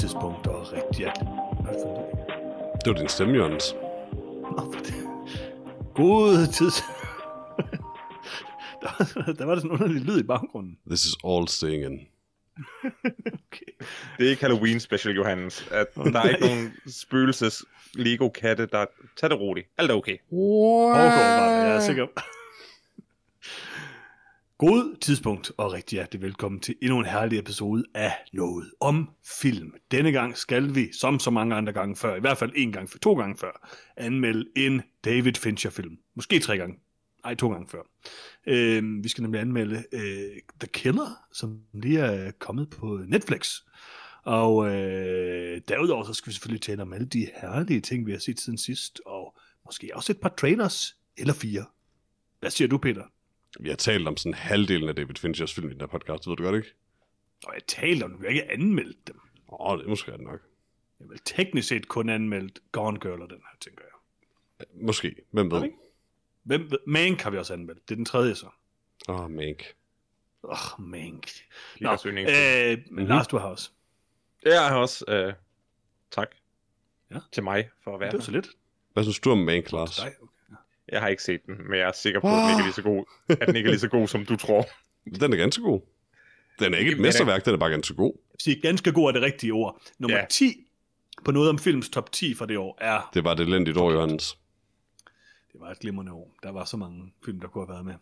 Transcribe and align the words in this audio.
tidspunkt 0.00 0.46
og 0.46 0.72
rigtig 0.72 0.98
hjertelig. 0.98 1.28
Er 1.68 1.72
det 2.84 2.92
var 2.92 2.98
din 2.98 3.08
stemme, 3.08 3.34
Jørgens. 3.34 3.74
Nå, 4.56 4.72
for 4.72 4.80
det. 4.80 4.94
God 5.94 6.46
tid. 6.52 6.66
der, 8.82 8.88
var, 8.98 9.32
der 9.32 9.44
var 9.44 9.54
der 9.54 9.60
sådan 9.60 9.76
en 9.76 9.82
underlig 9.82 10.02
lyd 10.02 10.20
i 10.20 10.22
baggrunden. 10.22 10.78
This 10.86 11.04
is 11.04 11.14
all 11.24 11.48
staying 11.48 11.84
in. 11.84 12.00
Okay. 13.52 13.86
Det 14.18 14.26
er 14.26 14.30
ikke 14.30 14.42
Halloween 14.42 14.80
special, 14.80 15.14
Johannes. 15.14 15.68
At 15.70 15.94
der 15.94 16.20
er 16.20 16.28
ikke 16.28 16.46
nogen 16.46 16.72
spøgelses 16.86 17.64
Lego-katte, 17.94 18.66
der... 18.66 18.86
Tag 19.20 19.30
det 19.30 19.40
roligt. 19.40 19.66
Alt 19.78 19.90
er 19.90 19.94
okay. 19.94 20.16
Overgår 20.32 20.94
bare, 20.94 21.50
jeg 21.50 21.76
er 21.76 21.80
sikker. 21.80 22.06
God 24.58 24.96
tidspunkt, 25.00 25.52
og 25.56 25.72
rigtig 25.72 25.96
hjertelig 25.96 26.22
velkommen 26.22 26.60
til 26.60 26.74
endnu 26.82 26.98
en 26.98 27.04
herlig 27.04 27.38
episode 27.38 27.84
af 27.94 28.12
Noget 28.32 28.72
om 28.80 29.10
Film. 29.40 29.72
Denne 29.90 30.12
gang 30.12 30.36
skal 30.36 30.74
vi, 30.74 30.92
som 30.92 31.18
så 31.18 31.30
mange 31.30 31.54
andre 31.54 31.72
gange 31.72 31.96
før, 31.96 32.16
i 32.16 32.20
hvert 32.20 32.38
fald 32.38 32.52
en 32.56 32.72
gang, 32.72 33.00
to 33.02 33.14
gange 33.14 33.36
før, 33.36 33.68
anmelde 33.96 34.44
en 34.56 34.82
David 35.04 35.34
Fincher-film. 35.34 35.98
Måske 36.14 36.38
tre 36.38 36.56
gange. 36.56 36.78
Nej, 37.24 37.34
to 37.34 37.48
gange 37.52 37.68
før. 37.68 37.82
Øh, 38.46 39.04
vi 39.04 39.08
skal 39.08 39.22
nemlig 39.22 39.40
anmelde 39.40 39.84
øh, 39.92 40.40
The 40.60 40.68
Killer, 40.72 41.26
som 41.32 41.60
lige 41.74 42.00
er 42.00 42.30
kommet 42.30 42.70
på 42.70 43.00
Netflix. 43.06 43.60
Og 44.24 44.68
øh, 44.74 45.60
derudover 45.68 46.04
så 46.04 46.14
skal 46.14 46.30
vi 46.30 46.34
selvfølgelig 46.34 46.62
tale 46.62 46.82
om 46.82 46.92
alle 46.92 47.06
de 47.06 47.28
herlige 47.42 47.80
ting, 47.80 48.06
vi 48.06 48.12
har 48.12 48.18
set 48.18 48.40
siden 48.40 48.58
sidst, 48.58 49.00
og 49.06 49.36
måske 49.64 49.90
også 49.94 50.12
et 50.12 50.20
par 50.20 50.34
trailers, 50.38 50.96
eller 51.16 51.34
fire. 51.34 51.64
Hvad 52.40 52.50
siger 52.50 52.68
du, 52.68 52.78
Peter? 52.78 53.02
Vi 53.60 53.68
har 53.68 53.76
talt 53.76 54.08
om 54.08 54.16
sådan 54.16 54.34
halvdelen 54.34 54.88
af 54.88 54.94
David 54.96 55.14
Finchers 55.14 55.54
film 55.54 55.68
i 55.70 55.72
den 55.72 55.80
her 55.80 55.86
podcast, 55.86 56.28
ved 56.28 56.36
du 56.36 56.42
godt 56.42 56.56
ikke? 56.56 56.74
Og 57.46 57.54
jeg 57.54 57.62
talte 57.66 58.04
om, 58.04 58.12
vi 58.20 58.26
har 58.26 58.28
ikke 58.28 58.50
anmeldt 58.52 59.06
dem. 59.08 59.20
Åh, 59.48 59.56
oh, 59.72 59.78
det 59.78 59.84
er 59.84 59.88
måske 59.88 60.12
ret 60.12 60.20
nok. 60.20 60.40
Jeg 61.00 61.08
vil 61.08 61.20
teknisk 61.24 61.68
set 61.68 61.88
kun 61.88 62.08
anmeldt 62.08 62.58
Gone 62.72 63.00
Girl 63.00 63.22
og 63.22 63.30
den 63.30 63.36
her, 63.38 63.56
tænker 63.60 63.82
jeg. 63.84 64.66
Måske. 64.82 65.14
Hvem 65.30 65.50
ved? 65.50 65.58
Okay. 65.58 65.70
Hvem, 66.42 66.70
ved- 66.70 66.78
Mank 66.86 67.20
har 67.20 67.30
vi 67.30 67.38
også 67.38 67.52
anmeldt. 67.52 67.88
Det 67.88 67.94
er 67.94 67.96
den 67.96 68.04
tredje 68.04 68.34
så. 68.34 68.46
Åh, 69.08 69.20
oh, 69.20 69.30
Mank. 69.30 69.64
Åh, 70.42 70.50
oh, 70.80 70.84
Mank. 70.84 71.30
Nå, 71.80 71.96
øh, 72.06 72.78
men 72.90 73.06
Lars, 73.06 73.26
du 73.26 73.38
har 73.38 73.48
også. 73.48 73.70
Jeg 74.44 74.68
har 74.68 74.76
også... 74.78 75.04
Øh, 75.08 75.32
tak. 76.10 76.28
Ja. 77.10 77.18
Til 77.32 77.42
mig 77.42 77.70
for 77.84 77.94
at 77.94 78.00
være 78.00 78.10
Det 78.10 78.18
var 78.18 78.24
så 78.24 78.30
lidt. 78.30 78.48
Hvad 78.92 79.04
synes 79.04 79.18
du 79.18 79.30
om 79.30 79.38
Mank, 79.38 79.72
Lars? 79.72 79.96
Dig, 79.96 80.12
okay. 80.22 80.32
Jeg 80.92 81.00
har 81.00 81.08
ikke 81.08 81.22
set 81.22 81.46
den, 81.46 81.54
men 81.68 81.78
jeg 81.78 81.88
er 81.88 81.92
sikker 81.92 82.20
på, 82.20 82.26
at 82.26 82.32
den 82.32 82.50
ikke 82.50 82.60
er 82.60 82.64
lige 82.64 82.72
så 82.72 82.82
god, 82.82 83.04
at 83.28 83.46
den 83.46 83.56
ikke 83.56 83.66
er 83.66 83.70
lige 83.70 83.80
så 83.80 83.88
god, 83.88 84.08
som 84.08 84.26
du 84.26 84.36
tror. 84.36 84.66
Den 85.20 85.32
er 85.32 85.36
ganske 85.36 85.62
god. 85.62 85.80
Den 86.58 86.74
er 86.74 86.78
ikke 86.78 86.92
et 86.92 87.00
mesterværk, 87.00 87.44
den 87.44 87.54
er 87.54 87.58
bare 87.58 87.70
ganske 87.70 87.94
god. 87.94 88.12
Sige, 88.38 88.60
ganske 88.60 88.92
god 88.92 89.08
er 89.08 89.12
det 89.12 89.22
rigtige 89.22 89.52
ord. 89.52 89.82
Nummer 89.98 90.16
Ja. 90.18 90.24
10 90.30 90.64
på 91.24 91.30
noget 91.30 91.50
om 91.50 91.58
films 91.58 91.88
top 91.88 92.12
10 92.12 92.34
for 92.34 92.46
det 92.46 92.58
år 92.58 92.78
er... 92.80 93.10
Det 93.14 93.24
var 93.24 93.32
et 93.32 93.40
elendigt 93.40 93.76
år, 93.76 93.92
Johannes. 93.92 94.38
Det 95.52 95.60
var 95.60 95.70
et 95.70 95.78
glimrende 95.78 96.12
år. 96.12 96.34
Der 96.42 96.52
var 96.52 96.64
så 96.64 96.76
mange 96.76 97.12
film, 97.24 97.40
der 97.40 97.48
kunne 97.48 97.66
have 97.66 97.74
været 97.74 97.84
med. 97.84 97.94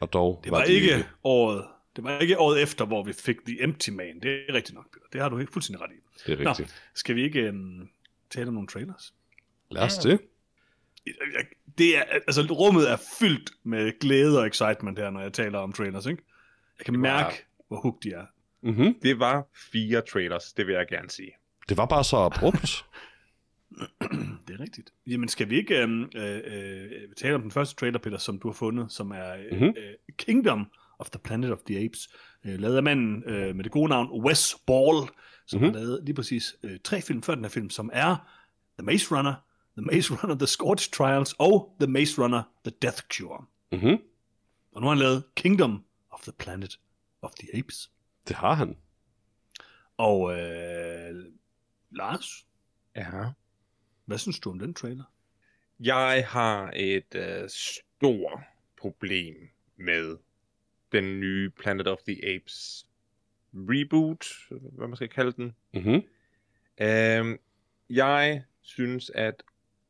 Og 0.00 0.12
dog 0.12 0.40
Det 0.44 0.52
var, 0.52 0.64
de 0.64 0.72
ikke 0.72 1.04
året... 1.24 1.64
Det 1.96 2.04
var 2.04 2.18
ikke 2.18 2.38
året 2.38 2.62
efter, 2.62 2.84
hvor 2.84 3.02
vi 3.04 3.12
fik 3.12 3.36
The 3.46 3.62
Empty 3.62 3.90
Man. 3.90 4.20
Det 4.22 4.44
er 4.48 4.54
rigtigt 4.54 4.74
nok, 4.74 4.92
Peter. 4.92 5.06
Det 5.12 5.20
har 5.20 5.28
du 5.28 5.36
helt 5.38 5.52
fuldstændig 5.52 5.82
ret 5.82 5.90
i. 5.92 6.00
Det 6.26 6.40
er 6.40 6.50
rigtigt. 6.50 6.82
Skal 6.94 7.16
vi 7.16 7.22
ikke 7.22 7.48
um, 7.48 7.88
tale 8.30 8.48
om 8.48 8.54
nogle 8.54 8.68
trailers? 8.68 9.14
Lad 9.70 9.82
os 9.82 9.98
det. 9.98 10.20
Det 11.78 11.98
er, 11.98 12.02
altså, 12.02 12.42
rummet 12.50 12.90
er 12.90 12.96
fyldt 13.20 13.50
med 13.64 13.98
glæde 14.00 14.40
og 14.40 14.46
excitement 14.46 14.98
her, 14.98 15.10
når 15.10 15.20
jeg 15.20 15.32
taler 15.32 15.58
om 15.58 15.72
trailers, 15.72 16.06
ikke? 16.06 16.22
Jeg 16.78 16.84
kan 16.84 16.94
var- 16.94 17.00
mærke, 17.00 17.34
hvor 17.68 17.80
hooked 17.80 18.10
de 18.10 18.16
er. 18.16 18.26
Mm-hmm. 18.62 18.94
Det 19.02 19.18
var 19.18 19.46
fire 19.72 20.00
trailers, 20.12 20.52
det 20.52 20.66
vil 20.66 20.72
jeg 20.74 20.86
gerne 20.88 21.10
sige. 21.10 21.30
Det 21.68 21.76
var 21.76 21.86
bare 21.86 22.04
så 22.04 22.16
abrupt. 22.16 22.84
Det 24.48 24.54
er 24.54 24.60
rigtigt. 24.60 24.92
Jamen, 25.06 25.28
skal 25.28 25.50
vi 25.50 25.56
ikke 25.56 25.82
øh, 25.82 26.00
øh, 26.14 26.40
øh, 26.44 26.90
tale 27.16 27.34
om 27.34 27.42
den 27.42 27.50
første 27.50 27.74
trailer, 27.76 27.98
Peter, 27.98 28.18
som 28.18 28.38
du 28.38 28.48
har 28.48 28.52
fundet, 28.54 28.92
som 28.92 29.10
er 29.10 29.32
øh, 29.34 29.60
Mhm. 29.60 29.74
øh, 29.78 29.94
Kingdom 30.16 30.66
of 30.98 31.10
the 31.10 31.20
Planet 31.24 31.52
of 31.52 31.58
the 31.66 31.84
Apes, 31.84 32.08
øh, 32.44 32.58
lavet 32.60 32.76
af 32.76 32.82
manden 32.82 33.22
øh, 33.26 33.56
med 33.56 33.64
det 33.64 33.72
gode 33.72 33.88
navn 33.88 34.22
Wes 34.24 34.56
Ball, 34.66 35.08
som 35.46 35.60
Mhm. 35.60 35.64
har 35.72 35.74
lavet 35.80 36.00
lige 36.04 36.14
præcis 36.14 36.56
øh, 36.62 36.78
tre 36.84 37.00
film 37.02 37.22
før 37.22 37.34
den 37.34 37.44
her 37.44 37.48
film, 37.50 37.70
som 37.70 37.90
er 37.92 38.16
The 38.78 38.86
Maze 38.86 39.16
Runner, 39.16 39.34
The 39.78 39.82
Maze 39.82 40.14
Runner, 40.14 40.34
The 40.38 40.46
Scorch 40.46 40.90
Trials 40.90 41.34
og 41.38 41.76
The 41.80 41.90
Maze 41.90 42.22
Runner, 42.22 42.42
The 42.64 42.72
Death 42.82 43.02
Cure. 43.12 43.44
mm-hmm. 43.74 44.02
Og 44.72 44.80
nu 44.80 44.86
har 44.86 44.88
han 44.94 44.98
lavet 44.98 45.24
Kingdom 45.34 45.84
of 46.10 46.20
the 46.22 46.32
Planet 46.32 46.80
of 47.22 47.30
the 47.40 47.58
Apes. 47.58 47.90
Det 48.28 48.36
har 48.36 48.54
han. 48.54 48.76
Og 49.96 50.38
øh, 50.38 51.24
Lars, 51.90 52.46
Ja. 52.96 53.10
hvad 54.04 54.18
synes 54.18 54.40
du 54.40 54.50
om 54.50 54.58
den 54.58 54.74
trailer? 54.74 55.04
Jeg 55.80 56.24
har 56.28 56.72
et 56.76 57.14
øh, 57.14 57.48
stort 57.48 58.40
problem 58.80 59.34
med 59.76 60.16
den 60.92 61.20
nye 61.20 61.50
Planet 61.50 61.88
of 61.88 61.98
the 62.08 62.34
Apes 62.34 62.86
reboot, 63.54 64.26
hvad 64.50 64.88
man 64.88 64.96
skal 64.96 65.08
kalde 65.08 65.32
den. 65.32 65.54
Mm-hmm. 65.74 66.02
Øhm, 66.80 67.38
jeg 67.90 68.44
synes, 68.60 69.10
at 69.10 69.42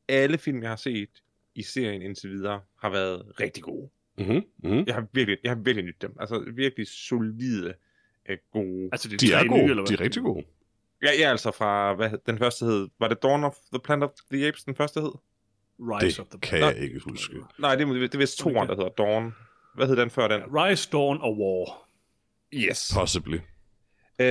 alle 0.09 0.38
film, 0.38 0.62
jeg 0.62 0.70
har 0.70 0.76
set 0.76 1.09
i 1.54 1.62
serien 1.62 2.03
indtil 2.03 2.31
videre, 2.31 2.60
har 2.82 2.91
været 2.91 3.22
rigtig 3.41 3.62
gode. 3.62 3.91
Mm-hmm. 4.19 4.42
Mm-hmm. 4.62 4.84
Jeg 4.87 4.94
har 4.94 5.06
virkelig, 5.12 5.38
jeg 5.44 5.50
har 5.50 5.56
virkelig 5.56 5.84
nydt 5.84 6.03
dem. 6.03 6.16
Altså 6.20 6.44
virkelig 6.54 6.87
solide, 6.87 7.75
øh, 8.28 8.38
gode. 8.53 8.88
Altså, 8.92 9.09
det 9.09 9.20
De 9.20 9.32
er 9.32 9.47
gode. 9.48 9.62
nye, 9.62 9.70
eller 9.70 9.82
hvad? 9.82 9.87
De 9.87 9.94
er 9.94 10.00
rigtig 10.00 10.22
gode. 10.22 10.44
Ja, 11.03 11.10
ja, 11.19 11.31
altså 11.31 11.50
fra, 11.50 11.94
hvad 11.94 12.10
den 12.26 12.38
første 12.38 12.65
hed, 12.65 12.88
var 13.00 13.09
det 13.09 13.22
Dawn 13.22 13.44
of 13.44 13.54
the 13.72 13.81
Planet 13.84 14.03
of 14.04 14.10
the 14.32 14.47
Apes, 14.48 14.65
den 14.65 14.75
første 14.75 15.00
hed? 15.00 15.12
Rise 15.81 16.21
of 16.22 16.26
the 16.26 16.32
Det 16.32 16.48
kan 16.48 16.60
Nå. 16.60 16.66
jeg 16.66 16.76
ikke 16.78 16.98
huske. 17.00 17.34
Nej, 17.59 17.75
det, 17.76 17.88
er- 17.88 17.92
det 17.92 18.15
er 18.15 18.19
vist 18.19 18.38
toeren, 18.38 18.69
der 18.69 18.76
hedder 18.76 18.88
Dawn. 18.98 19.34
Hvad 19.75 19.86
hed 19.86 19.97
den 19.97 20.10
før 20.10 20.28
den? 20.28 20.42
Rise, 20.42 20.91
Dawn 20.92 21.19
og 21.21 21.38
War. 21.38 21.88
Yes. 22.54 22.91
Possibly. 22.94 23.36
Øh, 24.19 24.26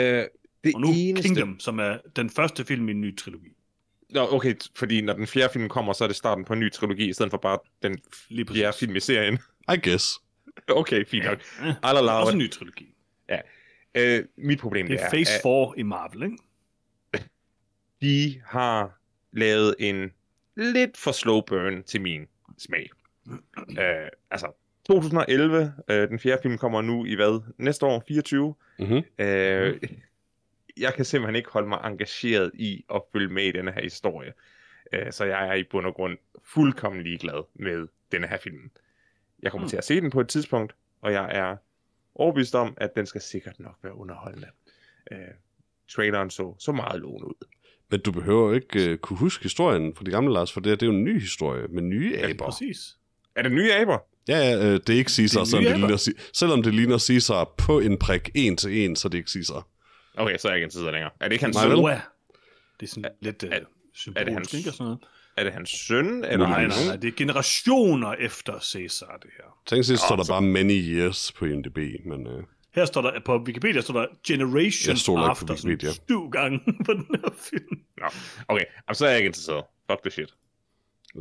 det 0.63 0.75
Og 0.75 0.81
nu 0.81 0.88
eneste... 0.95 1.28
Kingdom, 1.28 1.59
som 1.59 1.79
er 1.79 1.97
den 2.16 2.29
første 2.29 2.66
film 2.66 2.88
i 2.90 2.91
en 2.91 3.01
ny 3.01 3.17
trilogi. 3.17 3.50
Nå, 4.13 4.28
okay, 4.31 4.56
fordi 4.75 5.01
når 5.01 5.13
den 5.13 5.28
fjerde 5.28 5.53
film 5.53 5.69
kommer, 5.69 5.94
så 5.94 6.03
er 6.03 6.07
det 6.07 6.16
starten 6.16 6.46
på 6.46 6.53
en 6.53 6.59
ny 6.59 6.72
trilogi, 6.72 7.09
i 7.09 7.13
stedet 7.13 7.31
for 7.31 7.38
bare 7.38 7.59
den 7.84 7.97
Lige 8.29 8.46
præcis. 8.46 8.62
fjerde 8.62 8.78
film 8.78 8.96
i 8.96 9.00
serien. 9.00 9.40
I 9.74 9.90
guess. 9.90 10.13
Okay, 10.69 11.06
fint 11.06 11.25
nok. 11.25 11.40
Ja, 11.62 11.72
I'll 11.72 11.97
allow 11.97 12.16
også 12.16 12.31
en 12.34 12.38
ny 12.38 12.52
trilogi. 12.52 12.94
Øh, 13.96 14.25
mit 14.38 14.59
problem 14.59 14.88
Det 14.88 14.91
det 14.91 15.02
er 15.02 15.06
er, 15.06 15.09
Phase 15.09 15.34
at 15.34 15.41
4 15.44 15.73
i 15.78 15.84
Marvel, 15.84 16.23
ikke? 16.23 16.38
de 18.02 18.41
har 18.46 19.00
lavet 19.31 19.75
en 19.79 20.12
lidt 20.57 20.97
for 20.97 21.12
slow 21.12 21.41
burn 21.41 21.84
til 21.84 22.02
min 22.02 22.28
smag. 22.57 22.90
øh, 23.79 24.09
altså, 24.31 24.47
2011, 24.88 25.73
øh, 25.90 26.09
den 26.09 26.19
fjerde 26.19 26.41
film 26.41 26.57
kommer 26.57 26.81
nu 26.81 27.06
i 27.06 27.16
hvad? 27.16 27.41
Næste 27.57 27.85
år, 27.85 28.03
24. 28.07 28.56
Mm-hmm. 28.79 29.03
Øh, 29.19 29.79
jeg 30.78 30.94
kan 30.94 31.06
simpelthen 31.06 31.35
ikke 31.35 31.50
holde 31.50 31.67
mig 31.67 31.79
engageret 31.84 32.51
i 32.53 32.85
at 32.95 33.01
følge 33.13 33.34
med 33.34 33.44
i 33.44 33.51
denne 33.51 33.72
her 33.72 33.81
historie. 33.81 34.34
Øh, 34.94 35.11
så 35.11 35.25
jeg 35.25 35.47
er 35.47 35.53
i 35.53 35.63
bund 35.63 35.85
og 35.85 35.94
grund 35.94 36.17
fuldkommen 36.44 37.03
ligeglad 37.03 37.44
med 37.56 37.88
denne 38.11 38.28
her 38.28 38.38
film. 38.38 38.72
Jeg 39.41 39.51
kommer 39.51 39.66
Mm. 39.66 39.69
til 39.69 39.78
at 39.78 39.84
se 39.85 40.01
den 40.01 40.09
på 40.11 40.22
et 40.22 40.28
tidspunkt, 40.28 40.75
og 41.01 41.11
jeg 41.13 41.29
er 41.31 41.56
overbevist 42.16 42.56
om, 42.56 42.73
at 42.78 42.95
den 42.95 43.06
skal 43.06 43.22
sikkert 43.22 43.59
nok 43.59 43.75
være 43.84 43.95
underholdende. 43.95 44.47
Øh, 45.11 45.17
traileren 45.95 46.29
så, 46.29 46.56
så 46.59 46.72
meget 46.72 47.01
lovende 47.01 47.28
ud. 47.28 47.47
Men 47.90 48.00
du 48.00 48.11
behøver 48.11 48.53
ikke 48.53 48.91
uh, 48.91 48.97
kunne 48.97 49.17
huske 49.17 49.44
historien 49.44 49.95
fra 49.95 50.03
de 50.03 50.11
gamle 50.11 50.34
Lars, 50.34 50.52
for 50.53 50.59
det, 50.59 50.70
her, 50.70 50.75
det 50.75 50.84
er 50.85 50.91
jo 50.91 50.97
en 50.97 51.03
ny 51.03 51.20
historie 51.20 51.67
med 51.67 51.81
nye 51.81 52.11
Ja, 52.17 52.29
aber. 52.29 52.46
Præcis. 52.46 52.97
Er 53.35 53.41
det 53.41 53.52
nye 53.52 53.73
aber? 53.73 53.97
Ja, 54.28 54.37
ja, 54.37 54.55
øh, 54.58 54.73
det 54.87 54.90
er 54.90 54.93
ikke 54.97 55.11
Caesar, 55.11 55.40
Det 55.40 55.46
er 55.46 55.49
selvom 55.49 55.64
det, 55.72 55.79
ligner, 55.79 56.14
selvom 56.34 56.64
det 56.64 56.73
ligner 56.73 56.97
Caesar 56.97 57.53
på 57.58 57.79
en 57.79 57.97
prik, 57.99 58.29
en 58.35 58.58
til 58.58 58.85
en, 58.85 58.96
så 58.96 59.09
det 59.09 59.14
er 59.14 59.20
ikke 59.20 59.31
Caesar. 59.31 59.67
Okay, 60.17 60.37
så 60.37 60.47
er 60.47 60.51
jeg 60.51 60.57
ikke 60.57 60.63
interesseret 60.65 60.93
længere. 60.93 61.11
Er 61.19 61.25
det 61.27 61.33
ikke 61.33 61.45
hans 61.45 61.57
søn? 61.57 61.71
Det 62.79 62.85
er 62.85 62.87
sådan 62.87 63.11
lidt 63.21 63.43
uh, 63.43 63.49
er- 63.49 63.59
symbolisk, 63.93 64.31
hans- 64.31 64.53
ikke? 64.53 64.69
Og 64.69 64.73
sådan 64.73 64.83
noget. 64.85 64.99
Er 65.37 65.43
det 65.43 65.53
hans 65.53 65.69
søn? 65.69 66.05
Eller 66.25 66.37
Nej, 66.47 66.65
nej, 66.67 66.77
nej. 66.87 66.95
Det 66.95 67.07
er 67.07 67.11
generationer 67.17 68.13
efter 68.13 68.59
Caesar, 68.59 69.17
det 69.21 69.29
her. 69.37 69.43
Tænk 69.65 69.85
sig, 69.85 69.99
står 69.99 70.15
der 70.15 70.23
så- 70.23 70.33
bare 70.33 70.41
many 70.41 70.71
years 70.71 71.31
på 71.31 71.45
IMDb, 71.45 71.77
men 72.05 72.27
øh, 72.27 72.43
Her 72.75 72.85
står 72.85 73.01
der, 73.01 73.19
på 73.25 73.37
Wikipedia 73.47 73.81
står 73.81 73.93
der 73.93 73.99
Jeg 74.01 74.07
Generations 74.27 74.99
stoler 75.01 75.21
ikke 75.23 75.27
på 75.27 75.29
After, 75.31 75.55
sådan 75.55 75.69
Wikipedia. 75.71 75.93
syv 76.07 76.29
gange 76.29 76.59
på 76.85 76.93
den 76.93 77.07
her 77.15 77.29
film. 77.37 77.79
Nå, 77.97 78.05
okay. 78.47 78.65
Jamen, 78.87 78.95
så 78.95 79.05
er 79.05 79.09
jeg 79.09 79.17
ikke 79.17 79.27
interesseret. 79.27 79.63
Fuck 79.91 80.01
the 80.01 80.11
shit. 80.11 80.33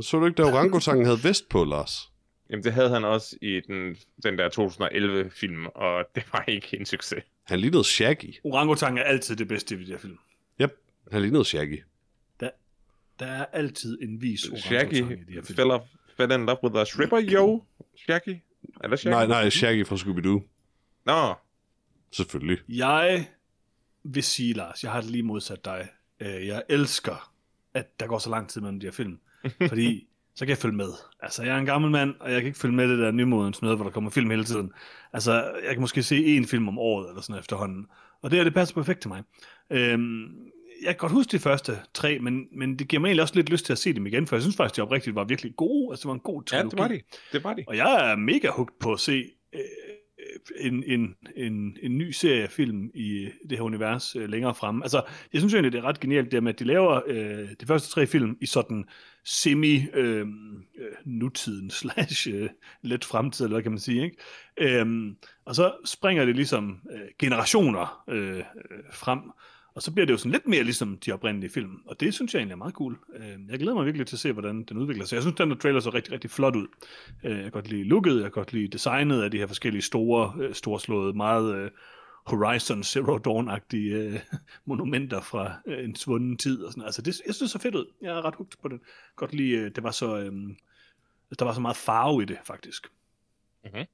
så 0.01 0.19
du 0.19 0.27
ikke, 0.27 0.43
da 0.43 0.49
orangutangen 0.49 1.05
havde 1.07 1.25
vest 1.25 1.49
på, 1.49 1.65
Lars? 1.65 2.09
Jamen, 2.51 2.65
det 2.65 2.73
havde 2.73 2.91
han 2.91 3.05
også 3.05 3.37
i 3.43 3.61
den, 3.67 3.97
den 4.23 4.39
der 4.39 4.49
2011-film, 4.49 5.67
og 5.67 6.05
det 6.15 6.25
var 6.33 6.45
ikke 6.49 6.77
en 6.81 6.87
succes. 6.87 7.23
Han 7.43 7.61
lignede 7.61 7.85
Shaggy. 7.85 8.35
Orangutang 8.45 8.99
er 8.99 9.03
altid 9.03 9.37
det 9.37 9.49
bedste 9.49 9.75
i 9.75 9.85
de 9.85 9.91
her 9.91 9.99
film. 9.99 10.19
Yep, 10.61 10.79
han 11.11 11.23
lignede 11.23 11.45
Shaggy. 11.45 11.83
Der 13.19 13.27
er 13.27 13.45
altid 13.45 13.99
en 14.03 14.23
vis 14.23 14.41
Shaggy 14.41 15.01
orangutang 15.01 15.21
i 15.21 15.25
de 15.25 15.33
her 15.33 15.43
film. 15.43 15.57
fell, 15.57 15.71
off, 15.71 15.85
fell 16.17 16.33
in 16.33 16.47
love 16.47 16.59
with 16.65 16.77
a 16.77 16.85
stripper, 16.85 17.21
yo. 17.21 17.63
Shaggy? 17.97 18.37
Eller 18.85 18.97
Shaggy? 18.97 19.15
Nej, 19.15 19.27
nej, 19.27 19.51
Shaggy 19.51 19.87
fra 19.87 19.97
Scooby-Doo. 19.97 20.43
Nå, 21.05 21.35
Selvfølgelig. 22.13 22.59
Jeg 22.69 23.29
vil 24.05 24.23
sige, 24.23 24.53
Lars, 24.53 24.85
jeg 24.85 24.93
har 24.93 25.01
det 25.01 25.11
lige 25.11 25.23
modsat 25.23 25.65
dig. 25.65 25.89
Øh, 26.21 26.47
jeg 26.47 26.63
elsker, 26.69 27.33
at 27.75 28.01
der 28.01 28.07
går 28.07 28.19
så 28.19 28.31
lang 28.31 28.49
tid 28.49 28.61
mellem 28.61 28.81
de 28.81 28.87
her 28.87 28.93
film. 28.93 29.19
Fordi 29.69 30.09
så 30.37 30.45
kan 30.45 30.49
jeg 30.49 30.59
følge 30.59 30.77
med. 30.77 30.89
Altså, 31.21 31.43
jeg 31.43 31.55
er 31.55 31.59
en 31.59 31.67
gammel 31.67 31.91
mand, 31.91 32.15
og 32.21 32.33
jeg 32.33 32.41
kan 32.41 32.47
ikke 32.47 32.59
følge 32.59 32.75
med 32.75 32.89
det 32.89 32.99
der 32.99 33.11
nymodens 33.11 33.63
noget, 33.63 33.79
hvor 33.79 33.85
der 33.85 33.91
kommer 33.93 34.11
film 34.11 34.31
hele 34.31 34.45
tiden. 34.45 34.73
Altså, 35.13 35.33
jeg 35.65 35.73
kan 35.73 35.81
måske 35.81 36.03
se 36.03 36.39
én 36.41 36.47
film 36.49 36.69
om 36.69 36.79
året, 36.79 37.09
eller 37.09 37.23
sådan 37.23 37.39
efterhånden. 37.41 37.87
Og 38.23 38.31
det 38.31 38.39
her, 38.39 38.45
det 38.45 38.55
passer 38.55 38.75
perfekt 38.75 39.01
til 39.01 39.09
mig. 39.09 39.23
Øhm, 39.71 40.23
jeg 40.83 40.89
kan 40.89 40.97
godt 40.97 41.13
huske 41.13 41.31
de 41.33 41.39
første 41.39 41.79
tre, 41.95 42.19
men, 42.19 42.47
men 42.53 42.79
det 42.79 42.89
giver 42.89 43.01
mig 43.01 43.09
egentlig 43.09 43.23
også 43.23 43.35
lidt 43.35 43.51
lyst 43.51 43.67
til 43.67 43.73
at 43.73 43.79
se 43.79 43.93
dem 43.93 44.07
igen, 44.07 44.27
for 44.27 44.37
jeg 44.37 44.43
synes 44.43 44.57
faktisk, 44.57 44.77
de 44.77 44.83
oprigtigt 44.83 45.17
var 45.17 45.25
virkelig 45.25 45.57
gode. 45.57 45.93
Altså, 45.93 46.03
det 46.03 46.09
var 46.09 46.15
en 46.15 46.21
god 46.21 46.43
Ja, 46.53 46.57
trilogi. 46.57 46.71
det 46.77 46.79
var 46.83 46.89
de. 46.89 47.01
Det 47.33 47.45
var 47.45 47.55
de. 47.55 47.65
Og 47.67 47.77
jeg 47.77 48.11
er 48.13 48.17
mega 48.17 48.49
hooked 48.51 48.75
på 48.81 48.93
at 48.93 49.01
se 49.01 49.25
øh, 49.53 49.61
en, 50.57 50.85
en, 50.87 51.15
en, 51.37 51.77
en 51.83 51.99
ny 51.99 52.11
serie 52.11 52.43
af 52.43 52.51
film 52.51 52.91
i 52.95 53.29
det 53.51 53.59
her 53.59 53.65
univers 53.65 54.17
øh, 54.17 54.29
længere 54.29 54.55
frem. 54.55 54.83
Altså, 54.83 55.03
jeg 55.33 55.41
synes 55.41 55.55
egentlig, 55.55 55.73
det 55.73 55.79
er 55.79 55.85
ret 55.85 56.01
genialt 56.01 56.33
det 56.33 56.43
med, 56.43 56.53
at 56.53 56.59
de 56.59 56.65
laver 56.65 57.01
øh, 57.07 57.49
de 57.61 57.67
første 57.67 57.91
tre 57.91 58.07
film 58.07 58.37
i 58.41 58.47
sådan 58.47 58.85
semi 59.25 59.87
øh, 59.95 60.21
øh, 60.21 60.27
nutiden 61.05 61.71
slash 61.81 62.29
øh, 62.33 62.49
let 62.83 63.05
fremtid, 63.05 63.45
eller 63.45 63.55
hvad 63.55 63.63
kan 63.63 63.73
man 63.73 63.79
sige, 63.79 64.05
ikke? 64.05 64.17
Øhm, 64.57 65.17
og 65.45 65.55
så 65.55 65.73
springer 65.85 66.25
det 66.25 66.37
ligesom 66.37 66.81
øh, 66.93 67.09
generationer 67.19 68.05
øh, 68.09 68.37
øh, 68.37 68.45
frem, 68.93 69.21
og 69.75 69.83
så 69.83 69.93
bliver 69.93 70.07
det 70.07 70.13
jo 70.13 70.19
sådan 70.19 70.33
lidt 70.33 70.49
mere 70.49 70.63
ligesom 70.63 70.99
de 70.99 71.13
oprindelige 71.13 71.51
film, 71.51 71.83
og 71.87 72.01
det 72.01 72.15
synes 72.15 72.35
jeg 72.35 72.41
egentlig 72.41 72.55
er 72.55 72.59
meget 72.59 72.75
cool. 72.75 72.99
Øh, 73.17 73.51
jeg 73.51 73.59
glæder 73.59 73.75
mig 73.75 73.85
virkelig 73.85 74.07
til 74.07 74.17
at 74.17 74.21
se, 74.21 74.33
hvordan 74.33 74.63
den 74.63 74.77
udvikler 74.77 75.05
sig. 75.05 75.15
Jeg 75.15 75.23
synes, 75.23 75.37
den 75.37 75.51
der 75.51 75.57
trailer 75.57 75.81
så 75.81 75.91
rigtig, 75.91 76.13
rigtig 76.13 76.31
flot 76.31 76.57
ud. 76.57 76.67
Øh, 77.25 77.33
jeg 77.33 77.43
kan 77.43 77.51
godt 77.51 77.69
lide 77.69 77.85
looket, 77.85 78.15
jeg 78.15 78.23
kan 78.23 78.31
godt 78.31 78.53
lide 78.53 78.69
designet 78.69 79.23
af 79.23 79.31
de 79.31 79.39
her 79.39 79.47
forskellige 79.47 79.83
store, 79.83 80.35
øh, 80.41 80.55
storslåede, 80.55 81.13
meget 81.13 81.71
Horizon 82.27 82.83
Zero 82.83 83.19
Dawn-agtige 83.19 83.95
øh, 83.95 84.21
monumenter 84.65 85.21
fra 85.21 85.55
øh, 85.67 85.85
en 85.85 85.95
svunden 85.95 86.37
tid. 86.37 86.63
Og 86.63 86.73
sådan. 86.73 86.85
Altså, 86.85 87.03
det, 87.03 87.07
jeg 87.27 87.35
synes, 87.35 87.39
det 87.39 87.51
så 87.51 87.59
fedt 87.59 87.75
ud. 87.75 87.87
Jeg 88.03 88.17
er 88.17 88.25
ret 88.25 88.35
hugt 88.35 88.57
på 88.63 88.69
det. 88.69 88.81
Godt 89.17 89.35
lide, 89.35 89.57
øh, 89.57 89.71
det 89.75 89.83
var 89.83 89.91
så, 89.91 90.19
øh, 90.19 90.33
der 91.39 91.45
var 91.45 91.53
så 91.53 91.61
meget 91.61 91.77
farve 91.77 92.23
i 92.23 92.27
det, 92.27 92.39
faktisk. 92.45 92.87
Mhm. 93.65 93.85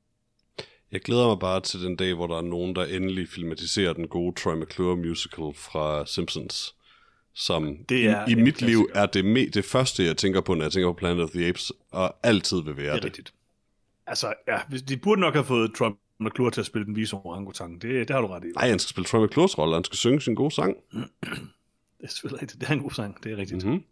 Jeg 0.93 1.01
glæder 1.01 1.27
mig 1.27 1.39
bare 1.39 1.61
til 1.61 1.83
den 1.83 1.97
dag, 1.97 2.15
hvor 2.15 2.27
der 2.27 2.37
er 2.37 2.43
nogen, 2.43 2.77
der 2.77 2.85
endelig 2.85 3.29
filmatiserer 3.29 3.93
den 3.93 4.09
gode 4.09 4.41
Troy 4.41 4.55
McClure 4.55 4.97
musical 4.97 5.53
fra 5.55 6.07
Simpsons. 6.07 6.75
Som 7.35 7.77
Det 7.89 8.07
er 8.07 8.29
i, 8.29 8.33
i 8.33 8.35
mit 8.35 8.63
liv 8.63 8.89
klassiker. 8.89 9.01
er 9.01 9.07
det, 9.07 9.47
me- 9.47 9.51
det 9.51 9.65
første, 9.65 10.05
jeg 10.05 10.17
tænker 10.17 10.41
på, 10.41 10.55
når 10.55 10.65
jeg 10.65 10.73
tænker 10.73 10.89
på 10.93 10.97
Planet 10.97 11.23
of 11.23 11.31
the 11.31 11.47
Apes, 11.49 11.73
og 11.91 12.17
altid 12.23 12.63
vil 12.63 12.77
være 12.77 12.87
Det 12.87 12.91
er 12.91 12.95
det. 12.97 13.05
rigtigt. 13.05 13.33
Altså, 14.07 14.35
ja, 14.49 14.59
de 14.89 14.97
burde 14.97 15.21
nok 15.21 15.35
have 15.35 15.45
fået 15.45 15.75
Trump 15.75 15.99
McClure 16.21 16.51
til 16.51 16.61
at 16.61 16.67
spille 16.67 16.87
den 16.87 16.97
vise 16.97 17.17
orangutang. 17.17 17.83
Det, 17.83 18.09
det 18.09 18.15
har 18.15 18.21
du 18.21 18.27
ret 18.27 18.45
i. 18.45 18.47
Nej, 18.57 18.69
han 18.69 18.79
skal 18.79 18.89
spille 18.91 19.07
Troy 19.07 19.25
McClures 19.27 19.59
rolle, 19.59 19.75
han 19.75 19.85
skal 19.85 19.97
synge 19.97 20.21
sin 20.21 20.35
gode 20.35 20.51
sang. 20.55 20.77
Det 22.01 22.05
er 22.05 22.09
selvfølgelig 22.09 22.43
rigtigt. 22.43 22.61
Det 22.61 22.69
er 22.69 22.73
en 22.73 22.81
god 22.83 22.91
sang, 22.91 23.25
det 23.25 23.33
er 23.33 23.37
rigtigt. 23.37 23.65
Mm-hmm. 23.65 23.83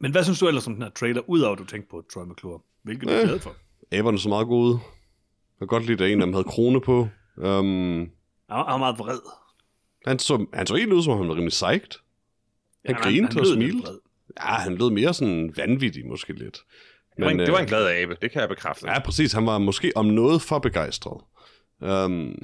Men 0.00 0.12
hvad 0.12 0.24
synes 0.24 0.38
du 0.38 0.48
ellers 0.48 0.66
om 0.66 0.72
den 0.74 0.82
her 0.82 0.90
trailer, 0.90 1.22
udover 1.26 1.52
at 1.52 1.58
du 1.58 1.64
tænkte 1.64 1.90
på 1.90 2.04
Troy 2.14 2.24
McClure? 2.24 2.60
Hvilket 2.82 3.08
du 3.08 3.12
er 3.14 3.20
Øh. 3.20 3.28
glad 3.28 3.38
for? 3.38 3.54
Aberne 3.92 4.18
så 4.18 4.28
meget 4.28 4.46
gode. 4.46 4.78
Jeg 5.62 5.68
kan 5.68 5.76
godt 5.78 5.86
lide, 5.86 6.04
at 6.04 6.10
en 6.12 6.20
af 6.20 6.26
dem 6.26 6.34
havde 6.34 6.44
krone 6.44 6.80
på. 6.80 7.08
Um, 7.36 7.44
Han 7.46 8.10
var, 8.48 8.64
han 8.64 8.72
var 8.72 8.78
meget 8.78 8.98
vred. 8.98 9.18
han, 10.06 10.18
så, 10.18 10.46
han 10.54 10.66
så 10.66 10.74
helt 10.74 10.92
ud, 10.92 11.02
som 11.02 11.12
om 11.12 11.18
han 11.18 11.28
var 11.28 11.34
rimelig 11.34 11.50
psyched. 11.50 12.00
Han 12.86 12.96
Ja, 12.96 13.02
grinte 13.02 13.40
og 13.40 13.46
smilte. 13.46 13.90
Ja, 14.40 14.46
han 14.46 14.74
lød 14.74 14.90
mere 14.90 15.14
sådan 15.14 15.52
vanvittig 15.56 16.06
måske 16.06 16.32
lidt. 16.32 16.58
Det 17.16 17.24
var, 17.24 17.30
en, 17.30 17.38
det 17.38 17.52
var 17.52 17.58
en 17.58 17.62
øh, 17.62 17.68
glad 17.68 17.86
abe, 18.02 18.16
det 18.22 18.30
kan 18.30 18.40
jeg 18.40 18.48
bekræfte. 18.48 18.90
Ja, 18.90 19.00
præcis. 19.00 19.32
Han 19.32 19.46
var 19.46 19.58
måske 19.58 19.92
om 19.94 20.06
noget 20.06 20.42
for 20.42 20.58
begejstret. 20.58 21.20
Um, 21.80 22.34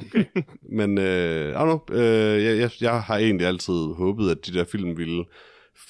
men 0.79 0.99
øh, 0.99 1.51
I 1.51 1.55
don't 1.55 1.65
know, 1.65 1.81
øh, 1.93 2.45
jeg, 2.45 2.59
jeg, 2.59 2.71
jeg 2.81 3.03
har 3.03 3.17
egentlig 3.17 3.47
altid 3.47 3.95
håbet, 3.95 4.31
at 4.31 4.47
de 4.47 4.53
der 4.53 4.65
film 4.65 4.99
ville 4.99 5.25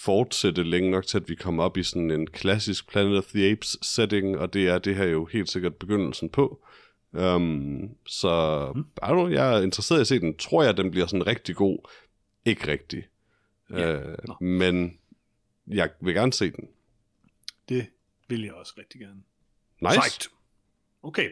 fortsætte 0.04 0.62
længe 0.62 0.90
nok 0.90 1.06
til, 1.06 1.18
at 1.18 1.28
vi 1.28 1.34
kommer 1.34 1.62
op 1.64 1.76
i 1.76 1.82
sådan 1.82 2.10
en 2.10 2.26
klassisk 2.26 2.90
Planet 2.90 3.18
of 3.18 3.24
the 3.24 3.50
Apes 3.50 3.78
setting, 3.82 4.38
og 4.38 4.52
det 4.54 4.68
er 4.68 4.78
det 4.78 4.96
her 4.96 5.04
jo 5.04 5.24
helt 5.24 5.50
sikkert 5.50 5.74
begyndelsen 5.74 6.28
på. 6.28 6.64
Um, 7.12 7.90
så 8.06 8.28
I 8.76 9.04
don't 9.04 9.12
know, 9.12 9.28
jeg 9.28 9.58
er 9.58 9.62
interesseret 9.62 9.98
i 9.98 10.00
at 10.00 10.06
se 10.06 10.20
den. 10.20 10.36
Tror 10.36 10.62
jeg, 10.62 10.76
den 10.76 10.90
bliver 10.90 11.06
sådan 11.06 11.26
rigtig 11.26 11.56
god? 11.56 11.90
Ikke 12.44 12.68
rigtig. 12.68 13.04
Ja. 13.70 13.92
Øh, 13.92 14.18
Nå. 14.28 14.36
men 14.40 14.98
jeg 15.66 15.90
vil 16.00 16.14
gerne 16.14 16.32
se 16.32 16.50
den. 16.50 16.68
Det 17.68 17.86
vil 18.28 18.42
jeg 18.42 18.52
også 18.52 18.74
rigtig 18.78 19.00
gerne. 19.00 19.22
Nice. 19.80 20.00
Psyched. 20.00 20.36
Okay. 21.02 21.30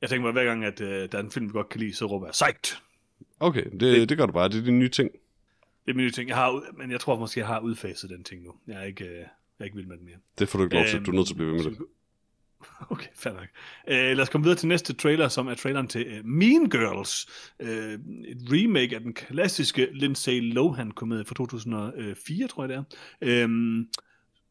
Jeg 0.00 0.08
tænker 0.08 0.24
bare, 0.24 0.32
hver 0.32 0.44
gang, 0.44 0.64
at 0.64 0.80
øh, 0.80 1.12
der 1.12 1.18
er 1.18 1.22
en 1.22 1.30
film, 1.30 1.46
vi 1.46 1.52
godt 1.52 1.68
kan 1.68 1.80
lide, 1.80 1.94
så 1.94 2.06
råber 2.06 2.26
jeg 2.26 2.32
psyched. 2.32 2.80
Okay, 3.40 3.64
det, 3.80 4.08
det 4.08 4.18
gør 4.18 4.26
du 4.26 4.32
bare. 4.32 4.48
Det 4.48 4.58
er 4.58 4.62
de 4.64 4.70
nye 4.70 4.88
ting. 4.88 5.10
Det 5.86 5.90
er 5.90 5.94
min 5.94 6.04
nye 6.04 6.10
ting. 6.10 6.28
Jeg 6.28 6.36
har, 6.36 6.72
men 6.78 6.90
jeg 6.90 7.00
tror 7.00 7.18
måske, 7.18 7.40
jeg 7.40 7.46
har 7.46 7.60
udfaset 7.60 8.10
den 8.10 8.24
ting 8.24 8.42
nu. 8.42 8.54
Jeg 8.66 8.80
er 8.80 8.84
ikke, 8.84 9.04
øh, 9.04 9.16
jeg 9.16 9.26
er 9.58 9.64
ikke 9.64 9.76
vild 9.76 9.86
med 9.86 9.96
den 9.96 10.04
mere. 10.04 10.16
Det 10.38 10.48
får 10.48 10.58
du 10.58 10.64
ikke 10.64 10.76
lov 10.76 10.84
til. 10.86 10.96
Øhm, 10.96 11.04
Du 11.04 11.10
er 11.10 11.14
nødt 11.14 11.26
til 11.26 11.34
at 11.34 11.36
blive 11.36 11.46
ved 11.48 11.54
med 11.54 11.62
så 11.62 11.70
det. 11.70 11.78
Okay, 12.90 13.08
fair 13.14 13.32
nok. 13.32 13.48
Uh, 13.86 13.92
lad 13.92 14.20
os 14.20 14.28
komme 14.28 14.44
videre 14.44 14.58
til 14.58 14.68
næste 14.68 14.92
trailer, 14.92 15.28
som 15.28 15.46
er 15.48 15.54
traileren 15.54 15.88
til 15.88 16.18
uh, 16.18 16.26
Mean 16.26 16.70
Girls. 16.70 17.26
Uh, 17.62 17.68
et 17.68 18.38
remake 18.52 18.94
af 18.94 19.00
den 19.00 19.14
klassiske 19.14 19.88
Lindsay 19.92 20.52
Lohan-komedie 20.54 21.24
fra 21.24 21.34
2004, 21.34 22.48
tror 22.48 22.64
jeg 22.64 22.68
det 22.68 22.84
er. 23.20 23.44
Um, 23.44 23.88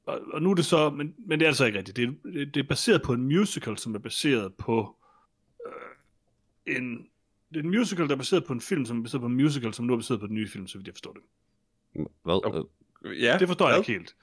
og, 0.08 0.20
og 0.34 0.42
nu 0.42 0.52
er 0.52 0.56
det 0.56 0.66
så, 0.66 0.90
men, 0.90 1.14
men 1.28 1.40
det 1.40 1.46
er 1.46 1.50
altså 1.50 1.66
ikke 1.66 1.78
rigtigt. 1.78 1.98
Det 1.98 2.04
er, 2.04 2.32
det, 2.34 2.54
det 2.54 2.64
er 2.64 2.68
baseret 2.68 3.02
på 3.02 3.14
en 3.14 3.24
musical, 3.24 3.78
som 3.78 3.96
er 3.96 4.00
baseret 4.00 4.54
på 4.58 4.98
uh, 5.66 6.76
en... 6.76 6.98
Det 7.50 7.60
er 7.60 7.64
en 7.64 7.70
musical, 7.70 8.06
der 8.08 8.14
er 8.14 8.18
baseret 8.18 8.46
på 8.46 8.54
en 8.54 8.62
film, 8.62 8.86
som 8.86 9.00
er 9.00 9.04
baseret 9.04 9.22
på 9.22 9.28
en 9.28 9.36
musical, 9.36 9.74
som 9.74 9.86
nu 9.86 9.94
er 9.94 9.98
baseret 9.98 10.20
på 10.20 10.28
den 10.28 10.36
nye 10.36 10.48
film, 10.48 10.68
så 10.68 10.78
vidt 10.78 10.88
jeg 10.88 10.96
forstår 10.96 11.14
det. 11.14 11.22
Hvad? 12.24 12.46
Okay. 12.48 12.60
Øh, 12.60 13.22
Ja, 13.22 13.38
Det 13.40 13.48
forstår 13.48 13.68
jeg 13.68 13.74
hvad? 13.76 13.90
ikke 13.90 13.92
helt. 13.92 14.16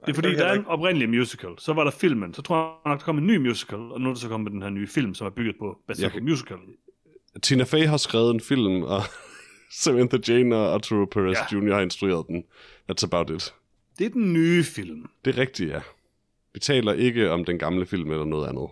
Det 0.00 0.08
er 0.10 0.14
fordi, 0.14 0.28
jeg 0.28 0.38
der 0.38 0.44
er 0.46 0.52
en 0.52 0.66
oprindelig 0.66 1.08
musical, 1.08 1.50
så 1.58 1.72
var 1.72 1.84
der 1.84 1.90
filmen, 1.90 2.34
så 2.34 2.42
tror 2.42 2.56
jeg 2.56 2.90
nok, 2.90 2.98
der 2.98 3.04
kom 3.04 3.18
en 3.18 3.26
ny 3.26 3.36
musical, 3.36 3.78
og 3.78 4.00
nu 4.00 4.08
er 4.08 4.12
der 4.14 4.20
så 4.20 4.28
kommet 4.28 4.52
den 4.52 4.62
her 4.62 4.70
nye 4.70 4.86
film, 4.86 5.14
som 5.14 5.26
er 5.26 5.30
bygget 5.30 5.56
på, 5.58 5.78
baseret 5.88 6.02
Jeg 6.02 6.10
på 6.10 6.16
kan- 6.18 6.24
musical. 6.24 6.56
Tina 7.42 7.64
Fey 7.64 7.86
har 7.86 7.96
skrevet 7.96 8.34
en 8.34 8.40
film, 8.40 8.82
og 8.82 9.02
Samantha 9.82 10.18
Jane 10.28 10.56
og 10.56 10.74
Arturo 10.74 11.04
Perez 11.04 11.36
Ja. 11.52 11.58
Jr. 11.58 11.74
har 11.74 11.80
instrueret 11.80 12.26
den. 12.28 12.44
That's 12.92 13.04
about 13.04 13.30
it. 13.30 13.54
Det 13.98 14.06
er 14.06 14.10
den 14.10 14.32
nye 14.32 14.64
film. 14.64 15.06
Det 15.24 15.34
er 15.36 15.40
rigtigt, 15.40 15.70
ja. 15.70 15.80
Vi 16.54 16.60
taler 16.60 16.92
ikke 16.92 17.30
om 17.30 17.44
den 17.44 17.58
gamle 17.58 17.86
film 17.86 18.10
eller 18.10 18.24
noget 18.24 18.48
andet. 18.48 18.68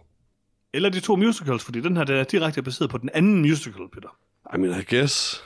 Eller 0.72 0.88
de 0.88 1.00
to 1.00 1.16
musicals, 1.16 1.64
fordi 1.64 1.80
den 1.80 1.96
her 1.96 2.04
der 2.04 2.14
er 2.14 2.24
direkte 2.24 2.62
baseret 2.62 2.90
på 2.90 2.98
den 2.98 3.10
anden 3.14 3.40
musical, 3.40 3.88
Peter. 3.92 4.16
I 4.54 4.58
mean, 4.58 4.80
I 4.80 4.96
guess... 4.96 5.44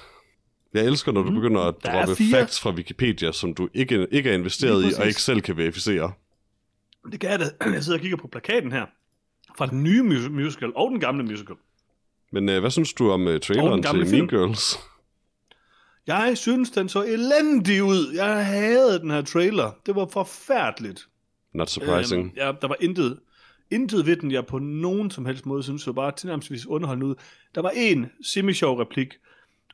Jeg 0.74 0.84
elsker, 0.86 1.12
når 1.12 1.22
du 1.22 1.28
Mm. 1.28 1.34
begynder 1.34 1.60
at 1.60 1.74
Der 1.82 1.90
er 1.90 2.06
droppe 2.06 2.22
facts 2.32 2.60
fra 2.60 2.70
Wikipedia, 2.70 3.32
som 3.32 3.54
du 3.54 3.68
ikke, 3.74 4.06
ikke 4.10 4.30
er 4.30 4.34
investeret 4.34 4.84
i, 4.84 4.94
og 5.00 5.06
ikke 5.06 5.22
selv 5.22 5.40
kan 5.40 5.56
verificere. 5.56 6.12
Det 7.12 7.20
kan 7.20 7.30
jeg 7.30 7.38
da. 7.40 7.44
Jeg 7.74 7.84
sidder 7.84 7.98
og 7.98 8.02
kigger 8.02 8.16
på 8.16 8.28
plakaten 8.28 8.72
her. 8.72 8.86
Fra 9.58 9.66
den 9.66 9.82
nye 9.82 10.02
mus- 10.02 10.28
musical 10.30 10.72
og 10.76 10.90
den 10.90 11.00
gamle 11.00 11.24
musical. 11.24 11.56
Men 12.32 12.48
uh, 12.48 12.58
hvad 12.58 12.70
synes 12.70 12.92
du 12.92 13.10
om 13.10 13.26
uh, 13.26 13.38
traileren 13.38 13.82
til 13.82 13.88
gamle 13.88 14.00
Mean 14.04 14.10
film. 14.14 14.28
Girls? 14.28 14.76
Jeg 16.06 16.32
synes, 16.38 16.70
den 16.70 16.88
så 16.88 17.02
elendig 17.02 17.82
ud. 17.82 18.12
Jeg 18.14 18.46
havde 18.46 18.98
den 19.00 19.10
her 19.10 19.22
trailer. 19.22 19.70
Det 19.86 19.94
var 19.94 20.06
forfærdeligt. 20.12 21.06
Not 21.54 21.70
surprising. 21.70 22.24
Øhm, 22.24 22.32
ja, 22.36 22.52
der 22.60 22.68
var 22.68 22.76
intet, 22.80 23.18
intet 23.70 24.06
ved 24.06 24.16
den, 24.16 24.30
jeg 24.32 24.46
på 24.46 24.58
nogen 24.58 25.10
som 25.10 25.26
helst 25.26 25.46
måde 25.46 25.62
synes, 25.62 25.82
så 25.82 25.92
bare 25.92 26.12
tilnærmelsesvis 26.12 26.66
underholdende 26.66 27.06
ud. 27.06 27.14
Der 27.54 27.60
var 27.62 27.70
en 27.70 28.06
semi-sjov 28.24 28.78
replik, 28.78 29.14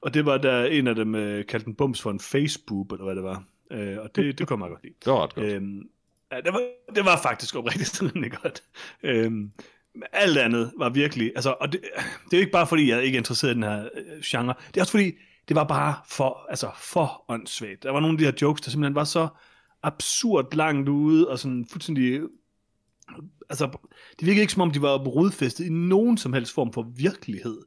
og 0.04 0.14
det 0.14 0.26
var, 0.26 0.38
da 0.38 0.66
en 0.66 0.87
af 0.87 0.94
dem 0.94 1.14
øh, 1.14 1.46
kaldte 1.46 1.68
en 1.68 1.75
bums 1.75 2.02
for 2.02 2.11
en 2.11 2.20
Facebook, 2.20 2.92
eller 2.92 3.04
hvad 3.04 3.16
det 3.16 3.25
var. 3.25 3.44
Øh, 3.70 3.99
og 3.99 4.16
det, 4.16 4.38
det 4.38 4.49
kunne 4.49 4.64
jeg 4.64 4.70
godt 4.70 4.82
lide. 4.82 4.94
det 5.04 5.12
var 5.12 5.23
ret 5.23 5.34
godt. 5.34 5.46
Øhm, 5.46 5.82
ja, 6.32 6.40
det, 6.40 6.52
var, 6.52 6.61
det 6.94 7.04
var 7.04 7.20
faktisk 7.23 7.56
oprigtigt 7.56 8.02
rimelig 8.02 8.32
godt. 8.42 8.62
Øhm, 9.02 9.50
alt 10.12 10.38
andet 10.38 10.73
var 10.78 10.88
virkelig, 10.88 11.32
altså, 11.34 11.54
og 11.61 11.73
det, 11.73 11.80
det 12.25 12.32
er 12.32 12.37
jo 12.37 12.40
ikke 12.40 12.52
bare 12.52 12.66
fordi, 12.66 12.90
jeg 12.90 13.02
ikke 13.04 13.16
er 13.16 13.20
interesseret 13.20 13.50
i 13.50 13.54
den 13.54 13.62
her 13.62 13.88
øh, 13.94 14.20
genre, 14.25 14.54
det 14.68 14.76
er 14.76 14.80
også 14.80 14.90
fordi, 14.90 15.12
det 15.49 15.56
var 15.56 15.64
bare 15.64 15.94
for, 16.08 16.46
altså, 16.50 16.70
for 16.78 17.25
åndssvagt. 17.28 17.82
Der 17.82 17.90
var 17.90 18.00
nogle 18.00 18.14
af 18.14 18.18
de 18.18 18.25
her 18.25 18.32
jokes, 18.42 18.61
der 18.61 18.70
simpelthen 18.70 18.94
var 18.94 19.04
så 19.04 19.28
absurd 19.82 20.54
langt 20.54 20.88
ude, 20.88 21.28
og 21.28 21.38
sådan 21.38 21.66
fuldstændig, 21.70 22.20
altså, 23.50 23.66
det 24.20 24.26
virkede 24.26 24.40
ikke 24.40 24.52
som 24.52 24.62
om, 24.62 24.70
de 24.70 24.82
var 24.82 24.99
rodfæstet 24.99 25.64
i 25.64 25.70
nogen 25.70 26.18
som 26.18 26.32
helst 26.32 26.54
form 26.54 26.73
for 26.73 26.92
virkelighed. 26.96 27.58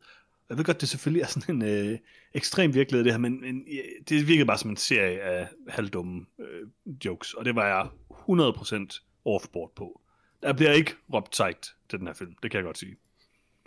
Jeg 0.49 0.57
ved 0.57 0.65
godt, 0.65 0.81
det 0.81 0.89
selvfølgelig 0.89 1.21
er 1.21 1.27
sådan 1.27 1.55
en 1.61 1.91
øh, 1.91 1.97
ekstrem 2.33 2.73
virkelighed, 2.73 3.03
det 3.05 3.13
her, 3.13 3.19
men, 3.19 3.41
men 3.41 3.63
det 4.09 4.27
virkede 4.27 4.45
bare 4.45 4.57
som 4.57 4.69
en 4.69 4.77
serie 4.77 5.19
af 5.21 5.47
halvdumme 5.67 6.25
øh, 6.39 6.67
jokes, 7.05 7.33
og 7.33 7.45
det 7.45 7.55
var 7.55 7.65
jeg 7.67 7.87
100% 8.11 9.21
offboard 9.25 9.71
på. 9.75 10.01
Der 10.43 10.53
bliver 10.53 10.71
ikke 10.71 10.93
råbt 11.13 11.35
sejt 11.35 11.73
til 11.89 11.99
den 11.99 12.07
her 12.07 12.13
film, 12.13 12.33
det 12.43 12.51
kan 12.51 12.57
jeg 12.57 12.65
godt 12.65 12.77
sige. 12.77 12.95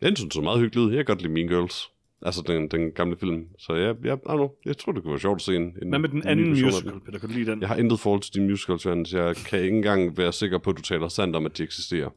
Den 0.03 0.17
synes 0.17 0.37
er 0.37 0.41
meget 0.43 0.61
hyggelig 0.61 0.85
ud. 0.85 0.91
Jeg 0.91 0.99
kan 0.99 1.05
godt 1.05 1.23
lide 1.23 1.33
Mean 1.33 1.49
Girls. 1.49 1.91
Altså 2.23 2.43
den, 2.47 2.69
den 2.69 2.93
gamle 2.93 3.17
film. 3.17 3.49
Så 3.59 3.75
jeg, 3.75 3.97
jeg, 4.05 4.15
I 4.15 4.19
don't 4.19 4.35
know, 4.35 4.51
jeg 4.65 4.79
tror, 4.79 4.93
det 4.93 5.03
kunne 5.03 5.11
være 5.13 5.21
sjovt 5.21 5.37
at 5.37 5.43
se 5.43 5.57
en, 5.57 5.63
en 5.83 5.89
Hvad 5.89 5.99
med 5.99 6.09
den 6.09 6.27
anden 6.27 6.49
musical, 6.49 6.93
den. 6.93 7.01
Peter? 7.01 7.19
Kan 7.19 7.29
du 7.29 7.35
lide 7.35 7.51
den? 7.51 7.61
Jeg 7.61 7.69
har 7.69 7.77
intet 7.77 8.01
forhold 8.01 8.21
til 8.23 8.35
de 8.35 8.41
musicals, 8.41 8.85
Johannes. 8.85 9.13
Jeg 9.13 9.37
kan 9.37 9.63
ikke 9.63 9.77
engang 9.77 10.17
være 10.17 10.33
sikker 10.33 10.59
på, 10.59 10.71
at 10.71 10.77
du 10.77 10.83
taler 10.83 11.09
sandt 11.09 11.37
om, 11.37 11.47
at 11.47 11.59
de 11.59 11.63
eksisterer. 11.63 12.09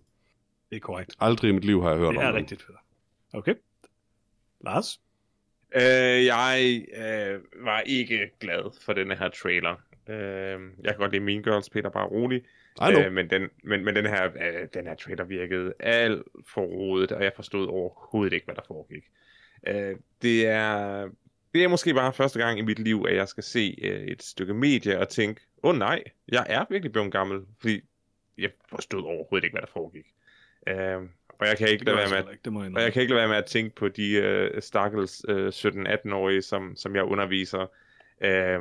Det 0.69 0.75
er 0.75 0.79
korrekt. 0.79 1.15
Aldrig 1.19 1.49
i 1.49 1.51
mit 1.51 1.65
liv 1.65 1.81
har 1.81 1.89
jeg 1.89 1.97
hørt 1.99 2.09
Det 2.09 2.17
om 2.17 2.23
er 2.23 2.27
dem. 2.27 2.35
rigtigt, 2.35 2.65
Peter. 2.67 2.79
Okay. 3.33 3.53
Lars? 4.63 5.01
Øh, 5.75 6.25
jeg 6.25 6.85
øh, 6.95 7.65
var 7.65 7.79
ikke 7.79 8.31
glad 8.39 8.81
for 8.81 8.93
denne 8.93 9.15
her 9.15 9.29
trailer. 9.29 9.75
Øh, 10.09 10.61
jeg 10.83 10.91
kan 10.91 10.97
godt 10.97 11.11
lide 11.11 11.23
Mean 11.23 11.43
Girls, 11.43 11.69
Peter, 11.69 11.89
bare 11.89 12.07
rolig. 12.07 12.43
Øh, 12.81 13.13
men, 13.13 13.29
den, 13.29 13.49
men, 13.63 13.85
men 13.85 13.95
den, 13.95 14.05
her, 14.05 14.25
øh, 14.25 14.67
den 14.73 14.87
her 14.87 14.95
trailer 14.95 15.23
virkede 15.23 15.73
alt 15.79 16.23
for 16.47 16.61
rodet, 16.61 17.11
og 17.11 17.23
jeg 17.23 17.31
forstod 17.35 17.67
overhovedet 17.67 18.33
ikke, 18.33 18.45
hvad 18.45 18.55
der 18.55 18.61
foregik. 18.67 19.03
Øh, 19.67 19.95
det 20.21 20.47
er 20.47 21.09
det 21.53 21.63
er 21.63 21.67
måske 21.67 21.93
bare 21.93 22.13
første 22.13 22.39
gang 22.39 22.59
i 22.59 22.61
mit 22.61 22.79
liv, 22.79 23.05
at 23.09 23.15
jeg 23.15 23.27
skal 23.27 23.43
se 23.43 23.79
øh, 23.81 24.01
et 24.01 24.23
stykke 24.23 24.53
medie 24.53 24.99
og 24.99 25.09
tænke, 25.09 25.41
åh 25.63 25.69
oh, 25.69 25.77
nej, 25.77 26.03
jeg 26.27 26.45
er 26.49 26.65
virkelig 26.69 26.91
blevet 26.91 27.11
gammel, 27.11 27.41
fordi 27.59 27.81
jeg 28.37 28.51
forstod 28.69 29.03
overhovedet 29.03 29.43
ikke, 29.43 29.53
hvad 29.53 29.61
der 29.61 29.71
foregik. 29.73 30.05
Øh, 30.67 31.09
og 31.43 31.49
jeg 31.49 31.57
kan 31.57 31.67
ikke 31.67 31.85
lade 31.85 31.97
være 31.97 32.09
med, 32.09 32.17
at, 32.17 32.25
det 32.45 32.53
må 32.53 32.63
jeg 32.63 32.75
og 32.75 32.81
jeg 32.81 32.93
kan 32.93 33.01
ikke 33.01 33.13
lade 33.13 33.19
være 33.19 33.29
med 33.29 33.37
at 33.37 33.45
tænke 33.45 33.75
på 33.75 33.87
de 33.87 34.11
øh, 34.11 34.61
stakkels 34.61 35.25
øh, 35.27 35.47
17-18-årige, 35.47 36.41
som, 36.41 36.75
som 36.75 36.95
jeg 36.95 37.03
underviser. 37.03 37.65
Øh, 38.21 38.59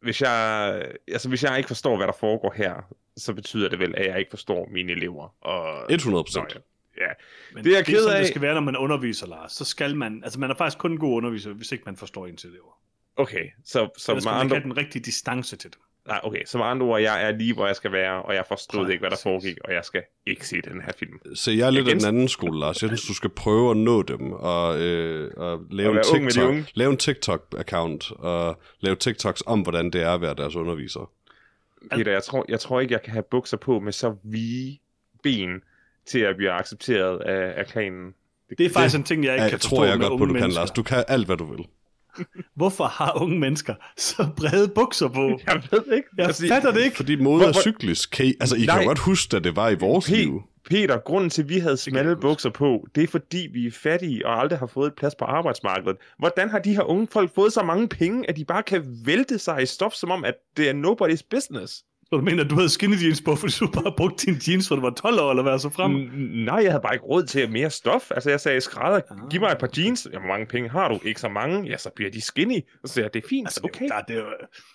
hvis 0.00 0.22
jeg, 0.22 0.82
altså 1.08 1.28
hvis 1.28 1.42
jeg 1.44 1.56
ikke 1.56 1.68
forstår, 1.68 1.96
hvad 1.96 2.06
der 2.06 2.12
foregår 2.20 2.52
her, 2.56 2.94
så 3.16 3.34
betyder 3.34 3.68
det 3.68 3.78
vel, 3.78 3.94
at 3.96 4.06
jeg 4.06 4.18
ikke 4.18 4.30
forstår 4.30 4.68
mine 4.70 4.92
elever. 4.92 5.34
Og, 5.40 5.92
100 5.92 6.18
Nå, 6.18 6.22
procent. 6.22 6.54
ja. 6.54 6.60
Ja, 7.00 7.08
Men 7.54 7.64
Det 7.64 7.70
er 7.72 7.76
jeg 7.76 7.86
det 7.86 7.94
ked 7.94 8.02
sådan, 8.02 8.16
af. 8.16 8.20
det 8.20 8.28
skal 8.28 8.42
være, 8.42 8.54
når 8.54 8.60
man 8.60 8.76
underviser, 8.76 9.26
Lars. 9.26 9.52
Så 9.52 9.64
skal 9.64 9.96
man... 9.96 10.20
Altså, 10.24 10.40
man 10.40 10.50
er 10.50 10.54
faktisk 10.54 10.78
kun 10.78 10.92
en 10.92 10.98
god 10.98 11.16
underviser, 11.16 11.52
hvis 11.52 11.72
ikke 11.72 11.82
man 11.86 11.96
forstår 11.96 12.26
ens 12.26 12.44
elever. 12.44 12.78
okay. 13.16 13.50
Så, 13.64 13.88
så 13.96 14.04
skal 14.20 14.30
man 14.32 14.40
andre, 14.40 14.56
have 14.56 14.62
den 14.62 14.76
rigtige 14.76 15.02
distance 15.02 15.56
til 15.56 15.72
dem. 15.72 15.80
Nej, 16.08 16.20
okay. 16.22 16.44
Så 16.46 16.58
med 16.58 16.66
andre 16.66 16.86
ord, 16.86 17.00
jeg 17.00 17.26
er 17.28 17.30
lige, 17.36 17.54
hvor 17.54 17.66
jeg 17.66 17.76
skal 17.76 17.92
være, 17.92 18.22
og 18.22 18.34
jeg 18.34 18.44
forstod 18.48 18.80
Præcis. 18.80 18.92
ikke, 18.92 19.02
hvad 19.02 19.10
der 19.10 19.16
foregik, 19.22 19.56
og 19.64 19.72
jeg 19.72 19.84
skal 19.84 20.02
ikke 20.26 20.46
se 20.48 20.56
den 20.62 20.80
her 20.80 20.92
film. 20.98 21.34
Så 21.34 21.50
jeg 21.50 21.66
er 21.66 21.70
lidt 21.70 21.86
af 21.88 21.90
Igen- 21.90 21.98
den 22.00 22.08
anden 22.08 22.28
skole, 22.28 22.60
Lars. 22.60 22.82
Jeg 22.82 22.88
synes, 22.88 23.02
du 23.06 23.14
skal 23.14 23.30
prøve 23.30 23.70
at 23.70 23.76
nå 23.76 24.02
dem, 24.02 24.32
og, 24.32 24.80
øh, 24.80 25.30
og 25.36 25.60
lave, 25.70 25.90
Og 25.90 25.96
en 25.96 26.02
TikTok, 26.30 26.48
unge. 26.48 26.66
lave 26.74 26.90
en 26.90 26.98
TikTok-account, 26.98 28.12
og 28.18 28.60
lave 28.80 28.96
TikToks 28.96 29.42
om, 29.46 29.60
hvordan 29.60 29.90
det 29.90 30.02
er 30.02 30.10
at 30.14 30.20
være 30.20 30.34
deres 30.34 30.56
underviser. 30.56 31.10
Peter, 31.92 32.12
jeg 32.12 32.22
tror, 32.22 32.44
jeg 32.48 32.60
tror 32.60 32.80
ikke, 32.80 32.92
jeg 32.92 33.02
kan 33.02 33.12
have 33.12 33.24
bukser 33.30 33.56
på 33.56 33.80
med 33.80 33.92
så 33.92 34.14
vige 34.24 34.80
ben 35.22 35.50
til 36.06 36.18
at 36.18 36.36
blive 36.36 36.50
accepteret 36.50 37.20
af, 37.20 37.58
af 37.60 37.66
klanen. 37.66 38.14
Det 38.58 38.66
er 38.66 38.70
faktisk 38.70 38.96
en 38.96 39.04
ting, 39.04 39.24
jeg 39.24 39.32
ikke 39.34 39.42
Jeg 39.42 39.50
kan 39.50 39.58
forstå 39.58 39.76
tror 39.76 39.84
jeg 39.84 39.98
med 39.98 40.08
godt 40.08 40.18
på, 40.20 40.24
du 40.26 40.32
kan, 40.32 40.40
mennesker. 40.40 40.60
Lars. 40.60 40.70
Du 40.70 40.82
kan 40.82 41.04
alt, 41.08 41.26
hvad 41.26 41.36
du 41.36 41.44
vil. 41.56 41.66
Hvorfor 42.54 42.84
har 42.84 43.22
unge 43.22 43.38
mennesker 43.38 43.74
så 43.96 44.28
brede 44.36 44.68
bukser 44.68 45.08
på? 45.08 45.38
Jeg 45.46 45.62
ved 45.70 45.92
ikke. 45.96 46.08
Jeg 46.18 46.26
Altså, 46.26 46.48
fatter 46.48 46.72
det 46.72 46.84
ikke. 46.84 46.96
Fordi 46.96 47.16
mode 47.16 47.44
er 47.44 47.52
cyklisk. 47.52 48.10
Kan 48.10 48.26
I, 48.26 48.34
altså, 48.40 48.56
I 48.56 48.58
kan 48.58 48.66
Nej. 48.68 48.80
jo 48.82 48.86
godt 48.88 48.98
huske, 48.98 49.36
at 49.36 49.44
det 49.44 49.56
var 49.56 49.68
i 49.68 49.74
vores 49.74 50.08
Pe- 50.08 50.16
liv. 50.16 50.42
Peter, 50.70 50.98
grunden 50.98 51.30
til, 51.30 51.42
at 51.42 51.48
vi 51.48 51.58
havde 51.58 51.72
kan 51.74 51.76
smalle 51.92 52.16
bukser 52.16 52.50
på, 52.50 52.86
det 52.94 53.02
er 53.02 53.06
fordi, 53.08 53.48
vi 53.52 53.66
er 53.66 53.70
fattige 53.70 54.26
og 54.26 54.40
aldrig 54.40 54.58
har 54.58 54.66
fået 54.66 54.86
et 54.86 54.94
plads 54.94 55.14
på 55.14 55.24
arbejdsmarkedet. 55.24 55.96
Hvordan 56.18 56.50
har 56.50 56.58
de 56.58 56.74
her 56.74 56.82
unge 56.82 57.06
folk 57.12 57.34
fået 57.34 57.52
så 57.52 57.62
mange 57.62 57.88
penge, 57.88 58.28
at 58.30 58.36
de 58.36 58.44
bare 58.44 58.62
kan 58.62 58.84
vælte 59.04 59.38
sig 59.38 59.62
i 59.62 59.66
stof, 59.66 59.92
som 59.92 60.10
om, 60.10 60.24
at 60.24 60.34
det 60.56 60.68
er 60.68 60.72
nobody's 60.72 61.26
business? 61.30 61.82
Så 62.08 62.16
du 62.16 62.20
mener, 62.20 62.44
at 62.44 62.50
du 62.50 62.54
havde 62.54 62.68
skinny 62.68 63.02
jeans 63.02 63.20
på, 63.20 63.36
fordi 63.36 63.52
du 63.60 63.66
bare 63.70 63.92
brugte 63.96 64.26
dine 64.26 64.38
jeans, 64.48 64.68
fra 64.68 64.74
du 64.76 64.80
var 64.80 64.90
12 64.90 65.20
år, 65.20 65.30
eller 65.30 65.42
hvad 65.42 65.58
så 65.58 65.70
frem? 65.70 65.92
N- 65.94 66.44
nej, 66.44 66.56
jeg 66.62 66.70
havde 66.72 66.82
bare 66.82 66.94
ikke 66.94 67.04
råd 67.06 67.22
til 67.24 67.50
mere 67.50 67.70
stof. 67.70 68.10
Altså, 68.10 68.30
jeg 68.30 68.40
sagde, 68.40 68.60
skrædder, 68.60 69.00
Ah. 69.10 69.28
giv 69.30 69.40
mig 69.40 69.50
et 69.52 69.58
par 69.58 69.68
jeans. 69.78 70.08
Ja, 70.12 70.18
hvor 70.18 70.28
mange 70.28 70.46
penge 70.46 70.68
har 70.68 70.88
du? 70.88 71.00
Ikke 71.04 71.20
så 71.20 71.28
mange. 71.28 71.68
Ja, 71.70 71.76
så 71.76 71.90
bliver 71.96 72.10
de 72.10 72.20
skinny. 72.20 72.60
Så 72.84 72.92
siger 72.92 73.04
jeg, 73.04 73.14
det 73.14 73.24
er 73.24 73.28
fint. 73.28 73.46
Altså, 73.48 73.60
okay. 73.64 73.84
det, 74.08 74.16
er, 74.16 74.20
jo- 74.20 74.24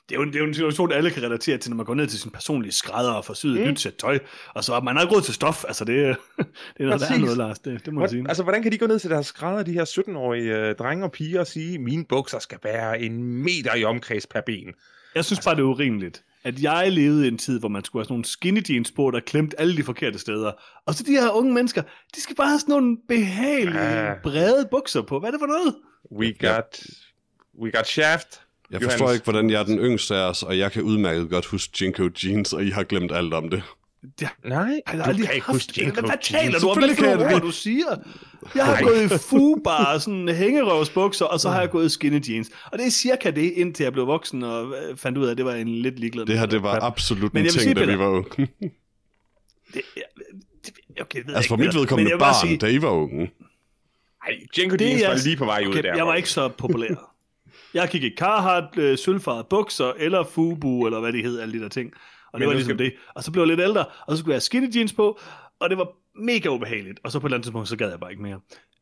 det, 0.10 0.16
er 0.16 0.16
jo, 0.16 0.16
det, 0.16 0.16
er 0.16 0.16
jo, 0.16 0.22
en- 0.22 0.28
det 0.28 0.36
er 0.36 0.40
jo 0.40 0.46
en 0.48 0.54
situation, 0.54 0.92
alle 0.92 1.12
kan 1.12 1.24
relatere 1.24 1.58
til, 1.58 1.72
når 1.72 1.76
man 1.78 1.86
går 1.86 1.94
ned 1.96 2.08
til 2.08 2.20
sin 2.20 2.32
personlige 2.32 2.72
skrædder 2.72 3.12
og 3.12 3.26
får 3.26 3.34
syet 3.34 3.56
et 3.60 3.62
Mm. 3.66 3.68
nyt 3.72 3.80
sæt 3.80 3.94
tøj, 3.96 4.20
og 4.56 4.64
så 4.64 4.74
har 4.74 4.82
man 4.82 4.96
har 4.96 5.04
ikke 5.04 5.16
råd 5.16 5.22
til 5.22 5.34
stof. 5.34 5.64
Altså, 5.68 5.86
det, 5.86 6.06
er- 6.06 6.16
det 6.38 6.46
er 6.80 6.84
noget, 6.86 7.00
der 7.00 7.06
er 7.06 7.10
Præcis. 7.10 7.22
noget, 7.24 7.38
Lars. 7.38 7.60
Det, 7.60 7.86
det 7.86 7.94
må 7.94 8.02
jeg 8.02 8.10
sige. 8.10 8.22
Hvor, 8.22 8.30
altså, 8.30 8.44
hvordan 8.44 8.64
kan 8.64 8.72
de 8.72 8.78
gå 8.78 8.88
ned 8.88 9.00
til 9.00 9.10
deres 9.10 9.26
skrædder, 9.28 9.64
de 9.64 9.74
her 9.74 9.86
17-årige 9.86 10.56
øh, 10.58 10.76
drenge 10.76 11.06
og 11.06 11.12
piger, 11.12 11.40
og 11.40 11.48
sige, 11.48 11.80
mine 11.80 12.06
bukser 12.06 12.40
skal 12.40 12.58
være 12.64 13.02
en 13.02 13.24
meter 13.24 13.76
i 13.76 13.84
omkreds 13.84 14.28
per 14.28 14.42
ben? 14.46 14.74
Jeg 15.16 15.26
synes 15.26 15.40
bare, 15.46 15.56
det 15.56 15.62
er 15.62 15.66
urimeligt, 15.66 16.24
at 16.44 16.62
jeg 16.64 16.92
levede 16.92 17.26
i 17.26 17.28
en 17.28 17.38
tid, 17.38 17.60
hvor 17.60 17.70
man 17.70 17.84
skulle 17.84 18.00
have 18.02 18.06
sådan 18.06 18.14
nogle 18.14 18.26
skinny 18.26 18.70
jeans 18.70 18.92
på, 18.92 19.12
der 19.12 19.20
klemte 19.20 19.60
alle 19.60 19.78
de 19.78 19.84
forkerte 19.84 20.20
steder. 20.20 20.52
Og 20.88 20.94
så 20.94 21.04
de 21.04 21.12
her 21.12 21.30
unge 21.30 21.54
mennesker, 21.54 21.82
de 22.16 22.22
skal 22.22 22.36
bare 22.36 22.48
have 22.48 22.60
sådan 22.60 22.74
nogle 22.74 22.98
behagelige, 23.08 23.80
Ah. 23.80 24.18
brede 24.24 24.68
bukser 24.72 25.02
på. 25.02 25.20
Hvad 25.20 25.30
er 25.30 25.32
det 25.32 25.40
for 25.42 25.48
noget? 25.48 25.76
We 26.18 26.34
got, 26.56 26.84
we 27.64 27.72
got 27.72 27.88
shaft. 27.88 28.42
Jeg 28.72 28.82
Johannes. 28.82 28.94
forstår 28.94 29.12
ikke, 29.14 29.24
hvordan 29.24 29.50
jeg 29.50 29.60
er 29.60 29.66
den 29.66 29.80
yngste 29.80 30.16
af 30.16 30.30
os, 30.30 30.44
og 30.44 30.58
jeg 30.58 30.72
kan 30.72 30.84
udmærket 30.84 31.30
godt 31.30 31.46
huske 31.46 31.78
Jinko 31.82 32.10
Jeans, 32.24 32.54
og 32.54 32.64
I 32.64 32.70
har 32.70 32.84
glemt 32.84 33.12
alt 33.12 33.34
om 33.34 33.50
det. 33.50 33.64
Ja, 34.22 34.30
Nej, 34.46 34.58
jeg 34.58 34.82
har 34.86 34.96
du 34.96 35.02
aldrig 35.10 35.26
kan 35.26 35.36
ikke 35.36 35.46
haft 35.48 35.76
Hvad, 35.82 35.92
hvad 36.04 36.18
taler 36.22 36.60
du 36.60 36.70
om? 36.70 36.78
Hvad 36.78 36.90
er 36.90 37.18
det 37.28 37.34
ord, 37.36 37.42
du 37.42 37.52
siger? 37.52 37.86
Jeg 38.56 38.66
har 38.66 38.74
Nej. 38.74 38.82
gået 38.84 39.04
i 39.04 39.08
fubar, 39.30 39.98
sådan 39.98 40.30
hængerøvsbukser, 40.30 41.26
og 41.26 41.40
så 41.40 41.50
har 41.50 41.60
jeg 41.60 41.70
gået 41.70 41.86
i 41.86 41.90
skinny 41.90 42.30
jeans. 42.30 42.50
Og 42.72 42.78
det 42.80 42.88
er 42.88 42.92
cirka 42.92 43.32
det, 43.32 43.42
indtil 43.52 43.84
jeg 43.84 43.94
blev 43.94 44.08
voksen 44.08 44.44
og 44.44 44.66
øh, 44.90 44.98
fandt 44.98 45.18
ud 45.18 45.26
af, 45.26 45.32
at 45.32 45.38
det 45.38 45.46
var 45.46 45.54
en 45.54 45.68
lidt 45.68 46.00
ligeglad. 46.00 46.26
Det 46.26 46.40
her, 46.40 46.46
det 46.46 46.64
var 46.64 46.80
absolut 46.80 47.32
en 47.34 47.38
ting, 47.38 47.52
sige, 47.52 47.74
da 47.74 47.86
vi 47.86 48.00
var 48.00 48.08
unge. 48.08 48.48
Det, 49.74 49.82
okay, 51.02 51.20
det 51.20 51.28
ved 51.28 51.36
altså 51.36 51.48
for 51.50 51.56
mit 51.56 51.64
ikke, 51.66 51.74
Men 51.76 51.82
vedkommende 51.82 52.18
barn, 52.20 52.48
sige, 52.48 52.58
da 52.58 52.68
I 52.68 52.82
var 52.82 52.90
unge. 52.90 53.32
Ej, 54.28 54.34
Jenko 54.58 54.76
Det 54.76 54.88
er 54.88 54.90
Jeans 54.90 55.04
var 55.04 55.10
jeg- 55.14 55.24
lige 55.24 55.38
på 55.38 55.46
vej 55.46 55.64
ud 55.68 55.72
okay, 55.72 55.84
der. 55.84 55.96
jeg 55.96 56.08
var 56.08 56.16
ikke 56.16 56.30
så 56.30 56.48
populær. 56.48 57.14
Jeg 57.74 57.90
gik 57.92 58.04
i 58.04 58.16
Carhartt, 58.18 58.78
øh, 58.78 58.98
sølvfarvede 58.98 59.48
bukser, 59.50 59.94
eller 59.98 60.24
Fubu, 60.24 60.86
eller 60.86 61.00
hvad 61.00 61.14
det 61.14 61.24
hed, 61.24 61.40
alle 61.40 61.54
de 61.60 61.64
der 61.64 61.70
ting. 61.70 61.94
Og 62.34 62.40
det 62.40 62.46
Men 62.46 62.48
var 62.48 62.54
ligesom 62.54 62.78
skal- 62.78 62.86
det. 62.86 62.94
Og 63.16 63.24
så 63.24 63.32
blev 63.32 63.42
jeg 63.44 63.48
lidt 63.48 63.60
ældre, 63.60 63.86
og 63.86 64.12
så 64.14 64.18
skulle 64.18 64.32
jeg 64.32 64.36
have 64.36 64.42
skinny 64.42 64.76
jeans 64.76 64.94
på, 64.94 65.20
og 65.60 65.70
det 65.70 65.78
var 65.78 65.88
mega 66.16 66.50
ubehageligt. 66.50 67.00
Og 67.04 67.12
så 67.12 67.20
på 67.20 67.28
et 67.28 67.30
eller 67.30 67.38
andet 67.38 67.46
tidspunkt, 67.46 67.68
så 67.70 67.76
gad 67.76 67.90
jeg 67.90 68.00
bare 68.00 68.12
ikke 68.12 68.24
mere. 68.24 68.40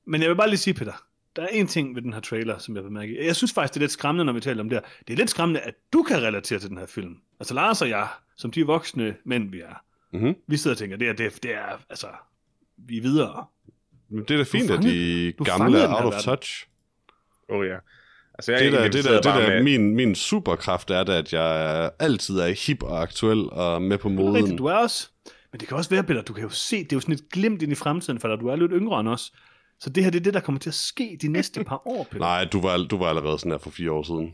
Men 0.08 0.22
jeg 0.22 0.30
vil 0.30 0.36
bare 0.36 0.50
lige 0.50 0.58
sige, 0.58 0.74
Peter, 0.74 0.94
der 1.36 1.42
er 1.42 1.48
en 1.48 1.68
ting 1.68 1.96
ved 1.96 2.02
den 2.02 2.14
her 2.14 2.20
trailer, 2.20 2.58
som 2.58 2.76
jeg 2.76 2.84
bemærker. 2.84 3.24
Jeg 3.24 3.36
synes 3.36 3.54
faktisk, 3.54 3.74
det 3.74 3.80
er 3.80 3.84
lidt 3.84 3.92
skræmmende, 3.92 4.26
når 4.26 4.34
vi 4.34 4.40
taler 4.40 4.62
om 4.64 4.70
det 4.70 4.76
her. 4.78 4.90
Det 5.08 5.14
er 5.14 5.18
lidt 5.18 5.30
skræmmende, 5.30 5.60
at 5.60 5.74
du 5.94 6.04
kan 6.04 6.18
relatere 6.22 6.60
til 6.60 6.70
den 6.70 6.78
her 6.78 6.86
film. 6.86 7.16
Altså 7.40 7.54
Lars 7.54 7.82
og 7.82 7.90
jeg, 7.90 8.08
som 8.38 8.52
de 8.52 8.66
voksne 8.66 9.16
mænd, 9.26 9.52
vi 9.52 9.60
er, 9.60 9.84
Mhm. 10.14 10.36
vi 10.48 10.58
sidder 10.58 10.74
og 10.76 10.78
tænker, 10.78 10.98
det 10.98 11.10
er, 11.10 11.14
det, 11.14 11.26
er- 11.26 11.40
det 11.44 11.54
er, 11.54 11.80
altså, 11.90 12.08
vi 12.78 12.98
er 12.98 13.02
videre. 13.02 13.46
Men 14.10 14.24
det 14.24 14.32
er 14.32 14.38
da 14.38 14.44
fint, 14.44 14.64
at 14.64 14.76
fangede- 14.78 15.26
de 15.28 15.32
du 15.32 15.44
gamle 15.44 15.80
er 15.80 15.88
out 15.88 16.06
of 16.06 16.12
verden. 16.14 16.20
touch. 16.24 16.68
Oh 17.50 17.66
ja. 17.68 17.78
Altså, 18.40 18.52
jeg 18.52 18.62
Det 18.62 18.72
der, 18.74 18.84
det 18.90 19.04
der, 19.04 19.12
det 19.16 19.24
der 19.24 19.50
med- 19.50 19.64
min, 19.64 19.96
min 19.96 20.16
superkraft 20.16 20.90
er 20.92 21.04
da, 21.04 21.18
at 21.18 21.34
jeg 21.34 21.92
altid 22.00 22.40
er 22.40 22.66
hip 22.68 22.84
og 22.84 23.02
aktuel 23.02 23.50
og 23.50 23.82
med 23.82 23.98
på 23.98 24.10
Det 24.10 24.16
er 24.16 24.20
moden. 24.22 24.36
rigtigt, 24.36 24.58
du 24.58 24.66
er 24.66 24.74
også. 24.74 25.08
Men 25.52 25.60
det 25.60 25.68
kan 25.68 25.78
også 25.78 25.90
være, 25.90 26.04
Peter, 26.04 26.22
du 26.22 26.34
kan 26.34 26.44
jo 26.44 26.50
se, 26.50 26.78
det 26.84 26.92
er 26.92 26.96
jo 26.96 27.00
sådan 27.00 27.16
et 27.16 27.30
glimt 27.32 27.62
ind 27.62 27.72
i 27.72 27.76
fremtiden, 27.76 28.20
for 28.20 28.28
dig. 28.28 28.40
du 28.40 28.48
er 28.48 28.56
lidt 28.56 28.72
yngre 28.76 29.00
end 29.00 29.10
os. 29.10 29.32
Så 29.80 29.90
det 29.90 30.04
her, 30.04 30.12
det 30.12 30.20
er 30.20 30.24
det, 30.24 30.34
der 30.34 30.40
kommer 30.40 30.60
til 30.60 30.70
at 30.70 30.74
ske 30.74 31.18
de 31.22 31.28
næste 31.28 31.64
par 31.64 31.88
år, 31.88 32.04
Peter. 32.12 32.20
Nej, 32.20 32.46
du 32.46 32.62
var, 32.62 32.78
du 32.78 32.98
var 32.98 33.06
allerede 33.06 33.40
sådan 33.40 33.52
her 33.52 33.60
for 33.60 33.70
fire 33.70 33.92
år 33.92 34.04
siden. 34.04 34.34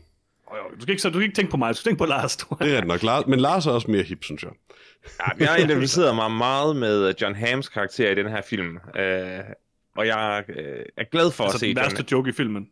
Du, 0.76 0.80
skal 0.80 0.90
ikke, 0.90 1.02
så, 1.02 1.08
du 1.08 1.14
skal 1.18 1.22
ikke 1.22 1.34
tænke 1.36 1.50
på 1.50 1.56
mig, 1.56 1.68
du 1.74 1.74
skal 1.78 1.90
tænke 1.90 1.98
på 1.98 2.04
Lars. 2.06 2.36
Du. 2.36 2.56
Det 2.60 2.72
er 2.74 2.78
ret 2.78 2.86
nok. 2.86 3.02
Lars, 3.02 3.26
men 3.26 3.40
Lars 3.40 3.66
er 3.66 3.70
også 3.70 3.90
mere 3.90 4.02
hip, 4.02 4.24
synes 4.24 4.42
jeg. 4.42 4.50
Ja, 5.40 5.52
jeg 5.52 5.64
identificerede 5.64 6.14
mig 6.14 6.30
meget 6.30 6.76
med 6.76 7.14
John 7.22 7.34
Hams 7.34 7.68
karakter 7.68 8.10
i 8.10 8.14
den 8.14 8.28
her 8.28 8.42
film. 8.48 8.76
Øh, 8.98 9.38
og 9.96 10.06
jeg 10.06 10.44
øh, 10.48 10.56
er 10.96 11.04
glad 11.12 11.30
for 11.30 11.44
altså 11.44 11.56
at 11.56 11.60
se 11.60 11.66
den 11.66 11.76
John... 11.76 11.84
værste 11.84 12.04
joke 12.12 12.28
i 12.30 12.32
filmen. 12.32 12.66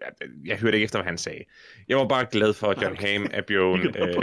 Jeg, 0.00 0.28
jeg 0.44 0.58
hørte 0.58 0.76
ikke 0.76 0.84
efter, 0.84 0.98
hvad 0.98 1.06
han 1.06 1.18
sagde. 1.18 1.44
Jeg 1.88 1.96
var 1.96 2.08
bare 2.08 2.26
glad 2.30 2.54
for, 2.54 2.66
at 2.66 2.82
John 2.82 2.92
Okay. 2.92 3.12
Hamm 3.12 3.26
er 3.32 3.42
blevet 3.42 3.96
øh, 4.00 4.22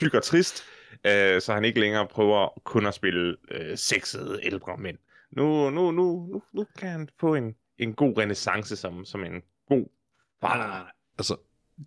tyk 0.00 0.14
og 0.14 0.22
trist, 0.22 0.64
øh, 1.06 1.40
så 1.40 1.52
han 1.54 1.64
ikke 1.64 1.80
længere 1.80 2.06
prøver 2.08 2.62
kun 2.64 2.86
at 2.86 2.94
spille 2.94 3.36
øh, 3.50 3.78
sexede 3.78 4.40
ældre 4.42 4.76
mænd. 4.76 4.98
Nu, 5.30 5.70
nu, 5.70 5.90
nu, 5.90 6.26
nu, 6.32 6.42
nu 6.52 6.66
kan 6.78 6.88
han 6.88 7.08
få 7.20 7.34
en, 7.34 7.54
en 7.78 7.94
god 7.94 8.18
renaissance 8.18 8.76
som, 8.76 9.04
som 9.04 9.24
en 9.24 9.42
god 9.68 9.86
Nej, 10.42 10.50
far. 10.50 10.56
nej, 10.58 10.66
nej. 10.66 10.90
Altså, 11.18 11.36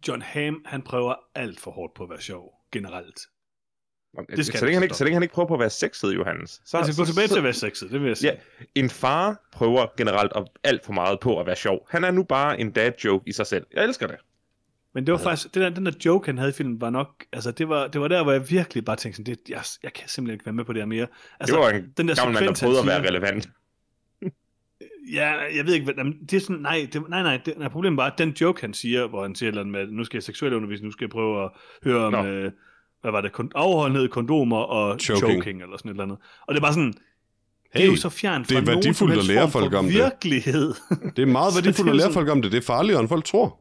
John 0.07 0.21
Hamm, 0.21 0.61
han 0.65 0.81
prøver 0.81 1.15
alt 1.35 1.59
for 1.59 1.71
hårdt 1.71 1.93
på 1.93 2.03
at 2.03 2.09
være 2.09 2.21
sjov, 2.21 2.53
generelt. 2.71 3.19
Det 4.35 4.45
skal 4.45 4.59
så, 4.59 4.65
længe 4.65 4.75
han 4.75 4.83
ikke, 4.83 4.95
så 4.95 5.03
længe 5.03 5.15
han 5.15 5.23
ikke 5.23 5.33
prøver 5.33 5.47
på 5.47 5.53
at 5.53 5.59
være 5.59 5.69
sexet, 5.69 6.15
Johannes. 6.15 6.61
Så, 6.65 6.77
Altså, 6.77 7.01
gå 7.01 7.05
tilbage 7.05 7.27
til 7.27 7.37
at 7.37 7.43
være 7.43 7.53
sexet, 7.53 7.91
det 7.91 8.01
vil 8.01 8.07
jeg 8.07 8.17
sige. 8.17 8.31
Ja, 8.31 8.37
en 8.75 8.89
far 8.89 9.47
prøver 9.51 9.87
generelt 9.97 10.31
at 10.35 10.47
alt 10.63 10.85
for 10.85 10.93
meget 10.93 11.19
på 11.19 11.39
at 11.39 11.45
være 11.45 11.55
sjov. 11.55 11.87
Han 11.89 12.03
er 12.03 12.11
nu 12.11 12.23
bare 12.23 12.59
en 12.59 12.71
dad 12.71 12.91
joke 13.05 13.29
i 13.29 13.31
sig 13.31 13.47
selv. 13.47 13.65
Jeg 13.73 13.83
elsker 13.83 14.07
det. 14.07 14.15
Men 14.93 15.05
det 15.05 15.11
var 15.11 15.17
faktisk, 15.17 15.53
det 15.53 15.61
der, 15.61 15.69
den 15.69 15.85
der 15.85 15.91
joke, 16.05 16.25
han 16.25 16.37
havde 16.37 16.49
i 16.49 16.53
filmen, 16.53 16.81
var 16.81 16.89
nok, 16.89 17.25
altså 17.33 17.51
det 17.51 17.69
var, 17.69 17.87
det 17.87 18.01
var 18.01 18.07
der, 18.07 18.23
hvor 18.23 18.31
jeg 18.31 18.49
virkelig 18.49 18.85
bare 18.85 18.95
tænkte 18.95 19.17
sådan, 19.17 19.35
det, 19.35 19.49
jeg, 19.49 19.63
jeg 19.83 19.93
kan 19.93 20.09
simpelthen 20.09 20.33
ikke 20.33 20.45
være 20.45 20.53
med 20.53 20.65
på 20.65 20.73
det 20.73 20.81
her 20.81 20.87
mere. 20.87 21.07
Altså, 21.39 21.55
det 21.55 21.63
var 21.63 21.69
en 21.69 21.93
den 21.97 22.07
der 22.07 22.15
gammel 22.15 22.33
mand, 22.33 22.55
der 22.55 22.65
prøvede 22.65 22.79
at 22.79 22.87
være 22.87 23.07
relevant. 23.07 23.49
Ja, 25.13 25.33
jeg 25.55 25.65
ved 25.65 25.73
ikke, 25.73 25.93
hvad, 25.93 26.13
det 26.29 26.33
er 26.33 26.39
sådan, 26.39 26.61
nej, 26.61 26.87
det, 26.93 27.09
nej, 27.09 27.23
nej, 27.23 27.41
det, 27.45 27.57
nej, 27.57 27.67
problemet 27.69 27.97
var, 27.97 28.05
at 28.05 28.17
den 28.17 28.29
joke, 28.29 28.61
han 28.61 28.73
siger, 28.73 29.07
hvor 29.07 29.21
han 29.21 29.35
siger 29.35 29.49
et 29.49 29.51
eller 29.51 29.61
andet 29.61 29.71
med, 29.71 29.97
nu 29.97 30.03
skal 30.03 30.17
jeg 30.17 30.23
seksuel 30.23 30.53
undervisning, 30.53 30.85
nu 30.85 30.91
skal 30.91 31.05
jeg 31.05 31.09
prøve 31.09 31.43
at 31.43 31.49
høre 31.83 32.05
om, 32.05 32.25
øh, 32.25 32.51
hvad 33.01 33.11
var 33.11 33.21
det, 33.21 33.29
kon- 33.39 33.49
afholdenhed, 33.55 34.07
kondomer 34.09 34.57
og 34.57 34.99
Choking. 34.99 35.33
choking. 35.33 35.61
eller 35.61 35.77
sådan 35.77 35.89
et 35.89 35.93
eller 35.93 36.03
andet. 36.03 36.17
Og 36.47 36.53
det 36.55 36.59
er 36.59 36.61
bare 36.61 36.73
sådan, 36.73 36.93
det 36.93 36.99
er 37.73 37.79
hey, 37.79 37.87
jo 37.91 37.95
så 37.95 38.09
fjernt 38.09 38.49
det 38.49 38.57
er 38.57 38.61
fra 38.61 38.65
nogen 38.71 38.93
som 38.93 39.07
værdifuldt 39.07 39.19
at 39.19 39.25
lære 39.35 39.49
folk 39.51 39.73
om 39.73 39.85
det. 39.85 39.93
virkelighed. 39.93 40.73
det 41.15 41.21
er 41.21 41.25
meget 41.25 41.53
det 41.53 41.59
er 41.59 41.63
værdifuldt 41.63 41.89
at 41.89 41.95
lære 41.95 42.01
sådan- 42.03 42.13
folk 42.13 42.29
om 42.29 42.41
det. 42.41 42.51
Det 42.51 42.57
er 42.57 42.61
farligere, 42.61 42.99
end 42.99 43.09
folk 43.09 43.25
tror. 43.25 43.59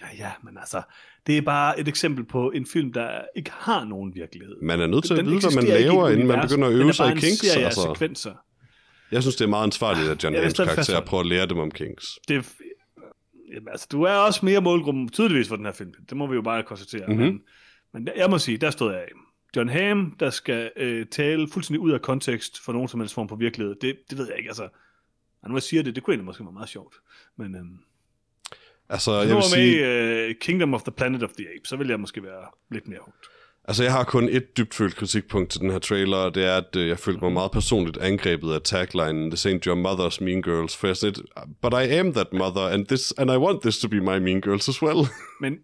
ja, 0.00 0.06
ja, 0.18 0.30
men 0.44 0.58
altså, 0.58 0.82
det 1.26 1.38
er 1.38 1.42
bare 1.42 1.80
et 1.80 1.88
eksempel 1.88 2.24
på 2.24 2.50
en 2.50 2.66
film, 2.66 2.92
der 2.92 3.08
ikke 3.36 3.50
har 3.54 3.84
nogen 3.84 4.14
virkelighed. 4.14 4.56
Man 4.62 4.80
er 4.80 4.86
nødt 4.86 5.04
til 5.04 5.14
at 5.14 5.18
Den 5.18 5.26
vide, 5.26 5.40
hvad 5.40 5.54
man 5.54 5.64
laver, 5.64 6.08
inden 6.08 6.26
man 6.26 6.40
begynder 6.48 6.66
at 6.68 6.72
Den 6.72 6.80
øve 6.80 6.88
er 6.88 6.92
sig 6.92 7.06
i 7.16 7.18
kinks. 7.20 7.38
serie 7.38 7.60
af 7.62 7.64
Altså. 7.64 7.82
sekvenser. 7.94 8.32
Jeg 9.12 9.22
synes, 9.22 9.36
det 9.36 9.44
er 9.44 9.48
meget 9.48 9.64
ansvarligt, 9.64 10.08
at 10.08 10.24
John 10.24 10.50
stadig 10.50 10.70
karakter 10.70 11.00
prøver 11.00 11.20
at 11.20 11.26
lære 11.26 11.46
dem 11.46 11.58
om 11.58 11.70
kinks. 11.70 12.04
Det 12.28 12.36
er, 12.36 12.42
Jamen, 13.54 13.68
altså, 13.70 13.86
du 13.92 14.02
er 14.02 14.12
også 14.12 14.40
mere 14.44 14.60
målgruppen 14.60 15.08
tydeligvis 15.08 15.48
for 15.48 15.56
den 15.56 15.64
her 15.64 15.72
film. 15.72 15.90
Det 16.08 16.16
må 16.16 16.26
vi 16.26 16.34
jo 16.34 16.42
bare 16.42 16.62
konstatere. 16.62 17.06
Mhm. 17.08 17.16
Mm-hmm. 17.16 17.32
Men, 17.32 17.40
men 17.92 18.08
jeg 18.16 18.30
må 18.30 18.38
sige, 18.38 18.58
der 18.58 18.70
stod 18.70 18.92
jeg 18.92 19.00
af. 19.00 19.08
John 19.56 19.68
Hamm, 19.68 20.16
der 20.20 20.30
skal 20.30 20.70
øh, 20.76 21.06
tale 21.06 21.48
fuldstændig 21.52 21.80
ud 21.80 21.90
af 21.90 22.02
kontekst 22.02 22.60
for 22.64 22.72
nogen 22.72 22.88
som 22.88 23.00
helst 23.00 23.14
form 23.14 23.26
på 23.26 23.36
virkelighed, 23.36 23.74
det, 23.80 23.96
det 24.10 24.18
ved 24.18 24.28
jeg 24.28 24.38
ikke. 24.38 24.48
Altså, 24.48 24.68
og 25.42 25.48
nu 25.50 25.56
jeg 25.56 25.62
siger 25.62 25.82
det, 25.82 25.94
det 25.94 26.02
kunne 26.02 26.12
egentlig 26.12 26.26
måske 26.26 26.44
være 26.44 26.52
meget 26.52 26.68
sjovt. 26.68 26.94
Men 27.36 27.54
øhm, 27.54 27.78
Altså, 28.88 29.12
jeg 29.12 29.26
vil 29.28 29.34
med 29.34 29.42
sige, 29.42 29.86
øh, 30.28 30.34
Kingdom 30.40 30.74
of 30.74 30.82
the 30.82 30.92
Planet 30.92 31.22
of 31.22 31.30
the 31.30 31.46
Apes, 31.56 31.68
så 31.68 31.76
vil 31.76 31.88
jeg 31.88 32.00
måske 32.00 32.22
være 32.22 32.44
lidt 32.70 32.88
mere 32.88 32.98
hugt. 33.04 33.26
altså, 33.64 33.82
jeg 33.82 33.92
har 33.92 34.04
kun 34.04 34.28
et 34.28 34.56
dybtfølt 34.56 34.96
kritikpunkt 34.96 35.50
til 35.50 35.60
den 35.60 35.70
her 35.70 35.78
trailer, 35.78 36.16
og 36.16 36.34
det 36.34 36.44
er, 36.44 36.56
at 36.56 36.76
øh, 36.76 36.88
jeg 36.88 36.98
følte 36.98 37.20
mig 37.20 37.32
meget 37.32 37.50
personligt 37.50 37.96
angrebet 37.98 38.52
af 38.52 38.62
taglinen, 38.62 39.30
This 39.30 39.46
ain't 39.46 39.66
your 39.66 39.76
mother's 39.86 40.24
mean 40.24 40.42
girls, 40.42 40.76
for 40.76 40.86
jeg 40.86 40.96
said, 40.96 41.12
but 41.62 41.72
I 41.72 41.84
am 41.98 42.12
that 42.12 42.32
mother, 42.32 42.62
and, 42.62 42.86
this, 42.86 43.12
and 43.18 43.30
I 43.30 43.36
want 43.36 43.62
this 43.62 43.78
to 43.78 43.88
be 43.88 44.00
my 44.00 44.18
mean 44.18 44.40
girls 44.40 44.68
as 44.68 44.82
well. 44.82 45.06
Men 45.42 45.58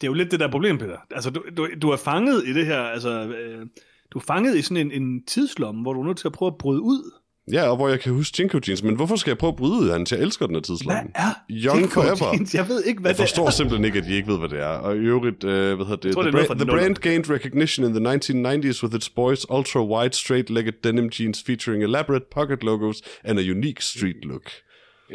det 0.00 0.06
er 0.06 0.06
jo 0.06 0.12
lidt 0.14 0.30
det 0.30 0.40
der 0.40 0.50
problem, 0.50 0.78
Peter. 0.78 0.96
Altså, 1.10 1.30
du, 1.30 1.42
du, 1.56 1.68
du 1.82 1.90
er 1.90 1.96
fanget 1.96 2.42
i 2.46 2.52
det 2.52 2.66
her, 2.66 2.80
altså, 2.80 3.10
øh, 3.10 3.66
du 4.12 4.18
er 4.18 4.22
fanget 4.26 4.56
i 4.58 4.62
sådan 4.62 4.76
en, 4.92 5.02
en 5.02 5.24
tidslomme, 5.26 5.82
hvor 5.82 5.92
du 5.92 6.00
er 6.00 6.06
nødt 6.06 6.18
til 6.18 6.28
at 6.28 6.32
prøve 6.32 6.46
at 6.48 6.56
bryde 6.58 6.80
ud. 6.82 7.10
ja, 7.52 7.68
og 7.70 7.76
hvor 7.76 7.88
jeg 7.88 8.00
kan 8.00 8.12
huske 8.12 8.36
Jinko 8.38 8.60
Jeans, 8.68 8.82
men 8.82 8.94
hvorfor 8.96 9.16
skal 9.16 9.30
jeg 9.30 9.38
prøve 9.38 9.48
at 9.48 9.56
bryde 9.56 9.72
ud, 9.72 9.90
Hans? 9.90 10.12
Jeg 10.12 10.20
elsker 10.20 10.46
den 10.46 10.54
her 10.54 10.60
Hvad 10.60 10.76
tidslomme. 10.76 11.10
er 11.14 11.28
Young 11.50 11.80
Jinko 11.80 11.92
Forever. 11.94 12.32
Jeans? 12.34 12.54
Jeg 12.54 12.68
ved 12.68 12.82
ikke, 12.84 13.00
hvad 13.00 13.10
Jeg 13.10 13.16
forstår 13.16 13.42
det 13.44 13.48
er. 13.48 13.52
simpelthen 13.52 13.84
ikke, 13.84 13.98
at 13.98 14.04
de 14.04 14.14
ikke 14.14 14.28
ved, 14.28 14.38
hvad 14.38 14.48
det 14.48 14.60
er. 14.60 14.66
Og 14.66 14.96
i 14.96 14.98
øvrigt, 14.98 15.44
øh, 15.44 15.74
hvad 15.76 15.86
hedder 15.86 15.96
det? 15.96 16.12
tror, 16.12 16.22
the, 16.22 16.32
det 16.32 16.38
er 16.40 16.44
bra- 16.44 16.54
the 16.54 16.66
brand 16.66 16.96
gained 16.96 17.30
recognition 17.30 17.86
in 17.86 17.92
the 17.94 18.14
1990s 18.14 18.82
with 18.82 18.96
its 18.96 19.10
boys 19.10 19.46
ultra-wide, 19.50 20.12
straight-legged 20.12 20.72
denim 20.84 21.10
jeans 21.20 21.42
featuring 21.46 21.82
elaborate 21.82 22.24
pocket 22.34 22.62
logos 22.64 23.02
and 23.24 23.38
a 23.38 23.42
unique 23.42 23.82
street 23.82 24.24
look. 24.24 24.50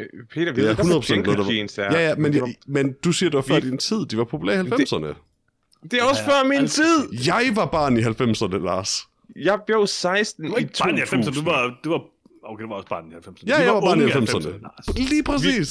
Øh, 0.00 0.06
Peter, 0.34 0.52
vi 0.52 0.60
Det 0.62 0.70
er 0.70 0.74
ved 0.74 0.84
hvad 0.84 0.84
100% 1.00 1.10
Jenko 1.12 1.24
noget, 1.26 1.38
der 1.38 1.44
var- 1.44 1.52
jeans 1.52 1.78
er. 1.78 1.82
Ja, 1.82 2.08
ja, 2.08 2.14
men, 2.14 2.32
det, 2.32 2.40
var, 2.40 2.46
jeg, 2.46 2.56
men 2.66 2.92
du 3.04 3.12
siger, 3.12 3.30
det 3.30 3.36
var 3.36 3.42
før 3.42 3.60
Vi- 3.60 3.70
din 3.70 3.78
tid. 3.78 4.06
De 4.06 4.18
var 4.18 4.24
populære 4.24 4.56
i 4.56 4.68
90'erne. 4.68 5.14
det 5.90 5.92
er 6.00 6.04
også 6.04 6.24
før 6.24 6.44
min 6.48 6.58
altid 6.58 6.84
tid. 7.12 7.26
Jeg 7.26 7.50
var 7.54 7.66
barn 7.66 7.96
i 7.96 8.00
90'erne, 8.02 8.64
Lars. 8.64 9.00
Jeg 9.36 9.58
blev 9.66 9.86
16 9.86 10.44
Du 10.44 10.50
var 10.50 10.58
i 10.58 10.60
ikke 10.60 10.72
barn 10.80 10.98
i 10.98 11.00
2000. 11.00 11.24
90'erne, 11.24 11.34
du 11.34 11.44
var, 11.50 11.78
du 11.84 11.90
var, 11.90 12.00
okay, 12.44 12.62
du 12.64 12.68
var 12.68 12.74
også 12.76 12.88
barn 12.88 13.04
i 13.10 13.14
90'erne. 13.14 13.34
Ja, 13.46 13.56
jeg 13.62 13.74
var 13.74 13.80
barn 13.80 14.00
i 14.00 14.02
unge 14.02 14.14
90'erne. 14.14 14.62
Lars. 14.62 14.98
Lige 15.10 15.22
præcis. 15.22 15.68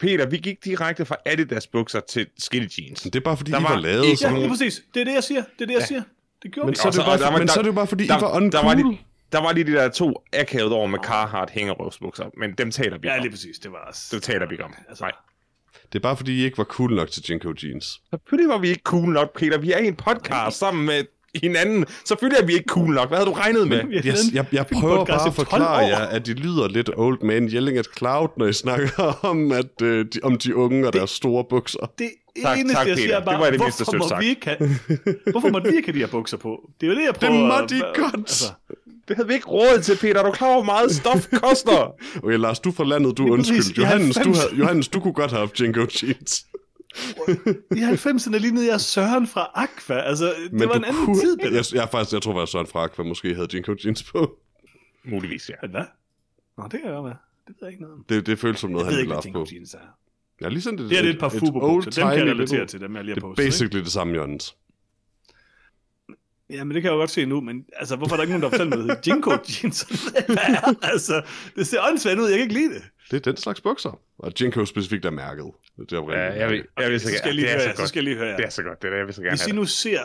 Peter, 0.00 0.26
vi 0.28 0.36
gik 0.36 0.64
direkte 0.64 1.04
fra 1.04 1.16
Adidas 1.26 1.66
bukser 1.66 2.00
til 2.00 2.26
skinny 2.38 2.66
jeans. 2.78 3.00
Det 3.00 3.16
er 3.16 3.20
bare 3.20 3.36
fordi, 3.36 3.50
Der 3.50 3.60
I 3.60 3.62
var 3.62 3.68
var 3.68 3.80
lavet 3.80 4.04
ikke 4.04 4.16
sådan 4.16 4.34
Ja, 4.36 4.40
lige 4.42 4.50
præcis. 4.50 4.82
Det 4.94 5.00
er 5.00 5.04
det, 5.04 5.14
jeg 5.14 5.24
siger. 5.24 5.42
Det 5.58 5.62
er 5.62 5.66
det, 5.66 5.74
jeg 5.74 5.82
siger. 5.82 6.02
Det 6.42 6.52
gjorde 6.52 6.66
Men 6.66 6.70
vi. 6.72 6.76
så 6.76 6.88
er 6.88 6.92
det 6.92 7.00
bare, 7.06 7.18
der 7.18 7.30
var- 7.30 7.38
men 7.38 7.46
der- 7.46 7.52
så 7.52 7.58
er 7.60 7.62
det 7.62 7.68
jo 7.68 7.74
bare 7.74 7.86
fordi, 7.86 8.04
I 8.04 8.08
var 8.08 8.36
uncool. 8.36 8.52
der 8.52 8.62
var, 8.64 8.74
de, 8.74 8.98
der 9.32 9.40
var 9.42 9.52
lige 9.52 9.64
de 9.64 9.72
der 9.72 9.88
to 9.88 10.14
akavet 10.32 10.72
over 10.72 10.86
med 10.86 10.98
Carhartt 11.04 11.50
hængerøvsbukser, 11.50 12.24
men 12.38 12.52
dem 12.52 12.70
taler 12.70 12.98
vi 12.98 13.08
Ja, 13.08 13.14
om. 13.16 13.20
lige 13.22 13.30
præcis. 13.30 13.58
Det 13.58 13.70
var 13.72 13.78
også... 13.88 14.00
Det 14.12 14.22
taler 14.22 14.46
vi 14.48 14.54
ikke 14.54 14.64
om. 14.64 14.74
Altså, 14.88 15.04
Nej. 15.04 15.12
Det 15.92 15.98
er 15.98 16.02
bare 16.02 16.16
fordi, 16.16 16.40
I 16.40 16.44
ikke 16.44 16.58
var 16.58 16.64
cool 16.64 16.94
nok 16.94 17.10
til 17.10 17.22
Jinko 17.30 17.52
Jeans. 17.64 18.00
Selvfølgelig 18.10 18.48
var 18.48 18.58
vi 18.58 18.68
ikke 18.68 18.82
cool 18.84 19.08
nok, 19.12 19.38
Peter. 19.38 19.58
Vi 19.58 19.72
er 19.72 19.78
i 19.78 19.86
en 19.86 19.96
podcast 19.96 20.58
sammen 20.58 20.86
med 20.86 21.04
hinanden. 21.42 21.84
Selvfølgelig 22.04 22.42
er 22.42 22.46
vi 22.46 22.52
ikke 22.52 22.64
cool 22.68 22.94
nok. 22.94 23.08
Hvad 23.08 23.18
havde 23.18 23.30
du 23.30 23.34
regnet 23.34 23.68
med? 23.68 23.84
Vi 23.84 23.94
Jeg, 23.96 24.14
jeg, 24.32 24.46
jeg 24.52 24.66
prøver 24.66 25.04
bare 25.04 25.16
at 25.16 25.20
12 25.22 25.32
forklare 25.34 25.76
jer, 25.78 25.98
at 26.06 26.26
de 26.26 26.32
lyder 26.34 26.68
lidt 26.68 26.90
old 26.96 27.22
man 27.22 27.48
yelling 27.48 27.78
at 27.78 27.86
cloud, 27.98 28.28
når 28.36 28.46
I 28.46 28.52
snakker 28.52 29.18
om, 29.30 29.52
at, 29.52 29.82
øh, 29.82 30.06
de, 30.14 30.20
om 30.22 30.38
de 30.38 30.56
unge 30.56 30.86
og 30.86 30.92
deres 30.92 31.10
store 31.10 31.44
bukser. 31.50 31.92
Det 31.98 32.10
Tak, 32.42 32.58
eneste, 32.58 32.76
tak, 32.78 32.88
jeg 32.88 32.96
siger 32.96 33.06
Peter. 33.08 33.20
er 33.20 33.24
bare, 33.24 33.34
Det 33.34 33.40
var 33.60 33.66
det 33.66 33.76
hvorfor, 33.76 33.96
må 33.98 34.08
sagt. 34.08 34.20
vi 34.20 34.26
ikke 34.28 34.46
have, 34.46 34.58
hvorfor 35.30 35.48
må 35.48 35.58
de 35.58 35.76
ikke 35.76 35.88
have 35.88 35.94
de 35.94 35.98
her 35.98 36.10
bukser 36.10 36.36
på? 36.36 36.70
Det 36.80 36.86
er 36.86 36.90
jo 36.90 36.98
det, 36.98 37.04
jeg 37.04 37.14
prøver... 37.14 37.46
må 37.46 37.54
at- 37.54 37.70
de 37.70 37.80
godt. 37.94 38.14
Altså, 38.14 38.44
Det 39.08 39.16
havde 39.16 39.28
vi 39.28 39.34
ikke 39.34 39.46
råd 39.48 39.80
til, 39.82 39.96
Peter. 40.00 40.20
Er 40.20 40.24
du 40.26 40.32
klar 40.32 40.48
over, 40.48 40.56
hvor 40.56 40.72
meget 40.72 40.90
stof 40.94 41.28
koster? 41.42 41.94
Okay, 42.22 42.36
Lars, 42.38 42.60
du 42.60 42.68
er 42.68 42.72
fra 42.74 42.84
landet, 42.84 43.18
du 43.18 43.26
er 43.26 43.32
undskyld. 43.32 43.76
Johannes 43.78 44.14
du, 44.16 44.20
90. 44.20 44.38
har, 44.38 44.58
Johannes, 44.58 44.88
du 44.88 45.00
kunne 45.00 45.12
godt 45.14 45.30
have 45.30 45.38
haft 45.40 45.60
Jinko 45.60 45.80
Jeans. 46.02 46.46
I 47.76 47.80
90'erne 47.80 48.36
lignede 48.38 48.66
jeg 48.72 48.80
Søren 48.80 49.26
fra 49.26 49.50
Aqua. 49.54 50.00
Altså, 50.00 50.24
det 50.26 50.52
Men 50.52 50.68
var 50.68 50.74
en 50.74 50.84
anden 50.84 51.04
kunne, 51.04 51.20
tid. 51.20 51.36
Jeg, 51.42 51.64
jeg, 51.74 51.82
er 51.82 51.86
faktisk, 51.86 52.12
jeg 52.12 52.22
tror 52.22 52.34
faktisk, 52.34 52.52
Søren 52.52 52.66
fra 52.66 52.84
Aqua 52.84 53.04
måske 53.04 53.34
havde 53.34 53.48
Jinko 53.54 53.74
Jeans 53.84 54.02
på. 54.02 54.38
Muligvis, 55.04 55.48
ja. 55.48 55.68
Hvad? 55.70 55.84
Nå, 56.58 56.64
det 56.64 56.80
kan 56.80 56.90
jeg 56.94 57.04
være. 57.04 57.16
Det 57.46 57.48
ved 57.48 57.54
jeg 57.62 57.70
ikke 57.70 57.82
noget 57.82 57.94
om. 57.94 58.04
Det, 58.08 58.26
det 58.26 58.38
føles 58.38 58.60
som 58.60 58.70
noget, 58.70 58.84
Jeg 58.84 58.92
han 58.92 59.00
ikke, 59.00 59.08
ville 59.08 59.14
haft 59.14 59.48
på. 59.50 59.54
Jeans 59.54 59.74
er. 59.74 59.78
Har 60.42 60.48
lige 60.50 60.72
et, 60.72 60.78
Det 60.78 60.90
det 60.90 60.98
er 60.98 61.10
et 61.10 61.18
par 61.18 61.28
fuberbukser. 61.28 61.90
Dem 61.90 62.08
kan 62.08 62.26
jeg 62.26 62.34
relatere 62.34 62.66
til, 62.66 62.80
dem 62.80 62.96
jeg 62.96 63.04
lige 63.04 63.14
har 63.14 63.14
Det 63.14 63.24
er 63.24 63.28
postet. 63.28 63.42
ikke? 63.44 63.48
basically 63.50 63.84
det 63.84 63.92
samme, 63.92 64.14
Jørgens. 64.14 64.56
Ja, 66.50 66.64
men 66.64 66.74
det 66.74 66.82
kan 66.82 66.88
jeg 66.90 66.94
jo 66.94 66.98
godt 67.00 67.10
se 67.10 67.26
nu, 67.26 67.40
men 67.40 67.64
altså, 67.76 67.96
hvorfor 67.96 68.14
er 68.14 68.16
der 68.16 68.22
ikke 68.22 68.38
nogen, 68.38 68.42
der 68.42 68.50
fortæller 68.50 68.76
mig, 68.76 68.88
det 68.96 69.06
Jinko 69.06 69.30
jeans? 69.30 69.86
Altså, 70.82 71.22
det 71.56 71.66
ser 71.66 71.80
åndssvagt 71.90 72.18
ud, 72.18 72.24
jeg 72.28 72.38
kan 72.38 72.42
ikke 72.42 72.54
lide 72.54 72.74
det. 72.74 72.82
Det 73.10 73.16
er 73.16 73.20
den 73.20 73.36
slags 73.36 73.60
bukser. 73.60 74.00
Og 74.18 74.32
Jinko 74.40 74.64
specifikt 74.64 75.04
er 75.04 75.10
mærket. 75.10 75.44
Det 75.78 75.92
er 75.92 76.10
Ja, 76.12 76.18
jeg 76.18 76.48
vil, 76.50 76.64
jeg 76.78 76.90
vil 76.90 77.00
så, 77.00 77.06
så 77.08 77.14
skal 77.16 77.36
jeg 77.36 77.36
gerne. 77.36 77.36
lige 77.36 77.46
Det 77.46 77.52
er 77.54 77.58
høre, 77.58 77.70
så 77.70 77.76
så 77.76 77.82
godt. 77.82 77.88
skal 77.88 77.98
jeg 77.98 78.04
lige 78.04 78.16
høre 78.16 78.28
jer. 78.28 78.36
Det 78.36 78.44
er 78.44 78.50
så 78.50 78.62
godt. 78.62 78.82
Det 78.82 78.88
er 78.88 78.92
det, 78.92 78.98
jeg 78.98 79.06
vil 79.06 79.14
så 79.14 79.22
gerne 79.22 79.30
Hvis 79.36 79.46
I 79.46 79.50
have 79.50 79.56
nu 79.56 79.64
ser, 79.64 80.00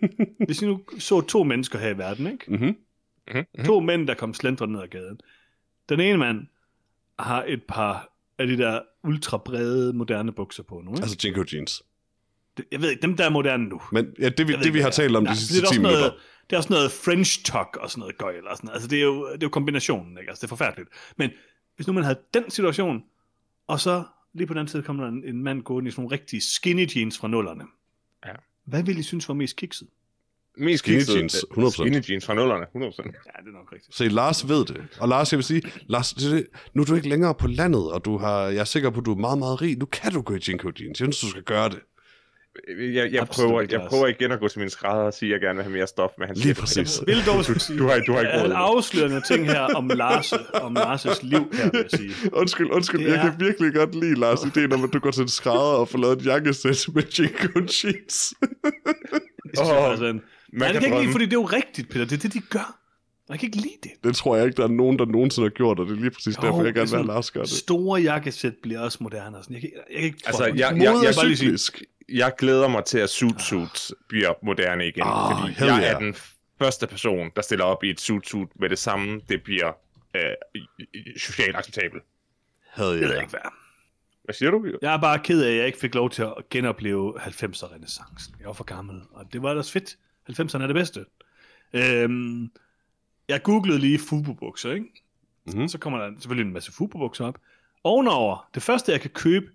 hvis 0.46 0.62
I 0.62 0.66
nu 0.66 0.80
så 0.98 1.20
to 1.20 1.42
mennesker 1.42 1.78
her 1.78 1.88
i 1.88 1.98
verden, 1.98 2.26
ikke? 2.26 2.44
Mhm. 2.48 2.76
det. 3.34 3.46
Mhm. 3.58 3.64
To 3.66 3.80
mænd, 3.80 4.06
der 4.08 4.14
kom 4.14 4.34
slendrende 4.34 4.74
ned 4.74 4.82
ad 4.82 4.88
gaden. 4.88 5.18
Den 5.88 6.00
ene 6.00 6.18
mand 6.18 6.40
har 7.18 7.44
et 7.48 7.62
par 7.68 8.08
af 8.38 8.46
de 8.46 8.58
der 8.58 8.80
ultra 9.04 9.38
brede, 9.38 9.92
moderne 9.92 10.32
bukser 10.32 10.62
på 10.62 10.82
nu. 10.84 10.90
Ikke? 10.90 11.02
Altså 11.02 11.16
Jinko 11.24 11.44
Jeans. 11.52 11.82
Det- 12.56 12.64
jeg 12.72 12.80
ved 12.82 12.90
ikke, 12.90 13.02
dem 13.02 13.16
der 13.16 13.24
er 13.24 13.30
moderne 13.30 13.64
nu. 13.68 13.80
Men 13.92 14.06
ja, 14.20 14.28
det, 14.28 14.48
vi, 14.48 14.52
det 14.52 14.60
ikke, 14.66 14.72
vi 14.72 14.80
har 14.80 14.90
talt 14.90 15.16
om 15.16 15.22
Nej, 15.22 15.32
de 15.32 15.36
det 15.38 15.46
sidste 15.46 15.56
er 15.56 15.60
10 15.60 15.66
også 15.68 15.80
noget, 15.82 15.96
minutter. 15.98 16.18
Det 16.50 16.52
er 16.52 16.56
også 16.56 16.72
noget 16.72 16.92
French 16.92 17.44
talk 17.44 17.76
og 17.80 17.90
sådan 17.90 18.00
noget 18.00 18.18
gøjl 18.18 18.46
og 18.46 18.56
sådan 18.56 18.66
noget. 18.66 18.74
Altså, 18.74 18.88
det 18.88 18.98
er 18.98 19.02
jo, 19.04 19.26
det 19.26 19.32
er 19.34 19.38
jo 19.42 19.48
kombinationen, 19.48 20.18
ikke? 20.18 20.30
Altså, 20.30 20.40
det 20.40 20.46
er 20.52 20.56
forfærdeligt. 20.56 20.90
Men 21.16 21.30
hvis 21.76 21.86
nu 21.86 21.92
man 21.92 22.04
havde 22.04 22.18
den 22.34 22.50
situation, 22.50 23.02
og 23.66 23.80
så 23.80 24.04
lige 24.34 24.46
på 24.46 24.52
den 24.54 24.58
anden 24.58 24.70
side 24.70 24.82
kommer 24.82 25.04
der 25.04 25.12
en, 25.12 25.24
en 25.24 25.42
mand 25.42 25.62
gående 25.62 25.88
i 25.88 25.90
sådan 25.90 26.02
nogle 26.02 26.14
rigtige 26.14 26.40
skinny 26.40 26.96
jeans 26.96 27.18
fra 27.18 27.28
nullerne. 27.28 27.64
Ja. 28.26 28.32
Hvad 28.66 28.82
ville 28.82 29.00
I 29.00 29.02
synes 29.02 29.28
var 29.28 29.34
mest 29.34 29.56
kikset? 29.56 29.88
Mest 30.58 30.78
Skinny 30.84 30.98
kiksede- 30.98 31.18
jeans, 31.18 31.44
100%. 31.50 31.70
Skinny 31.70 32.10
jeans 32.10 32.26
fra 32.26 32.34
nullerne, 32.34 32.66
100%. 32.74 33.02
Ja, 33.04 33.42
det 33.42 33.48
er 33.48 33.52
nok 33.52 33.72
rigtigt. 33.72 33.96
Se, 33.96 34.08
Lars 34.08 34.48
ved 34.48 34.64
det. 34.64 34.86
Og 35.00 35.08
Lars, 35.08 35.32
jeg 35.32 35.36
vil 35.38 35.44
sige, 35.44 35.62
Lars, 35.86 36.12
det, 36.12 36.26
er 36.30 36.34
det, 36.34 36.46
nu 36.74 36.82
er 36.82 36.86
du 36.86 36.94
ikke 36.94 37.08
længere 37.08 37.34
på 37.34 37.46
landet, 37.46 37.92
og 37.92 38.04
du 38.04 38.18
har, 38.18 38.40
jeg 38.42 38.60
er 38.60 38.64
sikker 38.64 38.90
på, 38.90 39.00
at 39.00 39.06
du 39.06 39.12
er 39.12 39.18
meget, 39.18 39.38
meget 39.38 39.62
rig. 39.62 39.78
Nu 39.78 39.84
kan 39.86 40.12
du 40.12 40.22
gå 40.22 40.34
i 40.34 40.38
Jinko 40.48 40.68
Jeans. 40.80 40.80
Jeg 40.80 40.96
synes, 40.96 41.20
du 41.20 41.28
skal 41.28 41.42
gøre 41.42 41.68
det. 41.68 41.78
Jeg, 42.78 43.12
jeg, 43.12 43.22
Absolut 43.22 43.48
prøver, 43.48 43.60
ikke, 43.60 43.74
jeg 43.74 43.86
prøver 43.88 44.06
igen 44.06 44.32
at 44.32 44.40
gå 44.40 44.48
til 44.48 44.60
min 44.60 44.70
skrædder 44.70 45.04
og 45.04 45.14
sige, 45.14 45.28
at 45.28 45.32
jeg 45.32 45.40
gerne 45.40 45.56
vil 45.56 45.64
have 45.64 45.72
mere 45.72 45.86
stof, 45.86 46.10
men 46.18 46.26
han 46.28 46.36
Lige 46.36 46.42
siger, 46.42 46.54
præcis. 46.54 47.00
Vil 47.06 47.16
dog 47.26 47.34
Du, 47.46 47.52
du, 47.78 47.86
har, 47.88 48.00
du 48.00 48.12
har 48.12 48.20
ikke 48.20 48.32
Jeg 48.32 48.40
råd. 48.42 48.48
vil 48.48 48.54
afsløre 48.54 49.08
nogle 49.08 49.22
ting 49.30 49.46
her 49.46 49.60
om 49.60 49.88
Lars, 49.88 50.32
om 50.54 50.76
Lars' 50.76 51.18
liv 51.26 51.38
her, 51.52 51.70
vil 51.70 51.86
jeg 51.92 51.98
sige. 52.00 52.10
Undskyld, 52.32 52.70
undskyld. 52.70 53.00
Det 53.00 53.06
Jeg 53.08 53.16
er- 53.26 53.30
kan 53.30 53.40
virkelig 53.46 53.74
godt 53.74 53.94
lide, 53.94 54.14
Lars, 54.20 54.44
ideen 54.44 54.72
om, 54.72 54.84
at 54.84 54.90
du 54.92 54.98
går 54.98 55.10
til 55.10 55.22
en 55.22 55.28
skrædder 55.28 55.76
og 55.82 55.88
får 55.88 55.98
lavet 55.98 56.18
et 56.20 56.26
jakkesæt 56.26 56.86
med 56.94 57.02
Jinko 57.18 57.60
Jeans. 57.60 58.34
Jeg 59.56 59.66
faktisk 59.66 60.02
er 60.02 60.10
en... 60.10 60.20
Nej, 60.52 60.72
det 60.72 60.72
kan 60.72 60.82
kan 60.82 60.84
ikke 60.92 61.00
lide, 61.02 61.12
fordi 61.12 61.24
det 61.24 61.32
er 61.32 61.40
jo 61.40 61.44
rigtigt, 61.44 61.88
Peter. 61.88 62.04
Det 62.04 62.12
er 62.12 62.18
det, 62.18 62.32
de 62.34 62.40
gør. 62.40 62.78
Jeg 63.28 63.38
kan 63.38 63.46
ikke 63.46 63.56
lide 63.56 63.78
det. 63.82 63.90
Det 64.04 64.16
tror 64.16 64.36
jeg 64.36 64.44
ikke, 64.46 64.56
der 64.56 64.64
er 64.64 64.68
nogen, 64.68 64.98
der 64.98 65.04
nogensinde 65.06 65.46
har 65.48 65.50
gjort, 65.50 65.78
og 65.80 65.86
det 65.86 65.92
er 65.92 66.00
lige 66.00 66.10
præcis 66.10 66.36
Jo, 66.36 66.42
derfor, 66.42 66.60
jeg 66.62 66.68
er 66.68 66.72
gerne 66.72 66.88
vil 66.90 66.96
have, 66.98 67.06
Lars 67.06 67.30
gør 67.30 67.40
det. 67.40 67.50
Store 67.50 68.00
jakkesæt 68.00 68.52
bliver 68.62 68.80
også 68.80 68.98
moderne. 69.00 69.36
og 69.36 69.44
Sådan. 69.44 69.54
Jeg, 69.54 69.60
kan, 69.60 69.70
jeg 69.74 69.96
kan 69.96 70.04
ikke... 70.04 70.18
Altså, 70.26 70.38
forholde 70.38 70.52
mig 70.52 70.58
jeg- 70.60 70.68
til- 70.74 70.82
jeg- 70.82 70.92
Mode 70.92 71.02
jeg- 71.04 71.52
er 71.52 71.84
Jeg 72.08 72.32
glæder 72.38 72.68
mig 72.68 72.84
til, 72.84 72.98
at 72.98 73.10
suit 73.10 73.42
suit 73.42 73.90
bliver 74.08 74.32
moderne 74.42 74.88
igen, 74.88 75.02
Ah, 75.06 75.36
fordi 75.38 75.52
hell 75.52 75.70
jeg 75.70 75.80
yeah. 75.82 75.90
er 75.94 75.98
den 75.98 76.14
første 76.58 76.86
person, 76.86 77.30
der 77.36 77.42
stiller 77.42 77.64
op 77.64 77.84
i 77.84 77.90
et 77.90 78.00
suit 78.00 78.28
suit 78.28 78.48
med 78.60 78.68
det 78.68 78.78
samme. 78.78 79.20
Det 79.28 79.42
bliver 79.42 79.72
øh, 80.14 80.22
socialt 81.16 81.56
acceptabelt. 81.56 82.02
Havde 82.70 82.92
Det 82.92 83.00
ved 83.00 83.16
ikke, 83.20 83.30
hvad 83.30 83.40
er. 83.44 83.54
Hvad 84.24 84.34
siger 84.34 84.50
du? 84.50 84.66
Jeg 84.82 84.94
er 84.94 85.00
bare 85.00 85.18
ked 85.18 85.42
af, 85.44 85.50
at 85.50 85.56
jeg 85.56 85.66
ikke 85.66 85.78
fik 85.78 85.94
lov 85.94 86.10
til 86.10 86.22
at 86.22 86.34
genopleve 86.50 87.20
90'er 87.20 87.74
renaissancen. 87.74 88.34
Jeg 88.40 88.46
var 88.46 88.52
for 88.52 88.64
gammel, 88.64 89.02
og 89.10 89.32
det 89.32 89.42
var 89.42 89.50
ellers 89.50 89.72
fedt. 89.72 89.96
90'erne 90.30 90.62
er 90.62 90.66
det 90.66 90.74
bedste. 90.74 91.04
Øhm, 91.72 92.50
jeg 93.28 93.42
googlede 93.42 93.78
lige 93.78 93.98
Fubu-bukser, 93.98 94.72
ikke? 94.72 94.86
Mhm. 95.46 95.68
Så 95.68 95.78
kommer 95.78 95.98
der 95.98 96.10
selvfølgelig 96.18 96.46
en 96.46 96.52
masse 96.52 96.72
Fubu-bukser 96.72 97.24
op. 97.24 97.38
Ovenover, 97.84 98.48
det 98.54 98.62
første, 98.62 98.92
jeg 98.92 99.00
kan 99.00 99.10
købe, 99.10 99.46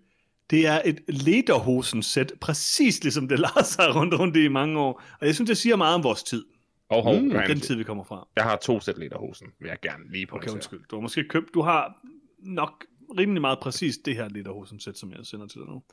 det 0.52 0.68
er 0.68 0.82
et 0.86 1.00
lederhosen-sæt, 1.08 2.34
præcis 2.42 3.04
ligesom 3.04 3.28
det 3.28 3.40
Lars 3.40 3.76
har 3.76 3.94
rundt 4.00 4.14
rundt 4.20 4.36
i 4.38 4.48
mange 4.48 4.80
år. 4.80 5.02
Og 5.22 5.28
jeg 5.28 5.36
synes, 5.36 5.50
det 5.50 5.58
siger 5.58 5.76
meget 5.76 5.96
om 5.96 6.04
vores 6.04 6.24
tid. 6.24 6.46
Hov, 6.92 7.04
hov, 7.04 7.16
Mm, 7.16 7.22
mm, 7.28 7.32
Den 7.48 7.60
tid, 7.60 7.76
vi 7.76 7.84
kommer 7.84 8.04
fra. 8.04 8.28
Jeg 8.36 8.44
har 8.44 8.56
to 8.56 8.80
sæt 8.80 8.98
lederhosen, 8.98 9.48
vil 9.60 9.68
jeg 9.68 9.78
gerne 9.82 10.04
lige 10.12 10.26
på. 10.28 10.36
Okay, 10.36 10.50
undskyld. 10.50 10.80
Du 10.92 10.96
har 10.96 11.02
måske 11.02 11.24
købt, 11.24 11.54
du 11.54 11.62
har 11.62 11.94
nok 12.40 12.86
rimelig 13.18 13.42
meget 13.42 13.60
præcis 13.60 13.98
det 13.98 14.16
her 14.16 14.30
lederhosen-sæt, 14.30 14.98
som 14.98 15.12
jeg 15.12 15.20
sender 15.24 15.48
til 15.48 15.62
dig 15.62 15.68
nu. 15.70 15.84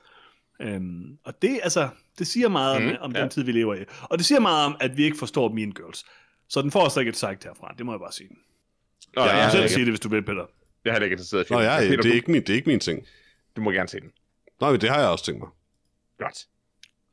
Øhm, 0.62 1.18
og 1.24 1.42
det, 1.42 1.60
altså, 1.62 1.88
det 2.18 2.26
siger 2.26 2.48
meget 2.48 2.76
om, 2.76 2.82
Mhm, 2.82 2.96
om 3.00 3.12
ja. 3.16 3.20
den 3.20 3.28
tid, 3.30 3.42
vi 3.42 3.52
lever 3.52 3.74
i. 3.74 3.84
Og 4.02 4.18
det 4.18 4.26
siger 4.26 4.40
meget 4.40 4.66
om, 4.66 4.76
at 4.80 4.96
vi 4.96 5.04
ikke 5.04 5.18
forstår 5.18 5.48
Mean 5.52 5.72
Girls. 5.72 6.04
Så 6.48 6.62
den 6.62 6.70
får 6.70 6.80
også 6.84 7.00
ikke 7.00 7.10
et 7.10 7.16
sejt 7.16 7.44
herfra, 7.44 7.74
det 7.78 7.86
må 7.86 7.92
jeg 7.92 8.00
bare 8.00 8.12
sige. 8.12 8.28
Nå, 9.16 9.22
jeg, 9.22 9.44
er 9.46 9.50
selv 9.50 9.68
sige 9.68 9.84
det, 9.84 9.90
hvis 9.92 10.00
du 10.00 10.08
vil, 10.08 10.22
Peter. 10.22 10.46
jeg 10.84 10.90
er 10.90 10.92
heller 10.92 11.04
ikke 11.04 11.14
interesseret 11.14 11.50
i 11.50 11.52
Nå 11.52 11.58
filmen. 11.58 11.72
ja, 11.72 11.78
Peter, 11.78 11.90
det 11.90 11.98
er, 11.98 12.02
du, 12.10 12.16
ikke 12.16 12.30
min, 12.30 12.42
det 12.42 12.50
er 12.50 12.54
ikke 12.54 12.68
min 12.68 12.80
ting. 12.80 13.06
du 13.56 13.60
må 13.62 13.70
gerne 13.70 13.88
se 13.88 14.00
den. 14.00 14.10
Nej, 14.60 14.70
men 14.70 14.80
det 14.80 14.88
har 14.90 15.00
jeg 15.00 15.08
også 15.08 15.24
tænkt 15.24 15.40
mig. 15.40 15.48
Godt. 16.18 16.46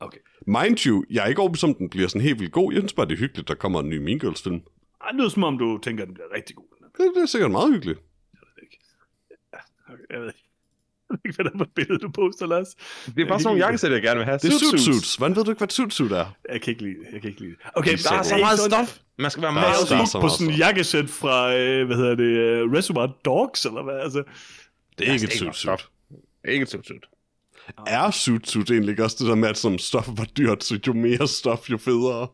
Okay. 0.00 0.18
Mind 0.46 0.86
you, 0.86 1.04
jeg 1.10 1.24
er 1.24 1.28
ikke 1.28 1.40
overbevist 1.40 1.64
om, 1.64 1.74
den 1.74 1.90
bliver 1.90 2.08
sådan 2.08 2.20
helt 2.20 2.40
vildt 2.40 2.52
god. 2.52 2.72
Jeg 2.72 2.80
synes 2.80 2.92
bare, 2.92 3.06
det 3.06 3.12
er 3.12 3.18
hyggeligt, 3.18 3.48
der 3.48 3.54
kommer 3.54 3.80
en 3.80 3.88
ny 3.90 3.98
Mean 3.98 4.18
Girls 4.18 4.42
film. 4.42 4.54
Ej, 5.00 5.10
Det 5.10 5.16
lyder 5.18 5.28
som 5.28 5.44
om, 5.44 5.58
du 5.58 5.78
tænker, 5.82 6.02
at 6.02 6.06
den 6.06 6.14
bliver 6.14 6.28
rigtig 6.34 6.56
god. 6.56 6.64
Det, 6.98 7.12
det 7.14 7.22
er 7.22 7.26
sikkert 7.26 7.50
meget 7.50 7.72
hyggeligt. 7.72 7.98
Jeg 8.34 8.40
ved 8.42 8.62
ikke. 8.62 8.78
Ja, 9.52 9.58
okay, 9.92 10.02
jeg 10.10 10.20
ved 10.20 10.26
ikke. 10.28 10.42
ved 11.10 11.18
ikke, 11.24 11.36
hvad 11.36 11.44
der 11.44 11.50
er 11.54 11.58
på 11.58 11.70
billedet, 11.74 12.02
du 12.02 12.10
poster, 12.10 12.46
Lars. 12.46 12.74
Det 12.74 13.22
er 13.24 13.28
bare 13.28 13.40
sådan 13.40 13.44
nogle 13.44 13.64
jakkesæt, 13.64 13.92
jeg 13.92 14.02
gerne 14.02 14.18
vil 14.18 14.24
have. 14.24 14.38
Det 14.38 14.44
er 14.54 14.58
suit 14.70 14.80
suits. 14.80 15.16
Hvordan 15.16 15.36
ved 15.36 15.44
du 15.44 15.50
ikke, 15.50 15.58
hvad 15.58 15.68
suit 15.68 15.92
suit 15.94 16.12
er? 16.12 16.36
Jeg 16.52 16.60
kan 16.62 16.70
ikke 16.70 16.82
lide 16.82 16.94
det. 16.98 17.06
Jeg 17.12 17.20
kan 17.20 17.28
ikke 17.30 17.40
lide 17.40 17.50
det. 17.50 17.58
Okay, 17.74 17.90
Der 17.90 18.12
er 18.18 18.22
så 18.22 18.36
meget 18.36 18.58
stof. 18.58 18.98
Man 19.18 19.30
skal 19.30 19.42
være 19.42 19.50
Der 19.50 19.56
er 19.56 19.60
er 19.62 19.68
meget 19.68 19.80
også- 19.82 19.94
også 19.96 20.12
så 20.12 20.20
på 20.20 20.28
sådan 20.28 20.46
en 20.46 20.52
stof. 20.52 20.58
jakkesæt 20.66 21.08
fra, 21.10 21.56
øh, 21.56 21.86
hvad 21.86 21.96
hedder 21.96 22.14
det, 22.14 22.62
uh, 22.62 22.72
Reservoir 22.72 23.06
Dogs, 23.24 23.64
eller 23.66 23.82
hvad? 23.82 23.94
Altså, 24.00 24.22
Det 24.98 25.08
er 25.08 25.12
ikke 25.12 25.24
et 25.24 25.32
suit 25.32 25.56
suit. 25.56 25.56
stof. 25.56 25.82
Ikke 26.48 26.62
et 26.62 26.70
suit 26.70 26.86
suit. 26.86 27.04
Er 27.86 28.10
suit 28.10 28.48
suit 28.48 28.70
egentlig 28.70 29.00
også 29.00 29.16
det 29.20 29.26
der 29.28 29.34
med, 29.34 29.48
at 29.48 29.58
som 29.58 29.78
stof 29.78 30.08
var 30.08 30.24
dyrt, 30.36 30.64
så 30.64 30.78
jo 30.86 30.92
mere 30.92 31.28
stof, 31.28 31.70
jo 31.70 31.78
federe? 31.78 32.28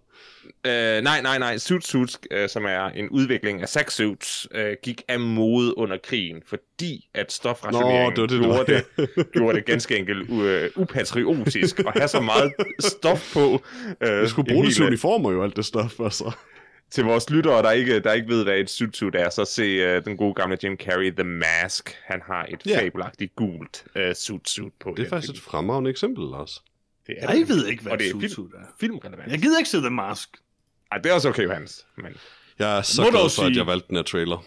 Øh, 0.66 1.02
nej, 1.02 1.22
nej, 1.22 1.38
nej. 1.38 1.58
Suit 1.58 1.86
Suits, 1.86 2.20
øh, 2.30 2.48
som 2.48 2.64
er 2.64 2.84
en 2.86 3.08
udvikling 3.08 3.62
af 3.62 3.68
sex 3.68 3.92
suits, 3.92 4.48
øh, 4.54 4.76
gik 4.82 5.02
af 5.08 5.20
mode 5.20 5.78
under 5.78 5.96
krigen, 6.04 6.42
fordi 6.48 7.08
at 7.14 7.32
stofrationeringen 7.32 8.12
Nå, 8.16 8.22
det 8.22 8.30
det, 8.30 8.40
det 8.40 8.46
gjorde, 8.48 8.82
det, 9.16 9.32
gjorde 9.32 9.56
det 9.56 9.64
ganske 9.66 9.96
enkelt 9.96 10.30
uh, 10.30 10.82
upatriotisk 10.82 11.78
at 11.78 11.92
have 11.96 12.08
så 12.08 12.20
meget 12.20 12.52
stof 12.80 13.32
på. 13.32 13.62
Øh, 14.06 14.22
Vi 14.22 14.28
skulle 14.28 14.50
en 14.50 14.54
bruge 14.54 14.64
det 14.64 14.68
hel- 14.68 14.74
til 14.74 14.86
uniformer 14.86 15.32
jo, 15.32 15.42
alt 15.42 15.56
det 15.56 15.64
stof, 15.64 16.00
altså. 16.00 16.32
Til 16.92 17.04
vores 17.04 17.30
lyttere, 17.30 17.62
der 17.62 17.70
ikke, 17.70 18.00
der 18.00 18.12
ikke 18.12 18.28
ved, 18.28 18.44
hvad 18.44 18.58
et 18.58 18.70
suit 18.70 18.96
suit 18.96 19.14
er, 19.14 19.30
så 19.30 19.44
se 19.44 19.96
uh, 19.98 20.04
den 20.04 20.16
gode 20.16 20.34
gamle 20.34 20.58
Jim 20.64 20.76
Carrey, 20.76 21.10
The 21.14 21.24
Mask. 21.24 21.96
Han 22.04 22.20
har 22.26 22.46
et 22.48 22.62
yeah. 22.68 22.78
fabelagtigt 22.80 23.36
gult 23.36 23.84
uh, 23.96 24.02
suit 24.14 24.48
suit 24.48 24.72
på. 24.80 24.94
Det 24.96 25.04
er 25.06 25.08
faktisk 25.08 25.30
film. 25.32 25.36
et 25.38 25.42
fremragende 25.42 25.90
eksempel, 25.90 26.24
Lars. 26.24 26.62
Det 27.06 27.14
er 27.18 27.26
jeg 27.32 27.38
det. 27.40 27.48
ved 27.48 27.66
ikke, 27.66 27.82
hvad 27.82 27.98
det 27.98 28.06
er 28.06 28.14
et 28.14 28.20
film- 28.20 28.28
suit 28.34 28.52
er. 28.54 28.58
filmrelevant. 28.80 29.30
Jeg 29.32 29.38
gider 29.38 29.58
ikke 29.58 29.70
se 29.70 29.78
The 29.78 29.90
Mask. 29.90 30.28
Ej, 30.92 30.98
det 30.98 31.10
er 31.10 31.14
også 31.14 31.28
okay, 31.28 31.48
Hans. 31.48 31.86
Men 31.96 32.06
Jeg 32.58 32.78
er 32.78 32.82
så 32.82 33.02
Må 33.02 33.10
glad 33.10 33.36
for, 33.36 33.42
at 33.42 33.56
jeg 33.56 33.66
valgte 33.66 33.88
den 33.88 33.96
her 33.96 34.02
trailer. 34.02 34.44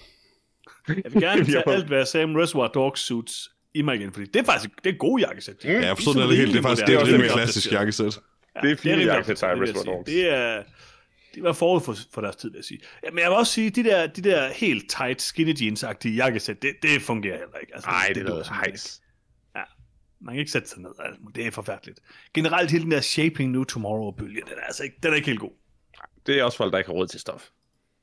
Jeg 0.87 0.95
vil 1.13 1.21
gerne 1.21 1.45
tage 1.51 1.69
alt, 1.69 1.87
hvad 1.87 1.97
jeg 1.97 2.07
sagde 2.07 2.23
om 2.23 2.35
Reservoir 2.35 2.67
Dogs 2.67 3.01
suits 3.01 3.51
i 3.73 3.81
mig 3.81 3.95
igen, 3.95 4.11
fordi 4.13 4.25
det 4.25 4.39
er 4.39 4.43
faktisk 4.43 4.69
det 4.83 4.93
er 4.93 4.97
gode 4.97 5.27
jakkesæt. 5.27 5.55
Mm. 5.63 5.69
Ja, 5.69 5.85
jeg 5.87 5.97
forstår 5.97 6.13
De 6.13 6.21
er 6.21 6.27
det 6.27 6.37
helt. 6.37 6.53
Det 6.53 6.55
er 6.55 6.57
rimelig 6.57 6.63
faktisk 6.63 6.87
det 6.87 6.95
er 6.95 6.99
et 6.99 7.05
Det 7.05 7.09
er 7.11 7.13
rimelig 7.13 7.31
også 7.31 7.43
klassisk 7.43 7.71
jakkesæt. 7.71 8.19
Ja, 8.55 8.59
Det 8.61 8.71
er 8.71 8.75
fine 8.75 8.93
rimelig 8.93 9.07
jakkesæt, 9.07 9.43
er 9.49 9.61
Reservoir. 9.61 9.83
Dogs. 9.83 10.05
Det 10.05 10.29
er, 10.33 10.63
det 11.35 11.43
var 11.43 11.53
forud 11.53 11.81
for, 11.81 11.95
for 12.13 12.21
deres 12.21 12.35
tid, 12.35 12.49
vil 12.51 12.57
jeg 12.57 12.65
sige. 12.65 12.79
Ja, 13.03 13.11
men 13.11 13.19
jeg 13.19 13.29
vil 13.29 13.37
også 13.37 13.53
sige, 13.53 13.69
de 13.69 13.83
der, 13.83 14.07
de 14.07 14.21
der 14.21 14.53
helt 14.53 14.89
tight 14.89 15.21
skinny 15.21 15.53
jeans-agtige 15.61 16.15
jakkesæt, 16.15 16.61
det, 16.61 16.75
det 16.81 17.01
fungerer 17.01 17.37
heller 17.37 17.57
ikke. 17.57 17.75
Altså, 17.75 17.89
Ej, 17.89 18.05
det, 18.07 18.15
det 18.15 18.21
er 18.21 18.27
simpelthen 18.27 18.55
hejs. 18.55 18.85
ikke. 18.95 19.05
Man 20.21 20.33
kan 20.33 20.39
ikke 20.39 20.51
sætte 20.51 20.69
sig 20.69 20.81
ned. 20.81 20.91
Altså, 20.99 21.21
det 21.35 21.47
er 21.47 21.51
forfærdeligt. 21.51 21.99
Generelt 22.33 22.71
hele 22.71 22.83
den 22.83 22.91
der 22.91 23.01
Shaping 23.01 23.51
New 23.51 23.63
Tomorrow-bølge, 23.63 24.41
den 24.41 24.57
er 24.57 24.65
altså 24.65 24.83
ikke, 24.83 24.95
den 25.03 25.11
er 25.11 25.15
ikke 25.15 25.27
helt 25.27 25.39
god. 25.39 25.51
Det 26.25 26.39
er 26.39 26.43
også 26.43 26.57
folk, 26.57 26.71
der 26.71 26.77
ikke 26.77 26.87
har 26.89 26.93
råd 26.95 27.07
til 27.07 27.19
stof. 27.19 27.49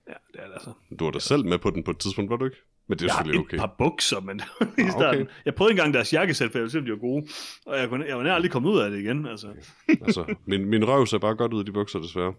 Ja, 0.09 0.13
det 0.33 0.41
er 0.41 0.47
det 0.47 0.55
altså. 0.55 0.73
Du 0.99 1.05
var 1.05 1.11
da 1.11 1.19
selv 1.19 1.45
med 1.45 1.59
på 1.59 1.71
den 1.71 1.85
på 1.85 1.91
et 1.91 1.99
tidspunkt, 1.99 2.31
var 2.31 2.37
du 2.37 2.45
ikke? 2.45 2.57
Men 2.89 2.99
det 2.99 3.05
er 3.05 3.07
Jeg 3.07 3.15
har 3.15 3.19
selvfølgelig 3.19 3.41
et 3.41 3.47
okay. 3.47 3.57
par 3.57 3.75
bukser, 3.79 4.21
men 4.21 4.41
i 4.61 4.63
okay. 4.63 4.91
starten. 4.91 5.29
Jeg 5.45 5.55
prøvede 5.55 5.73
engang 5.73 5.95
deres 5.95 6.13
jakkesæt, 6.13 6.51
for 6.51 6.59
jeg 6.59 6.63
ville 6.63 6.73
se, 6.73 6.79
om 6.79 6.85
de 6.85 6.91
var 6.91 6.99
gode. 6.99 7.27
Og 7.67 7.79
jeg, 7.79 7.89
kunne, 7.89 8.07
jeg 8.07 8.17
var 8.17 8.23
nær 8.23 8.35
aldrig 8.35 8.51
kommet 8.51 8.71
ud 8.71 8.79
af 8.79 8.91
det 8.91 8.99
igen. 8.99 9.27
Altså. 9.27 9.49
Altså, 9.89 10.35
min, 10.47 10.65
min 10.65 10.89
røv 10.89 11.07
ser 11.07 11.19
bare 11.19 11.35
godt 11.35 11.53
ud 11.53 11.63
i 11.63 11.67
de 11.67 11.73
bukser, 11.73 11.99
desværre. 11.99 12.35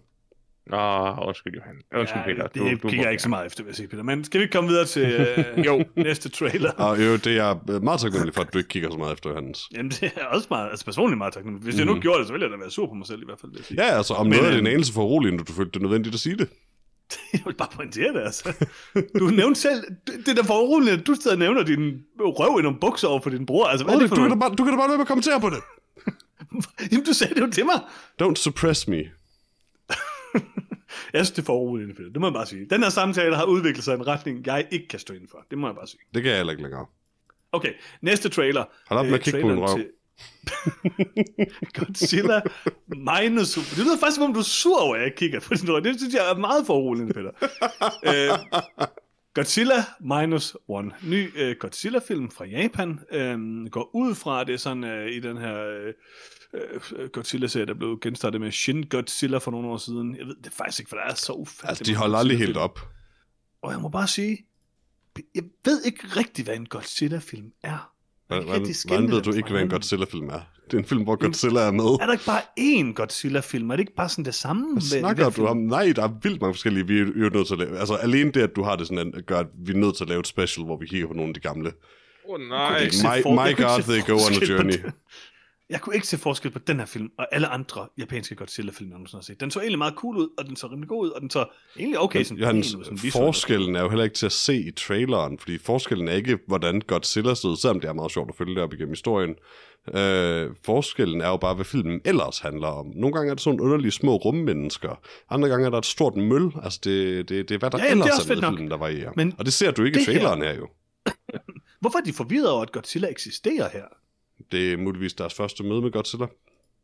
Nå, 0.70 1.14
undskyld, 1.26 1.54
Johan. 1.54 1.76
Undskyld, 2.00 2.22
Ja, 2.26 2.28
Peter. 2.34 2.46
det 2.46 2.54
du, 2.82 2.82
du 2.82 2.88
kigger 2.88 3.04
jeg 3.04 3.10
ikke 3.12 3.22
så 3.22 3.28
meget 3.28 3.46
efter, 3.46 3.62
vil 3.62 3.68
jeg 3.70 3.76
sige, 3.76 3.88
Peter. 3.88 4.02
Men 4.02 4.24
skal 4.24 4.38
vi 4.40 4.42
ikke 4.42 4.52
komme 4.52 4.68
videre 4.68 4.84
til 4.86 5.02
øh, 5.56 5.66
Jo. 5.66 5.84
næste 5.96 6.28
trailer? 6.28 6.70
Og 6.72 6.98
jo, 7.06 7.12
det 7.16 7.26
er 7.26 7.30
jeg 7.32 7.82
meget 7.82 8.00
taknemmelig 8.00 8.34
for, 8.34 8.40
at 8.42 8.52
du 8.52 8.58
ikke 8.58 8.68
kigger 8.68 8.90
så 8.90 8.98
meget 8.98 9.12
efter, 9.12 9.34
Hans. 9.34 9.62
Jamen, 9.76 9.90
det 9.90 10.12
er 10.16 10.24
også 10.24 10.46
meget, 10.50 10.70
altså 10.70 10.84
personligt 10.84 11.18
meget 11.18 11.32
taknemmelig. 11.34 11.64
Hvis 11.64 11.76
jeg 11.78 11.86
nu 11.86 12.00
gjorde 12.00 12.18
det, 12.18 12.26
så 12.26 12.32
ville 12.32 12.44
jeg 12.46 12.52
da 12.52 12.56
være 12.56 12.70
sur 12.70 12.86
på 12.86 12.94
mig 12.94 13.06
selv 13.06 13.22
i 13.22 13.24
hvert 13.24 13.40
fald, 13.40 13.52
vil 13.52 13.58
jeg 13.58 13.64
sige. 13.64 13.82
Ja, 13.84 13.96
altså, 13.96 14.14
om 14.14 14.26
Men, 14.26 14.32
noget 14.32 14.46
er 14.46 14.50
det 14.50 14.60
en 14.60 14.66
anelse 14.66 14.92
for 14.92 15.02
urolig, 15.04 15.32
når 15.32 15.44
du 15.44 15.52
følte 15.52 15.72
det 15.72 15.82
nødvendigt 15.82 16.14
at 16.14 16.20
sige 16.20 16.36
det. 16.36 16.48
Jeg 17.32 17.40
vil 17.46 17.54
bare 17.54 17.68
pointere 17.72 18.12
det, 18.12 18.20
altså. 18.20 18.66
Du 19.18 19.24
nævnte 19.26 19.60
selv, 19.60 19.84
det 20.26 20.36
der 20.36 20.42
for 20.44 20.54
uroligt, 20.62 20.92
at 21.00 21.06
du 21.06 21.14
og 21.32 21.38
nævner 21.38 21.62
din 21.62 22.00
røv 22.20 22.58
i 22.60 22.62
nogle 22.62 22.78
bukser 22.80 23.08
over 23.08 23.20
for 23.20 23.30
din 23.30 23.46
bror. 23.46 23.64
Altså, 23.66 23.84
hvad 23.84 23.94
er 23.94 23.98
Du 23.98 24.02
det 24.02 24.08
for 24.08 24.16
kan, 24.16 24.28
da 24.30 24.34
bare, 24.36 24.50
du 24.54 24.64
kan 24.64 24.72
da 24.72 24.76
bare 24.78 24.88
lade 24.88 24.98
med 24.98 25.04
at 25.04 25.08
kommentere 25.08 25.40
på 25.40 25.50
det. 25.50 25.58
Jamen, 26.92 27.04
du 27.06 27.12
sagde 27.12 27.34
det 27.34 27.40
jo 27.40 27.50
til 27.50 27.64
mig. 27.64 27.80
Don't 28.22 28.34
suppress 28.34 28.88
me. 28.88 29.02
Jeg 31.12 31.26
synes, 31.26 31.30
det 31.30 31.38
er 31.38 31.46
for 31.46 31.60
uroligt, 31.60 31.96
Peter. 31.96 32.10
Det 32.10 32.20
må 32.20 32.26
jeg 32.26 32.34
bare 32.34 32.46
sige. 32.46 32.66
Den 32.70 32.82
her 32.82 32.90
samtale 32.90 33.36
har 33.36 33.44
udviklet 33.44 33.84
sig 33.84 33.92
i 33.92 33.98
en 33.98 34.06
retning, 34.06 34.46
jeg 34.46 34.66
ikke 34.70 34.88
kan 34.88 34.98
stå 34.98 35.14
inden 35.14 35.28
for. 35.28 35.46
Det 35.50 35.58
må 35.58 35.66
jeg 35.68 35.74
bare 35.74 35.86
sige. 35.86 36.00
Det 36.14 36.22
kan 36.22 36.30
jeg 36.30 36.38
heller 36.38 36.50
ikke 36.52 36.62
længere. 36.62 36.86
Okay, 37.52 37.72
næste 38.02 38.28
trailer. 38.28 38.64
Hold 38.88 39.00
op 39.00 39.06
med 39.06 39.14
at 39.14 39.20
kigge 39.20 39.40
på 39.40 39.48
traileren 39.48 39.70
røv. 39.70 39.78
til 39.78 39.88
Godzilla 41.78 42.40
minus... 42.88 43.54
Det 43.54 43.78
lyder 43.78 43.98
faktisk, 43.98 44.14
som 44.14 44.24
om 44.24 44.34
du 44.34 44.40
er 44.40 44.44
sur 44.44 44.80
over, 44.80 44.96
at 44.96 45.02
jeg 45.02 45.14
kigger 45.16 45.40
på 45.40 45.54
din 45.54 45.72
røv. 45.72 45.82
Det 45.84 46.00
synes 46.00 46.14
jeg 46.14 46.30
er 46.30 46.36
meget 46.36 46.66
for 46.66 46.74
uroligt, 46.74 47.14
Peter. 47.14 47.30
øh, 48.10 48.38
Godzilla 49.34 49.74
Minus 50.00 50.56
One. 50.68 50.90
Ny 51.02 51.30
øh, 51.36 51.56
Godzilla-film 51.60 52.30
fra 52.30 52.44
Japan. 52.44 53.00
Øh, 53.10 53.66
går 53.70 53.90
ud 53.94 54.14
fra, 54.14 54.44
det 54.44 54.52
er 54.52 54.58
sådan 54.58 54.84
øh, 54.84 55.10
i 55.10 55.20
den 55.20 55.36
her 55.36 55.66
øh, 55.66 55.86
øh, 55.86 55.94
Godzilla-serie, 57.12 57.66
der 57.66 57.74
blev 57.74 57.98
genstartet 58.02 58.40
med 58.40 58.52
Shin 58.52 58.82
Godzilla 58.82 59.38
for 59.38 59.50
nogle 59.50 59.68
år 59.68 59.76
siden. 59.76 60.16
Jeg 60.16 60.26
ved 60.26 60.36
det 60.36 60.46
er 60.46 60.50
faktisk 60.50 60.80
ikke, 60.80 60.88
for 60.88 60.96
der 60.96 61.04
er 61.04 61.14
så 61.14 61.32
ufatteligt. 61.32 61.68
Altså, 61.68 61.84
de 61.84 61.94
holder 61.94 62.18
aldrig 62.18 62.38
helt 62.38 62.56
op. 62.56 62.80
Og 63.62 63.72
jeg 63.72 63.80
må 63.80 63.88
bare 63.88 64.08
sige, 64.08 64.38
jeg 65.34 65.42
ved 65.64 65.82
ikke 65.82 66.00
rigtigt, 66.16 66.48
hvad 66.48 66.56
en 66.56 66.66
Godzilla-film 66.66 67.52
er. 67.62 67.90
Hvordan, 68.26 68.50
rigtig 68.50 68.74
hvordan 68.86 69.10
ved 69.10 69.22
du 69.22 69.32
ikke, 69.32 69.50
hvad 69.50 69.62
en. 69.62 69.70
Godzilla-film 69.70 70.28
er? 70.28 70.40
Det 70.64 70.74
er 70.74 70.78
en 70.78 70.84
film, 70.84 71.02
hvor 71.02 71.16
Godzilla 71.16 71.60
er 71.60 71.70
med. 71.70 71.84
Er 71.84 72.06
der 72.06 72.12
ikke 72.12 72.24
bare 72.24 72.42
én 72.60 72.92
Godzilla-film? 72.92 73.70
Er 73.70 73.76
det 73.76 73.80
ikke 73.80 73.94
bare 73.94 74.08
sådan 74.08 74.24
det 74.24 74.34
samme? 74.34 74.72
Hvad 74.72 74.82
snakker 74.82 75.30
du 75.30 75.46
om? 75.46 75.56
Nej, 75.56 75.92
der 75.96 76.02
er 76.02 76.12
vildt 76.22 76.40
mange 76.40 76.54
forskellige, 76.54 76.86
vi 76.86 76.98
er 76.98 77.04
jo 77.04 77.28
nødt 77.28 77.46
til 77.46 77.54
at 77.54 77.58
lave. 77.58 77.78
Altså, 77.78 77.94
alene 77.94 78.32
det, 78.32 78.40
at 78.40 78.56
du 78.56 78.62
har 78.62 78.76
det 78.76 78.86
sådan, 78.86 79.14
at 79.14 79.26
gør, 79.26 79.38
at 79.38 79.46
vi 79.58 79.72
er 79.72 79.76
nødt 79.76 79.96
til 79.96 80.04
at 80.04 80.08
lave 80.08 80.20
et 80.20 80.26
special, 80.26 80.64
hvor 80.64 80.76
vi 80.76 80.86
kigger 80.86 81.06
på 81.06 81.12
nogle 81.14 81.28
af 81.28 81.34
de 81.34 81.40
gamle. 81.40 81.72
Åh, 82.28 82.34
oh, 82.34 82.40
nej. 82.40 82.86
My- 82.86 83.28
my 83.28 83.56
God, 83.56 83.82
they 83.82 84.06
go 84.06 84.12
on 84.12 84.42
a 84.42 84.46
journey. 84.52 84.78
Jeg 85.74 85.82
kunne 85.82 85.94
ikke 85.94 86.06
se 86.06 86.18
forskel 86.18 86.50
på 86.50 86.58
den 86.58 86.78
her 86.78 86.86
film 86.86 87.10
og 87.18 87.26
alle 87.32 87.46
andre 87.48 87.88
japanske 87.98 88.34
Godzilla-film, 88.34 88.88
jeg 88.90 88.94
nogensinde 88.94 89.20
har 89.20 89.24
set. 89.24 89.40
Den 89.40 89.50
så 89.50 89.60
egentlig 89.60 89.78
meget 89.78 89.94
cool 89.94 90.16
ud, 90.16 90.28
og 90.38 90.46
den 90.46 90.56
så 90.56 90.66
rimelig 90.66 90.88
god 90.88 91.04
ud, 91.06 91.10
og 91.10 91.20
den 91.20 91.30
så 91.30 91.44
egentlig 91.78 91.98
okay 92.00 92.24
sådan 92.24 92.36
pæn 92.44 92.56
ud, 92.56 92.84
sådan 92.84 92.98
forskellen 93.12 93.76
er 93.76 93.80
jo 93.82 93.88
heller 93.88 94.04
ikke 94.04 94.16
til 94.16 94.26
at 94.26 94.32
se 94.32 94.56
i 94.56 94.70
traileren, 94.70 95.38
fordi 95.38 95.58
forskellen 95.58 96.08
er 96.08 96.12
ikke, 96.12 96.38
hvordan 96.46 96.80
Godzilla 96.80 97.34
stod, 97.34 97.56
selvom 97.56 97.80
det 97.80 97.88
er 97.88 97.92
meget 97.92 98.12
sjovt 98.12 98.28
at 98.30 98.36
følge 98.36 98.54
det 98.54 98.62
op 98.62 98.72
igennem 98.72 98.92
historien. 98.92 99.34
Øh, 99.94 100.50
forskellen 100.64 101.20
er 101.20 101.28
jo 101.28 101.36
bare, 101.36 101.54
hvad 101.54 101.64
filmen 101.64 102.00
ellers 102.04 102.38
handler 102.38 102.68
om. 102.68 102.86
Nogle 102.94 103.14
gange 103.14 103.30
er 103.30 103.34
det 103.34 103.42
sådan 103.42 103.60
underlige 103.60 103.90
små 103.92 104.16
rummennesker. 104.16 105.00
Andre 105.30 105.48
gange 105.48 105.66
er 105.66 105.70
der 105.70 105.78
et 105.78 105.86
stort 105.86 106.16
møl. 106.16 106.52
Altså, 106.62 106.80
det, 106.84 107.28
det, 107.28 107.48
det 107.48 107.54
er, 107.54 107.58
hvad 107.58 107.70
der 107.70 107.78
Ja, 107.78 107.84
jamen, 107.84 108.02
det 108.02 108.08
er 108.08 108.12
ellers 108.12 108.30
er 108.30 108.34
med 108.34 108.42
filmen, 108.52 108.70
der 108.70 108.76
varierer. 108.76 109.12
Men 109.16 109.34
Og 109.38 109.44
det 109.44 109.52
ser 109.52 109.70
du 109.70 109.84
ikke 109.84 110.00
i 110.00 110.04
det 110.04 110.14
her- 110.14 110.20
traileren 110.20 110.42
her 110.42 110.54
jo. 110.54 110.68
Hvorfor 111.80 111.98
er 111.98 112.02
de 112.02 112.12
forvirret 112.12 112.50
over, 112.50 112.62
at 112.62 112.72
Godzilla 112.72 113.08
eksisterer 113.10 113.68
her? 113.68 113.84
Det 114.52 114.72
er 114.72 114.76
muligvis 114.76 115.14
deres 115.14 115.34
første 115.34 115.62
møde 115.64 115.82
med 115.82 115.90
Godzilla. 115.90 116.26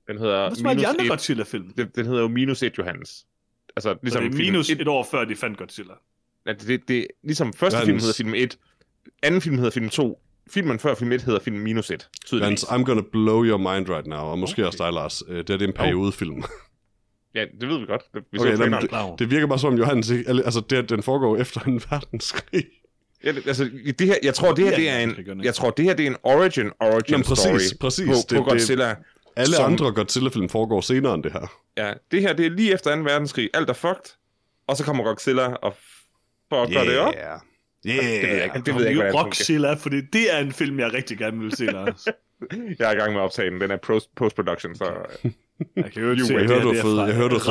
Den 0.09 0.19
hedder 0.19 0.49
Hvorfor 0.49 0.69
er 0.69 0.73
de 0.75 0.77
minus 0.77 0.85
andre 0.89 1.05
et. 1.05 1.11
Godzilla-film? 1.11 1.73
Den, 1.73 1.89
den 1.95 2.07
hedder 2.07 2.21
jo 2.21 2.29
minus 2.29 2.63
1, 2.63 2.79
Johannes. 2.79 3.27
Altså, 3.77 3.89
Så 3.93 3.99
ligesom 4.03 4.23
det 4.23 4.33
er 4.33 4.39
minus 4.39 4.71
et- 4.71 4.81
et 4.81 4.89
år 4.89 5.07
før, 5.11 5.25
de 5.25 5.37
fandt 5.37 5.59
Godzilla. 5.59 5.93
Ja, 6.47 6.53
det, 6.53 6.67
det, 6.69 6.89
det, 6.89 7.07
ligesom 7.23 7.53
første 7.53 7.79
Johannes. 7.79 7.87
film 8.17 8.29
hedder 8.33 8.41
film 8.41 8.51
1, 8.51 8.59
anden 9.23 9.41
film 9.41 9.57
hedder 9.57 9.71
film 9.71 9.89
2, 9.89 10.21
filmen 10.51 10.79
før 10.79 10.95
film 10.95 11.13
1 11.13 11.23
hedder 11.23 11.41
film 11.41 11.57
minus 11.57 11.91
1. 11.91 12.09
Tydeligvis. 12.27 12.49
Jans, 12.49 12.65
I'm 12.65 12.85
gonna 12.85 13.03
blow 13.13 13.45
your 13.45 13.59
mind 13.59 13.89
right 13.89 14.07
now, 14.07 14.19
og 14.19 14.39
måske 14.39 14.63
Okay. 14.63 14.67
også 14.67 14.85
dig, 14.85 14.93
Lars. 14.93 15.23
Øh, 15.29 15.37
Det, 15.39 15.51
er, 15.51 15.57
det 15.57 15.63
er 15.63 15.69
en 15.69 15.73
periodefilm. 15.75 16.43
Ja, 17.35 17.45
det 17.61 17.69
ved 17.69 17.79
vi 17.79 17.87
godt. 17.87 18.03
Det- 18.15 18.25
Vi 18.33 18.39
Okay, 18.39 18.51
så 18.51 18.57
traileren. 18.57 18.89
Klar. 18.89 19.17
Det 19.17 19.31
virker 19.31 19.47
bare 19.47 19.59
som, 19.59 19.75
Johannes. 19.75 20.11
Altså, 20.29 20.63
det, 20.71 20.91
den 20.91 21.03
foregår 21.03 21.37
efter 21.37 21.61
en 21.61 21.81
verdenskrig. 21.91 22.65
Ja, 23.25 23.33
det, 23.33 23.47
altså, 23.47 23.71
det 23.99 24.07
her, 24.07 24.15
jeg 24.23 24.35
tror, 24.35 24.53
det 24.53 24.65
her, 24.65 24.71
Ja, 24.71 24.77
det 24.77 24.89
er 24.89 25.07
det 25.07 25.29
en, 25.29 25.45
jeg 25.45 25.55
tror, 25.55 25.71
det 25.71 25.85
her, 25.85 25.95
det 25.95 26.07
er 26.07 26.11
en 26.11 26.17
origin, 26.23 26.71
origin 26.81 27.03
Jamen, 27.11 27.25
præcis, 27.25 27.45
story 27.45 27.79
præcis. 27.81 28.07
på, 28.07 28.15
Det- 28.15 28.29
på 28.29 28.35
det- 28.35 28.45
Godzilla. 28.45 28.95
Alle 29.37 29.55
Som- 29.57 29.73
andre 29.73 29.93
Godzilla-film 29.93 30.49
foregår 30.49 30.81
senere 30.81 31.15
end 31.15 31.23
det 31.23 31.33
her. 31.33 31.53
Ja, 31.77 31.93
det 32.11 32.21
her, 32.21 32.33
det 32.33 32.47
er 32.47 32.51
lige 32.51 32.73
efter 32.75 32.97
2. 32.97 33.03
verdenskrig. 33.03 33.51
Alt 33.55 33.71
er 33.71 33.75
fucked. 33.75 34.15
Og 34.67 34.77
så 34.77 34.85
kommer 34.85 35.05
Godzilla 35.05 35.47
og 35.47 35.75
fucker 36.49 36.85
det 36.85 36.99
op. 36.99 37.15
Yeah. 37.15 37.41
Det 37.85 37.95
ved 37.97 38.03
jeg 38.05 38.23
Yeah. 38.25 38.45
ikke. 38.45 38.63
Det 38.67 38.75
ved 38.75 38.81
jeg 38.83 38.91
ikke, 38.91 39.01
hvordan 39.03 39.15
det. 39.15 39.25
Rockzilla, 39.25 39.75
fordi 39.75 40.01
det 40.13 40.35
er 40.35 40.39
en 40.39 40.53
film, 40.53 40.79
jeg 40.79 40.93
rigtig 40.95 41.19
gerne 41.19 41.39
vil 41.39 41.57
se, 41.57 41.65
Lars. 41.67 42.07
Jeg 42.79 42.89
er 42.89 42.93
i 42.93 42.95
gang 42.99 43.13
med 43.13 43.21
at 43.21 43.25
optage 43.25 43.51
den. 43.51 43.61
Den 43.61 43.71
er 43.71 43.77
post- 43.77 44.15
post-production, 44.17 44.75
så... 44.75 44.85
Jeg 45.77 45.93
kan 45.93 46.03
jo 46.03 46.11
ikke 46.11 46.21
Jo, 46.21 46.27
se, 46.27 46.35
Jeg 46.35 46.43
hørte, 46.43 46.55
det 46.55 46.63
du 46.63 46.73
har 46.75 46.83
fået, 46.83 46.97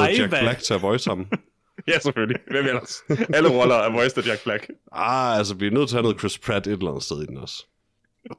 jeg 0.09 0.17
Jack. 0.19 0.29
Black 0.29 0.59
til 0.59 0.73
at 0.73 0.81
voice 0.81 1.09
ham. 1.09 1.27
ja, 1.87 1.99
selvfølgelig. 1.99 2.39
Hvem 2.51 2.65
ellers? 2.65 3.03
Alle 3.33 3.49
roller 3.49 3.75
er 3.75 3.89
voiced 3.91 4.17
af 4.17 4.27
Jack 4.27 4.43
Black. 4.43 4.67
Ah, 4.91 5.37
altså, 5.37 5.53
vi 5.55 5.67
er 5.67 5.71
nødt 5.71 5.89
til 5.89 5.95
at 5.95 5.97
have 5.97 6.03
noget 6.03 6.19
Chris 6.19 6.37
Pratt 6.37 6.67
et 6.67 6.71
eller 6.73 6.89
andet 6.89 7.03
sted 7.03 7.23
i 7.23 7.25
den 7.25 7.37
også. 7.37 7.65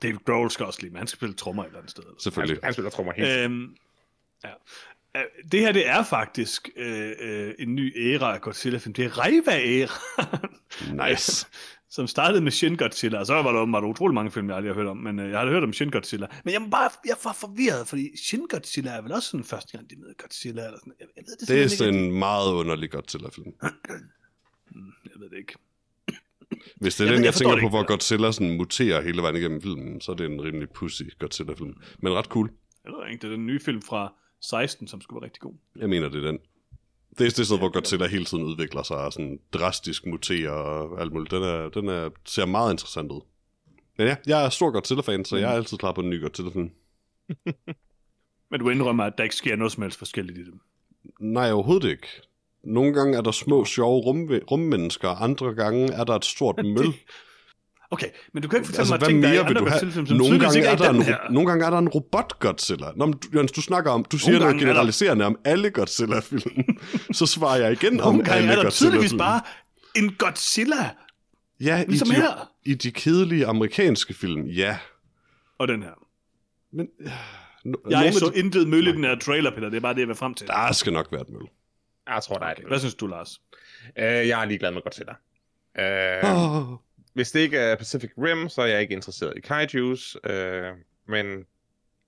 David 0.02 0.18
Grohl 0.26 0.50
skal 0.50 0.66
også 0.66 0.78
lige, 0.82 0.90
men 0.90 0.98
han 0.98 1.06
skal 1.06 1.16
spille 1.16 1.34
trommer 1.34 1.62
et 1.62 1.66
eller 1.66 1.78
andet 1.78 1.90
sted. 1.90 2.02
Selvfølgelig. 2.18 2.56
Han, 2.56 2.64
han 2.64 2.72
spiller 2.72 2.90
trommer 2.90 3.12
helt. 3.12 3.28
Øhm, 3.28 3.74
ja. 4.44 4.48
Øh, 5.16 5.22
Det 5.52 5.60
her, 5.60 5.72
det 5.72 5.88
er 5.88 6.04
faktisk 6.04 6.68
øh, 6.76 7.10
øh, 7.20 7.54
en 7.58 7.74
ny 7.74 8.14
æra 8.14 8.34
af 8.34 8.40
Godzilla-film. 8.40 8.92
Det 8.94 9.04
er 9.04 9.18
Reiva-æra, 9.18 11.08
Nice. 11.08 11.46
som 11.90 12.06
startede 12.06 12.40
med 12.40 12.52
Shin 12.52 12.76
Godzilla, 12.76 13.18
og 13.18 13.26
så 13.26 13.34
var 13.34 13.52
der 13.52 13.60
åbenbart 13.60 13.84
utrolig 13.84 14.14
mange 14.14 14.30
film, 14.30 14.48
jeg 14.48 14.56
aldrig 14.56 14.74
har 14.74 14.80
hørt 14.80 14.86
om, 14.90 14.96
men 14.96 15.18
øh, 15.18 15.30
jeg 15.30 15.38
har 15.38 15.48
hørt 15.48 15.62
om 15.62 15.72
Shin 15.72 15.90
Godzilla. 15.90 16.26
Men 16.44 16.54
jeg, 16.54 16.68
bare, 16.70 16.90
jeg 17.06 17.16
var 17.24 17.32
forvirret, 17.32 17.88
fordi 17.88 18.16
Shin 18.16 18.46
Godzilla 18.48 18.90
er 18.90 19.02
vel 19.02 19.12
også 19.12 19.28
sådan 19.30 19.44
første 19.44 19.76
gang, 19.76 19.90
de 19.90 19.96
møder 20.00 20.12
Godzilla, 20.22 20.64
eller 20.66 20.78
sådan. 20.78 20.92
Jeg, 21.00 21.06
jeg 21.16 21.24
ved 21.26 21.36
det, 21.36 21.48
Det 21.48 21.62
er 21.62 21.68
sådan 21.68 21.94
en 21.94 22.18
meget 22.18 22.52
underlig 22.52 22.90
Godzilla-film. 22.90 23.52
rigtig. 23.62 24.06
Jeg 25.04 25.12
ved 25.20 25.30
det 25.30 25.36
ikke. 25.38 25.54
Hvis 26.80 26.96
det 26.96 27.04
er 27.04 27.06
Jeg 27.08 27.12
den, 27.12 27.18
ved- 27.20 27.24
jeg, 27.24 27.24
jeg 27.24 27.34
tænker 27.34 27.54
på, 27.54 27.58
ikke. 27.58 27.68
hvor 27.68 27.86
Godzilla 27.86 28.32
sådan 28.32 28.56
muterer 28.56 29.02
hele 29.02 29.22
vejen 29.22 29.36
igennem 29.36 29.62
filmen, 29.62 30.00
så 30.00 30.12
er 30.12 30.16
det 30.16 30.26
en 30.26 30.42
rimelig 30.42 30.70
pussy 30.70 31.02
Godzilla-film. 31.18 31.74
Men 31.98 32.12
ret 32.12 32.24
cool. 32.24 32.50
Jeg 32.84 32.92
ved 32.92 33.10
ikke, 33.12 33.22
det 33.22 33.32
er 33.32 33.36
den 33.36 33.46
nye 33.46 33.60
film 33.60 33.82
fra 33.82 34.12
16, 34.40 34.88
som 34.88 35.00
skulle 35.00 35.20
være 35.20 35.24
rigtig 35.26 35.40
god. 35.40 35.54
Jeg 35.76 35.88
mener, 35.88 36.08
det 36.08 36.24
er 36.24 36.30
den. 36.30 36.38
Det 37.18 37.26
er 37.26 37.30
det 37.30 37.46
sted, 37.46 37.58
hvor 37.58 37.72
Godzilla 37.72 38.06
hele 38.06 38.24
tiden 38.24 38.44
udvikler 38.44 38.82
sig 38.82 38.96
og 38.96 39.12
sådan 39.12 39.40
drastisk 39.52 40.06
muterer 40.06 40.50
og 40.50 41.00
alt 41.00 41.12
muligt. 41.12 41.30
Den, 41.30 41.42
er, 41.42 41.68
den 41.68 41.88
er, 41.88 42.10
ser 42.24 42.46
meget 42.46 42.72
interessant 42.72 43.12
ud. 43.12 43.20
Men 43.98 44.06
ja, 44.06 44.16
jeg 44.26 44.44
er 44.44 44.48
stor 44.48 44.70
Godzilla-fan, 44.70 45.24
så 45.24 45.36
jeg 45.36 45.50
er 45.50 45.56
altid 45.56 45.78
klar 45.78 45.92
på 45.92 46.00
en 46.00 46.10
ny 46.10 46.22
Godzilla-film. 46.22 46.70
Men 48.50 48.60
du 48.60 48.68
indrømmer, 48.68 49.04
at 49.04 49.12
der 49.18 49.24
ikke 49.24 49.36
sker 49.36 49.56
noget 49.56 49.72
som 49.72 49.82
helst 49.82 49.98
forskelligt 49.98 50.38
i 50.38 50.44
dem. 50.44 50.60
Nej, 51.20 51.52
overhovedet 51.52 51.90
ikke. 51.90 52.06
Nogle 52.64 52.94
gange 52.94 53.16
er 53.16 53.20
der 53.20 53.30
små, 53.30 53.64
sjove 53.64 54.00
rum, 54.00 54.30
rummennesker, 54.50 55.08
andre 55.08 55.54
gange 55.54 55.92
er 55.92 56.04
der 56.04 56.14
et 56.14 56.24
stort 56.24 56.64
møl. 56.76 56.94
Okay, 57.92 58.06
men 58.34 58.42
du 58.42 58.48
kan 58.48 58.56
ikke 58.58 58.66
fortælle 58.66 58.80
Altså, 58.80 58.94
mig 58.94 58.98
hvad 58.98 59.08
ting, 59.08 59.22
der 59.22 59.28
er 59.28 59.32
mere 59.32 59.40
andre 59.40 59.54
du 59.60 59.64
have? 59.64 59.70
Godzilla-film, 59.70 60.06
som 60.06 60.16
Nogle 60.16 60.38
gange, 60.40 60.56
ikke 60.56 60.68
er 60.68 60.76
der 60.76 60.90
en, 60.90 61.02
her. 61.02 61.18
nogle 61.30 61.48
gange 61.48 61.66
er 61.66 61.70
der 61.70 61.78
en 61.78 61.88
robot-Godzilla. 61.88 62.86
Nå, 62.96 63.06
men 63.06 63.14
du, 63.18 63.38
Jens, 63.38 63.52
du 63.52 63.60
snakker 63.62 63.90
om, 63.90 64.04
du 64.04 64.18
siger 64.18 64.30
Nogle 64.32 64.38
noget 64.44 64.52
gange 64.52 64.62
er 64.62 64.66
der- 64.66 64.72
generaliserende 64.72 65.24
om 65.24 65.38
alle 65.44 65.70
Godzilla-film. 65.70 66.64
så 67.18 67.26
svarer 67.26 67.56
jeg 67.60 67.72
igen 67.72 68.00
om 68.00 68.12
Nogle 68.14 68.24
gange 68.24 68.38
alle 68.40 68.52
er 68.52 68.62
der 68.62 68.70
tydeligvis 68.70 69.14
bare 69.18 69.40
en 69.96 70.14
Godzilla, 70.18 70.90
Ja, 71.60 71.84
ligesom 71.88 72.08
i 72.08 72.10
de, 72.10 72.16
her. 72.16 72.50
i 72.64 72.74
de 72.74 72.90
kedelige 72.92 73.46
amerikanske 73.46 74.14
film, 74.14 74.46
ja. 74.46 74.78
og 75.58 75.68
den 75.68 75.82
her. 75.82 75.90
Men, 76.72 76.86
øh, 77.00 77.10
no, 77.64 77.76
Jeg 77.90 78.14
så 78.14 78.30
de, 78.34 78.38
intet 78.38 78.68
møl 78.68 78.86
i 78.86 78.92
den 78.92 79.04
her 79.04 79.18
trailer, 79.18 79.50
Peter. 79.54 79.68
Det 79.68 79.76
er 79.76 79.80
bare 79.80 79.94
det, 79.94 80.00
jeg 80.00 80.08
vil 80.08 80.16
frem 80.16 80.34
til. 80.34 80.46
der 80.46 80.72
skal 80.72 80.92
nok 80.92 81.08
være 81.12 81.20
et 81.20 81.28
møl. 81.28 81.42
Jeg 82.08 82.22
tror, 82.22 82.38
der 82.38 82.46
er 82.46 82.54
det. 82.54 82.64
Hvad 82.68 82.78
synes 82.78 82.94
du, 82.94 83.06
Lars? 83.06 83.40
Uh, 83.96 84.02
jeg 84.02 84.40
er 84.42 84.44
ligeglad 84.44 84.72
med 84.72 84.82
Godzilla. 84.82 85.12
Uh, 85.78 86.70
Oh. 86.70 86.78
Hvis 87.12 87.30
det 87.32 87.40
ikke 87.40 87.58
er 87.58 87.76
Pacific 87.76 88.10
Rim, 88.18 88.48
så 88.48 88.62
er 88.62 88.66
jeg 88.66 88.80
ikke 88.80 88.94
interesseret 88.94 89.32
i 89.36 89.40
kaijus. 89.40 90.16
Uh, 90.30 90.32
men 91.08 91.44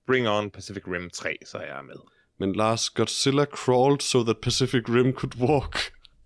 bring 0.07 0.29
on 0.29 0.49
Pacific 0.51 0.83
Rim 0.87 1.09
3, 1.09 1.37
så 1.45 1.57
er 1.57 1.65
jeg 1.75 1.85
med. 1.85 1.95
Men 2.37 2.55
Lars, 2.55 2.89
Godzilla 2.89 3.45
crawled 3.45 3.99
so 3.99 4.23
that 4.23 4.37
Pacific 4.41 4.81
Rim 4.89 5.13
could 5.13 5.35
walk. 5.49 5.77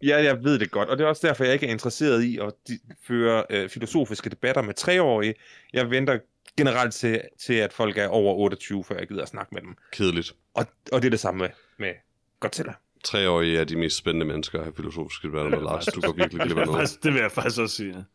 Ja, 0.03 0.23
jeg 0.23 0.43
ved 0.43 0.59
det 0.59 0.71
godt, 0.71 0.89
og 0.89 0.97
det 0.97 1.03
er 1.03 1.07
også 1.07 1.27
derfor, 1.27 1.43
jeg 1.43 1.53
ikke 1.53 1.67
er 1.67 1.71
interesseret 1.71 2.23
i 2.23 2.37
at 2.37 2.53
di- 2.67 2.79
føre 3.07 3.43
øh, 3.49 3.69
filosofiske 3.69 4.29
debatter 4.29 4.61
med 4.61 4.73
treårige. 4.73 5.33
Jeg 5.73 5.89
venter 5.89 6.19
generelt 6.57 6.93
til, 6.93 7.21
til, 7.45 7.53
at 7.53 7.73
folk 7.73 7.97
er 7.97 8.07
over 8.07 8.33
28, 8.33 8.83
før 8.83 8.97
jeg 8.97 9.07
gider 9.07 9.21
at 9.21 9.27
snakke 9.29 9.49
med 9.55 9.61
dem. 9.61 9.75
Kedeligt. 9.91 10.33
Og, 10.53 10.65
og 10.91 11.01
det 11.01 11.05
er 11.07 11.09
det 11.09 11.19
samme 11.19 11.39
med, 11.39 11.49
med 11.79 11.93
Godzilla. 12.39 12.73
Treårige 13.03 13.59
er 13.59 13.63
de 13.63 13.75
mest 13.75 13.97
spændende 13.97 14.25
mennesker 14.25 14.59
at 14.59 14.65
have 14.65 14.75
filosofiske 14.75 15.27
debatter 15.27 15.49
med, 15.51 15.59
Lars. 15.61 15.85
Du 15.85 16.01
går 16.01 16.11
virkelig 16.13 16.41
glip 16.41 16.57
af 16.57 16.65
Det, 16.65 16.71
er 16.71 16.75
noget. 16.75 16.97
det 17.03 17.13
vil 17.13 17.21
jeg 17.21 17.31
faktisk 17.31 17.59
også 17.61 17.75
sige. 17.75 18.05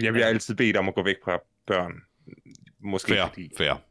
Jeg 0.00 0.12
bliver 0.12 0.26
altid 0.26 0.54
bedt 0.54 0.76
om 0.76 0.88
at 0.88 0.94
gå 0.94 1.02
væk 1.02 1.16
fra 1.24 1.38
børn. 1.66 1.92
Måske 2.80 3.08
Fair, 3.08 3.26
fordi... 3.28 3.50
fair. 3.58 3.82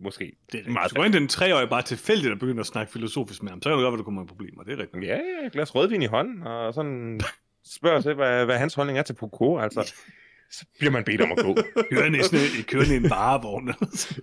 Måske. 0.00 0.32
Det 0.52 0.66
er 0.66 0.70
Meget. 0.70 0.90
Så 0.90 0.96
går 0.96 1.04
ind 1.04 1.12
til 1.12 1.22
en 1.22 1.28
treårig 1.28 1.68
bare 1.68 1.82
tilfældigt 1.82 2.32
og 2.32 2.38
begynder 2.38 2.60
at 2.60 2.66
snakke 2.66 2.92
filosofisk 2.92 3.42
med 3.42 3.50
ham, 3.50 3.62
så 3.62 3.68
kan 3.68 3.78
det 3.78 3.84
godt 3.84 3.92
være, 3.92 3.98
der 3.98 4.04
kommer 4.04 4.24
problemer. 4.24 4.62
Det 4.62 4.72
er 4.72 4.78
rigtigt. 4.82 5.04
Ja, 5.04 5.16
ja, 5.16 5.46
et 5.46 5.52
glas 5.52 5.74
rødvin 5.74 6.02
i 6.02 6.06
hånden, 6.06 6.42
og 6.42 6.74
sådan 6.74 7.20
spørger 7.66 8.00
til, 8.00 8.14
hvad, 8.14 8.44
hvad 8.44 8.58
hans 8.58 8.74
holdning 8.74 8.98
er 8.98 9.02
til 9.02 9.14
Poco, 9.14 9.58
altså. 9.58 9.94
Så 10.50 10.64
bliver 10.78 10.92
man 10.92 11.04
bedt 11.04 11.20
om 11.20 11.32
at 11.32 11.38
gå. 11.38 11.56
Kørende 11.92 12.18
i, 12.18 12.22
sådan, 12.22 12.40
i 12.58 12.62
kørende 12.62 12.94
i 12.94 12.96
en 12.96 13.10
varevogn. 13.10 13.74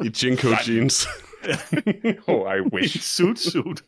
I 0.03 0.11
Jinko 0.23 0.47
jeans. 0.67 1.07
Oh, 2.27 2.55
I 2.55 2.57
I 2.57 2.61
wish. 2.73 2.95
en 2.95 3.01
suit 3.01 3.39
suit. 3.39 3.83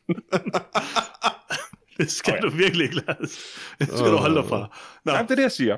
det 1.98 2.12
skal 2.12 2.34
oh, 2.34 2.38
ja. 2.38 2.42
du 2.42 2.50
virkelig 2.50 2.84
ikke 2.84 2.96
lade. 2.96 3.18
Det 3.80 3.88
skal 3.88 4.12
du 4.12 4.18
holde 4.18 4.36
dig 4.36 4.46
fra. 4.46 4.78
Nå, 5.06 5.12
Ja, 5.12 5.22
det 5.22 5.32
er 5.32 5.36
det, 5.36 5.42
jeg 5.42 5.52
siger. 5.52 5.78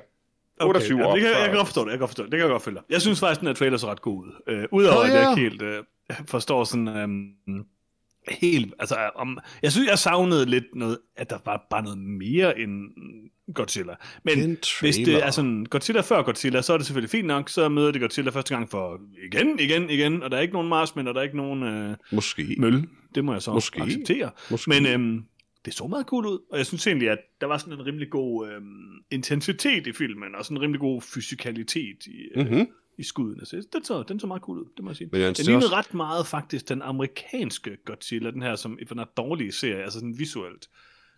28 0.61 0.99
okay, 0.99 1.05
år. 1.05 1.09
ja, 1.09 1.15
det 1.15 1.21
kan, 1.21 1.33
så- 1.33 1.39
jeg 1.39 1.47
kan 1.49 1.55
godt 1.57 1.67
forstå 1.67 1.81
det, 1.85 1.87
jeg 1.91 1.93
kan 1.93 1.99
godt 1.99 2.09
forstå 2.09 2.23
det. 2.23 2.31
Det 2.31 2.37
kan 2.37 2.45
jeg 2.47 2.51
godt 2.51 2.63
følge. 2.63 2.79
Jeg 2.89 3.01
synes 3.01 3.19
faktisk, 3.19 3.37
at 3.37 3.41
den 3.41 3.47
her 3.47 3.53
trailer 3.53 3.77
så 3.77 3.87
ret 3.91 4.01
god 4.01 4.25
ud. 4.25 4.31
Øh, 4.47 4.63
Udover 4.71 4.95
Nå, 4.95 5.01
at 5.01 5.13
jeg 5.13 5.23
ja. 5.23 5.29
ikke 5.29 5.41
helt 5.41 5.61
øh, 5.61 5.83
forstår 6.27 6.63
sådan... 6.63 6.87
Øh, 6.87 7.59
helt, 8.29 8.73
altså, 8.79 8.95
om, 9.15 9.37
jeg 9.63 9.71
synes, 9.71 9.89
jeg 9.89 9.99
savnede 9.99 10.45
lidt 10.45 10.63
noget, 10.75 10.97
at 11.17 11.29
der 11.29 11.37
var 11.45 11.67
bare 11.69 11.83
noget 11.83 11.97
mere 11.97 12.59
end 12.59 12.71
Godzilla. 13.53 13.93
Men 14.23 14.39
En 14.39 14.57
hvis 14.81 14.95
det 14.95 15.25
er 15.25 15.31
sådan 15.31 15.65
Godzilla 15.69 16.01
før 16.01 16.21
Godzilla, 16.21 16.61
så 16.61 16.73
er 16.73 16.77
det 16.77 16.85
selvfølgelig 16.85 17.09
fint 17.09 17.27
nok, 17.27 17.49
så 17.49 17.69
møder 17.69 17.91
det 17.91 18.01
Godzilla 18.01 18.31
første 18.31 18.55
gang 18.55 18.69
for 18.69 18.99
igen, 19.31 19.59
igen, 19.59 19.89
igen, 19.89 20.23
og 20.23 20.31
der 20.31 20.37
er 20.37 20.41
ikke 20.41 20.53
nogen 20.53 20.69
marsmænd, 20.69 21.07
og 21.07 21.13
der 21.13 21.19
er 21.19 21.23
ikke 21.23 21.37
nogen 21.37 21.63
øh, 21.63 21.95
Måske. 22.11 22.55
møl. 22.57 22.87
Det 23.15 23.25
må 23.25 23.33
jeg 23.33 23.41
så 23.41 23.53
Måske. 23.53 23.81
acceptere. 23.81 24.29
Måske. 24.51 24.69
Men 24.69 24.85
øhm, 24.85 25.23
det 25.65 25.73
så 25.73 25.87
meget 25.87 26.05
cool 26.05 26.25
ud, 26.25 26.39
og 26.51 26.57
jeg 26.57 26.65
synes 26.65 26.87
egentlig, 26.87 27.09
at 27.09 27.17
der 27.41 27.47
var 27.47 27.57
sådan 27.57 27.73
en 27.73 27.85
rimelig 27.85 28.09
god 28.09 28.49
øhm, 28.49 28.63
intensitet 29.11 29.87
i 29.87 29.93
filmen, 29.93 30.35
og 30.35 30.45
sådan 30.45 30.57
en 30.57 30.61
rimelig 30.61 30.79
god 30.79 31.01
fysikalitet 31.01 32.05
i, 32.07 32.21
øh, 32.35 32.43
Mm-hmm. 32.45 32.67
i 32.97 33.03
skuddene. 33.03 33.45
Så 33.45 33.63
den 33.73 33.83
så, 33.85 34.03
den 34.03 34.19
så 34.19 34.27
meget 34.27 34.41
cool 34.41 34.57
ud, 34.59 34.65
det 34.77 34.83
må 34.83 34.89
jeg 34.89 34.97
sige. 34.97 35.09
Men 35.11 35.21
jeg 35.21 35.37
Den 35.37 35.45
lignede 35.45 35.65
også- 35.65 35.75
ret 35.75 35.93
meget 35.93 36.27
faktisk 36.27 36.69
den 36.69 36.81
amerikanske 36.81 37.77
Godzilla, 37.85 38.31
den 38.31 38.41
her 38.41 38.55
som 38.55 38.79
den 38.89 38.97
her 38.99 39.05
dårlige 39.05 39.51
serie, 39.51 39.83
altså 39.83 39.99
sådan 39.99 40.15
visuelt. 40.19 40.69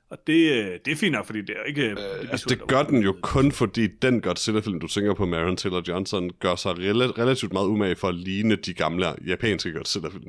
Og 0.10 0.17
det, 0.27 0.51
øh, 0.51 0.80
det 0.86 0.91
er 0.91 0.95
fint 0.95 1.12
nok, 1.12 1.25
fordi 1.25 1.41
det 1.41 1.49
er 1.60 1.63
ikke... 1.63 1.89
Øh, 1.89 1.97
Altså, 2.32 2.45
det 2.49 2.67
gør 2.67 2.84
den 2.84 3.04
jo 3.04 3.15
kun 3.21 3.51
fordi 3.51 3.88
den 3.88 4.21
Godzilla-film, 4.21 4.80
du 4.80 4.88
tænker 4.88 5.13
på, 5.13 5.25
Marion 5.25 5.58
Taylor 5.58 5.84
Johnson, 5.88 6.30
gør 6.39 6.56
sig 6.56 6.71
rela- 6.71 7.17
relativt 7.21 7.54
meget 7.54 7.67
umage 7.67 7.95
for 7.95 8.08
at 8.08 8.15
ligne 8.15 8.56
de 8.56 8.73
gamle 8.73 9.06
japanske 9.27 9.71
Godzilla-film. 9.73 10.25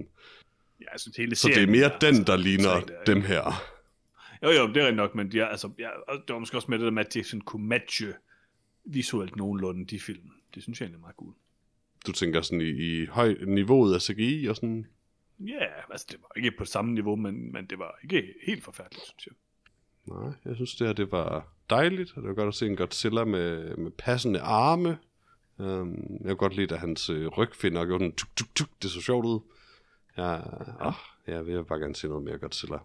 Ja, 0.80 0.86
jeg 0.92 1.00
synes, 1.00 1.16
hele 1.16 1.34
Så 1.36 1.48
det 1.48 1.52
er 1.52 1.54
serien 1.56 1.70
mere 1.70 1.92
er, 1.94 1.98
den, 1.98 2.24
der 2.26 2.36
ligner 2.36 2.80
der, 2.80 3.04
dem 3.14 3.22
her. 3.22 3.62
Jo, 4.42 4.48
jo, 4.48 4.68
det 4.68 4.76
er 4.76 4.80
rigtigt 4.80 4.96
nok, 4.96 5.14
men 5.14 5.32
de 5.32 5.40
er, 5.40 5.46
altså, 5.46 5.70
ja, 5.78 5.88
det 6.26 6.32
var 6.32 6.38
måske 6.38 6.56
også 6.56 6.70
med 6.70 6.78
det 6.78 6.84
der 6.84 6.90
med, 6.90 7.06
at 7.06 7.14
de 7.14 7.24
sådan 7.24 7.40
kunne 7.40 7.66
matche 7.66 8.14
visuelt 8.84 9.36
nogenlunde 9.36 9.84
de 9.84 10.00
film. 10.00 10.30
Det 10.54 10.62
synes 10.62 10.80
jeg 10.80 10.86
egentlig 10.86 10.98
er 10.98 11.00
meget 11.00 11.16
cool. 11.16 11.34
Du 12.06 12.12
tænker 12.12 12.42
sådan 12.42 12.60
i, 12.60 12.70
i 12.70 13.06
høj 13.06 13.36
niveauet 13.46 13.94
af 13.94 14.00
CGI 14.00 14.46
og 14.46 14.56
sådan. 14.56 14.86
Ja, 15.38 15.66
altså 15.90 16.06
det 16.10 16.20
var 16.20 16.28
ikke 16.36 16.50
på 16.58 16.64
samme 16.64 16.94
niveau, 16.94 17.16
men, 17.16 17.52
men 17.52 17.66
det 17.66 17.78
var 17.78 17.98
ikke 18.02 18.34
helt 18.46 18.64
forfærdeligt, 18.64 19.04
synes 19.04 19.26
jeg. 19.26 19.34
Nej, 20.14 20.32
jeg 20.44 20.56
synes 20.56 20.74
det 20.74 20.86
her, 20.86 20.94
det 20.94 21.12
var 21.12 21.52
dejligt, 21.70 22.12
og 22.16 22.22
det 22.22 22.28
var 22.28 22.34
godt 22.34 22.48
at 22.48 22.54
se 22.54 22.66
en 22.66 22.76
Godzilla 22.76 23.24
med, 23.24 23.76
med 23.76 23.90
passende 23.90 24.40
arme. 24.40 24.98
Um, 25.58 26.18
jeg 26.20 26.28
kunne 26.28 26.36
godt 26.36 26.56
lide, 26.56 26.74
at 26.74 26.80
hans 26.80 27.10
øh, 27.10 27.26
rygfinder 27.26 27.86
gjorde 27.86 28.04
den 28.04 28.12
tuk, 28.12 28.36
tuk, 28.36 28.54
tuk, 28.54 28.68
det 28.82 28.90
så 28.90 29.00
sjovt 29.00 29.26
ud. 29.26 29.40
Ja, 30.16 30.36
åh, 30.86 30.94
jeg 31.26 31.46
vil 31.46 31.64
bare 31.64 31.78
gerne 31.78 31.94
se 31.94 32.08
noget 32.08 32.24
mere 32.24 32.38
Godzilla. 32.38 32.78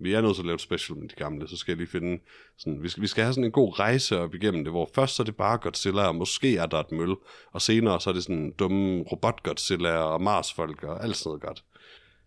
Vi 0.00 0.12
er 0.14 0.20
nødt 0.20 0.34
til 0.34 0.42
at 0.42 0.46
lave 0.46 0.54
et 0.54 0.60
special 0.60 0.98
med 0.98 1.08
de 1.08 1.14
gamle, 1.14 1.48
så 1.48 1.56
skal 1.56 1.72
jeg 1.72 1.76
lige 1.78 1.88
finde 1.88 2.22
sådan, 2.58 2.82
vi 2.82 2.88
skal, 2.88 3.02
vi 3.02 3.06
skal 3.06 3.24
have 3.24 3.32
sådan 3.34 3.44
en 3.44 3.52
god 3.52 3.78
rejse 3.78 4.18
op 4.18 4.34
igennem 4.34 4.64
det, 4.64 4.72
hvor 4.72 4.90
først 4.94 5.16
så 5.16 5.22
er 5.22 5.24
det 5.24 5.36
bare 5.36 5.58
Godzilla, 5.58 6.06
og 6.08 6.14
måske 6.16 6.56
er 6.56 6.66
der 6.66 6.78
et 6.80 6.92
møl, 6.92 7.14
og 7.52 7.62
senere 7.62 8.00
så 8.00 8.10
er 8.10 8.14
det 8.14 8.22
sådan 8.22 8.52
dumme 8.58 9.02
robot-Godzilla 9.02 9.92
og 9.92 10.22
Marsfolk 10.22 10.82
og 10.82 11.04
alt 11.04 11.16
sådan 11.16 11.28
noget 11.28 11.42
godt. 11.42 11.64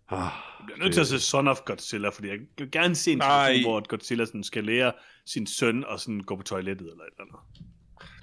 Ah, 0.08 0.18
Jeg 0.18 0.30
bliver 0.66 0.78
nødt 0.78 0.94
til 0.94 1.00
at 1.00 1.06
se 1.06 1.20
Son 1.20 1.48
of 1.48 1.60
Godzilla, 1.64 2.08
fordi 2.08 2.28
jeg 2.28 2.38
vil 2.58 2.70
gerne 2.70 2.94
se 2.94 3.12
en 3.12 3.20
situation, 3.20 3.62
hvor 3.62 3.88
Godzilla 3.88 4.24
sådan 4.24 4.44
skal 4.44 4.64
lære 4.64 4.92
sin 5.26 5.46
søn 5.46 5.84
og 5.84 6.00
sådan 6.00 6.20
gå 6.20 6.36
på 6.36 6.42
toilettet 6.42 6.90
eller 6.90 7.04
et 7.04 7.10
eller 7.18 7.36
andet. 7.36 7.66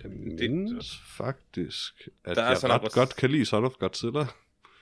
Jeg 0.04 0.12
mindes 0.50 0.98
faktisk, 1.18 1.94
at 2.26 2.36
Der 2.36 2.44
er 2.44 2.48
jeg 2.48 2.58
sådan 2.58 2.76
ret 2.76 2.82
noget- 2.82 2.94
godt 2.94 3.16
kan 3.16 3.32
lide 3.32 3.46
Son 3.46 3.66
of 3.66 3.72
Godzilla. 3.80 4.20
Er 4.20 4.26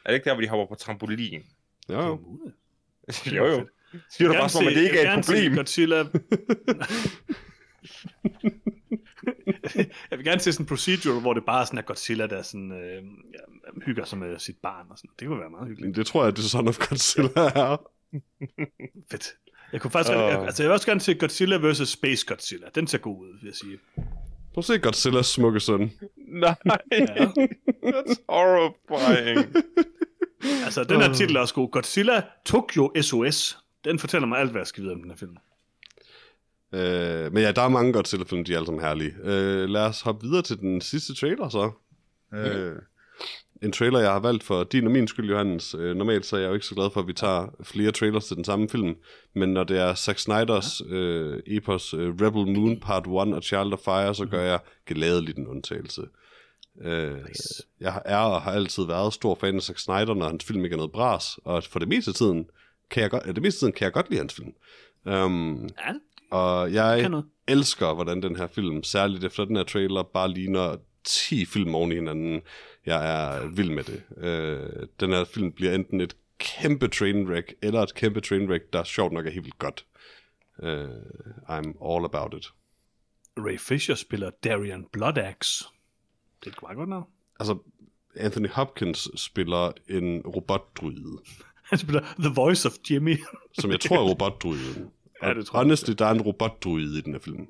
det 0.07 0.13
ikke 0.13 0.25
der, 0.25 0.33
hvor 0.33 0.41
de 0.41 0.47
hopper 0.47 0.65
på 0.65 0.75
trampolin? 0.75 1.43
Jo, 1.89 2.01
jo. 2.01 2.15
Muligt. 2.15 2.55
jo, 3.37 3.45
jo. 3.45 3.67
Siger 4.09 4.27
du 4.27 4.33
bare 4.33 4.49
som 4.49 4.61
om, 4.61 4.67
at 4.67 4.75
det 4.75 4.83
ikke 4.83 4.99
er 4.99 5.17
et 5.17 5.25
problem? 5.25 5.55
Godzilla... 5.55 5.97
jeg 10.11 10.17
vil 10.17 10.23
gerne 10.25 10.39
se 10.41 10.53
sådan 10.53 10.63
en 10.63 10.67
procedure, 10.67 11.19
hvor 11.19 11.33
det 11.33 11.43
bare 11.45 11.61
er 11.61 11.65
sådan, 11.65 11.79
at 11.79 11.85
Godzilla, 11.85 12.27
der 12.27 12.41
sådan, 12.41 12.71
øh, 12.71 13.03
ja, 13.33 13.39
hygger 13.85 14.05
sig 14.05 14.17
med 14.17 14.39
sit 14.39 14.55
barn 14.63 14.85
og 14.89 14.97
sådan. 14.97 15.11
Det 15.19 15.27
kunne 15.27 15.39
være 15.39 15.49
meget 15.49 15.67
hyggeligt. 15.67 15.95
Det 15.95 16.05
tror 16.05 16.23
jeg, 16.23 16.37
det 16.37 16.43
er 16.43 16.47
Son 16.47 16.67
of 16.67 16.77
Godzilla 16.89 17.29
er. 17.35 17.77
Fedt. 19.11 19.27
Jeg 19.73 19.81
kunne 19.81 19.91
faktisk, 19.91 20.11
uh... 20.15 20.21
jeg, 20.21 20.41
altså 20.45 20.63
jeg 20.63 20.69
vil 20.69 20.73
også 20.73 20.87
gerne 20.87 21.01
se 21.01 21.13
Godzilla 21.13 21.57
vs. 21.57 21.89
Space 21.89 22.25
Godzilla. 22.25 22.67
Den 22.75 22.87
ser 22.87 22.97
god 22.97 23.19
ud, 23.21 23.39
vil 23.41 23.47
jeg 23.47 23.55
sige. 23.55 23.77
Prøv 24.53 24.59
at 24.61 24.65
se 24.65 24.77
Godzillas 24.79 25.25
smukke 25.25 25.59
søn. 25.59 25.91
Nej, 26.17 26.55
Ja. 26.91 27.25
that's 27.85 28.23
horrifying. 28.29 29.55
Altså, 30.65 30.83
den 30.83 31.01
her 31.01 31.13
titel 31.13 31.35
er 31.35 31.39
også 31.39 31.53
god. 31.53 31.71
Godzilla 31.71 32.21
Tokyo 32.45 32.91
SOS. 33.01 33.57
Den 33.85 33.99
fortæller 33.99 34.27
mig 34.27 34.39
alt, 34.39 34.51
hvad 34.51 34.61
jeg 34.61 34.67
skal 34.67 34.83
vide 34.83 34.93
om 34.93 35.01
den 35.01 35.11
her 35.11 35.17
film. 35.17 35.37
Øh, 36.73 37.33
men 37.33 37.43
ja, 37.43 37.51
der 37.51 37.61
er 37.61 37.69
mange 37.69 37.93
Godzilla-film, 37.93 38.43
de 38.43 38.53
er 38.53 38.57
alle 38.57 38.65
sammen 38.65 38.83
herlige. 38.83 39.13
Øh, 39.23 39.69
lad 39.69 39.81
os 39.85 40.01
hoppe 40.01 40.27
videre 40.27 40.41
til 40.41 40.59
den 40.59 40.81
sidste 40.81 41.15
trailer 41.15 41.49
så. 41.49 41.71
Øh, 42.33 42.75
en 43.61 43.71
trailer, 43.71 43.99
jeg 43.99 44.11
har 44.11 44.19
valgt 44.19 44.43
for 44.43 44.63
din 44.63 44.85
og 44.85 44.91
min 44.91 45.07
skyld, 45.07 45.29
Johannes. 45.29 45.75
Øh, 45.75 45.95
normalt 45.95 46.25
så 46.25 46.35
er 46.35 46.39
jeg 46.39 46.47
jo 46.47 46.53
ikke 46.53 46.65
så 46.65 46.75
glad 46.75 46.89
for, 46.93 46.99
at 47.01 47.07
vi 47.07 47.13
tager 47.13 47.47
flere 47.63 47.91
trailers 47.91 48.25
til 48.25 48.35
den 48.35 48.45
samme 48.45 48.69
film. 48.69 48.95
Men 49.35 49.49
når 49.53 49.63
det 49.63 49.79
er 49.79 49.95
Zack 49.95 50.19
Snyders 50.19 50.81
øh, 50.89 51.39
epos 51.47 51.93
øh, 51.93 52.09
Rebel 52.21 52.47
Moon 52.57 52.79
Part 52.79 53.07
1 53.07 53.13
og 53.13 53.43
Child 53.43 53.73
of 53.73 53.79
Fire, 53.79 54.15
så 54.15 54.25
gør 54.25 54.41
jeg 54.41 54.59
glædeligt 54.85 55.37
en 55.37 55.47
undtagelse. 55.47 56.01
Øh, 56.81 57.15
Nice. 57.27 57.63
jeg 57.79 58.01
er 58.05 58.17
og 58.17 58.41
har 58.41 58.51
altid 58.51 58.85
været 58.85 59.13
stor 59.13 59.35
fan 59.41 59.55
af 59.55 59.61
Zack 59.61 59.79
Snyder, 59.79 60.13
når 60.13 60.27
hans 60.27 60.45
film 60.45 60.63
ikke 60.63 60.73
er 60.73 60.77
noget 60.77 60.91
bras. 60.91 61.39
Og 61.45 61.63
for 61.63 61.79
det 61.79 61.87
meste 61.87 62.11
af 62.11 62.15
tiden 62.15 62.49
kan 62.89 63.03
jeg 63.03 63.09
godt, 63.11 63.25
det 63.25 63.41
meste 63.41 63.59
tiden 63.59 63.73
kan 63.73 63.85
jeg 63.85 63.93
godt 63.93 64.09
lide 64.09 64.19
hans 64.19 64.33
film. 64.33 64.53
Um, 65.05 65.69
Ja, 65.77 65.93
Og 66.29 66.73
jeg 66.73 67.11
elsker, 67.47 67.93
hvordan 67.93 68.21
den 68.21 68.35
her 68.35 68.47
film, 68.47 68.83
særligt 68.83 69.23
efter 69.23 69.45
den 69.45 69.55
her 69.55 69.63
trailer, 69.63 70.03
bare 70.03 70.29
ligner 70.29 70.77
10 71.03 71.45
film 71.45 71.75
oven 71.75 71.91
i 71.91 71.95
hinanden. 71.95 72.41
Jeg 72.85 73.25
er 73.25 73.47
vild 73.47 73.69
med 73.69 73.83
det. 73.83 74.03
Øh, 74.17 74.87
den 74.99 75.09
her 75.09 75.23
film 75.25 75.51
bliver 75.51 75.75
enten 75.75 76.01
et 76.01 76.15
kæmpe 76.37 76.87
trainwreck, 76.87 77.53
eller 77.61 77.81
et 77.81 77.93
kæmpe 77.95 78.21
trainwreck, 78.21 78.73
der 78.73 78.83
sjovt 78.83 79.13
nok 79.13 79.25
er 79.25 79.31
helt 79.31 79.45
vildt 79.45 79.59
godt. 79.59 79.85
Øh, 80.63 80.89
I'm 81.49 81.93
all 81.93 82.05
about 82.05 82.33
it. 82.37 82.47
Ray 83.37 83.59
Fisher 83.59 83.95
spiller 83.95 84.29
Darian 84.43 84.85
Bloodaxe. 84.91 85.65
Det 86.43 86.53
er 86.55 86.59
meget 86.61 86.77
godt 86.77 86.89
navn. 86.89 87.05
Altså, 87.39 87.57
Anthony 88.15 88.49
Hopkins 88.49 89.09
spiller 89.15 89.71
en 89.87 90.21
robotdruide, 90.21 91.17
Han 91.71 91.79
spiller 91.79 92.01
The 92.19 92.29
Voice 92.29 92.67
of 92.67 92.73
Jimmy. 92.89 93.17
som 93.59 93.71
jeg 93.71 93.79
tror 93.79 93.97
er 93.97 94.01
robotdruiden. 94.01 94.91
Ja, 95.23 95.33
det 95.33 95.45
tror 95.45 95.59
jeg 95.59 95.63
Honestly, 95.63 95.93
der 95.93 96.05
er 96.05 96.11
en 96.11 96.21
robotdruide 96.21 96.99
i 96.99 97.01
den 97.01 97.13
her 97.13 97.19
film. 97.19 97.47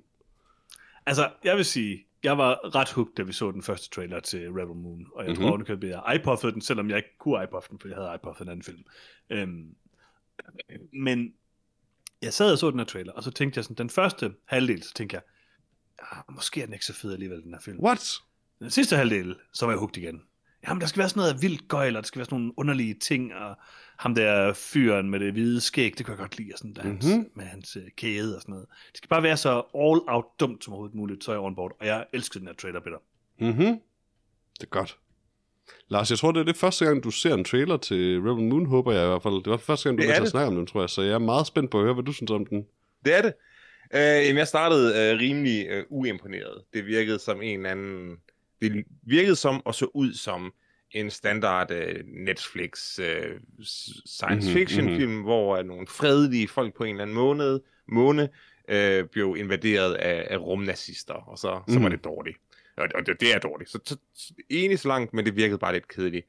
altså, 1.06 1.32
jeg 1.44 1.58
vil 1.58 1.66
sige, 1.66 2.06
jeg 2.24 2.38
var 2.38 2.76
ret 2.76 2.92
hooked, 2.92 3.16
da 3.16 3.24
vi 3.24 3.34
så 3.34 3.52
den 3.52 3.64
første 3.64 3.90
trailer 3.90 4.20
til 4.20 4.52
Rebel 4.52 4.76
Moon, 4.76 5.06
og 5.16 5.24
jeg 5.24 5.32
mm-hmm. 5.32 5.66
tror, 5.66 5.76
at 5.76 5.84
jeg 5.84 6.16
iPuffede 6.16 6.52
den, 6.52 6.62
selvom 6.62 6.90
jeg 6.90 6.98
ikke 6.98 7.18
kunne 7.20 7.44
iPuffe 7.44 7.70
den, 7.70 7.80
fordi 7.80 7.94
jeg 7.94 8.02
havde 8.02 8.16
iPuffet 8.16 8.46
en 8.46 8.50
anden 8.50 8.64
film. 8.64 8.84
Øhm, 9.30 9.76
men 10.94 11.34
jeg 12.22 12.34
sad 12.34 12.52
og 12.52 12.58
så 12.58 12.72
den 12.72 12.80
her 12.80 12.86
trailer, 12.86 13.14
og 13.14 13.24
så 13.24 13.32
tænkte 13.32 13.58
jeg 13.58 13.64
sådan, 13.64 13.76
den 13.76 13.90
første 13.90 14.34
halvdel, 14.46 14.84
så 14.84 14.94
tænkte 14.94 15.14
jeg, 15.14 15.24
ah, 16.12 16.24
måske 16.36 16.62
er 16.62 16.66
den 16.66 16.74
ikke 16.74 16.86
så 16.86 16.94
fed 16.94 17.14
alligevel, 17.14 17.44
den 17.44 17.54
her 17.54 17.62
film. 17.62 17.80
What? 17.80 18.14
Den 18.60 18.72
sidste 18.72 18.96
halvdel, 18.96 19.36
så 19.54 19.66
var 19.66 19.74
jeg 19.74 19.80
hugt 19.80 19.98
igen. 19.98 20.22
Jamen, 20.68 20.82
der 20.82 20.88
skal 20.88 21.00
være 21.00 21.10
sådan 21.10 21.22
noget 21.22 21.42
vildt 21.42 21.68
gøjl, 21.68 21.96
og 21.96 22.04
der 22.04 22.08
skal 22.08 22.20
være 22.20 22.26
sådan 22.26 22.38
nogle 22.40 22.54
underlige 22.58 22.94
ting, 22.94 23.34
og 23.36 23.56
ham 23.98 24.16
der 24.16 24.54
fyren 24.54 25.10
med 25.10 25.20
det 25.20 25.34
hvide 25.34 25.62
skæg, 25.62 25.94
det 25.98 26.06
kan 26.06 26.12
jeg 26.12 26.18
godt 26.20 26.38
lide, 26.38 26.50
og 26.54 26.58
sådan, 26.58 26.74
der, 26.74 26.82
hans, 26.82 27.06
Mhm. 27.06 27.30
med 27.36 27.46
hans 27.46 27.76
øh, 27.76 27.84
kæde 27.98 28.36
og 28.36 28.42
sådan 28.42 28.52
noget. 28.54 28.68
Det 28.92 28.98
skal 28.98 29.08
bare 29.10 29.24
være 29.24 29.38
så 29.38 29.62
all-out 29.76 30.26
dumt 30.40 30.64
som 30.64 30.74
overhovedet 30.74 30.96
muligt, 30.96 31.24
så 31.24 31.32
er 31.32 31.36
jeg 31.36 31.42
on 31.42 31.56
board, 31.56 31.72
og 31.80 31.86
jeg 31.86 32.06
elsker 32.14 32.40
den 32.40 32.48
her 32.48 32.56
trailer, 32.56 32.80
Peter. 32.80 32.98
Mhm. 33.40 33.80
Det 34.60 34.64
er 34.64 34.70
godt. 34.70 34.98
Lars, 35.88 36.10
jeg 36.10 36.20
tror, 36.20 36.32
det 36.32 36.40
er 36.40 36.44
det 36.44 36.56
første 36.56 36.86
gang, 36.86 37.04
du 37.04 37.12
ser 37.12 37.34
en 37.34 37.44
trailer 37.44 37.78
til 37.78 38.18
Rebel 38.20 38.44
Moon, 38.44 38.66
håber 38.66 38.92
jeg 38.94 39.04
i 39.04 39.08
hvert 39.08 39.24
fald. 39.24 39.34
Det 39.44 39.48
var 39.52 39.58
første 39.58 39.90
gang, 39.90 39.98
du 39.98 40.04
var 40.04 40.12
til 40.14 40.16
at 40.18 40.22
det. 40.22 40.32
snakke 40.32 40.48
om 40.48 40.56
den, 40.56 40.68
tror 40.68 40.82
jeg. 40.82 40.90
Så 40.90 41.02
jeg 41.02 41.14
er 41.14 41.18
meget 41.20 41.48
spændt 41.48 41.72
på 41.72 41.78
at 41.78 41.84
høre, 41.84 41.94
hvad 41.94 42.04
du 42.04 42.12
synes 42.12 42.32
om 42.32 42.46
den. 42.46 42.66
Det 43.06 43.18
er 43.18 43.22
det. 43.22 43.34
Øh, 43.94 44.00
jamen, 44.28 44.38
jeg 44.38 44.48
startede 44.48 45.12
øh, 45.14 45.20
rimelig 45.20 45.68
øh, 45.70 45.84
uimponeret. 45.90 46.62
Det 46.74 46.86
virkede 46.86 47.20
som 47.20 47.42
en 47.42 47.60
eller 47.60 47.70
anden... 47.70 48.18
Det 48.62 48.84
virkede 49.04 49.36
som 49.36 49.62
og 49.66 49.76
så 49.76 49.88
ud 49.94 50.14
som 50.14 50.54
en 50.92 51.10
standard 51.10 51.72
øh, 51.72 52.04
Netflix 52.06 53.00
øh, 53.00 53.40
science 54.06 54.50
Mhm, 54.50 54.58
fiction 54.58 54.86
mhm. 54.86 54.96
film, 54.96 55.22
hvor 55.22 55.58
øh, 55.58 55.66
nogle 55.66 55.88
fredelige 55.88 56.48
folk 56.48 56.74
på 56.78 56.84
en 56.84 56.90
eller 56.90 57.02
anden 57.02 57.16
måned, 57.16 57.60
måne 57.88 58.30
øh, 58.70 59.06
blev 59.06 59.36
invaderet 59.40 59.94
af, 59.94 60.28
af 60.30 60.38
rumnazister, 60.38 61.14
og 61.14 61.38
så, 61.38 61.62
så 61.68 61.80
var 61.80 61.88
Mhm. 61.90 61.92
det 61.92 62.04
dårligt. 62.04 62.38
Og, 62.78 62.88
og 62.96 63.06
det, 63.06 63.22
det 63.22 63.36
er 63.36 63.40
dårligt. 63.40 63.70
Så, 63.70 63.80
så, 63.86 63.98
enig 64.50 64.80
så 64.80 64.88
langt, 64.88 65.14
men 65.14 65.26
det 65.26 65.36
virkede 65.36 65.58
bare 65.60 65.74
lidt 65.74 65.88
kedeligt. 65.88 66.28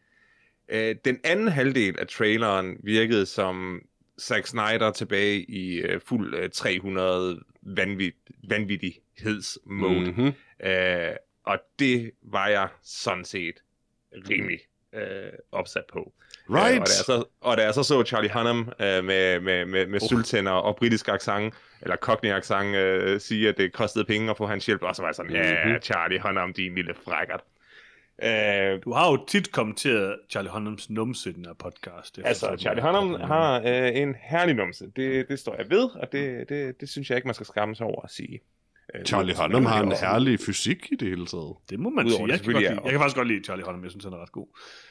Øh, 0.69 0.97
den 1.05 1.19
anden 1.25 1.49
halvdel 1.49 1.99
af 1.99 2.07
traileren 2.07 2.77
virkede 2.83 3.27
som 3.27 3.83
Zack 4.21 4.47
Snyder 4.47 4.90
tilbage 4.90 5.40
i 5.51 5.75
øh, 5.81 6.01
fuld 6.01 6.35
øh, 6.35 6.51
300 6.51 7.40
vanvit, 7.62 8.14
vanvittighedsmode. 8.49 10.11
Mm. 10.11 10.16
Mhm. 10.16 10.33
Øh, 10.71 11.12
og 11.46 11.59
det 11.79 12.11
var 12.22 12.48
jeg 12.48 12.68
sådan 12.83 13.24
set 13.24 13.55
rimelig 14.31 14.59
øh, 14.94 15.33
opsat 15.53 15.85
på. 15.92 15.98
Øh, 15.98 16.57
og, 16.57 16.61
da 16.61 16.64
Right! 16.66 16.79
jeg 16.81 16.87
så, 16.87 17.24
og 17.40 17.57
da 17.57 17.62
jeg 17.62 17.74
så 17.74 17.83
så 17.83 18.05
Charlie 18.05 18.31
Hunnam 18.33 18.59
øh, 18.81 19.05
med, 19.05 19.40
med, 19.40 19.64
med, 19.66 19.87
med 19.87 20.03
Uh. 20.03 20.09
sølvtænder 20.09 20.53
og 20.53 20.76
britisk 20.76 21.09
accent, 21.09 21.55
eller 21.83 21.96
cockney 21.96 22.31
accent, 22.31 22.76
øh, 22.76 23.20
sige, 23.20 23.48
at 23.48 23.57
det 23.57 23.72
kostede 23.72 24.05
penge 24.05 24.31
at 24.31 24.37
få 24.37 24.46
hans 24.46 24.66
hjælp, 24.66 24.83
og 24.83 24.96
så 24.96 25.03
var 25.03 25.09
jeg 25.09 25.14
sådan, 25.14 25.33
ja, 25.33 25.66
Mhm. 25.66 25.83
Charlie 25.83 26.20
Hunnam, 26.20 26.53
din 26.53 26.74
lille 26.74 26.94
frækkert. 27.05 27.40
Øh, 28.22 28.83
Du 28.85 28.92
har 28.92 29.11
jo 29.11 29.24
tit 29.26 29.53
kommenteret 29.53 30.16
Charlie 30.31 30.50
Hunnams 30.50 30.90
numse 30.90 31.31
i 31.31 31.33
den 31.33 31.44
her 31.44 31.53
podcast. 31.53 32.16
Det 32.16 32.26
Altså, 32.26 32.57
Charlie 32.59 32.83
Hunnam 32.83 33.20
har 33.20 33.61
øh, 33.61 33.96
en 33.96 34.16
herlig 34.20 34.55
numse. 34.55 34.90
Det, 34.96 35.29
det 35.29 35.38
står 35.38 35.55
jeg 35.59 35.70
ved, 35.70 35.85
og 35.94 36.12
det, 36.12 36.48
det, 36.48 36.81
det 36.81 36.88
synes 36.88 37.11
jeg 37.11 37.16
ikke, 37.16 37.29
man 37.29 37.35
skal 37.35 37.46
skamme 37.46 37.76
sig 37.76 37.87
over 37.87 38.03
at 38.03 38.11
sige. 38.11 38.40
Øh, 38.94 39.05
Charlie 39.05 39.35
Hunnam 39.40 39.64
har 39.64 39.83
en 39.83 39.92
herlig 39.92 40.40
fysik 40.40 40.92
i 40.92 40.96
det 40.96 41.09
hele 41.09 41.26
taget. 41.26 41.57
Det 41.70 41.81
må 41.81 41.90
man 41.90 42.07
Udover 42.07 42.18
sige. 42.18 42.26
det 42.26 42.33
Jeg 42.33 42.40
kan, 42.40 42.53
godt 42.53 42.62
lide, 42.62 42.72
er- 42.74 42.81
jeg 42.85 42.90
kan 42.90 43.00
faktisk 43.00 43.16
godt 43.16 43.29
lide 43.29 43.44
Charlie 43.44 43.64
Hunnam. 43.64 43.83
Jeg 43.83 43.90
synes, 43.90 44.05
han 44.05 44.12
er 44.12 44.22
ret 44.22 44.33
god. 44.33 44.46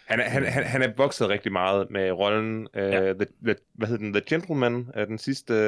Han, 0.07 0.19
er- 0.19 0.23
han, 0.23 0.43
han, 0.45 0.63
han 0.63 0.81
er 0.81 0.89
vokset 0.97 1.29
rigtig 1.29 1.51
meget 1.51 1.88
med 1.91 2.12
rollen, 2.12 2.67
øh, 2.75 2.83
Ja. 2.83 3.13
the, 3.13 3.25
the, 3.45 3.55
hvad 3.73 3.88
hedder 3.88 4.03
den, 4.03 4.13
The 4.13 4.21
Gentleman, 4.29 4.88
er 4.93 5.05
den 5.05 5.17
sidste, 5.17 5.53
øh, 5.53 5.59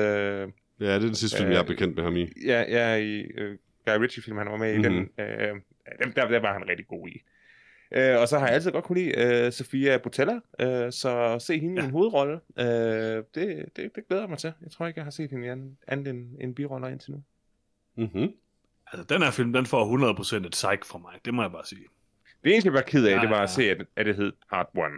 Ja, 0.80 0.86
det 0.86 0.94
er 0.96 1.00
den 1.00 1.16
sidste 1.16 1.38
film, 1.38 1.50
Øh, 1.50 1.54
jeg 1.54 1.62
er 1.62 1.66
bekendt 1.66 1.96
med 1.96 2.04
ham 2.04 2.16
i. 2.18 2.28
ja, 2.46 2.64
ja, 2.70 2.96
i 2.96 3.20
øh, 3.22 3.58
Guy 3.86 3.94
Ritchie-film, 4.02 4.38
han 4.38 4.48
var 4.48 4.58
med 4.58 4.78
Mhm. 4.78 4.82
i, 4.86 4.88
den, 4.88 5.10
øh, 5.20 5.56
den 6.04 6.12
der, 6.16 6.28
der 6.28 6.40
var 6.40 6.54
han 6.54 6.68
rigtig 6.70 6.88
god 6.88 7.08
i. 7.08 7.22
Øh, 7.96 8.20
og 8.22 8.28
så 8.28 8.40
har 8.40 8.46
jeg 8.46 8.56
altid 8.56 8.72
godt 8.72 8.84
kunne 8.86 9.00
lide 9.02 9.46
øh, 9.46 9.52
Sofia 9.52 9.98
Butella, 9.98 10.40
øh, 10.62 10.92
så 10.92 11.38
se 11.40 11.60
hende 11.60 11.76
Ja. 11.76 11.82
i 11.82 11.86
en 11.86 11.92
hovedrolle, 11.92 12.40
øh, 12.60 12.66
det, 12.66 13.26
det, 13.76 13.92
det 13.96 14.08
glæder 14.08 14.24
jeg 14.24 14.30
mig 14.30 14.38
til. 14.38 14.54
Jeg 14.62 14.72
tror 14.72 14.88
ikke, 14.88 14.98
jeg 14.98 15.04
har 15.06 15.12
set 15.12 15.32
hende 15.32 15.46
i 15.46 15.50
anden, 15.50 15.78
andet 15.88 16.08
end 16.08 16.28
en 16.42 16.56
biroller 16.56 16.88
indtil 16.88 17.12
nu. 17.12 17.24
Mm-hmm. 17.98 18.28
Altså, 18.94 19.14
den 19.14 19.22
her 19.24 19.32
film, 19.32 19.54
den 19.54 19.66
får 19.66 20.14
100% 20.42 20.46
et 20.46 20.52
psych 20.52 20.90
fra 20.92 20.98
mig. 21.00 21.14
Det 21.26 21.34
må 21.34 21.42
jeg 21.42 21.52
bare 21.52 21.66
sige. 21.66 21.86
Det 22.44 22.52
eneste, 22.52 22.68
jeg 22.68 22.74
var 22.74 22.82
ked 22.82 23.06
af, 23.06 23.16
Ja, 23.16 23.22
det 23.22 23.30
var 23.30 23.38
ja. 23.38 23.44
at 23.44 23.50
se, 23.50 23.70
at, 23.72 23.86
at 23.96 24.06
det 24.06 24.16
hed 24.16 24.32
Hard 24.54 24.70
One. 24.78 24.96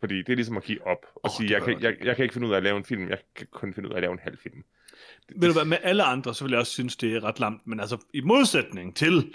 Fordi 0.00 0.16
det 0.18 0.28
er 0.28 0.34
ligesom 0.34 0.56
at 0.56 0.62
give 0.64 0.86
op 0.86 1.06
og 1.14 1.20
oh, 1.24 1.30
sige, 1.36 1.48
det 1.48 1.54
jeg 1.54 1.62
kan, 1.62 1.82
jeg, 1.82 1.96
jeg 2.04 2.16
kan 2.16 2.22
ikke 2.22 2.32
finde 2.32 2.46
ud 2.48 2.52
af 2.52 2.56
at 2.56 2.62
lave 2.62 2.76
en 2.76 2.84
film, 2.84 3.08
jeg 3.08 3.18
kan 3.36 3.46
kun 3.50 3.74
finde 3.74 3.88
ud 3.88 3.92
af 3.92 3.96
at 3.96 4.02
lave 4.02 4.12
en 4.12 4.18
halv 4.22 4.38
film. 4.42 4.62
Ved 5.36 5.48
du 5.48 5.52
hvad, 5.52 5.64
med 5.64 5.78
alle 5.82 6.02
andre, 6.02 6.34
så 6.34 6.44
vil 6.44 6.50
jeg 6.50 6.60
også 6.60 6.72
synes, 6.72 6.96
det 6.96 7.16
er 7.16 7.24
ret 7.24 7.40
lamt. 7.40 7.66
Men 7.66 7.80
altså, 7.80 7.98
i 8.14 8.20
modsætning 8.20 8.96
til 8.96 9.34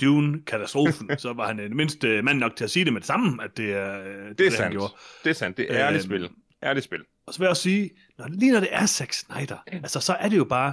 Dune-katastrofen, 0.00 1.10
så 1.18 1.32
var 1.32 1.46
han 1.46 1.60
øh, 1.60 1.70
mindst 1.70 2.04
øh, 2.04 2.24
mand 2.24 2.38
nok 2.38 2.56
til 2.56 2.64
at 2.64 2.70
sige 2.70 2.84
det 2.84 2.92
med 2.92 3.00
det 3.00 3.06
samme, 3.06 3.44
at 3.44 3.56
det 3.56 3.72
er 3.72 4.00
øh, 4.00 4.28
det, 4.28 4.38
Det 4.38 4.46
er 4.46 4.50
han 4.50 4.56
sandt. 4.56 4.72
gjorde. 4.72 4.92
Det 5.24 5.30
er 5.30 5.34
sandt, 5.34 5.56
det 5.56 5.72
er 5.72 5.86
ærligt 5.86 6.04
Øhm, 6.04 6.10
spil. 6.10 6.30
Ærligt 6.62 6.84
spil. 6.84 7.00
Og 7.26 7.34
så 7.34 7.38
vil 7.38 7.44
jeg 7.44 7.50
også 7.50 7.62
sige, 7.62 7.90
når, 8.18 8.28
lige 8.28 8.52
når 8.52 8.60
det 8.60 8.68
er 8.72 8.86
Zack 8.86 9.12
Snyder, 9.12 9.56
altså 9.66 10.00
så 10.00 10.12
er 10.12 10.28
det 10.28 10.36
jo 10.36 10.44
bare, 10.44 10.72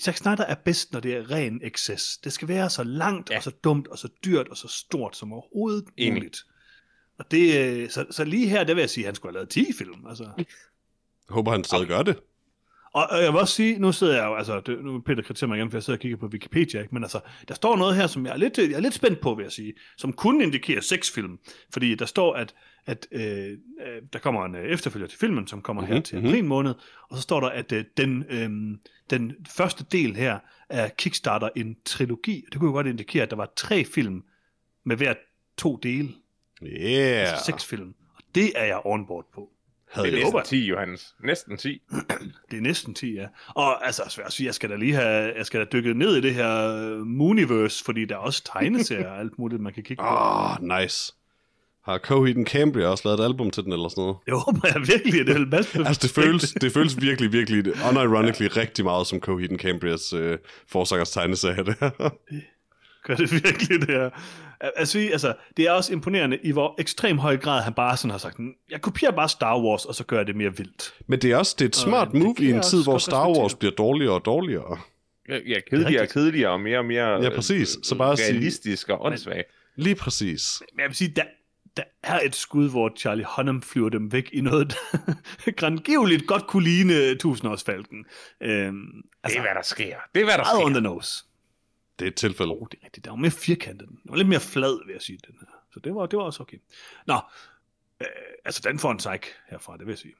Zack 0.00 0.16
Snyder 0.16 0.44
er 0.44 0.54
bedst, 0.54 0.92
når 0.92 1.00
det 1.00 1.14
er 1.14 1.30
ren 1.30 1.60
excess. 1.64 2.18
Det 2.18 2.32
skal 2.32 2.48
være 2.48 2.70
så 2.70 2.84
langt, 2.84 3.30
ja. 3.30 3.36
Og 3.36 3.42
så 3.42 3.50
dumt, 3.50 3.88
og 3.88 3.98
så 3.98 4.08
dyrt, 4.24 4.48
og 4.48 4.56
så 4.56 4.68
stort 4.68 5.16
som 5.16 5.32
overhovedet 5.32 5.84
Enig. 5.96 6.14
muligt. 6.14 6.38
Og 7.18 7.30
det, 7.30 7.58
øh, 7.60 7.90
så, 7.90 8.06
så 8.10 8.24
lige 8.24 8.48
her, 8.48 8.64
der 8.64 8.74
vil 8.74 8.80
jeg 8.80 8.90
sige, 8.90 9.04
at 9.04 9.08
han 9.08 9.14
skulle 9.14 9.32
have 9.32 9.38
lavet 9.38 9.48
10 9.48 9.72
film. 9.78 10.06
Altså. 10.08 10.44
Håber, 11.28 11.52
han 11.52 11.64
stadig 11.64 11.88
gør 11.88 12.02
det. 12.02 12.16
Og, 12.92 13.06
og 13.10 13.22
jeg 13.22 13.32
vil 13.32 13.40
også 13.40 13.54
sige, 13.54 13.78
nu 13.78 13.92
sidder 13.92 14.14
jeg 14.14 14.24
jo, 14.24 14.34
altså, 14.34 14.60
det, 14.60 14.84
nu 14.84 14.94
er 14.96 15.00
Peter 15.00 15.22
kritiserer 15.22 15.48
mig 15.48 15.56
igen, 15.58 15.70
for 15.70 15.76
jeg 15.78 15.82
sidder 15.82 15.96
og 15.96 16.00
kigger 16.00 16.16
på 16.16 16.26
Wikipedia, 16.26 16.80
ikke? 16.80 16.94
men 16.94 17.04
altså, 17.04 17.20
der 17.48 17.54
står 17.54 17.76
noget 17.76 17.96
her, 17.96 18.06
som 18.06 18.26
jeg 18.26 18.32
er 18.32 18.36
lidt, 18.36 18.58
jeg 18.58 18.72
er 18.72 18.80
lidt 18.80 18.94
spændt 18.94 19.20
på, 19.20 19.34
vil 19.34 19.42
jeg 19.42 19.52
sige, 19.52 19.74
som 19.96 20.12
kunne 20.12 20.44
indikere 20.44 20.82
seks 20.82 21.10
film, 21.10 21.38
fordi 21.72 21.94
der 21.94 22.06
står, 22.06 22.34
at, 22.34 22.54
at 22.86 23.06
øh, 23.12 23.22
øh, 23.86 24.02
der 24.12 24.18
kommer 24.18 24.44
en 24.44 24.54
øh, 24.54 24.64
efterfølger 24.64 25.08
til 25.08 25.18
filmen, 25.18 25.46
som 25.46 25.62
kommer 25.62 25.82
mm-hmm, 25.82 25.92
her 25.92 25.98
Mhm, 25.98 26.04
til 26.04 26.18
mhm. 26.18 26.26
april 26.26 26.44
måned, 26.44 26.74
og 27.10 27.16
så 27.16 27.22
står 27.22 27.40
der, 27.40 27.48
at 27.48 27.72
øh, 27.72 27.84
den, 27.96 28.24
øh, 28.28 28.78
den 29.10 29.32
første 29.48 29.84
del 29.92 30.16
her 30.16 30.38
er 30.68 30.88
Kickstarter 30.88 31.48
en 31.56 31.76
trilogi, 31.84 32.44
og 32.46 32.52
det 32.52 32.60
kunne 32.60 32.68
jo 32.68 32.72
godt 32.74 32.86
indikere, 32.86 33.22
at 33.22 33.30
der 33.30 33.36
var 33.36 33.52
tre 33.56 33.84
film 33.84 34.22
med 34.84 34.96
hver 34.96 35.14
to 35.56 35.76
dele, 35.76 36.08
Yeah. 36.62 37.20
altså 37.30 37.44
seks 37.44 37.64
film, 37.66 37.94
og 38.14 38.22
det 38.34 38.52
er 38.54 38.64
jeg 38.64 38.80
on 38.84 39.06
board 39.06 39.26
på. 39.34 39.50
Havde 39.92 40.06
Det 40.06 40.14
er 40.14 40.18
jeg 40.18 40.24
næsten 40.24 40.38
jeg. 40.38 40.44
10, 40.44 40.66
Johannes. 40.66 41.14
Næsten 41.24 41.56
10. 41.56 41.82
Det 42.50 42.56
er 42.56 42.60
næsten 42.60 42.94
10, 42.94 43.14
ja. 43.14 43.26
Og 43.48 43.86
altså, 43.86 44.02
svært 44.08 44.26
at 44.26 44.32
sige, 44.32 44.46
jeg 44.46 44.54
skal 44.54 44.70
da 44.70 44.76
lige 44.76 44.94
have, 44.94 45.32
jeg 45.36 45.46
skal 45.46 45.60
da 45.60 45.64
dykke 45.72 45.94
ned 45.94 46.16
i 46.16 46.20
det 46.20 46.34
her 46.34 46.76
øh, 46.76 46.98
Mooniverse, 47.06 47.84
fordi 47.84 48.04
der 48.04 48.14
er 48.14 48.18
også 48.18 48.44
tegneserier 48.44 49.08
og 49.08 49.18
alt 49.20 49.38
muligt, 49.38 49.62
man 49.62 49.72
kan 49.72 49.82
kigge 49.82 50.02
på. 50.02 50.06
Åh, 50.08 50.50
oh, 50.62 50.80
nice. 50.80 51.14
Har 51.86 51.98
Coheed 51.98 52.44
Cambria 52.46 52.86
også 52.86 53.02
lavet 53.08 53.20
et 53.20 53.24
album 53.24 53.50
til 53.50 53.64
den 53.64 53.72
eller 53.72 53.88
sådan 53.88 54.02
noget? 54.02 54.16
Jeg 54.26 54.34
håber 54.34 54.60
jeg 54.74 54.80
virkelig, 54.88 55.26
det 55.26 55.32
er 55.36 55.40
en 55.40 55.50
masse 55.50 55.78
Altså, 55.78 56.00
det 56.02 56.10
føles, 56.10 56.52
det 56.60 56.72
føles 56.72 57.00
virkelig, 57.00 57.32
virkelig, 57.32 57.64
unironically 57.90 58.48
rigtig 58.56 58.84
meget 58.84 59.06
som 59.06 59.20
Coheed 59.20 59.58
Cambrias 59.58 60.12
øh, 60.12 60.38
forsangers 60.68 61.10
tegneserie 61.10 61.64
der. 61.64 62.10
Gør 63.06 63.14
det 63.16 63.32
virkelig 63.32 63.80
det 63.80 63.88
her. 63.88 64.10
Altså, 64.60 65.08
altså, 65.12 65.34
det 65.56 65.66
er 65.66 65.70
også 65.72 65.92
imponerende, 65.92 66.38
i 66.42 66.52
hvor 66.52 66.74
ekstrem 66.78 67.18
høj 67.18 67.36
grad 67.36 67.62
han 67.62 67.72
bare 67.74 67.96
sådan 67.96 68.10
har 68.10 68.18
sagt, 68.18 68.36
jeg 68.70 68.80
kopierer 68.80 69.12
bare 69.12 69.28
Star 69.28 69.60
Wars, 69.60 69.84
og 69.84 69.94
så 69.94 70.04
gør 70.04 70.16
jeg 70.16 70.26
det 70.26 70.36
mere 70.36 70.56
vildt. 70.56 70.94
Men 71.06 71.18
det 71.22 71.32
er 71.32 71.36
også 71.36 71.56
det 71.58 71.64
er 71.64 71.68
et 71.68 71.76
smart 71.76 72.08
det 72.12 72.22
move 72.22 72.34
i 72.38 72.50
en 72.50 72.62
tid, 72.62 72.82
hvor 72.82 72.98
Star 72.98 73.28
Wars 73.28 73.54
bliver 73.54 73.72
dårligere 73.74 74.14
og 74.14 74.24
dårligere. 74.24 74.78
Ja, 75.28 75.34
ja 75.34 75.38
Det 75.40 75.56
er 75.56 75.60
kedeligere 75.70 76.02
og 76.02 76.08
kedeligere, 76.08 76.50
og 76.50 76.60
mere 76.60 76.78
og 76.78 76.84
mere 76.84 77.22
Ja, 77.22 77.30
præcis. 77.34 77.76
Så 77.82 77.94
bare 77.94 78.16
sige- 78.16 78.26
realistisk 78.32 78.88
og 78.88 79.04
åndssvag. 79.04 79.44
Lige 79.76 79.94
præcis. 79.94 80.62
Men 80.74 80.80
jeg 80.80 80.88
vil 80.88 80.96
sige, 80.96 81.12
der, 81.16 81.22
der 81.76 81.82
er 82.02 82.20
et 82.20 82.34
skud, 82.34 82.70
hvor 82.70 82.92
Charlie 82.96 83.26
Hunnam 83.36 83.62
flyver 83.62 83.88
dem 83.88 84.12
væk 84.12 84.30
i 84.32 84.40
noget, 84.40 84.68
der 85.44 85.50
grandgiveligt 85.60 86.26
godt 86.26 86.46
kunne 86.46 86.64
ligne 86.64 87.14
tusindårsfalken. 87.18 88.06
Øhm, 88.40 88.76
Det 88.92 89.02
altså, 89.22 89.38
er, 89.38 89.42
hvad 89.42 89.54
der 89.54 89.62
sker. 89.62 89.96
Det 90.14 90.20
er, 90.20 90.24
hvad 90.24 90.38
der 90.38 90.44
meget 90.44 90.64
on 90.64 90.70
sker. 90.72 90.80
the 90.80 90.80
nose. 90.80 91.24
Det 91.98 92.04
er 92.04 92.10
et 92.10 92.14
tilfælde. 92.14 92.52
Oh, 92.52 92.66
det 92.72 92.78
er 92.80 92.84
rigtigt. 92.84 93.04
Der 93.04 93.10
var 93.10 93.16
mere 93.16 93.30
firkantet. 93.30 93.88
Den 93.88 93.98
var 94.04 94.16
lidt 94.16 94.28
mere 94.28 94.40
flad, 94.40 94.86
vil 94.86 94.92
jeg 94.92 95.02
sige, 95.02 95.18
den 95.26 95.34
her. 95.40 95.46
Så 95.74 95.80
det 95.80 95.94
var, 95.94 96.06
det 96.06 96.16
var 96.16 96.24
også 96.24 96.42
okay. 96.42 96.56
Nå, 97.06 97.14
øh, 98.00 98.06
altså 98.44 98.60
den 98.64 98.78
får 98.78 98.90
en 98.90 98.96
psych 98.98 99.22
herfra, 99.50 99.76
det 99.76 99.86
vil 99.86 99.92
jeg 99.92 99.98
sige. 99.98 100.14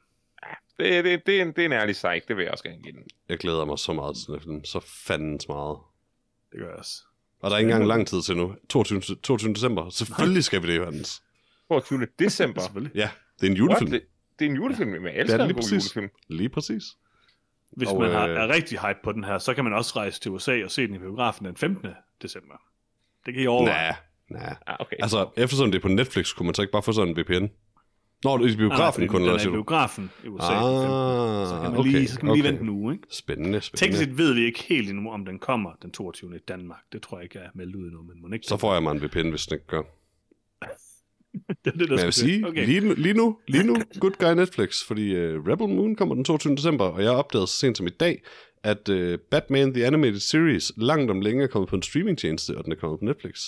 Det, 0.78 1.04
det, 1.04 1.26
det, 1.26 1.38
er 1.38 1.42
en, 1.42 1.48
det 1.52 1.58
er 1.58 1.66
en 1.66 1.72
ærlig 1.72 1.96
sejt, 1.96 2.28
det 2.28 2.36
vil 2.36 2.42
jeg 2.42 2.52
også 2.52 2.64
gerne 2.64 2.82
give 2.82 2.92
den. 2.92 3.02
Jeg 3.28 3.38
glæder 3.38 3.64
mig 3.64 3.78
så 3.78 3.92
meget 3.92 4.16
til 4.16 4.48
den. 4.50 4.64
Så 4.64 4.80
fandens 4.80 5.48
meget. 5.48 5.78
Det 6.52 6.60
gør 6.60 6.68
jeg 6.68 6.76
også. 6.76 7.02
Og 7.40 7.50
der 7.50 7.56
er 7.56 7.60
ikke 7.60 7.70
engang 7.70 7.86
lang 7.88 8.06
tid 8.06 8.22
til 8.22 8.36
nu. 8.36 8.54
22. 8.68 9.00
22. 9.00 9.54
december. 9.54 9.90
Selvfølgelig 9.90 10.44
skal 10.44 10.62
vi 10.62 10.66
det, 10.72 10.76
Johannes. 10.78 11.22
22. 11.68 12.06
december. 12.18 12.62
Ja, 12.94 13.08
det 13.40 13.46
er 13.46 13.50
en 13.50 13.56
julefilm. 13.56 13.90
What? 13.90 14.02
Det, 14.02 14.08
det 14.38 14.44
er 14.44 14.50
en 14.50 14.56
julefilm, 14.56 14.90
men 14.90 15.04
jeg 15.04 15.14
elsker 15.16 15.36
Ja, 15.36 15.42
en 15.42 15.46
lige 15.48 15.54
god 15.54 15.62
præcis. 15.62 15.96
julefilm. 15.96 16.14
Lige 16.28 16.48
præcis. 16.48 16.82
Hvis 17.76 17.88
Og, 17.88 18.00
man 18.00 18.10
har, 18.10 18.26
øh, 18.28 18.36
er 18.36 18.48
rigtig 18.48 18.78
hype 18.78 18.98
på 19.04 19.12
den 19.12 19.24
her, 19.24 19.38
så 19.38 19.54
kan 19.54 19.64
man 19.64 19.72
også 19.72 19.92
rejse 19.96 20.20
til 20.20 20.30
USA 20.30 20.64
og 20.64 20.70
se 20.70 20.86
den 20.86 20.94
i 20.94 20.98
biografen 20.98 21.46
den 21.46 21.56
15. 21.56 21.88
december. 22.22 22.54
Det 23.26 23.34
kan 23.34 23.42
I 23.42 23.46
overveje. 23.46 23.94
Nej, 24.30 24.40
nej. 24.40 24.56
Ah, 24.66 24.76
okay. 24.80 24.96
Altså, 24.98 25.28
eftersom 25.36 25.70
det 25.70 25.78
er 25.78 25.82
på 25.82 25.88
Netflix, 25.88 26.34
kunne 26.34 26.46
man 26.46 26.54
så 26.54 26.62
ikke 26.62 26.72
bare 26.72 26.82
få 26.82 26.92
sådan 26.92 27.08
en 27.08 27.16
VPN? 27.20 27.46
Nå, 28.24 28.38
det 28.38 28.44
er 28.46 28.54
i 28.54 28.56
biografen 28.56 29.00
Nej, 29.02 29.08
kun, 29.08 29.20
den 29.20 29.22
eller 29.22 29.32
er 29.32 29.36
i 29.36 29.40
siger 29.40 29.50
du? 29.50 29.56
biografen 29.56 30.10
i 30.24 30.28
USA. 30.28 30.52
Ah, 30.52 30.62
den 30.62 30.82
15. 30.82 31.46
så 31.46 31.60
kan 31.62 31.72
man 31.72 31.82
lige, 31.92 32.08
så 32.08 32.18
kan 32.18 32.26
man 32.26 32.34
lige 32.36 32.42
okay. 32.42 32.50
vente 32.50 32.62
en 32.62 32.68
uge, 32.68 32.94
ikke? 32.94 33.06
Spændende, 33.10 33.50
Teknisk 33.60 33.78
spændende. 33.78 33.98
set 33.98 34.18
ved 34.18 34.34
vi 34.34 34.44
ikke 34.44 34.62
helt 34.62 34.90
endnu, 34.90 35.10
om 35.10 35.24
den 35.24 35.38
kommer 35.38 35.70
den 35.82 35.90
22. 35.92 36.36
i 36.36 36.38
Danmark. 36.38 36.80
Det 36.92 37.02
tror 37.02 37.16
jeg 37.18 37.24
ikke 37.24 37.38
er 37.38 37.48
meldt 37.54 37.76
ud 37.76 37.84
endnu, 37.84 38.02
men 38.02 38.20
må 38.22 38.28
ikke 38.34 38.46
Så 38.46 38.56
får 38.56 38.72
jeg 38.72 38.82
mig 38.82 38.92
en 38.92 39.02
VPN, 39.02 39.28
hvis 39.28 39.46
den 39.46 39.54
ikke 39.54 39.66
gør. 39.66 39.82
det, 41.64 41.72
er 41.72 41.78
det, 41.78 41.80
der 41.80 41.86
Men 41.88 41.98
jeg 41.98 42.06
vil 42.06 42.12
sige, 42.12 42.46
okay. 42.46 42.66
lige, 42.66 42.94
lige 42.94 43.14
nu, 43.14 43.38
lige 43.48 43.64
nu, 43.64 43.76
good 44.00 44.12
guy 44.18 44.34
Netflix, 44.40 44.84
fordi 44.86 45.16
uh, 45.16 45.48
Rebel 45.48 45.68
Moon 45.68 45.96
kommer 45.96 46.14
den 46.14 46.24
22. 46.24 46.56
december, 46.56 46.84
og 46.84 47.02
jeg 47.02 47.10
opdagede 47.10 47.46
så 47.46 47.56
sent 47.56 47.76
som 47.76 47.86
i 47.86 47.90
dag, 47.90 48.22
at 48.62 48.88
uh, 48.88 49.14
Batman 49.30 49.74
The 49.74 49.86
Animated 49.86 50.20
Series 50.20 50.72
langt 50.76 51.10
om 51.10 51.20
længe 51.20 51.42
er 51.42 51.46
kommet 51.46 51.68
på 51.68 51.76
en 51.76 51.82
streamingtjeneste, 51.82 52.58
og 52.58 52.64
den 52.64 52.72
er 52.72 52.76
kommet 52.76 53.00
på 53.00 53.04
Netflix. 53.04 53.42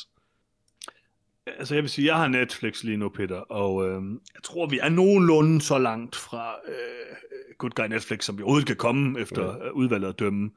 Altså 1.58 1.74
jeg 1.74 1.82
vil 1.82 1.90
sige, 1.90 2.06
jeg 2.06 2.16
har 2.16 2.28
Netflix 2.28 2.82
lige 2.82 2.96
nu, 2.96 3.08
Peter, 3.08 3.36
og 3.36 3.88
øh, 3.88 4.02
jeg 4.34 4.42
tror, 4.44 4.66
vi 4.66 4.78
er 4.82 4.88
nogenlunde 4.88 5.60
så 5.60 5.78
langt 5.78 6.16
fra 6.16 6.54
øh, 6.68 6.74
Good 7.58 7.70
Guy 7.70 7.84
Netflix, 7.84 8.24
som 8.24 8.38
vi 8.38 8.42
overhovedet 8.42 8.66
kan 8.66 8.76
komme 8.76 9.20
efter 9.20 9.44
ja. 9.44 9.70
udvalget 9.70 10.08
at 10.08 10.18
dømme. 10.18 10.50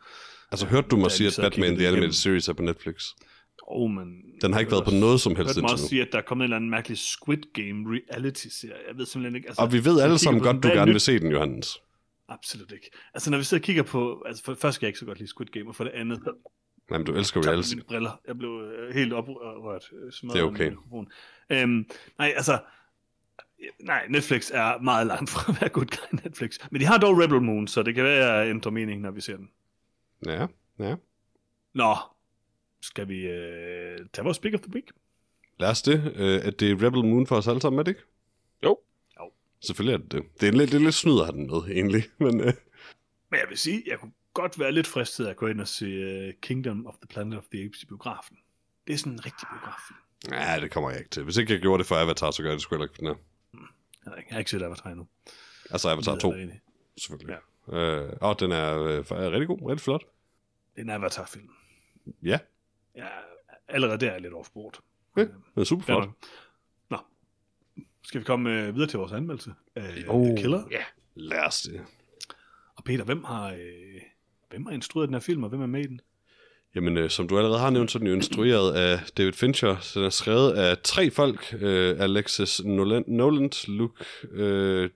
Altså, 0.52 0.66
hørte 0.66 0.88
du 0.88 0.96
mig 0.98 1.12
sige, 1.12 1.28
at 1.28 1.38
Batman 1.42 1.76
The 1.76 1.88
Animated. 1.88 2.14
Series 2.14 2.48
er 2.48 2.54
på 2.54 2.64
Netflix? 2.64 3.06
Oh, 3.72 3.92
men, 3.92 4.08
Den 4.42 4.54
har 4.54 4.60
ikke 4.60 4.72
været 4.72 4.86
på 4.86 4.92
noget 4.92 5.22
som 5.22 5.32
Jeg 5.32 5.38
helst 5.38 5.50
hørte 5.50 5.62
mig 5.62 5.70
indtil 5.72 5.74
også 5.74 5.84
nu. 5.84 5.90
sige, 5.90 6.02
at 6.02 6.08
der 6.12 6.18
er 6.18 6.22
kommet 6.22 6.44
en 6.44 6.46
eller 6.46 6.56
anden 6.56 6.70
mærkelig 6.70 6.98
Squid 6.98 7.42
Game 7.54 7.86
reality-serie. 7.90 8.76
Jeg 8.88 8.98
ved 8.98 9.06
simpelthen 9.06 9.36
ikke. 9.36 9.48
Altså, 9.48 9.62
Og 9.62 9.74
vi 9.74 9.86
ved 9.86 10.02
alle 10.02 10.18
sammen 10.18 10.44
godt, 10.44 10.54
den, 10.54 10.62
du 10.62 10.68
er 10.68 10.74
gerne 10.74 10.86
nyt? 10.86 10.94
vil 10.94 11.02
se 11.02 11.20
den, 11.20 11.32
Johannes. 11.32 11.78
Absolut 12.30 12.72
ikke. 12.72 12.90
Altså 13.14 13.32
når 13.32 13.38
vi 13.38 13.44
sidder 13.44 13.62
og 13.62 13.66
kigger 13.66 13.84
på, 13.84 14.24
altså 14.28 14.44
for 14.44 14.52
det 14.52 14.62
første 14.62 14.76
skal 14.76 14.86
jeg 14.86 14.90
ikke 14.90 15.00
så 15.00 15.06
godt 15.06 15.18
lide 15.20 15.30
Squid 15.30 15.48
Game, 15.48 15.68
og 15.70 15.76
for 15.76 15.84
det 15.84 15.92
andet, 15.92 16.20
Nej, 16.90 16.98
men 16.98 17.06
du 17.08 17.14
elsker 17.14 17.48
reality. 17.48 17.74
mine 17.76 17.84
briller. 17.88 18.22
Jeg 18.28 18.38
blev 18.38 18.50
øh, 18.50 18.94
helt 18.94 19.14
oprørt. 19.14 19.84
Øh, 20.06 20.12
smadret 20.12 20.36
Det 20.36 20.42
er 20.42 20.46
okay. 20.46 20.72
Øhm, 21.50 21.86
nej, 22.18 22.34
altså, 22.36 22.60
nej, 23.84 24.08
Netflix 24.10 24.52
er 24.54 24.82
meget 24.82 25.08
langt 25.08 25.30
fra 25.30 25.52
at 25.54 25.62
være 25.62 25.70
good 25.70 25.86
guy 25.86 26.20
Netflix. 26.24 26.58
Men 26.72 26.82
de 26.82 26.86
har 26.86 26.98
dog 26.98 27.24
Rebel 27.24 27.42
Moon, 27.42 27.68
så 27.68 27.84
det 27.84 27.96
kan 27.96 28.04
være, 28.04 28.18
at 28.40 28.46
jeg 28.46 28.50
ændrer 28.50 28.72
mening, 28.72 29.02
når 29.02 29.12
vi 29.12 29.22
ser 29.22 29.36
den. 29.38 29.50
Ja, 30.26 30.48
ja. 30.80 30.96
Nå, 31.74 31.96
skal 32.82 33.08
vi 33.10 33.28
øh, 33.28 34.00
tage 34.14 34.24
vores 34.24 34.40
Pick 34.40 34.54
of 34.56 34.60
the 34.62 34.74
Week? 34.74 34.92
Lad 35.60 35.70
os 35.70 35.82
det. 35.82 36.14
Øh, 36.16 36.40
at 36.44 36.60
det 36.60 36.72
er 36.72 36.76
Rebel 36.88 37.06
Moon 37.06 37.28
for 37.28 37.36
os 37.36 37.48
alle 37.48 37.62
sammen, 37.62 37.80
er 37.80 37.84
det 37.84 37.92
ikke? 37.92 38.02
Jo. 38.64 38.80
Jo. 39.20 39.32
Selvfølgelig 39.60 39.94
er 39.94 39.98
det 39.98 40.12
det. 40.12 40.42
Det 40.42 40.48
er 40.48 40.52
lidt, 40.52 40.72
det 40.72 40.78
er 40.78 40.84
lidt 40.84 40.96
snyd 40.96 41.20
at 41.20 41.26
have 41.26 41.38
den 41.38 41.48
med, 41.48 41.76
egentlig. 41.76 42.04
Men 42.20 42.40
øh, 42.42 42.54
Men 43.30 43.40
jeg 43.40 43.46
vil 43.50 43.58
sige, 43.58 43.84
jeg 43.88 44.00
kunne 44.00 44.12
godt 44.34 44.60
være 44.60 44.72
lidt 44.72 44.88
fristet 44.88 45.28
at 45.28 45.36
gå 45.36 45.48
ind 45.48 45.62
og 45.62 45.68
se 45.68 46.28
uh, 46.28 46.34
Kingdom 46.42 46.86
of 46.88 46.94
the 46.94 47.08
Planet 47.08 47.38
of 47.38 47.44
the 47.54 47.66
Apes 47.66 47.84
i 47.84 47.86
biografen. 47.86 48.38
Det 48.88 48.94
er 48.94 48.98
sådan 48.98 49.14
en 49.14 49.26
rigtig 49.26 49.48
biograffilm. 49.52 49.98
ja, 50.32 50.60
det 50.62 50.72
kommer 50.72 50.90
jeg 50.90 51.00
ikke 51.00 51.10
til. 51.10 51.24
Hvis 51.24 51.38
ikke 51.38 51.54
jeg 51.54 51.62
gjorde 51.62 51.80
det 51.80 51.88
for 51.88 51.96
Avatar, 51.96 52.32
så 52.32 52.42
gør 52.44 52.50
jeg 52.50 52.54
det 52.56 52.62
sgu 52.62 52.76
heller 52.76 52.86
ikke 52.86 52.96
for 52.96 53.02
den 53.02 53.08
her. 53.08 53.16
Jeg 54.06 54.12
har 54.12 54.16
ikke, 54.18 54.28
jeg 54.30 54.36
har 54.36 54.40
ikke 54.40 54.52
set 54.52 54.62
Avatar 54.64 54.90
endnu. 54.90 55.08
Altså 55.72 55.90
Avatar 55.90 56.16
2, 56.16 56.32
Det 56.32 56.38
er 56.38 56.42
rigtig- 56.42 56.62
selvfølgelig. 56.98 57.38
Ja. 57.72 57.78
Øh, 57.78 58.18
og 58.22 58.40
den 58.40 58.52
er, 58.52 58.80
øh, 58.84 58.98
er 59.10 59.32
rigtig 59.32 59.48
god, 59.48 59.60
rigtig 59.70 59.84
flot. 59.84 60.04
Det 60.76 60.78
er 60.78 60.82
en 60.82 60.90
Avatar-film. 60.90 61.50
Ja, 62.24 62.40
Ja, 62.96 63.08
allerede 63.68 63.98
der 63.98 64.08
er 64.08 64.12
jeg 64.12 64.22
lidt 64.22 64.34
off-board. 64.34 64.80
ja 65.18 65.22
den 65.22 65.32
er 65.56 65.64
super 65.64 65.84
flot. 65.86 66.10
Nå. 66.90 66.98
Skal 68.04 68.20
vi 68.20 68.26
komme 68.26 68.68
øh, 68.68 68.76
videre 68.76 68.88
til 68.90 69.00
vores 69.00 69.12
anmeldelse 69.12 69.54
af 69.76 70.04
Oh. 70.08 70.38
Killer? 70.38 70.64
Ja. 70.72 70.84
Lad 71.16 71.48
os 71.48 71.62
det. 71.62 71.82
Og 72.78 72.84
Peter, 72.84 73.04
hvem 73.06 73.24
har, 73.24 73.50
øh, 73.52 74.02
hvem 74.50 74.66
har 74.66 74.74
instrueret 74.74 75.08
den 75.08 75.14
her 75.16 75.20
film, 75.22 75.44
og 75.44 75.50
hvem 75.50 75.62
er 75.62 75.66
med 75.66 75.82
i 75.84 75.88
den? 75.88 76.02
Jamen, 76.76 76.98
øh, 76.98 77.10
som 77.10 77.28
du 77.28 77.38
allerede 77.38 77.60
har 77.60 77.70
nævnt, 77.70 77.92
så 77.92 77.98
er 77.98 78.00
den 78.00 78.08
jo 78.08 78.14
instrueret 78.14 78.74
af 78.74 79.00
David 79.18 79.34
Fincher. 79.34 79.78
Så 79.80 80.00
den 80.00 80.06
er 80.06 80.10
skrevet 80.10 80.52
af 80.52 80.78
tre 80.78 81.12
folk. 81.12 81.56
Øh, 81.62 82.00
Alexis 82.00 82.62
Nolan, 82.64 83.04
Noland, 83.08 83.68
Luke 83.72 84.06
øh, 84.32 84.90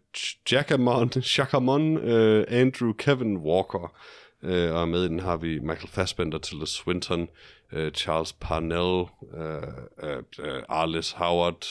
Jackamon, 0.51 1.11
Jackamon 1.37 1.97
øh, 1.97 2.45
Andrew 2.47 2.93
Kevin 2.93 3.37
Walker. 3.37 3.95
Øh, 4.43 4.73
og 4.73 4.87
med 4.89 5.03
i 5.05 5.07
den 5.07 5.19
har 5.19 5.37
vi 5.37 5.59
Michael 5.59 5.89
Fassbender, 5.89 6.37
Tilda 6.37 6.65
Swinton, 6.65 7.27
øh, 7.71 7.91
Charles 7.91 8.33
Parnell, 8.33 9.05
øh, 9.37 10.09
øh, 10.09 10.23
øh, 10.55 10.63
Arliss 10.69 11.11
Howard, 11.11 11.65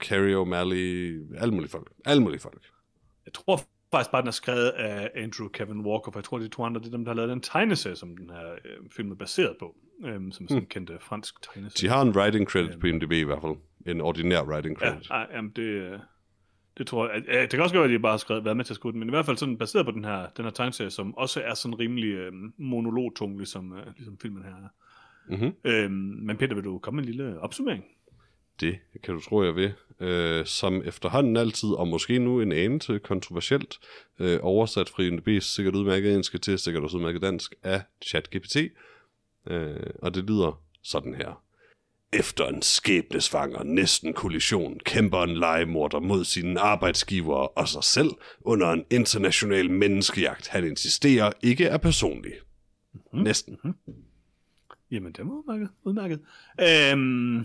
Carrie 0.00 0.36
O'Malley, 0.36 1.36
alle 1.42 1.54
mulige 1.54 1.70
folk. 1.70 1.92
Alle 2.04 2.22
mulige 2.22 2.40
folk. 2.40 2.62
Jeg 3.26 3.32
tror 3.34 3.60
faktisk 3.90 4.10
bare, 4.10 4.22
den 4.22 4.28
er 4.28 4.32
skrevet 4.32 4.68
af 4.68 5.10
Andrew 5.14 5.48
Kevin 5.48 5.80
Walker, 5.80 6.12
for 6.12 6.18
jeg 6.18 6.24
tror, 6.24 6.38
de 6.38 6.48
to 6.48 6.64
andre, 6.64 6.80
det 6.80 6.86
er 6.86 6.90
dem, 6.90 7.04
der 7.04 7.10
har 7.12 7.16
lavet 7.16 7.30
den 7.30 7.40
tegneserie, 7.40 7.96
som 7.96 8.16
den 8.16 8.30
her 8.30 8.52
øh, 8.52 8.90
film 8.96 9.10
er 9.10 9.14
baseret 9.14 9.56
på, 9.58 9.76
øh, 10.04 10.12
som 10.14 10.24
er 10.44 10.48
sådan 10.48 10.56
en 10.56 10.66
kendt 10.66 10.90
øh, 10.90 10.96
fransk 11.00 11.34
De 11.40 11.48
tegneserie. 11.52 11.90
har 11.92 12.02
en 12.02 12.10
writing 12.16 12.48
credit 12.48 12.80
på 12.80 12.86
IMDb 12.86 13.12
i 13.12 13.22
hvert 13.22 13.40
fald. 13.42 13.54
En 13.86 14.00
ordinær 14.00 14.42
writing 14.42 14.76
Ja, 14.80 14.88
credit. 14.90 15.10
ej, 15.10 15.26
jamen 15.34 15.50
det, 15.56 15.62
øh, 15.62 15.98
det 16.78 16.86
tror 16.86 17.08
jeg. 17.10 17.22
Ja, 17.28 17.42
det 17.42 17.50
kan 17.50 17.60
også 17.60 17.74
godt 17.74 17.82
være, 17.82 17.94
at 17.94 17.98
de 17.98 18.02
bare 18.02 18.12
har 18.12 18.16
skrevet, 18.18 18.44
været 18.44 18.56
med 18.56 18.64
til 18.64 18.72
at 18.72 18.76
skrive 18.76 18.92
den, 18.92 18.98
men 19.00 19.08
i 19.08 19.10
hvert 19.10 19.26
fald 19.26 19.36
sådan 19.36 19.58
baseret 19.58 19.86
på 19.86 19.92
den 19.92 20.04
her, 20.04 20.26
den 20.36 20.44
her 20.44 20.52
tegneserie, 20.52 20.90
som 20.90 21.16
også 21.16 21.40
er 21.42 21.54
sådan 21.54 21.78
rimelig 21.78 22.08
øh, 22.10 22.32
monologtung, 22.58 23.36
ligesom, 23.36 23.72
øh, 23.72 23.86
ligesom 23.96 24.18
filmen 24.18 24.42
her 24.42 24.50
er. 24.50 24.68
Mm-hmm. 25.28 25.52
Øhm, 25.64 25.92
men 25.92 26.36
Peter, 26.36 26.54
vil 26.54 26.64
du 26.64 26.78
komme 26.78 26.96
med 26.96 27.08
en 27.08 27.14
lille 27.14 27.40
opsummering? 27.40 27.84
Det 28.60 28.78
kan 29.02 29.14
du 29.14 29.20
tro, 29.20 29.42
jeg 29.42 29.56
vil. 29.56 29.72
Øh, 30.00 30.46
som 30.46 30.82
efterhånden 30.84 31.36
altid, 31.36 31.68
og 31.68 31.88
måske 31.88 32.18
nu 32.18 32.40
en 32.40 32.52
anelse 32.52 32.98
kontroversielt, 32.98 33.78
øh, 34.18 34.38
oversat 34.42 34.88
fra 34.88 35.02
IMDb's 35.02 35.40
sikkert 35.40 35.74
udmærket 35.74 36.10
engelsk 36.10 36.42
til 36.42 36.58
sikkert 36.58 36.82
også 36.82 36.96
udmærket 36.96 37.22
dansk 37.22 37.54
af 37.62 37.82
ChatGPT. 38.02 38.56
Øh, 39.50 39.76
og 40.02 40.14
det 40.14 40.24
lyder 40.24 40.62
sådan 40.82 41.14
her. 41.14 41.42
Efter 42.12 42.46
en 42.46 42.62
skæbnesvanger 42.62 43.62
næsten 43.62 44.12
kollision 44.12 44.80
kæmper 44.84 45.22
en 45.22 45.36
legemorder 45.36 46.00
mod 46.00 46.24
sine 46.24 46.60
arbejdsgivere 46.60 47.48
og 47.48 47.68
sig 47.68 47.84
selv 47.84 48.10
under 48.40 48.70
en 48.70 48.84
international 48.90 49.70
menneskejagt, 49.70 50.48
han 50.48 50.64
insisterer 50.64 51.32
ikke 51.42 51.64
er 51.64 51.76
personlig. 51.76 52.32
Mm-hmm. 52.94 53.22
Næsten. 53.22 53.58
Jamen, 54.90 55.12
det 55.12 55.26
var 55.26 55.32
udmærket. 55.32 55.70
udmærket. 55.84 56.20
Øhm, 56.60 57.36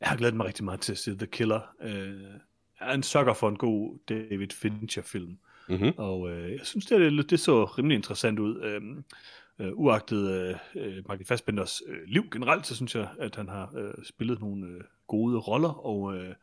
jeg 0.00 0.08
har 0.08 0.16
glædet 0.16 0.34
mig 0.36 0.46
rigtig 0.46 0.64
meget 0.64 0.80
til 0.80 0.92
at 0.92 0.98
se 0.98 1.16
The 1.18 1.26
Killer. 1.26 1.60
Øh, 1.82 2.22
jeg 2.80 2.90
er 2.90 2.94
en 2.94 3.02
sukker 3.02 3.34
for 3.34 3.48
en 3.48 3.56
god 3.56 3.98
David 4.08 4.50
Fincher-film. 4.50 5.38
Mm-hmm. 5.68 5.92
Og 5.96 6.30
øh, 6.30 6.52
jeg 6.52 6.66
synes, 6.66 6.86
det, 6.86 7.12
det, 7.12 7.30
det 7.30 7.40
så 7.40 7.64
rimelig 7.64 7.94
interessant 7.94 8.38
ud. 8.38 8.62
Øhm, 8.62 9.04
øh, 9.58 9.72
uagtet 9.74 10.30
øh, 10.30 10.56
øh, 10.74 10.96
Michael 10.96 11.26
Fassbenders 11.26 11.82
øh, 11.86 11.98
liv 12.06 12.24
generelt, 12.30 12.66
så 12.66 12.76
synes 12.76 12.94
jeg, 12.94 13.08
at 13.18 13.36
han 13.36 13.48
har 13.48 13.72
øh, 13.76 14.04
spillet 14.04 14.40
nogle 14.40 14.66
øh, 14.66 14.80
gode 15.06 15.38
roller, 15.38 15.86
og 15.86 16.16
øh, 16.16 16.34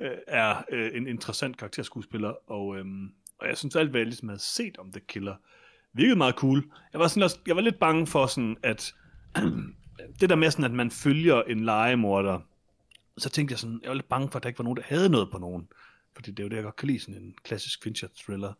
øh, 0.00 0.16
er 0.26 0.64
øh, 0.70 0.90
en 0.94 1.06
interessant 1.06 1.56
karakterskuespiller. 1.56 2.50
Og, 2.50 2.76
øh, 2.76 2.84
og 3.38 3.48
jeg 3.48 3.58
synes 3.58 3.76
alt, 3.76 3.90
hvad 3.90 4.00
jeg 4.00 4.06
ligesom 4.06 4.28
havde 4.28 4.42
set 4.42 4.78
om 4.78 4.92
The 4.92 5.00
Killer, 5.00 5.36
virkede 5.92 6.16
meget 6.16 6.34
cool. 6.34 6.64
Jeg 6.92 7.00
var, 7.00 7.08
sådan 7.08 7.30
jeg 7.46 7.56
var 7.56 7.62
lidt 7.62 7.78
bange 7.78 8.06
for 8.06 8.26
sådan, 8.26 8.56
at 8.62 8.94
det 10.20 10.30
der 10.30 10.36
med 10.36 10.50
sådan, 10.50 10.64
at 10.64 10.72
man 10.72 10.90
følger 10.90 11.42
en 11.42 11.64
legemorder, 11.64 12.40
så 13.18 13.28
tænkte 13.28 13.52
jeg 13.52 13.58
sådan, 13.58 13.80
jeg 13.82 13.88
var 13.88 13.94
lidt 13.94 14.08
bange 14.08 14.28
for, 14.28 14.36
at 14.36 14.42
der 14.42 14.48
ikke 14.48 14.58
var 14.58 14.64
nogen, 14.64 14.76
der 14.76 14.82
havde 14.86 15.08
noget 15.08 15.30
på 15.30 15.38
nogen. 15.38 15.68
Fordi 16.14 16.30
det 16.30 16.38
er 16.38 16.42
jo 16.42 16.48
det, 16.48 16.56
jeg 16.56 16.64
godt 16.64 16.76
kan 16.76 16.88
lide, 16.88 17.00
sådan 17.00 17.22
en 17.22 17.34
klassisk 17.44 17.82
Fincher-thriller. 17.82 18.52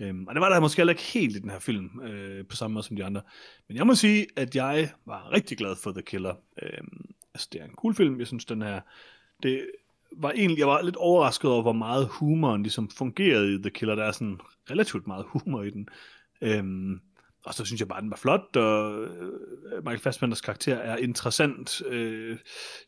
Øhm, 0.00 0.26
og 0.26 0.34
det 0.34 0.40
var 0.40 0.48
der 0.48 0.60
måske 0.60 0.78
heller 0.78 0.92
ikke 0.92 1.02
helt 1.02 1.36
i 1.36 1.38
den 1.38 1.50
her 1.50 1.58
film, 1.58 2.00
øh, 2.00 2.46
på 2.46 2.56
samme 2.56 2.74
måde 2.74 2.86
som 2.86 2.96
de 2.96 3.04
andre. 3.04 3.22
Men 3.68 3.76
jeg 3.76 3.86
må 3.86 3.94
sige, 3.94 4.26
at 4.36 4.56
jeg 4.56 4.90
var 5.06 5.32
rigtig 5.32 5.58
glad 5.58 5.76
for 5.76 5.92
The 5.92 6.02
Killer. 6.02 6.34
Øhm, 6.62 7.04
altså, 7.34 7.48
det 7.52 7.60
er 7.60 7.64
en 7.64 7.74
cool 7.74 7.94
film. 7.94 8.18
Jeg 8.18 8.26
synes, 8.26 8.44
den 8.44 8.62
her... 8.62 8.80
Det 9.42 9.66
var 10.16 10.30
egentlig, 10.30 10.58
jeg 10.58 10.66
var 10.66 10.82
lidt 10.82 10.96
overrasket 10.96 11.50
over, 11.50 11.62
hvor 11.62 11.72
meget 11.72 12.08
humoren 12.10 12.62
ligesom 12.62 12.90
fungerede 12.90 13.54
i 13.54 13.58
The 13.58 13.70
Killer. 13.70 13.94
Der 13.94 14.04
er 14.04 14.12
sådan 14.12 14.40
relativt 14.70 15.06
meget 15.06 15.24
humor 15.28 15.62
i 15.62 15.70
den. 15.70 15.88
Øhm, 16.40 17.00
og 17.46 17.54
så 17.54 17.64
synes 17.64 17.80
jeg 17.80 17.88
bare, 17.88 17.98
at 17.98 18.02
den 18.02 18.10
var 18.10 18.16
flot, 18.16 18.56
og 18.56 19.02
øh, 19.02 19.08
Michael 19.76 19.98
Fassbenders 19.98 20.40
karakter 20.40 20.76
er 20.76 20.96
interessant. 20.96 21.82
Øh, 21.86 22.28
jeg 22.30 22.38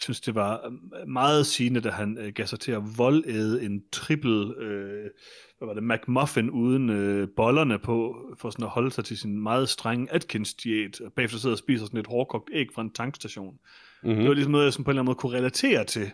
synes, 0.01 0.21
det 0.21 0.35
var 0.35 0.67
øh, 0.67 1.09
meget 1.09 1.47
sigende, 1.47 1.81
da 1.81 1.91
han 1.91 2.33
gav 2.35 2.47
sig 2.47 2.61
til 2.61 2.73
at 2.73 2.83
voldæde 2.97 3.65
en 3.65 3.83
triple, 3.93 4.55
øh, 4.59 5.11
hvad 5.59 5.67
var 5.67 5.75
det, 5.75 5.83
McMuffin 5.83 6.51
uden 6.51 6.91
øh, 6.91 7.29
bollerne 7.37 7.79
på, 7.79 8.17
for 8.39 8.51
sådan 8.51 8.65
at 8.65 8.71
holde 8.71 8.91
sig 8.91 9.05
til 9.05 9.19
sin 9.19 9.43
meget 9.43 9.69
strenge 9.69 10.13
Atkins-diæt, 10.13 11.01
og 11.01 11.13
bagefter 11.13 11.39
sidder 11.39 11.55
og 11.55 11.59
spiser 11.59 11.85
sådan 11.87 12.01
et 12.01 12.07
hårdkogt 12.07 12.51
æg 12.53 12.67
fra 12.75 12.83
en 12.83 12.93
tankstation. 12.93 13.55
Mm. 14.03 14.09
Mm-hmm. 14.09 14.21
Det 14.21 14.29
var 14.29 14.35
ligesom 14.35 14.53
noget, 14.53 14.65
jeg 14.65 14.73
sådan 14.73 14.85
på 14.85 14.91
en 14.91 14.93
eller 14.93 15.03
anden 15.03 15.09
måde 15.09 15.19
kunne 15.19 15.37
relatere 15.37 15.85
til. 15.85 16.11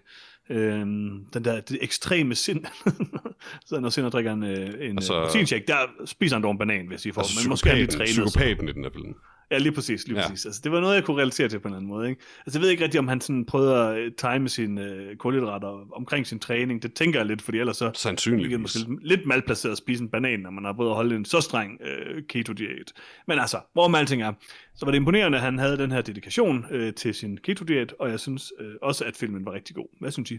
Øhm, 0.50 1.24
den 1.34 1.44
der 1.44 1.60
det 1.60 1.78
ekstreme 1.80 2.34
sind. 2.34 2.64
så 3.66 3.80
når 3.80 3.88
Sind 3.88 4.10
drikker 4.10 4.32
en, 4.32 4.42
øh, 4.42 4.50
en 4.90 4.98
Altså- 4.98 5.22
proteinshake, 5.24 5.64
der 5.68 5.76
spiser 6.04 6.36
han 6.36 6.42
dog 6.42 6.50
en 6.52 6.58
banan, 6.58 6.86
hvis 6.86 7.06
I 7.06 7.12
får. 7.12 7.20
Altså, 7.22 7.40
men 7.44 7.48
måske 7.50 7.68
er 7.68 7.72
han 7.72 7.80
lidt 7.80 7.90
trænet. 7.90 8.08
psykopaten 8.08 8.68
i 8.68 8.72
den 8.72 8.82
her 8.84 8.90
film. 8.90 9.14
Ja, 9.50 9.58
lige 9.58 9.72
præcis, 9.72 10.08
lige 10.08 10.20
Ja. 10.20 10.28
præcis. 10.28 10.46
Altså, 10.46 10.60
det 10.64 10.72
var 10.72 10.80
noget, 10.80 10.94
jeg 10.94 11.04
kunne 11.04 11.20
relatere 11.22 11.48
til 11.48 11.58
på 11.58 11.68
en 11.68 11.72
eller 11.74 11.76
anden 11.76 11.88
måde. 11.88 12.08
Ikke? 12.10 12.22
Altså, 12.46 12.58
jeg 12.58 12.62
ved 12.62 12.70
ikke 12.70 12.84
rigtig, 12.84 12.98
om 13.00 13.08
han 13.08 13.20
sådan 13.20 13.44
prøvede 13.44 13.76
at 13.76 13.98
øh, 13.98 14.12
time 14.12 14.48
sine 14.48 14.82
øh, 14.84 15.16
kulhydrater 15.16 15.94
omkring 15.96 16.26
sin 16.26 16.38
træning. 16.38 16.82
Det 16.82 16.94
tænker 16.94 17.18
jeg 17.18 17.26
lidt, 17.26 17.42
fordi 17.42 17.58
ellers 17.58 17.76
så 17.76 17.90
Sandsynligvis. 17.94 18.50
det 18.52 18.60
måske 18.60 18.78
lidt 19.02 19.26
malplaceret 19.26 19.72
at 19.72 19.78
spise 19.78 20.02
en 20.02 20.08
banan, 20.08 20.40
når 20.40 20.50
man 20.50 20.64
har 20.64 20.72
prøvet 20.72 20.90
at 20.90 20.96
holde 20.96 21.16
en 21.16 21.24
så 21.24 21.40
streng 21.40 21.80
øh, 21.84 22.22
keto-diæt. 22.28 22.92
Men 23.28 23.38
altså, 23.38 23.60
hvorom 23.72 23.94
alting 23.94 24.22
er, 24.22 24.32
så 24.74 24.86
var 24.86 24.90
det 24.92 24.96
imponerende, 24.98 25.38
at 25.38 25.44
han 25.44 25.58
havde 25.58 25.78
den 25.78 25.92
her 25.92 26.00
dedikation 26.00 26.66
øh, 26.70 26.94
til 26.94 27.14
sin 27.14 27.38
keto-diæt, 27.38 27.94
og 27.98 28.10
jeg 28.10 28.20
synes 28.20 28.52
øh, 28.60 28.72
også, 28.82 29.04
at 29.04 29.16
filmen 29.16 29.44
var 29.46 29.52
rigtig 29.52 29.76
god. 29.76 29.86
Hvad 30.00 30.10
synes 30.10 30.30
I? 30.30 30.38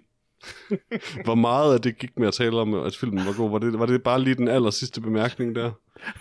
Hvor 1.26 1.36
meget 1.36 1.74
af 1.74 1.82
det 1.82 1.98
gik 1.98 2.20
med 2.20 2.28
at 2.28 2.34
tale 2.34 2.58
om, 2.58 2.74
at 2.74 2.96
filmen 2.96 3.26
var 3.26 3.38
god? 3.38 3.52
Var 3.52 3.60
det, 3.60 3.80
var 3.80 3.86
det 3.86 4.04
bare 4.04 4.22
lige 4.22 4.36
den 4.36 4.48
aller 4.48 4.70
sidste 4.70 5.02
bemærkning 5.02 5.56
der? 5.56 5.72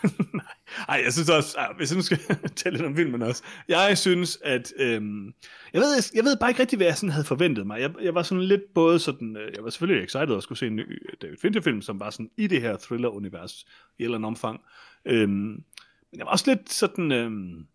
Nej, 0.34 0.44
Ej, 0.88 1.00
jeg 1.04 1.12
synes 1.12 1.28
også, 1.28 1.58
ah, 1.58 1.76
hvis 1.76 1.90
jeg 1.90 1.96
nu 1.96 2.02
skal 2.02 2.18
tale 2.56 2.76
lidt 2.76 2.86
om 2.86 2.96
filmen 2.96 3.22
også, 3.22 3.42
jeg 3.68 3.98
synes, 3.98 4.38
at, 4.44 4.72
øhm, 4.78 5.26
jeg, 5.72 5.80
ved, 5.80 6.10
jeg 6.14 6.24
ved 6.24 6.36
bare 6.36 6.50
ikke 6.50 6.60
rigtig, 6.60 6.76
hvad 6.76 6.86
jeg 6.86 6.96
sådan 6.96 7.10
havde 7.10 7.26
forventet 7.26 7.66
mig. 7.66 7.80
Jeg, 7.80 7.90
jeg 8.02 8.14
var 8.14 8.22
sådan 8.22 8.44
lidt 8.44 8.62
både 8.74 8.98
sådan, 8.98 9.36
øh, 9.36 9.52
jeg 9.56 9.64
var 9.64 9.70
selvfølgelig 9.70 10.04
excited 10.04 10.36
at 10.36 10.42
skulle 10.42 10.58
se 10.58 10.66
en 10.66 10.76
ny 10.76 11.02
øh, 11.08 11.16
David 11.22 11.36
Fincher-film, 11.36 11.82
som 11.82 12.00
var 12.00 12.10
sådan 12.10 12.30
i 12.36 12.46
det 12.46 12.60
her 12.60 12.76
thriller-univers 12.76 13.64
i 13.98 14.02
et 14.02 14.04
eller 14.04 14.18
andet 14.18 14.26
omfang. 14.26 14.60
Øhm, 15.06 15.30
men 15.30 16.18
jeg 16.18 16.26
var 16.26 16.32
også 16.32 16.50
lidt 16.50 16.72
sådan 16.72 17.12
øhm, 17.12 17.66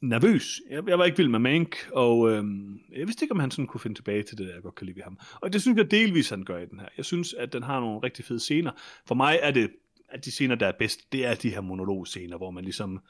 nervøs. 0.00 0.60
Jeg, 0.70 0.88
jeg 0.88 0.98
var 0.98 1.04
ikke 1.04 1.16
vild 1.16 1.28
med 1.28 1.38
Mank, 1.38 1.76
og 1.92 2.30
øhm, 2.30 2.80
jeg 2.92 3.06
vidste 3.06 3.24
ikke, 3.24 3.32
om 3.32 3.40
han 3.40 3.50
sådan 3.50 3.66
kunne 3.66 3.80
finde 3.80 3.98
tilbage 3.98 4.22
til 4.22 4.38
det, 4.38 4.46
der 4.46 4.54
jeg 4.54 4.62
godt 4.62 4.74
kan 4.74 4.86
lide 4.86 4.96
ved 4.96 5.02
ham. 5.02 5.18
Og 5.34 5.52
det 5.52 5.62
synes 5.62 5.76
jeg 5.76 5.90
delvis, 5.90 6.30
han 6.30 6.44
gør 6.44 6.58
i 6.58 6.66
den 6.66 6.80
her. 6.80 6.88
Jeg 6.96 7.04
synes, 7.04 7.34
at 7.34 7.52
den 7.52 7.62
har 7.62 7.80
nogle 7.80 8.00
rigtig 8.02 8.24
fede 8.24 8.40
scener. 8.40 8.70
For 9.06 9.14
mig 9.14 9.38
er 9.42 9.50
det 9.50 9.70
at 10.10 10.24
de 10.24 10.30
scener, 10.30 10.54
der 10.54 10.66
er 10.66 10.72
bedst, 10.72 11.12
det 11.12 11.26
er 11.26 11.34
de 11.34 11.50
her 11.50 11.60
monologscener, 11.60 12.36
hvor 12.36 12.50
man 12.50 12.64
ligesom 12.64 13.00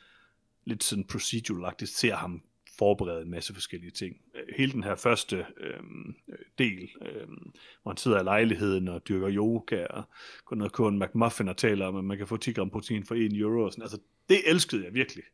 lidt 0.64 0.84
sådan 0.84 1.05
procedural 1.05 1.86
ser 1.86 2.14
ham 2.14 2.43
forberede 2.78 3.22
en 3.22 3.30
masse 3.30 3.55
forskellige 3.55 3.91
ting. 3.91 4.16
Hele 4.57 4.72
den 4.72 4.84
her 4.84 4.95
første 4.95 5.47
øhm, 5.61 6.14
del, 6.59 6.88
øhm, 7.07 7.53
hvor 7.82 7.93
han 7.93 7.97
sidder 7.97 8.20
i 8.20 8.24
lejligheden 8.24 8.88
og 8.88 9.09
dyrker 9.09 9.30
yoga 9.30 9.86
og 9.86 10.03
går 10.45 10.57
ned 10.57 10.64
og 10.64 10.72
køber 10.72 10.88
en 10.88 10.99
McMuffin 10.99 11.49
og 11.49 11.57
taler 11.57 11.86
om, 11.86 11.97
at 11.97 12.05
man 12.05 12.18
kan 12.18 12.26
få 12.26 12.36
10 12.36 12.53
gram 12.53 12.70
protein 12.70 13.05
for 13.05 13.14
1 13.14 13.32
euro. 13.32 13.64
Og 13.64 13.72
sådan. 13.72 13.82
Altså, 13.82 13.99
det 14.28 14.41
elskede 14.47 14.84
jeg 14.84 14.95
virkelig. 14.95 15.24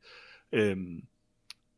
Øhm, 0.52 1.02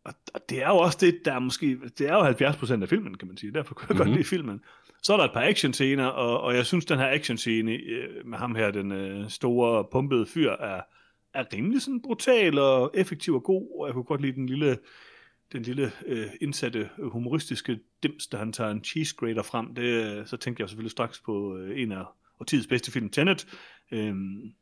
og, 0.04 0.14
og 0.34 0.40
det 0.48 0.62
er 0.62 0.68
jo 0.68 0.76
også 0.76 0.98
det, 1.00 1.20
der 1.24 1.32
er 1.32 1.38
måske, 1.38 1.78
det 1.98 2.08
er 2.08 2.14
jo 2.14 2.50
70% 2.50 2.82
af 2.82 2.88
filmen, 2.88 3.16
kan 3.16 3.28
man 3.28 3.36
sige. 3.36 3.52
Derfor 3.52 3.74
kunne 3.74 3.86
jeg 3.88 3.94
mm-hmm. 3.94 4.06
Mhm. 4.06 4.10
godt 4.10 4.18
lide 4.18 4.28
filmen. 4.28 4.60
Så 5.02 5.12
er 5.12 5.16
der 5.16 5.24
et 5.24 5.32
par 5.32 5.48
actionscener, 5.48 6.06
og, 6.06 6.40
og 6.40 6.54
jeg 6.54 6.66
synes, 6.66 6.84
den 6.84 6.98
her 6.98 7.12
actionscene 7.12 7.72
øh, 7.72 8.26
med 8.26 8.38
ham 8.38 8.54
her, 8.54 8.70
den 8.70 8.92
øh, 8.92 9.30
store 9.30 9.84
pumpede 9.92 10.26
fyr, 10.26 10.50
er, 10.50 10.80
er 11.34 11.44
rimelig 11.54 11.82
sådan 11.82 12.02
brutal 12.02 12.58
og 12.58 12.90
effektiv 12.94 13.34
og 13.34 13.42
god, 13.42 13.80
og 13.80 13.86
jeg 13.86 13.94
kunne 13.94 14.04
godt 14.04 14.20
lide 14.20 14.32
den 14.32 14.46
lille, 14.46 14.78
den 15.52 15.62
lille 15.62 15.92
øh, 16.06 16.26
indsatte 16.40 16.90
humoristiske 16.98 17.78
dims, 18.02 18.26
da 18.26 18.36
han 18.36 18.52
tager 18.52 18.70
en 18.70 18.84
cheese 18.84 19.16
grater 19.16 19.42
frem. 19.42 19.74
Det, 19.74 19.82
øh, 19.82 20.26
så 20.26 20.36
tænkte 20.36 20.60
jeg 20.60 20.68
selvfølgelig 20.68 20.90
straks 20.90 21.20
på 21.20 21.56
øh, 21.56 21.82
en 21.82 21.92
af 21.92 22.04
årtidets 22.40 22.66
bedste 22.66 22.92
film, 22.92 23.08
Tenet. 23.08 23.46
Øhm, 23.92 24.52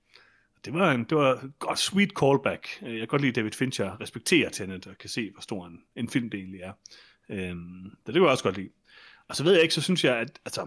det 0.72 0.80
var, 0.80 0.92
en, 0.92 1.04
det 1.04 1.18
var 1.18 1.48
godt 1.58 1.78
sweet 1.78 2.10
callback. 2.20 2.68
Øh, 2.82 2.90
Jeg 2.90 2.98
kan 2.98 3.08
godt 3.08 3.22
lide, 3.22 3.28
at 3.28 3.36
David 3.36 3.52
Fincher 3.52 4.00
respekterer 4.00 4.50
Tenet 4.50 4.86
og 4.86 4.98
kan 4.98 5.10
se, 5.10 5.30
hvor 5.30 5.40
stor 5.40 5.66
en, 5.66 5.80
en 5.96 6.08
film 6.08 6.30
det 6.30 6.40
egentlig 6.40 6.60
er. 6.60 6.72
Øhm, 7.30 7.90
det 8.06 8.14
kunne 8.14 8.22
jeg 8.22 8.30
også 8.30 8.44
godt 8.44 8.56
lide. 8.56 8.70
Og 9.28 9.36
så 9.36 9.44
ved 9.44 9.52
jeg 9.52 9.62
ikke, 9.62 9.74
så 9.74 9.80
synes 9.80 10.04
jeg, 10.04 10.16
at 10.18 10.40
altså, 10.44 10.66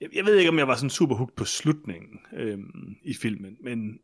jeg, 0.00 0.08
jeg 0.14 0.24
ved 0.24 0.36
ikke, 0.36 0.50
om 0.50 0.58
jeg 0.58 0.68
var 0.68 0.74
sådan 0.74 0.90
super 0.90 1.14
hooked 1.14 1.36
på 1.36 1.44
slutningen 1.44 2.20
øhm, 2.36 2.96
i 3.02 3.14
filmen, 3.14 3.56
men, 3.60 3.98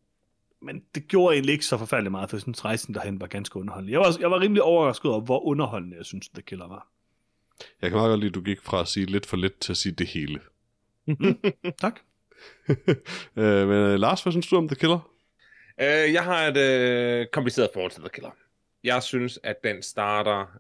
men 0.62 0.82
det 0.94 1.08
gjorde 1.08 1.34
egentlig 1.34 1.52
ikke 1.52 1.66
så 1.66 1.78
forfærdeligt 1.78 2.10
meget, 2.10 2.30
for 2.30 2.36
jeg 2.36 2.42
synes, 2.42 2.64
rejsen 2.64 2.94
derhen 2.94 3.20
var 3.20 3.26
ganske 3.26 3.56
underholdende. 3.58 3.92
Jeg 3.92 4.00
var, 4.00 4.16
jeg 4.20 4.30
var 4.30 4.40
rimelig 4.40 4.62
overrasket 4.62 5.10
over, 5.10 5.20
hvor 5.20 5.40
underholdende 5.46 5.96
jeg 5.96 6.04
synes, 6.06 6.28
The 6.28 6.42
Killer 6.42 6.68
var. 6.68 6.88
Jeg 7.82 7.90
kan 7.90 7.96
meget 7.96 8.10
godt 8.10 8.20
lide, 8.20 8.28
at 8.30 8.34
du 8.34 8.40
gik 8.40 8.62
fra 8.62 8.80
at 8.80 8.88
sige 8.88 9.06
lidt 9.06 9.26
for 9.26 9.36
lidt 9.36 9.60
til 9.60 9.72
at 9.72 9.76
sige 9.76 9.92
det 9.92 10.06
hele. 10.06 10.40
Tak. 11.80 12.00
øh, 13.36 13.68
men 13.68 13.76
øh, 13.76 13.98
Lars, 13.98 14.22
hvad 14.22 14.32
synes 14.32 14.46
du 14.46 14.56
om 14.56 14.68
The 14.68 14.76
Killer? 14.76 15.12
Øh, 15.80 16.12
jeg 16.12 16.24
har 16.24 16.46
et 16.46 16.56
øh, 16.56 17.26
kompliceret 17.26 17.70
forhold 17.72 17.90
til 17.92 18.00
The 18.00 18.10
Killer. 18.14 18.30
Jeg 18.84 19.02
synes, 19.02 19.38
at 19.42 19.64
den 19.64 19.82
starter 19.82 20.58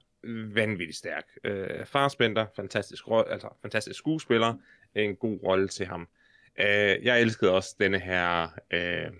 vanvittigt 0.54 0.98
stærk. 0.98 1.24
Øh, 1.44 1.86
Farsbender, 1.86 2.46
fantastisk, 2.56 3.08
ro- 3.08 3.22
altså, 3.22 3.48
fantastisk 3.62 3.98
skuespiller, 3.98 4.54
en 4.94 5.16
god 5.16 5.38
rolle 5.44 5.68
til 5.68 5.86
ham. 5.86 6.08
Øh, 6.60 7.04
jeg 7.04 7.20
elskede 7.20 7.50
også 7.50 7.76
denne 7.80 7.98
her 7.98 8.48
øh, 8.70 9.10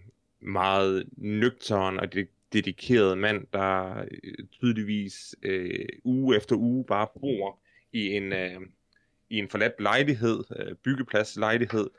meget 0.41 1.05
nøgteren 1.17 2.01
og 2.01 2.12
de- 2.14 2.27
dedikeret 2.53 3.19
mand, 3.19 3.47
der 3.53 3.97
øh, 4.25 4.35
tydeligvis 4.53 5.35
øh, 5.43 5.89
uge 6.05 6.37
efter 6.37 6.57
uge 6.57 6.85
bare 6.85 7.07
bor 7.21 7.59
i 7.93 8.12
en, 8.12 8.33
øh, 8.33 8.61
i 9.31 9.39
en 9.39 9.49
forladt 9.49 9.81
lejlighed, 9.81 10.45
øh, 10.57 10.75
byggeplads 10.75 11.37
lejlighed, 11.37 11.91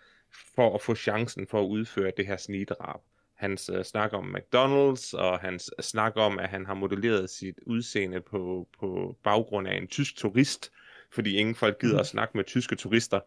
for 0.56 0.76
at 0.76 0.82
få 0.82 0.96
chancen 0.96 1.48
for 1.48 1.62
at 1.62 1.66
udføre 1.66 2.12
det 2.18 2.28
her 2.28 2.38
snidrab 2.38 3.02
hans 3.38 3.70
øh, 3.74 3.86
snak 3.86 4.14
om 4.14 4.36
McDonald's, 4.36 5.18
og 5.18 5.40
hans 5.40 5.72
snak 5.80 6.14
om, 6.16 6.40
at 6.40 6.50
han 6.50 6.66
har 6.66 6.74
modelleret 6.74 7.30
sit 7.30 7.60
udseende 7.66 8.22
på, 8.22 8.68
på 8.80 9.18
baggrund 9.24 9.68
af 9.68 9.78
en 9.78 9.88
tysk 9.88 10.16
turist, 10.16 10.72
fordi 11.12 11.38
ingen 11.38 11.56
folk 11.56 11.82
gider 11.82 12.00
at 12.00 12.08
snakke 12.08 12.38
med 12.38 12.44
tyske 12.44 12.76
turister. 12.76 13.20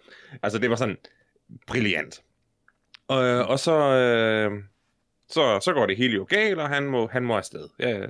Altså, 0.43 0.59
det 0.59 0.71
var 0.71 0.77
sådan 0.77 0.97
brilliant. 1.67 2.23
Og, 3.09 3.19
og 3.47 3.59
så, 3.59 3.73
øh, 3.73 4.63
så, 5.29 5.61
så 5.65 5.73
går 5.73 5.87
det 5.87 5.97
hele 5.97 6.15
jo 6.15 6.27
galt, 6.29 6.59
og 6.59 6.69
han 6.69 6.85
må, 6.85 7.07
han 7.07 7.25
må 7.25 7.37
afsted. 7.37 7.69
Ja, 7.79 8.07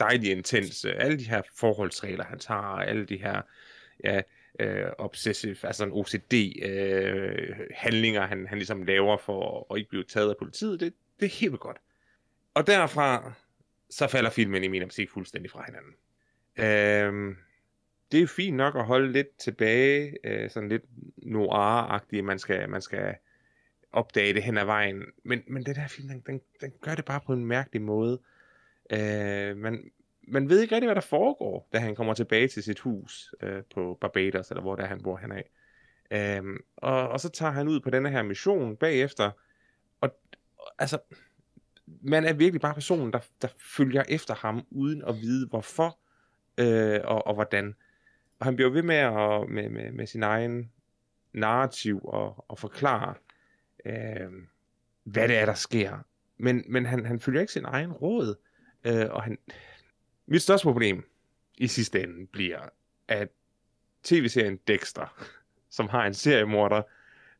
dejligt 0.00 0.36
intens. 0.36 0.84
Alle 0.84 1.18
de 1.18 1.28
her 1.28 1.42
forholdsregler, 1.56 2.24
han 2.24 2.38
tager, 2.38 2.60
alle 2.60 3.04
de 3.04 3.16
her 3.16 3.42
ja, 4.04 4.16
øh, 4.16 4.22
Øh, 4.60 4.86
obsessive, 4.98 5.56
altså 5.62 5.84
en 5.84 5.92
OCD-handlinger, 5.92 8.22
øh, 8.22 8.28
han, 8.28 8.46
han 8.46 8.58
ligesom 8.58 8.82
laver 8.82 9.16
for 9.16 9.72
at 9.72 9.78
ikke 9.78 9.90
blive 9.90 10.04
taget 10.04 10.30
af 10.30 10.36
politiet, 10.38 10.80
det, 10.80 10.94
det 11.20 11.26
er 11.26 11.30
helt 11.30 11.60
godt. 11.60 11.76
Og 12.54 12.66
derfra, 12.66 13.32
så 13.90 14.06
falder 14.06 14.30
filmen 14.30 14.64
i 14.64 14.68
min 14.68 14.82
optik 14.82 15.10
fuldstændig 15.10 15.50
fra 15.50 15.64
hinanden. 15.66 15.92
Øhm, 16.56 17.36
det 18.12 18.22
er 18.22 18.26
fint 18.26 18.56
nok 18.56 18.76
at 18.76 18.84
holde 18.84 19.12
lidt 19.12 19.38
tilbage, 19.38 20.16
øh, 20.24 20.50
sådan 20.50 20.68
lidt 20.68 20.84
noir-agtigt, 21.16 22.22
man 22.22 22.38
skal, 22.38 22.68
man 22.68 22.82
skal 22.82 23.14
opdage 23.92 24.34
det 24.34 24.42
hen 24.42 24.58
ad 24.58 24.64
vejen, 24.64 25.02
men, 25.24 25.42
men 25.46 25.66
den 25.66 25.76
her 25.76 25.88
film, 25.88 26.08
den, 26.08 26.22
den, 26.26 26.40
den 26.60 26.72
gør 26.80 26.94
det 26.94 27.04
bare 27.04 27.20
på 27.26 27.32
en 27.32 27.46
mærkelig 27.46 27.82
måde. 27.82 28.20
Øh, 28.92 29.56
man, 29.56 29.90
man 30.28 30.48
ved 30.48 30.60
ikke 30.60 30.74
rigtig, 30.74 30.88
hvad 30.88 30.94
der 30.94 31.00
foregår, 31.00 31.68
da 31.72 31.78
han 31.78 31.94
kommer 31.94 32.14
tilbage 32.14 32.48
til 32.48 32.62
sit 32.62 32.80
hus 32.80 33.34
øh, 33.42 33.62
på 33.74 33.98
Barbados, 34.00 34.50
eller 34.50 34.62
hvor 34.62 34.76
der 34.76 34.86
han 34.86 35.02
bor 35.02 35.16
han 35.16 35.32
af. 35.32 35.50
Øhm, 36.10 36.56
og, 36.76 37.08
og 37.08 37.20
så 37.20 37.28
tager 37.28 37.52
han 37.52 37.68
ud 37.68 37.80
på 37.80 37.90
denne 37.90 38.10
her 38.10 38.22
mission 38.22 38.76
bagefter, 38.76 39.30
og 40.00 40.20
altså, 40.78 40.98
man 41.86 42.24
er 42.24 42.32
virkelig 42.32 42.60
bare 42.60 42.74
personen, 42.74 43.12
der, 43.12 43.20
der 43.42 43.48
følger 43.76 44.02
efter 44.08 44.34
ham, 44.34 44.66
uden 44.70 45.02
at 45.04 45.20
vide 45.20 45.48
hvorfor 45.48 45.98
øh, 46.58 47.00
og, 47.04 47.26
og 47.26 47.34
hvordan. 47.34 47.74
Og 48.38 48.46
han 48.46 48.56
bliver 48.56 48.70
ved 48.70 48.82
med, 48.82 48.96
at, 48.96 49.48
med, 49.48 49.68
med, 49.68 49.92
med 49.92 50.06
sin 50.06 50.22
egen 50.22 50.72
narrativ 51.32 52.00
og, 52.04 52.44
og 52.48 52.58
forklare, 52.58 53.14
øh, 53.86 54.30
hvad 55.04 55.28
det 55.28 55.38
er, 55.38 55.46
der 55.46 55.54
sker. 55.54 55.98
Men, 56.36 56.64
men 56.68 56.86
han, 56.86 57.06
han 57.06 57.20
følger 57.20 57.40
ikke 57.40 57.52
sin 57.52 57.64
egen 57.64 57.92
råd. 57.92 58.34
Øh, 58.84 59.06
og 59.10 59.22
han, 59.22 59.38
mit 60.32 60.42
største 60.42 60.64
problem 60.64 61.04
i 61.58 61.66
sidste 61.66 62.02
ende 62.02 62.26
bliver, 62.26 62.68
at 63.08 63.28
tv-serien 64.02 64.56
Dexter, 64.56 65.24
som 65.70 65.88
har 65.88 66.06
en 66.06 66.14
seriemorder, 66.14 66.82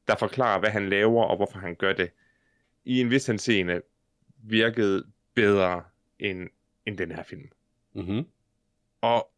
der 0.08 0.16
forklarer, 0.16 0.60
hvad 0.60 0.70
han 0.70 0.88
laver 0.88 1.24
og 1.24 1.36
hvorfor 1.36 1.58
han 1.58 1.74
gør 1.74 1.92
det, 1.92 2.10
i 2.84 3.00
en 3.00 3.10
vis 3.10 3.26
henseende 3.26 3.82
virkede 4.36 5.04
bedre 5.34 5.84
end, 6.18 6.48
end 6.86 6.98
den 6.98 7.12
her 7.12 7.22
film. 7.22 7.48
Mm-hmm. 7.92 8.26
Og 9.00 9.30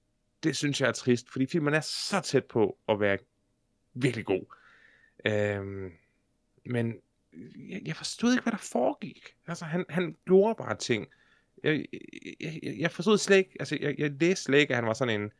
det 0.42 0.56
synes 0.56 0.80
jeg 0.80 0.88
er 0.88 0.92
trist, 0.92 1.30
fordi 1.30 1.46
filmen 1.46 1.74
er 1.74 1.80
så 1.80 2.20
tæt 2.20 2.44
på 2.44 2.78
at 2.88 3.00
være 3.00 3.18
virkelig 3.94 4.24
god. 4.24 4.54
Øhm, 5.26 5.92
men 6.64 6.94
jeg, 7.68 7.82
jeg 7.84 7.96
forstod 7.96 8.32
ikke, 8.32 8.42
hvad 8.42 8.52
der 8.52 8.68
foregik. 8.72 9.36
Altså, 9.46 9.64
han, 9.64 9.84
han 9.88 10.16
gjorde 10.26 10.54
bare 10.54 10.76
ting. 10.76 11.08
Jeg, 11.64 11.84
jeg, 12.40 12.74
jeg 12.78 12.90
forstod 12.90 13.18
slet 13.18 13.36
ikke, 13.36 13.56
altså, 13.60 13.78
jeg, 13.80 13.94
jeg 13.98 14.10
læste 14.20 14.44
slet 14.44 14.58
ikke, 14.58 14.70
at 14.70 14.76
han 14.76 14.86
var 14.86 14.94
sådan 14.94 15.20
en 15.20 15.30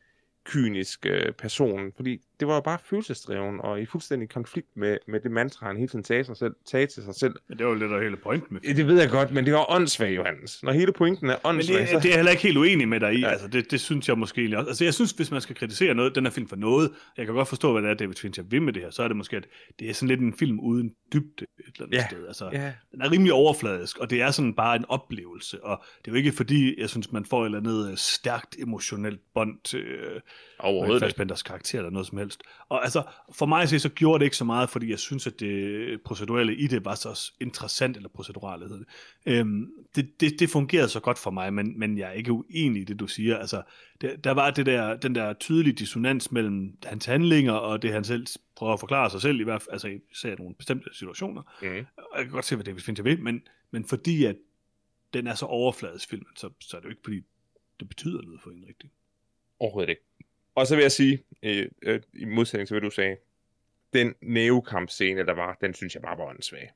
kynisk 0.43 1.05
øh, 1.05 1.33
person, 1.33 1.93
fordi 1.95 2.21
det 2.39 2.47
var 2.47 2.55
jo 2.55 2.61
bare 2.61 2.77
følelsesdreven, 2.85 3.61
og 3.61 3.81
i 3.81 3.85
fuldstændig 3.85 4.29
konflikt 4.29 4.67
med, 4.77 4.97
med 5.07 5.19
det 5.19 5.31
mantra, 5.31 5.67
han 5.67 5.75
hele 5.77 5.87
tiden 5.87 6.03
sagde, 6.05 6.23
sig 6.23 6.37
selv, 6.37 6.53
sagde 6.65 6.87
til 6.87 7.03
sig 7.03 7.15
selv. 7.15 7.35
Men 7.47 7.57
det 7.57 7.65
var 7.65 7.71
jo 7.73 7.77
lidt 7.79 7.91
af 7.91 8.01
hele 8.03 8.17
pointen 8.17 8.53
med 8.53 8.61
Ja, 8.61 8.73
Det 8.73 8.87
ved 8.87 8.99
jeg 9.01 9.09
godt, 9.09 9.31
men 9.31 9.45
det 9.45 9.53
var 9.53 9.71
åndssvagt, 9.71 10.15
Johannes. 10.15 10.63
Når 10.63 10.71
hele 10.71 10.91
pointen 10.91 11.29
er 11.29 11.33
Men 11.33 11.39
åndssvagt, 11.43 11.79
det, 11.81 11.89
så... 11.89 11.95
det 11.95 12.05
er 12.05 12.09
jeg 12.09 12.15
heller 12.17 12.31
ikke 12.31 12.43
helt 12.43 12.57
uenig 12.57 12.87
med 12.87 12.99
dig 12.99 13.13
i. 13.13 13.19
Ja. 13.19 13.27
Altså, 13.29 13.47
det, 13.47 13.71
det 13.71 13.81
synes 13.81 14.07
jeg 14.09 14.17
måske 14.17 14.39
egentlig 14.41 14.57
også. 14.57 14.67
Altså, 14.69 14.83
jeg 14.83 14.93
synes, 14.93 15.11
hvis 15.11 15.31
man 15.31 15.41
skal 15.41 15.55
kritisere 15.55 15.93
noget, 15.93 16.15
den 16.15 16.25
her 16.25 16.31
film 16.31 16.47
for 16.47 16.55
noget, 16.55 16.91
jeg 17.17 17.25
kan 17.25 17.35
godt 17.35 17.47
forstå, 17.47 17.71
hvad 17.71 17.81
det 17.81 17.89
er, 17.89 17.93
David 17.93 18.15
Fincher 18.15 18.43
vil 18.43 18.61
med 18.61 18.73
det 18.73 18.81
her, 18.81 18.89
så 18.89 19.03
er 19.03 19.07
det 19.07 19.17
måske, 19.17 19.37
at 19.37 19.47
det 19.79 19.89
er 19.89 19.93
sådan 19.93 20.07
lidt 20.07 20.19
en 20.21 20.33
film 20.33 20.59
uden 20.59 20.91
dybde 21.13 21.45
et 21.59 21.65
eller 21.75 21.85
andet 21.85 21.97
Ja. 21.97 22.05
sted. 22.09 22.27
Altså, 22.27 22.49
Ja, 22.53 22.73
den 22.91 23.01
er 23.01 23.11
rimelig 23.11 23.33
overfladisk, 23.33 23.97
og 23.97 24.09
det 24.09 24.21
er 24.21 24.31
sådan 24.31 24.53
bare 24.53 24.75
en 24.75 24.85
oplevelse, 24.89 25.63
og 25.63 25.83
det 25.99 26.07
er 26.07 26.11
jo 26.11 26.17
ikke 26.17 26.31
fordi, 26.31 26.81
jeg 26.81 26.89
synes, 26.89 27.11
man 27.11 27.25
får 27.25 27.41
et 27.41 27.45
eller 27.45 27.59
andet 27.59 27.91
øh, 27.91 27.97
stærkt 27.97 28.55
emotionelt 28.59 29.19
bånd 29.33 29.57
til 29.63 29.79
øh, 29.79 30.21
overhovedet. 30.59 31.01
Fassbenders 31.01 31.43
karakter 31.43 31.79
eller 31.79 31.89
noget 31.91 32.07
som 32.07 32.17
helst. 32.17 32.24
Og 32.69 32.83
altså, 32.83 33.03
for 33.31 33.45
mig 33.45 33.61
at 33.61 33.69
se, 33.69 33.79
så 33.79 33.89
gjorde 33.89 34.19
det 34.19 34.25
ikke 34.25 34.37
så 34.37 34.45
meget, 34.45 34.69
fordi 34.69 34.89
jeg 34.89 34.99
synes, 34.99 35.27
at 35.27 35.39
det 35.39 36.01
procedurelle 36.01 36.55
i 36.55 36.67
det 36.67 36.85
var 36.85 36.95
så 36.95 37.31
interessant, 37.41 37.97
eller 37.97 38.09
procedurale 38.09 38.67
hedder 38.67 38.77
det. 38.77 38.87
Øhm, 39.25 39.71
det, 39.95 40.21
det, 40.21 40.39
det 40.39 40.49
fungerede 40.49 40.89
så 40.89 40.99
godt 40.99 41.19
for 41.19 41.31
mig, 41.31 41.53
men, 41.53 41.79
men 41.79 41.97
jeg 41.97 42.07
er 42.07 42.11
ikke 42.11 42.31
uenig 42.31 42.81
i 42.81 42.85
det, 42.85 42.99
du 42.99 43.07
siger. 43.07 43.37
Altså, 43.37 43.63
der, 44.01 44.15
der 44.15 44.31
var 44.31 44.51
det 44.51 44.65
der, 44.65 44.95
den 44.95 45.15
der 45.15 45.33
tydelige 45.33 45.73
dissonans 45.73 46.31
mellem 46.31 46.77
hans 46.83 47.05
handlinger, 47.05 47.53
og 47.53 47.81
det 47.81 47.91
han 47.91 48.03
selv 48.03 48.27
prøver 48.55 48.73
at 48.73 48.79
forklare 48.79 49.09
sig 49.09 49.21
selv, 49.21 49.39
i 49.39 49.43
hvert 49.43 49.61
fald, 49.61 49.71
altså 49.71 49.99
især 50.11 50.31
i 50.31 50.35
nogle 50.35 50.55
bestemte 50.55 50.89
situationer. 50.93 51.41
Mm. 51.61 51.67
Jeg 51.67 51.85
kan 52.15 52.29
godt 52.29 52.45
se, 52.45 52.55
hvad 52.55 52.65
David 52.65 52.81
Fincher 52.81 53.03
vil, 53.03 53.21
men, 53.21 53.41
men 53.71 53.85
fordi 53.85 54.25
at 54.25 54.35
den 55.13 55.27
er 55.27 55.35
så 55.35 55.45
overfladisk 55.45 56.09
filmen, 56.09 56.35
så, 56.35 56.49
så 56.59 56.77
er 56.77 56.81
det 56.81 56.85
jo 56.85 56.89
ikke 56.89 57.01
fordi, 57.03 57.21
det 57.79 57.89
betyder 57.89 58.21
noget 58.21 58.41
for 58.41 58.51
en 58.51 58.65
rigtig. 58.67 58.89
Overhovedet 59.59 59.89
ikke. 59.89 60.01
Og 60.55 60.67
så 60.67 60.75
vil 60.75 60.81
jeg 60.81 60.91
sige, 60.91 61.23
øh, 61.43 61.67
øh, 61.81 61.99
i 62.13 62.25
modsætning 62.25 62.67
til 62.67 62.73
hvad 62.73 62.89
du 62.89 62.95
sagde, 62.95 63.17
den 63.93 64.13
nævekampscene, 64.21 65.25
der 65.25 65.33
var, 65.33 65.57
den 65.61 65.73
synes 65.73 65.93
jeg 65.93 66.01
bare 66.01 66.17
var 66.17 66.25
åndssvag. 66.25 66.71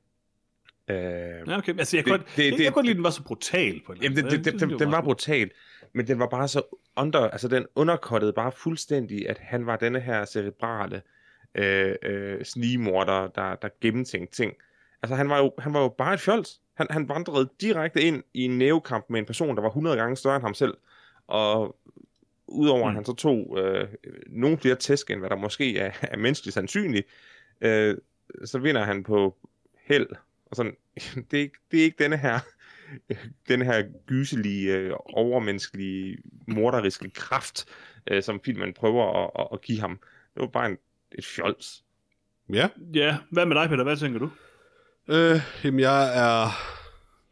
Øh, 0.90 0.96
Ja, 0.96 1.56
okay. 1.58 1.78
Altså, 1.78 1.96
jeg 1.96 2.04
Det- 2.04 2.10
godt, 2.10 2.20
det- 2.26 2.36
det, 2.36 2.44
jeg, 2.44 2.52
det- 2.52 2.58
jeg 2.58 2.64
kan 2.66 2.72
godt 2.72 2.86
lide, 2.86 2.94
den 2.96 3.04
var 3.04 3.10
så 3.10 3.22
brutal 3.22 3.80
på 3.86 3.92
en 3.92 4.02
Jamen, 4.02 4.16
det, 4.16 4.24
det, 4.30 4.44
det, 4.44 4.60
den, 4.60 4.78
den 4.78 4.92
var 4.92 5.00
brutal, 5.02 5.50
men 5.92 6.06
den 6.06 6.18
var 6.18 6.26
bare 6.26 6.48
så 6.48 6.62
under, 6.96 7.20
altså 7.20 7.48
den 7.48 7.66
underkottede 7.74 8.32
bare 8.32 8.52
fuldstændig, 8.52 9.28
at 9.28 9.38
han 9.38 9.66
var 9.66 9.76
denne 9.76 10.00
her 10.00 10.24
cerebrale 10.24 11.02
øh, 11.54 11.94
øh, 12.02 12.44
snigmorder, 12.44 13.28
der, 13.28 13.54
der 13.54 13.68
gennemtænkte 13.80 14.36
ting. 14.36 14.52
Altså 15.02 15.14
han 15.16 15.28
var 15.28 15.38
jo, 15.38 15.52
han 15.58 15.74
var 15.74 15.80
jo 15.80 15.88
bare 15.88 16.14
et 16.14 16.20
fjols. 16.20 16.60
Han, 16.74 16.86
han 16.90 17.08
vandrede 17.08 17.48
direkte 17.60 18.02
ind 18.02 18.22
i 18.34 18.44
en 18.44 18.58
nævekamp 18.58 19.04
med 19.08 19.20
en 19.20 19.26
person, 19.26 19.56
der 19.56 19.62
var 19.62 19.68
100 19.68 19.96
gange 19.96 20.16
større 20.16 20.36
end 20.36 20.42
ham 20.44 20.54
selv. 20.54 20.74
Og 21.26 21.76
udover 22.50 22.84
mm. 22.84 22.88
at 22.88 22.94
han 22.94 23.04
så 23.04 23.14
tog 23.14 23.58
øh, 23.58 23.88
nogle 24.26 24.58
flere 24.58 24.74
tæsk, 24.74 25.10
end 25.10 25.20
hvad 25.20 25.30
der 25.30 25.36
måske 25.36 25.78
er, 25.78 25.92
er 26.02 26.16
menneskeligt 26.16 26.54
sandsynligt, 26.54 27.06
øh, 27.60 27.96
så 28.44 28.58
vinder 28.58 28.84
han 28.84 29.02
på 29.02 29.36
held. 29.84 30.06
Og 30.46 30.56
sådan, 30.56 30.76
det, 31.30 31.36
er 31.36 31.42
ikke, 31.42 31.58
det 31.70 31.80
er 31.80 31.84
ikke 31.84 32.04
denne 32.04 32.16
her 32.16 32.38
den 33.48 33.62
her 33.62 33.82
gyselige, 34.06 34.76
øh, 34.76 34.92
overmenneskelige, 34.96 36.18
morderiske 36.48 37.10
kraft, 37.10 37.64
øh, 38.10 38.22
som 38.22 38.40
filmen 38.44 38.72
prøver 38.72 39.24
at, 39.24 39.30
at, 39.38 39.48
at 39.52 39.60
give 39.60 39.80
ham. 39.80 39.98
Det 40.34 40.40
var 40.40 40.46
bare 40.46 40.66
en, 40.66 40.78
et 41.12 41.24
fjols. 41.24 41.84
Ja, 42.52 42.68
Ja, 42.94 43.16
hvad 43.30 43.46
med 43.46 43.56
dig, 43.56 43.68
Peter? 43.68 43.84
Hvad 43.84 43.96
tænker 43.96 44.18
du? 44.18 44.30
øh, 45.08 45.40
jamen 45.64 45.80
jeg 45.80 46.18
er 46.18 46.48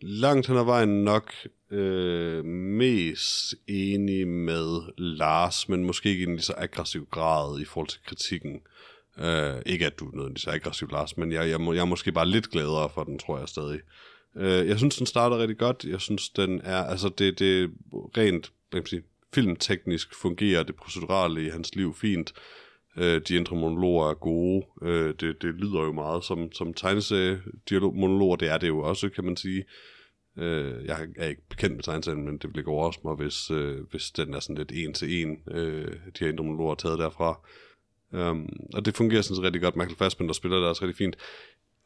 langt 0.00 0.46
hen 0.46 0.56
ad 0.56 0.64
vejen 0.64 1.04
nok 1.04 1.32
øh, 1.70 2.44
mest 2.44 3.54
enig 3.66 4.28
med 4.28 4.80
Lars, 4.98 5.68
men 5.68 5.84
måske 5.84 6.08
ikke 6.08 6.20
i 6.20 6.26
en 6.26 6.34
lige 6.34 6.42
så 6.42 6.54
aggressiv 6.56 7.08
grad 7.10 7.60
i 7.60 7.64
forhold 7.64 7.88
til 7.88 8.00
kritikken. 8.06 8.60
Øh, 9.18 9.54
ikke 9.66 9.86
at 9.86 9.98
du 9.98 10.08
er 10.08 10.14
nødvendigvis 10.14 10.42
så 10.42 10.50
aggressiv, 10.50 10.88
Lars, 10.90 11.16
men 11.16 11.32
jeg, 11.32 11.50
jeg, 11.50 11.60
må, 11.60 11.72
jeg 11.72 11.80
er 11.80 11.84
måske 11.84 12.12
bare 12.12 12.28
lidt 12.28 12.50
gladere 12.50 12.90
for 12.94 13.04
den, 13.04 13.18
tror 13.18 13.38
jeg 13.38 13.48
stadig. 13.48 13.80
Øh, 14.36 14.68
jeg 14.68 14.78
synes, 14.78 14.96
den 14.96 15.06
starter 15.06 15.38
rigtig 15.38 15.58
godt. 15.58 15.84
Jeg 15.84 16.00
synes, 16.00 16.28
den 16.28 16.60
er, 16.64 16.84
altså 16.84 17.08
det, 17.08 17.38
det 17.38 17.70
rent, 17.92 18.52
hvad 18.70 18.80
kan 18.80 18.82
man 18.82 18.86
sige, 18.86 19.02
filmteknisk 19.34 20.14
fungerer 20.14 20.62
det 20.62 20.76
procedurale 20.76 21.46
i 21.46 21.48
hans 21.48 21.74
liv 21.74 21.94
fint. 21.94 22.32
Øh, 22.98 23.20
de 23.28 23.34
indre 23.36 23.56
monologer 23.56 24.10
er 24.10 24.14
gode. 24.14 24.66
Øh, 24.82 25.14
det, 25.20 25.42
det 25.42 25.54
lyder 25.54 25.80
jo 25.80 25.92
meget 25.92 26.24
som, 26.24 26.52
som 26.52 26.74
tegneserie-monologer. 26.74 28.36
Det 28.36 28.48
er 28.48 28.58
det 28.58 28.68
jo 28.68 28.78
også, 28.78 29.08
kan 29.08 29.24
man 29.24 29.36
sige. 29.36 29.64
Øh, 30.38 30.84
jeg 30.84 31.06
er 31.16 31.26
ikke 31.28 31.42
bekendt 31.48 31.76
med 31.76 31.82
tegneserien, 31.82 32.24
men 32.24 32.38
det 32.38 32.50
vil 32.50 32.58
ikke 32.58 32.70
overraske 32.70 33.02
mig, 33.04 33.14
hvis, 33.14 33.50
øh, 33.50 33.78
hvis 33.90 34.10
den 34.10 34.34
er 34.34 34.40
sådan 34.40 34.56
lidt 34.56 34.72
en 34.74 34.94
til 34.94 35.22
en, 35.22 35.38
øh, 35.50 35.92
de 35.92 36.20
her 36.20 36.28
indre 36.28 36.44
monologer 36.44 36.70
er 36.70 36.74
taget 36.74 36.98
derfra. 36.98 37.40
Um, 38.12 38.48
og 38.74 38.84
det 38.84 38.96
fungerer 38.96 39.22
sådan 39.22 39.36
set 39.36 39.44
rigtig 39.44 39.62
godt. 39.62 39.76
Michael 39.76 39.96
Fassbender 39.96 40.32
spiller 40.32 40.58
det 40.58 40.66
også 40.68 40.82
rigtig 40.82 40.98
fint. 40.98 41.16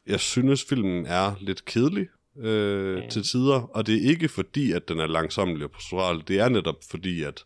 Jeg 0.07 0.19
synes, 0.19 0.63
filmen 0.63 1.05
er 1.05 1.35
lidt 1.41 1.65
kedelig 1.65 2.07
øh, 2.39 2.95
Mm. 2.95 3.09
til 3.09 3.23
tider, 3.23 3.61
og 3.61 3.87
det 3.87 3.95
er 3.95 4.09
ikke 4.09 4.29
fordi, 4.29 4.71
at 4.71 4.87
den 4.87 4.99
er 4.99 5.07
langsomlig 5.07 5.63
og 5.63 5.71
postural. 5.71 6.23
Det 6.27 6.39
er 6.39 6.49
netop 6.49 6.75
fordi, 6.91 7.23
at 7.23 7.43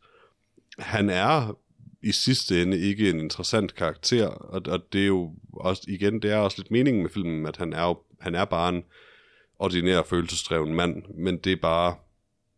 han 0.80 1.10
er 1.10 1.58
i 2.02 2.12
sidste 2.12 2.62
ende 2.62 2.80
ikke 2.80 3.10
en 3.10 3.20
interessant 3.20 3.76
karakter, 3.76 4.28
og, 4.28 4.62
og 4.68 4.94
det 4.94 5.02
er 5.02 5.08
jo 5.08 5.34
også, 5.54 5.84
igen, 5.88 6.22
det 6.22 6.32
er 6.32 6.38
også 6.38 6.58
lidt 6.58 6.72
meningen 6.72 7.02
med 7.02 7.10
filmen, 7.10 7.46
at 7.46 7.58
han 7.58 7.74
er 7.74 7.84
jo, 7.84 7.98
han 8.20 8.36
er 8.36 8.46
bare 8.46 8.70
en 8.70 8.84
ordinær 9.60 10.04
følelsesdreven 10.04 10.74
mand, 10.74 11.04
men 11.18 11.38
det 11.38 11.52
er 11.52 11.58
bare 11.62 11.96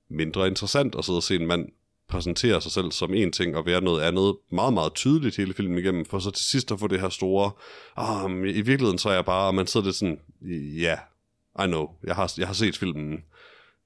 mindre 0.10 0.48
interessant 0.48 0.96
at 0.96 1.06
sidde 1.06 1.18
og 1.18 1.24
se 1.24 1.36
en 1.36 1.48
mand 1.48 1.70
præsentere 2.10 2.62
sig 2.62 2.72
selv 2.72 2.92
som 2.92 3.14
en 3.14 3.32
ting 3.32 3.56
og 3.56 3.66
være 3.66 3.82
noget 3.82 4.02
andet 4.02 4.36
meget, 4.52 4.74
meget 4.74 4.94
tydeligt 4.94 5.36
hele 5.36 5.54
filmen 5.54 5.78
igennem, 5.78 6.06
for 6.06 6.20
så 6.20 6.32
til 6.32 6.46
sidst 6.46 6.72
at 6.72 6.80
få 6.80 6.88
det 6.88 7.02
her 7.02 7.10
store, 7.10 7.52
ah, 7.98 8.32
i 8.32 8.62
virkeligheden 8.62 8.98
så 8.98 9.10
er 9.10 9.14
jeg 9.14 9.26
bare, 9.26 9.48
og 9.48 9.56
man 9.56 9.68
sidder 9.68 9.86
lidt 9.86 9.96
sådan, 9.96 10.20
ja, 10.42 10.98
yeah, 11.58 11.66
I 11.66 11.68
know, 11.68 11.88
jeg 12.04 12.16
har, 12.16 12.34
jeg 12.38 12.48
har 12.48 12.54
set 12.54 12.78
filmen. 12.78 13.24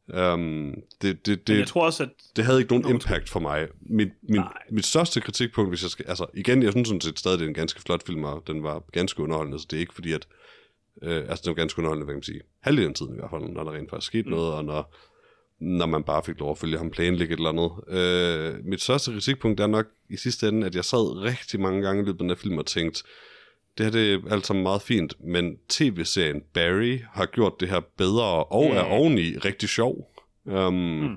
Um, 0.08 0.76
det, 1.02 1.26
det, 1.26 1.48
det, 1.48 1.60
jeg 1.60 1.68
tror 1.68 1.86
også, 1.86 2.04
at 2.04 2.10
det 2.36 2.46
havde 2.46 2.60
ikke 2.60 2.72
nogen 2.72 2.84
Nå, 2.84 2.90
impact 2.90 3.30
for 3.30 3.40
mig. 3.40 3.68
Mit, 3.82 4.10
min, 4.30 4.40
Nej. 4.40 4.54
mit 4.72 4.86
største 4.86 5.22
kritikpunkt, 5.22 5.72
hvis 5.72 5.84
jeg 5.84 5.90
skal... 5.90 6.06
Altså, 6.08 6.26
igen, 6.34 6.64
jeg 6.64 6.72
synes 6.72 6.88
sådan 6.88 7.02
set 7.02 7.20
stadig, 7.20 7.40
det 7.40 7.46
er 7.46 7.50
en 7.50 7.54
ganske 7.54 7.82
flot 7.82 8.06
film, 8.06 8.24
og 8.24 8.44
den 8.48 8.64
var 8.64 8.84
ganske 8.92 9.24
underholdende, 9.24 9.60
så 9.60 9.68
det 9.70 9.78
er 9.78 9.82
ikke 9.82 9.94
fordi, 9.94 10.14
at... 10.14 10.28
Øh, 11.04 11.18
altså, 11.30 11.42
den 11.46 11.50
var 11.50 11.54
ganske 11.54 11.80
underholdende, 11.80 12.06
hvad 12.06 12.14
kan 12.14 12.18
man 12.18 12.24
sige. 12.24 12.42
Halvdelen 12.60 12.90
af 12.90 12.96
tiden 12.96 13.14
i 13.14 13.20
hvert 13.20 13.30
fald, 13.30 13.44
når 13.44 13.64
der 13.64 13.72
rent 13.72 13.90
faktisk 13.90 14.08
skete 14.08 14.24
mm. 14.24 14.36
noget, 14.36 14.54
og 14.54 14.66
når, 14.66 14.96
når 15.60 15.86
man 15.86 16.04
bare 16.04 16.24
fik 16.24 16.40
lov 16.40 16.52
at 16.52 16.58
følge 16.58 16.78
ham 16.78 16.90
planlægge 16.90 17.34
et 17.34 17.38
eller 17.38 17.50
andet. 17.50 17.72
Øh, 17.88 18.66
mit 18.66 18.82
største 18.82 19.12
kritikpunkt 19.12 19.60
er 19.60 19.68
nok 19.68 19.86
i 20.10 20.18
sidste 20.18 20.48
ende, 20.48 20.68
at 20.68 20.76
jeg 20.76 20.86
sad 20.86 21.22
rigtig 21.22 21.60
mange 21.60 21.82
gange 21.82 22.02
i 22.02 22.06
løbet 22.06 22.20
af 22.20 22.24
den 22.24 22.30
her 22.30 22.36
film 22.36 22.58
og 22.58 22.66
tænkte, 22.66 23.04
det 23.78 23.86
her 23.86 23.92
det 23.92 24.14
er 24.14 24.20
alt 24.34 24.46
sammen 24.46 24.64
meget 24.64 24.82
fint, 24.82 25.14
men 25.28 25.58
tv-serien 25.70 26.42
Barry 26.54 27.00
har 27.14 27.26
gjort 27.26 27.54
det 27.60 27.70
her 27.70 27.80
bedre, 27.98 28.44
og 28.44 28.70
Mm. 28.72 28.78
er 28.78 28.82
oveni 28.82 29.38
rigtig 29.38 29.70
sjov. 29.70 30.10
Um, 30.46 30.74
mm. 30.74 31.16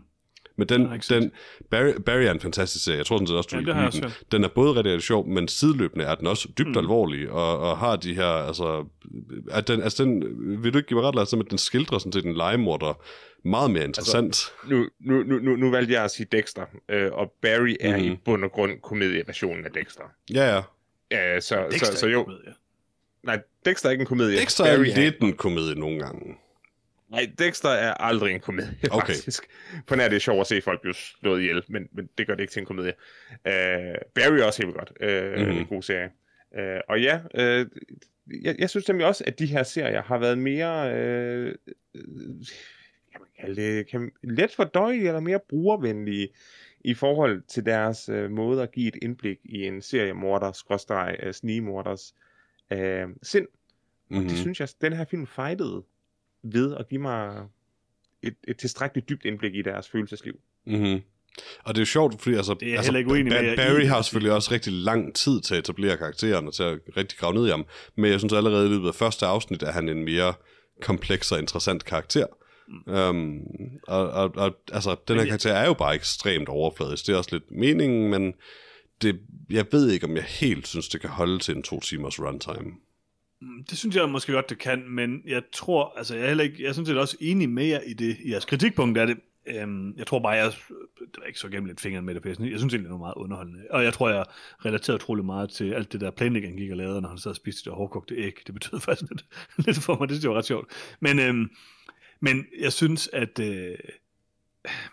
Men 0.58 0.68
den, 0.68 0.80
Den 0.90 1.02
set. 1.02 1.30
Barry, 1.70 1.92
Barry 2.06 2.22
er 2.22 2.30
en 2.30 2.40
fantastisk 2.40 2.84
serie. 2.84 2.98
Jeg 2.98 3.06
tror 3.06 3.16
sådan 3.16 3.26
set 3.26 3.36
også, 3.36 3.48
du 3.52 3.56
Ja, 3.56 3.62
det 3.64 3.74
har 3.74 3.90
den. 3.90 4.10
Den 4.32 4.44
er 4.44 4.48
både 4.48 4.72
rigtig, 4.76 5.02
sjov, 5.02 5.26
men 5.28 5.48
sideløbende 5.48 6.04
er 6.04 6.14
den 6.14 6.26
også 6.26 6.48
dybt 6.58 6.66
Mm. 6.68 6.72
mm. 6.72 6.78
alvorlig, 6.78 7.30
og, 7.30 7.58
og 7.58 7.78
har 7.78 7.96
de 7.96 8.14
her, 8.14 8.26
altså, 8.26 8.84
at 9.50 9.68
den, 9.68 9.82
altså 9.82 10.04
den, 10.04 10.22
vil 10.62 10.72
du 10.72 10.78
ikke 10.78 10.88
give 10.88 11.00
mig 11.00 11.08
ret, 11.08 11.14
Lars, 11.14 11.32
at 11.32 11.46
den 11.50 11.58
skildrer 11.58 11.98
sådan 11.98 12.12
set 12.12 12.24
en 12.24 12.34
legemorder 12.34 13.02
meget 13.44 13.70
mere 13.70 13.84
interessant. 13.84 14.26
Altså, 14.26 14.50
Nu, 14.66 14.88
nu, 15.00 15.22
nu, 15.22 15.38
nu, 15.38 15.56
nu 15.56 15.70
valgte 15.70 15.94
jeg 15.94 16.04
at 16.04 16.10
sige 16.10 16.26
Dexter, 16.32 16.64
øh, 16.88 17.12
og 17.12 17.32
Barry 17.42 17.74
er 17.80 17.96
Mhm. 17.96 18.06
i 18.06 18.16
bund 18.24 18.44
og 18.44 18.52
grund 18.52 18.72
komedieversionen 18.82 19.64
af 19.64 19.70
Dexter. 19.70 20.02
ja, 20.34 20.54
ja. 20.54 20.60
Ja, 21.10 21.40
så, 21.40 21.68
Dexter 21.70 21.92
så, 21.92 21.98
så 21.98 22.06
jo, 22.06 22.30
nej, 23.22 23.40
Dexter 23.64 23.88
er 23.88 23.90
ikke 23.90 24.02
en 24.02 24.06
komedie. 24.06 24.40
Dexter 24.40 24.64
er 24.64 24.76
Barry 24.76 24.84
lidt 24.84 25.20
en 25.20 25.36
komedie 25.36 25.74
nogle 25.74 26.00
gange. 26.00 26.36
Nej, 27.10 27.30
Dexter 27.38 27.68
er 27.68 27.94
aldrig 27.94 28.34
en 28.34 28.40
komedie, 28.40 28.78
Okay. 28.90 29.14
faktisk. 29.14 29.46
På 29.86 29.96
nær 29.96 30.08
det 30.08 30.16
er 30.16 30.20
sjovt 30.20 30.40
at 30.40 30.46
se 30.46 30.62
folk 30.62 30.80
blive 30.80 30.94
slået 30.94 31.40
ihjel, 31.40 31.62
men, 31.68 31.88
men 31.92 32.08
det 32.18 32.26
gør 32.26 32.34
det 32.34 32.40
ikke 32.40 32.52
til 32.52 32.60
en 32.60 32.66
komedie. 32.66 32.92
Uh, 33.30 33.94
Barry 34.14 34.38
er 34.38 34.44
også 34.44 34.62
helt 34.62 34.76
godt. 34.76 34.92
Uh, 35.00 35.46
mm. 35.46 35.58
En 35.58 35.66
god 35.66 35.82
serie. 35.82 36.10
Uh, 36.58 36.80
og 36.88 37.00
ja, 37.00 37.20
uh, 37.34 37.66
jeg, 38.42 38.56
jeg 38.58 38.70
synes 38.70 38.88
nemlig 38.88 39.06
også, 39.06 39.24
at 39.26 39.38
de 39.38 39.46
her 39.46 39.62
serier 39.62 40.02
har 40.02 40.18
været 40.18 40.38
mere... 40.38 40.90
Uh, 40.90 41.52
kan 43.12 43.20
man 43.20 43.28
kalde 43.40 43.62
det, 43.62 43.90
kan, 43.90 44.10
let 44.22 44.54
fordøjelige 44.54 45.08
eller 45.08 45.20
mere 45.20 45.40
brugervenlige 45.48 46.28
i 46.86 46.94
forhold 46.94 47.42
til 47.48 47.66
deres 47.66 48.08
uh, 48.08 48.30
måde 48.30 48.62
at 48.62 48.72
give 48.72 48.88
et 48.88 48.98
indblik 49.02 49.38
i 49.44 49.66
en 49.66 49.82
seriemorder, 49.82 50.52
skråstreg, 50.52 51.16
uh, 51.26 51.32
snigemorders 51.32 52.14
uh, 52.70 52.78
sind. 53.22 53.46
Og 53.46 54.16
Mm-hmm. 54.16 54.28
det 54.28 54.38
synes 54.38 54.60
jeg, 54.60 54.68
den 54.80 54.92
her 54.92 55.04
film 55.04 55.26
fejlede 55.26 55.82
ved 56.42 56.76
at 56.76 56.88
give 56.88 57.00
mig 57.00 57.46
et, 58.22 58.34
et 58.48 58.56
tilstrækkeligt 58.56 59.08
dybt 59.08 59.24
indblik 59.24 59.54
i 59.54 59.62
deres 59.62 59.88
følelsesliv. 59.88 60.40
Mm-hmm. 60.66 61.00
Og 61.64 61.74
det 61.74 61.78
er 61.78 61.82
jo 61.82 61.86
sjovt, 61.86 62.22
fordi 62.22 62.36
altså, 62.36 62.54
Det 62.54 62.62
er 62.62 62.66
jeg 62.66 62.76
altså 62.76 62.90
heller 62.92 62.98
ikke 62.98 63.10
uenig 63.10 63.32
med. 63.32 63.56
Barry 63.56 63.86
har 63.86 64.02
selvfølgelig 64.02 64.32
også 64.32 64.50
rigtig 64.52 64.72
lang 64.72 65.14
tid 65.14 65.40
til 65.40 65.54
at 65.54 65.58
etablere 65.58 65.96
karakteren 65.96 66.46
og 66.46 66.54
til 66.54 66.62
at 66.62 66.78
rigtig 66.96 67.18
grave 67.18 67.34
ned 67.34 67.46
i 67.46 67.50
ham. 67.50 67.66
Men 67.96 68.10
jeg 68.10 68.20
synes 68.20 68.32
allerede 68.32 68.66
i 68.66 68.68
løbet 68.68 68.88
af 68.88 68.94
første 68.94 69.26
afsnit, 69.26 69.62
er 69.62 69.72
han 69.72 69.88
en 69.88 70.04
mere 70.04 70.34
kompleks 70.82 71.32
og 71.32 71.38
interessant 71.38 71.84
karakter. 71.84 72.26
Mm. 72.68 72.92
Um, 72.92 73.40
og, 73.88 74.10
og, 74.10 74.32
og 74.36 74.56
altså, 74.72 74.90
den 74.90 74.96
her 75.08 75.14
Men 75.14 75.18
jeg- 75.18 75.28
karakter 75.28 75.52
er 75.52 75.66
jo 75.66 75.74
bare 75.74 75.94
ekstremt 75.94 76.48
overfladisk. 76.48 77.06
Det 77.06 77.12
er 77.12 77.16
også 77.16 77.30
lidt 77.32 77.50
meningen, 77.50 78.10
men 78.10 78.34
det 79.02 79.20
jeg 79.50 79.66
ved 79.72 79.90
ikke, 79.90 80.06
om 80.06 80.16
jeg 80.16 80.24
helt 80.24 80.66
synes, 80.66 80.88
det 80.88 81.00
kan 81.00 81.10
holde 81.10 81.38
til 81.38 81.56
en 81.56 81.62
to 81.62 81.80
timers 81.80 82.20
runtime. 82.20 82.70
Mm, 83.40 83.64
Det 83.70 83.78
synes 83.78 83.96
jeg 83.96 84.08
måske 84.08 84.32
godt, 84.32 84.50
det 84.50 84.58
kan, 84.58 84.84
men 84.90 85.22
jeg 85.26 85.42
tror, 85.52 85.92
altså 85.96 86.14
jeg 86.14 86.24
er 86.24 86.28
heller 86.28 86.44
ikke, 86.44 86.62
jeg 86.62 86.68
er 86.68 86.72
sådan 86.72 86.86
set 86.86 86.98
også 86.98 87.16
enig 87.20 87.48
med 87.50 87.64
jer 87.66 87.80
i 87.86 87.92
det, 87.92 88.16
i 88.24 88.30
jeres 88.30 88.44
kritikpunkt 88.44 88.98
af 88.98 89.06
det. 89.06 89.16
Øhm, 89.48 89.94
jeg 89.96 90.06
tror 90.06 90.18
bare, 90.18 90.32
jeg 90.32 90.52
det 90.98 91.20
var 91.20 91.26
ikke 91.26 91.38
så 91.38 91.48
gennem 91.48 91.64
lidt 91.66 91.80
fingeren 91.80 92.06
med 92.06 92.14
det, 92.14 92.22
for 92.22 92.28
jeg 92.28 92.36
synes, 92.36 92.60
synes 92.60 92.74
egentlig, 92.74 92.84
det 92.88 92.92
var 92.92 92.98
meget 92.98 93.14
underholdende. 93.16 93.60
Og 93.70 93.84
jeg 93.84 93.92
tror, 93.92 94.08
jeg 94.08 94.24
relaterer 94.64 94.94
utrolig 94.94 95.24
meget 95.24 95.50
til 95.50 95.72
alt 95.72 95.92
det 95.92 96.00
der 96.00 96.10
planlægning, 96.10 96.58
gik 96.58 96.70
og 96.70 96.76
lavede, 96.76 97.00
når 97.02 97.08
han 97.08 97.18
sad 97.18 97.30
og 97.30 97.36
spiste 97.36 97.64
det 97.70 97.76
hårdkogte 97.76 98.14
æg. 98.16 98.32
Det 98.46 98.54
betød 98.54 98.80
faktisk 98.86 99.10
lidt, 99.10 99.24
lidt 99.66 99.78
for 99.78 99.96
mig, 99.98 100.08
det 100.08 100.14
synes 100.16 100.24
jeg 100.24 100.30
var 100.30 100.38
ret 100.38 100.44
sjovt. 100.44 100.68
Men, 101.00 101.18
øhm, 101.18 101.50
men 102.20 102.46
jeg 102.60 102.72
synes, 102.72 103.10
at 103.12 103.38
øh, 103.38 103.78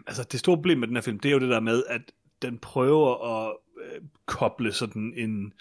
altså 0.07 0.23
det 0.23 0.39
store 0.39 0.57
problem 0.57 0.77
med 0.77 0.87
den 0.87 0.95
her 0.95 1.01
film, 1.01 1.19
det 1.19 1.29
er 1.29 1.33
jo 1.33 1.39
det 1.39 1.49
der 1.49 1.59
med, 1.59 1.83
at 1.89 2.01
den 2.41 2.57
prøver 2.57 3.45
at 3.47 3.55
øh, 3.85 4.01
koble 4.25 4.73
sådan 4.73 5.13
en, 5.17 5.53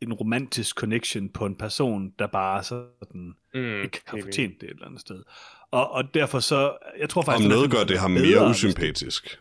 en 0.00 0.12
romantisk 0.12 0.76
connection 0.76 1.28
på 1.28 1.46
en 1.46 1.56
person, 1.56 2.12
der 2.18 2.26
bare 2.26 2.62
sådan 2.62 3.34
Mm, 3.56 3.82
ikke 3.82 4.00
har 4.04 4.18
fortjent 4.22 4.60
det 4.60 4.66
et 4.66 4.70
eller 4.70 4.86
andet 4.86 5.00
sted. 5.00 5.22
Og, 5.70 5.90
og 5.90 6.14
derfor 6.14 6.40
så, 6.40 6.76
jeg 6.98 7.08
tror 7.08 7.22
Om 7.22 7.26
faktisk... 7.26 7.48
her 7.48 7.56
noget 7.56 7.70
gør 7.70 7.84
det 7.84 7.98
ham 7.98 8.10
mere 8.10 8.50
usympatisk. 8.50 9.40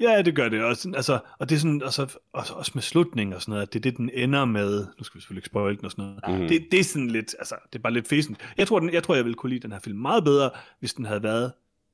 Ja, 0.00 0.22
det 0.22 0.36
gør 0.36 0.48
det. 0.48 0.64
Og, 0.64 0.76
sådan, 0.76 0.94
altså, 0.94 1.18
og 1.38 1.48
det 1.48 1.54
er 1.56 1.60
sådan, 1.60 1.82
altså, 1.84 2.18
også, 2.32 2.52
også 2.52 2.72
med 2.74 2.82
slutningen 2.82 3.34
og 3.34 3.42
sådan 3.42 3.52
noget, 3.52 3.62
at 3.62 3.72
det 3.72 3.78
er 3.78 3.90
det, 3.90 3.96
den 3.96 4.10
ender 4.14 4.44
med. 4.44 4.86
Nu 4.98 5.04
skal 5.04 5.18
vi 5.18 5.20
selvfølgelig 5.20 5.40
ikke 5.40 5.46
spoil 5.46 5.76
den 5.76 5.84
og 5.84 5.90
sådan 5.90 6.04
noget. 6.04 6.40
Mm. 6.40 6.48
Det, 6.48 6.66
det, 6.70 6.80
er 6.80 6.84
sådan 6.84 7.08
lidt, 7.08 7.34
altså, 7.38 7.54
det 7.72 7.78
er 7.78 7.82
bare 7.82 7.92
lidt 7.92 8.08
fæsent. 8.08 8.38
Jeg 8.56 8.66
tror, 8.66 8.80
den, 8.80 8.92
jeg 8.92 9.02
tror, 9.02 9.14
jeg 9.14 9.24
ville 9.24 9.34
kunne 9.34 9.50
lide 9.50 9.62
den 9.62 9.72
her 9.72 9.78
film 9.78 9.98
meget 9.98 10.24
bedre, 10.24 10.50
hvis 10.80 10.94
den 10.94 11.04
havde 11.04 11.22
været 11.22 11.52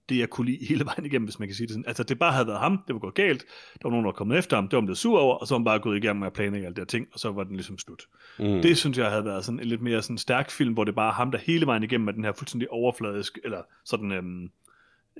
det, 0.08 0.18
jeg 0.18 0.30
kunne 0.30 0.46
lide 0.46 0.66
hele 0.70 0.84
vejen 0.84 1.06
igennem, 1.06 1.26
hvis 1.26 1.38
man 1.38 1.48
kan 1.48 1.54
sige 1.54 1.66
det 1.66 1.72
sådan. 1.72 1.84
Altså, 1.86 2.02
det 2.02 2.18
bare 2.18 2.32
havde 2.32 2.46
været 2.46 2.60
ham, 2.60 2.78
det 2.86 2.94
var 2.94 3.00
gået 3.00 3.14
galt, 3.14 3.44
der 3.72 3.78
var 3.82 3.90
nogen, 3.90 4.04
der 4.04 4.10
var 4.10 4.16
kommet 4.16 4.38
efter 4.38 4.56
ham, 4.56 4.68
det 4.68 4.72
var 4.72 4.80
han 4.80 4.86
blevet 4.86 4.98
sur 4.98 5.20
over, 5.20 5.34
og 5.34 5.46
så 5.46 5.54
var 5.54 5.58
han 5.58 5.64
bare 5.64 5.78
gået 5.78 5.96
i 5.96 6.00
gang 6.00 6.18
med 6.18 6.26
at 6.26 6.32
planlægge 6.32 6.66
alle 6.66 6.76
de 6.76 6.80
her 6.80 6.86
ting, 6.86 7.06
og 7.12 7.20
så 7.20 7.32
var 7.32 7.44
den 7.44 7.56
ligesom 7.56 7.78
slut. 7.78 8.02
Mm. 8.38 8.62
Det 8.62 8.78
synes 8.78 8.98
jeg 8.98 9.10
havde 9.10 9.24
været 9.24 9.44
sådan 9.44 9.60
en 9.60 9.66
lidt 9.66 9.82
mere 9.82 10.02
sådan 10.02 10.18
stærk 10.18 10.50
film, 10.50 10.72
hvor 10.72 10.84
det 10.84 10.94
bare 10.94 11.08
er 11.08 11.14
ham, 11.14 11.30
der 11.30 11.38
hele 11.38 11.66
vejen 11.66 11.82
igennem 11.82 12.08
er 12.08 12.12
den 12.12 12.24
her 12.24 12.32
fuldstændig 12.32 12.70
overfladisk, 12.70 13.38
eller 13.44 13.62
sådan 13.84 14.12
øhm, 14.12 14.50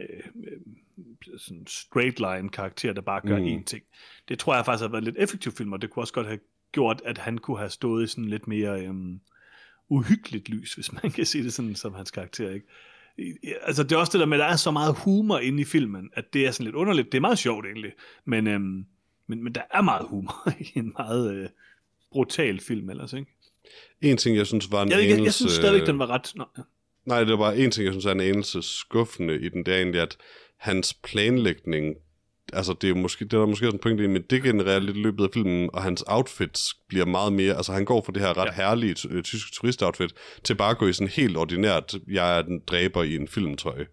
øh, 0.01 0.25
øh, 0.49 1.39
sådan 1.39 1.67
straight 1.67 2.19
line 2.21 2.49
karakter, 2.49 2.93
der 2.93 3.01
bare 3.01 3.21
gør 3.27 3.39
Mm. 3.39 3.45
én 3.47 3.65
ting. 3.65 3.83
Det 4.29 4.39
tror 4.39 4.55
jeg 4.55 4.65
faktisk 4.65 4.83
har 4.83 4.89
været 4.91 5.05
lidt 5.05 5.17
effektiv 5.19 5.53
film, 5.53 5.73
og 5.73 5.83
det 5.83 5.91
kunne 5.91 6.03
også 6.03 6.13
godt 6.13 6.27
have 6.27 6.39
gjort, 6.73 7.03
at 7.05 7.19
han 7.19 7.39
kunne 7.39 7.59
have 7.59 7.71
stået 7.71 8.05
i 8.05 8.07
sådan 8.07 8.25
lidt 8.25 8.47
mere 8.49 8.81
øhm, 8.87 9.21
uhyggeligt 9.89 10.49
lys, 10.49 10.75
hvis 10.75 10.93
man 10.93 11.13
kan 11.13 11.27
sige 11.27 11.45
det 11.45 11.53
sådan, 11.53 11.75
som 11.75 11.95
hans 11.95 12.11
karakter, 12.11 12.51
ikke? 12.51 12.67
Altså 13.63 13.83
det 13.83 13.93
er 13.93 13.97
også 13.97 14.13
det 14.13 14.21
der 14.21 14.27
med, 14.27 14.37
at 14.37 14.41
der 14.41 14.47
er 14.53 14.57
så 14.57 14.71
meget 14.71 14.95
humor 14.99 15.39
inde 15.39 15.61
i 15.61 15.65
filmen, 15.65 16.11
at 16.13 16.25
det 16.33 16.47
er 16.47 16.51
sådan 16.51 16.65
lidt 16.65 16.77
underligt. 16.77 17.13
Det 17.13 17.19
er 17.19 17.21
meget 17.21 17.39
sjovt 17.39 17.67
egentlig, 17.67 17.93
men, 18.25 18.47
øhm, 18.47 18.87
men, 19.27 19.45
men 19.45 19.55
der 19.55 19.63
er 19.71 19.83
meget 19.83 20.07
humor 20.09 20.49
i 20.75 20.79
en 20.79 20.93
meget 20.99 21.35
øh, 21.35 21.49
brutal 22.13 22.61
film 22.61 22.91
ellers, 22.91 23.13
ikke? 23.13 23.31
En 24.01 24.17
ting, 24.17 24.37
jeg 24.37 24.47
synes 24.47 24.73
var 24.73 24.83
en 24.83 24.91
Jeg, 24.91 24.99
jeg, 24.99 25.11
jeg, 25.11 25.25
jeg 25.25 25.35
synes 25.35 25.53
stadigvæk, 25.53 25.87
den 25.87 25.99
var 25.99 26.07
ret... 26.07 26.33
Nå, 26.35 26.45
ja. 26.59 26.63
Nej, 27.07 27.21
det 27.21 27.31
var 27.31 27.37
bare 27.37 27.57
en 27.59 27.71
ting, 27.71 27.85
jeg 27.85 27.93
synes 27.93 28.05
er 28.07 28.13
en 28.13 28.21
anelse 28.21 28.63
skuffende 28.63 29.41
i 29.41 29.49
den, 29.49 29.67
det 29.67 29.75
er 29.75 29.79
egentlig, 29.79 30.01
at 30.01 30.17
hans 30.59 30.95
planlægning, 30.95 31.95
altså 32.53 32.75
det 32.81 32.91
er 32.91 32.95
måske, 32.95 33.25
det 33.25 33.33
er 33.33 33.39
der 33.39 33.47
måske 33.47 33.67
også 33.67 33.75
en 33.77 33.81
pointe 33.81 34.05
i, 34.05 34.07
men 34.07 34.23
det 34.31 34.43
genererer 34.43 34.79
lidt 34.79 34.97
i 34.97 35.01
løbet 35.01 35.25
af 35.25 35.31
filmen, 35.35 35.71
og 35.73 35.83
hans 35.83 36.05
outfits 36.07 36.75
bliver 36.89 37.07
meget 37.07 37.33
mere, 37.33 37.55
altså 37.57 37.73
han 37.73 37.85
går 37.85 38.03
fra 38.07 38.13
det 38.13 38.23
her 38.23 38.39
ret 38.39 38.47
ja. 38.47 38.53
Herlige 38.53 38.95
ty- 38.95 39.07
tyske 39.25 39.51
turistoutfit, 39.55 40.13
til 40.45 40.55
bare 40.55 40.71
at 40.71 40.79
gå 40.79 40.87
i 40.87 40.93
sådan 40.93 41.09
helt 41.09 41.37
ordinært, 41.37 41.95
jeg 42.11 42.39
er 42.39 42.43
den 42.43 42.61
dræber 42.67 43.03
i 43.03 43.17
en 43.17 43.29
filmtøj. 43.29 43.85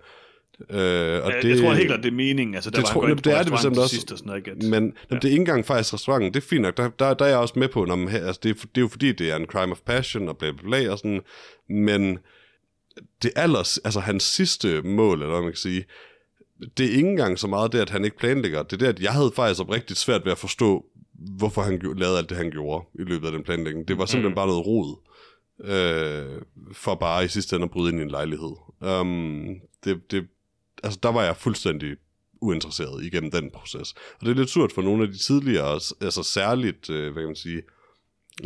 Øh, 0.70 1.24
og 1.24 1.32
det, 1.42 1.50
jeg 1.50 1.58
tror 1.60 1.74
helt 1.74 1.88
klart, 1.88 2.04
det 2.04 2.08
er 2.08 2.12
meningen. 2.16 2.56
Altså, 2.56 2.70
der 2.70 2.76
det 2.76 2.84
var 2.84 2.94
tror- 2.94 3.08
ind 3.08 3.18
det 3.18 3.34
er 3.34 3.44
det 3.44 3.52
bestemt 3.52 3.78
også. 3.78 3.96
Sidst 3.96 4.12
og 4.12 4.18
sådan 4.18 4.44
noget, 4.46 4.64
Men 4.72 4.94
ja. 5.12 5.16
det 5.16 5.24
er 5.26 5.30
ikke 5.30 5.40
engang 5.40 5.66
faktisk 5.66 5.94
restauranten, 5.94 6.34
det 6.34 6.44
er 6.44 6.48
fint 6.48 6.62
nok. 6.62 6.78
Der, 6.78 6.90
der, 6.90 7.14
der 7.14 7.26
er 7.26 7.30
jeg 7.30 7.38
også 7.38 7.54
med 7.60 7.68
på, 7.68 7.86
når 7.86 7.96
man, 7.96 8.08
altså 8.16 8.40
det, 8.44 8.50
er, 8.50 8.54
det 8.54 8.78
er 8.78 8.82
jo 8.82 8.88
fordi, 8.88 9.12
det 9.12 9.32
er 9.32 9.36
en 9.36 9.46
crime 9.46 9.72
of 9.72 9.80
passion 9.86 10.28
og 10.30 10.38
bla 10.38 10.52
bla 10.52 10.62
bla 10.70 10.92
og 10.92 10.98
sådan. 10.98 11.22
Men 11.70 12.20
det 13.22 13.32
allers, 13.36 13.78
altså 13.78 14.00
hans 14.00 14.24
sidste 14.24 14.82
mål, 14.82 15.22
eller 15.22 15.32
hvad 15.34 15.42
man 15.42 15.52
kan 15.52 15.58
sige, 15.58 15.86
det 16.78 16.86
er 16.86 16.90
ikke 16.90 17.10
engang 17.10 17.40
så 17.40 17.48
meget 17.48 17.72
det, 17.72 17.80
at 17.80 17.90
han 17.90 18.06
ikke 18.06 18.18
planlægger. 18.18 18.64
Det 18.64 18.74
er 18.74 18.78
det, 18.78 18.86
at 18.88 19.00
jeg 19.00 19.12
havde 19.14 19.32
faktisk 19.36 19.62
oprigtigt 19.62 20.00
svært 20.00 20.26
ved 20.26 20.32
at 20.32 20.38
forstå, 20.38 20.86
hvorfor 21.14 21.62
han 21.62 21.82
lavede 21.96 22.18
alt 22.18 22.30
det, 22.30 22.38
han 22.38 22.52
gjorde 22.52 22.86
i 23.00 23.04
løbet 23.04 23.26
af 23.28 23.32
den 23.34 23.44
planlægning. 23.44 23.88
Det 23.88 23.98
var 23.98 24.06
simpelthen 24.06 24.32
Mm. 24.32 24.36
bare 24.36 24.48
noget 24.48 24.66
rod. 24.66 24.98
Øh, 25.64 26.42
for 26.74 26.96
bare 26.96 27.26
i 27.26 27.28
sidste 27.28 27.56
ende 27.56 27.64
at 27.64 27.72
bryde 27.72 27.92
ind 27.92 28.00
i 28.00 28.04
en 28.04 28.12
lejlighed. 28.12 28.52
Um, 28.82 29.56
det, 29.84 30.12
det, 30.12 30.28
altså 30.84 31.00
der 31.04 31.10
var 31.12 31.24
jeg 31.24 31.38
fuldstændig 31.38 31.96
uinteresseret 32.42 33.04
igennem 33.04 33.32
den 33.32 33.52
proces. 33.52 33.92
Og 33.92 34.22
det 34.26 34.30
er 34.30 34.34
lidt 34.36 34.50
surt 34.50 34.72
for 34.72 34.82
nogle 34.82 35.04
af 35.04 35.10
de 35.10 35.18
tidligere, 35.18 35.80
altså 36.02 36.24
særligt, 36.24 36.90
øh, 36.90 37.14
hvad 37.14 37.24
kan 37.24 37.28
man 37.30 37.36
sige, 37.36 37.62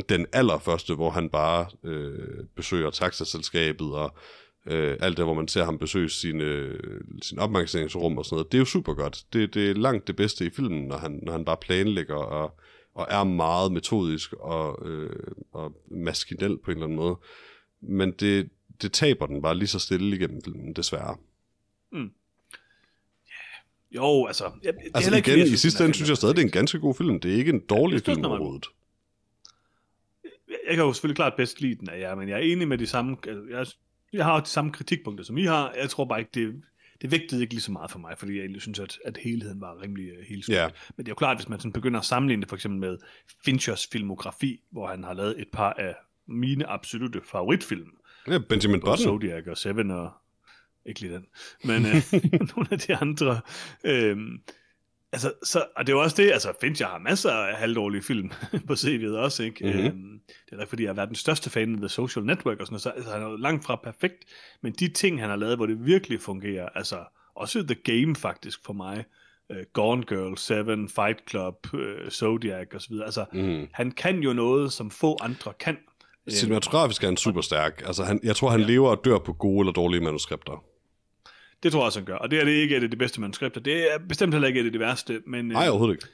den 0.10 0.26
allerførste, 0.34 0.96
hvor 0.96 1.10
han 1.10 1.30
bare 1.30 1.66
øh, 1.84 2.46
besøger 2.56 2.90
taxaselskabet 2.90 3.94
og 3.94 4.16
øh, 4.66 4.98
alt 5.00 5.18
det, 5.18 5.26
hvor 5.26 5.34
man 5.34 5.48
ser 5.48 5.66
ham 5.66 5.78
besøge 5.78 6.10
sine, 6.10 6.44
øh, 6.44 7.02
sin 7.22 7.40
opmærksomhedsrum 7.40 8.18
og 8.18 8.26
sådan 8.26 8.36
noget. 8.36 8.52
Det 8.52 8.58
er 8.58 8.60
jo 8.60 8.66
super 8.66 8.94
godt. 8.94 9.26
Det, 9.34 9.54
det 9.54 9.70
er 9.70 9.74
langt 9.74 10.08
det 10.08 10.16
bedste 10.16 10.46
i 10.46 10.50
filmen, 10.50 10.88
når 10.88 10.98
han, 10.98 11.20
når 11.24 11.32
han 11.32 11.46
bare 11.46 11.58
planlægger 11.58 12.16
og, 12.16 12.60
og 12.96 13.08
er 13.10 13.24
meget 13.24 13.72
metodisk 13.72 14.34
og, 14.34 14.90
øh, 14.90 15.10
og 15.52 15.82
maskinel 15.92 16.58
på 16.58 16.72
en 16.72 16.78
eller 16.78 16.86
anden 16.86 16.98
måde. 16.98 17.16
Men 17.82 18.12
det, 18.12 18.50
det 18.82 18.94
taber 18.94 19.26
den 19.26 19.42
bare 19.42 19.58
lige 19.58 19.68
så 19.68 19.80
stille 19.80 20.16
igennem 20.16 20.42
filmen, 20.44 20.74
desværre. 20.74 21.18
Jo, 23.96 24.26
altså... 24.26 24.52
Jeg, 24.64 24.74
det 24.74 24.82
Altså 24.94 25.10
heller 25.10 25.18
ikke, 25.18 25.32
igen, 25.32 25.42
fordi 25.42 25.54
i 25.54 25.58
sidste 25.58 25.84
ende 25.84 25.96
synes 25.96 26.10
jeg 26.10 26.18
stadig, 26.18 26.36
det 26.36 26.42
er 26.42 26.46
en 26.46 26.52
ganske 26.52 26.80
god 26.80 26.96
film. 26.96 27.20
Det 27.20 27.34
er 27.34 27.36
ikke 27.36 27.52
en 27.52 27.60
dårlig 27.70 27.94
jeg 27.94 28.02
synes, 28.02 28.16
film 28.16 28.26
overhovedet. 28.26 28.66
jeg 30.68 30.76
kan 30.76 30.86
jo 30.86 30.94
selvfølgelig 30.94 31.16
klart 31.16 31.34
bedst 31.38 31.62
lide 31.62 31.76
den 31.76 31.90
af 31.90 32.00
jer, 32.00 32.16
men 32.16 32.30
jeg 32.30 32.36
er 32.36 32.44
enig 32.44 32.68
med 32.68 32.78
de 32.78 32.88
samme, 32.88 33.18
jeg, 33.50 33.66
jeg 34.16 34.26
har 34.26 34.40
de 34.40 34.50
samme 34.50 34.72
kritikpunkter, 34.72 35.24
som 35.24 35.38
I 35.38 35.46
har. 35.46 35.72
Jeg 35.72 35.90
tror 35.90 36.06
bare 36.06 36.20
ikke, 36.20 36.32
det, 36.34 36.62
det 37.02 37.12
vægtede 37.12 37.42
ikke 37.42 37.54
lige 37.54 37.62
så 37.62 37.72
meget 37.72 37.92
for 37.92 38.00
mig, 38.00 38.18
fordi 38.18 38.34
jeg 38.34 38.40
egentlig 38.40 38.62
synes, 38.62 38.80
at, 38.80 38.98
at 39.06 39.18
helheden 39.18 39.62
var 39.62 39.82
rimelig 39.82 40.12
uh, 40.12 40.26
helt 40.30 40.50
Ja. 40.50 40.70
Men 40.98 41.06
det 41.06 41.08
er 41.08 41.12
jo 41.12 41.16
klart, 41.16 41.38
hvis 41.38 41.50
man 41.50 41.60
sådan 41.60 41.74
begynder 41.74 42.00
at 42.00 42.06
sammenligne 42.06 42.42
det 42.42 42.50
for 42.50 42.56
eksempel 42.56 42.80
med 42.80 42.98
Finchers 43.46 43.88
filmografi, 43.92 44.62
hvor 44.72 44.88
han 44.88 45.04
har 45.04 45.14
lavet 45.14 45.42
et 45.42 45.48
par 45.54 45.74
af 45.74 45.96
mine 46.28 46.68
absolute 46.68 47.22
favoritfilm, 47.32 47.88
Ja, 48.28 48.38
Benjamin 48.50 48.80
Button. 48.80 48.98
Zodiac 48.98 49.48
og 49.48 49.58
Seven 49.58 49.92
og 49.92 50.12
ikke 50.86 51.00
lige 51.00 51.14
den, 51.14 51.26
men 51.64 51.86
øh, 51.86 52.04
nogle 52.56 52.68
af 52.72 52.80
de 52.80 52.96
andre. 52.96 53.42
Øhm, 53.84 54.42
altså, 55.16 55.34
så, 55.44 55.66
og 55.76 55.88
det 55.88 55.94
er 55.94 55.98
jo 55.98 56.04
også 56.04 56.16
det, 56.22 56.32
altså 56.32 56.54
Fincher 56.62 56.88
har 56.88 56.98
masser 57.00 57.32
af 57.32 57.56
halvdårlige 57.56 58.02
film 58.02 58.32
på 58.68 58.74
CV'et 58.74 59.16
også, 59.18 59.44
ikke? 59.44 59.66
Mhm. 59.66 59.80
Øhm, 59.86 60.20
det 60.46 60.52
er 60.52 60.56
da 60.56 60.62
ikke, 60.62 60.70
fordi 60.70 60.84
jeg 60.84 60.90
har 60.90 60.96
været 60.96 61.08
den 61.10 61.16
største 61.16 61.50
fan 61.50 61.74
af 61.74 61.78
The 61.80 61.90
Social 61.90 62.26
Network 62.26 62.60
og 62.60 62.68
sådan 62.68 62.74
noget, 62.74 62.82
så 62.82 62.90
altså, 62.90 63.12
han 63.12 63.22
er 63.22 63.30
jo 63.30 63.36
langt 63.36 63.66
fra 63.66 63.76
perfekt, 63.76 64.24
men 64.64 64.74
de 64.74 64.88
ting, 64.88 65.20
han 65.22 65.30
har 65.30 65.36
lavet, 65.38 65.56
hvor 65.58 65.66
det 65.66 65.86
virkelig 65.86 66.22
fungerer, 66.22 66.70
altså 66.76 66.98
også 67.36 67.64
The 67.64 67.76
Game 67.76 68.16
faktisk 68.16 68.60
for 68.66 68.74
mig, 68.74 69.06
uh, 69.50 69.56
Gone 69.74 70.04
Girl, 70.04 70.38
Seven, 70.38 70.90
Fight 70.90 71.30
Club, 71.30 71.68
uh, 71.74 72.10
Zodiac 72.10 72.68
og 72.74 72.82
så 72.82 72.88
videre, 72.90 73.06
altså 73.06 73.26
Mm. 73.34 73.68
han 73.74 73.92
kan 73.92 74.20
jo 74.20 74.34
noget, 74.34 74.74
som 74.74 74.92
få 74.92 75.18
andre 75.22 75.54
kan. 75.60 75.78
Øhm, 76.28 76.32
Cinematografisk 76.36 77.04
er 77.04 77.08
han 77.08 77.18
super 77.18 77.42
stærk. 77.42 77.84
Altså, 77.86 78.04
han, 78.04 78.20
jeg 78.24 78.36
tror, 78.36 78.50
han 78.50 78.60
ja. 78.60 78.66
lever 78.66 78.90
og 78.90 79.02
dør 79.06 79.18
på 79.20 79.34
gode 79.34 79.60
eller 79.60 79.74
dårlige 79.74 80.02
manuskripter. 80.04 80.64
Det 81.66 81.72
tror 81.72 81.82
jeg 81.82 81.86
også, 81.86 82.00
han 82.00 82.06
gør. 82.06 82.16
Og 82.16 82.32
det 82.32 82.40
er 82.40 82.46
det 82.46 82.52
ikke 82.52 82.78
et 82.78 82.84
af 82.84 82.92
de 82.92 82.98
bedste 82.98 83.22
manuskripter. 83.22 83.62
Det 83.62 83.94
er 83.94 83.98
bestemt 83.98 84.34
heller 84.34 84.48
ikke 84.48 84.60
et 84.60 84.66
af 84.66 84.72
de 84.72 84.80
værste. 84.80 85.22
Men, 85.28 85.46
Nej, 85.46 85.64
øh, 85.64 85.70
overhovedet 85.70 85.94
ikke. 85.96 86.08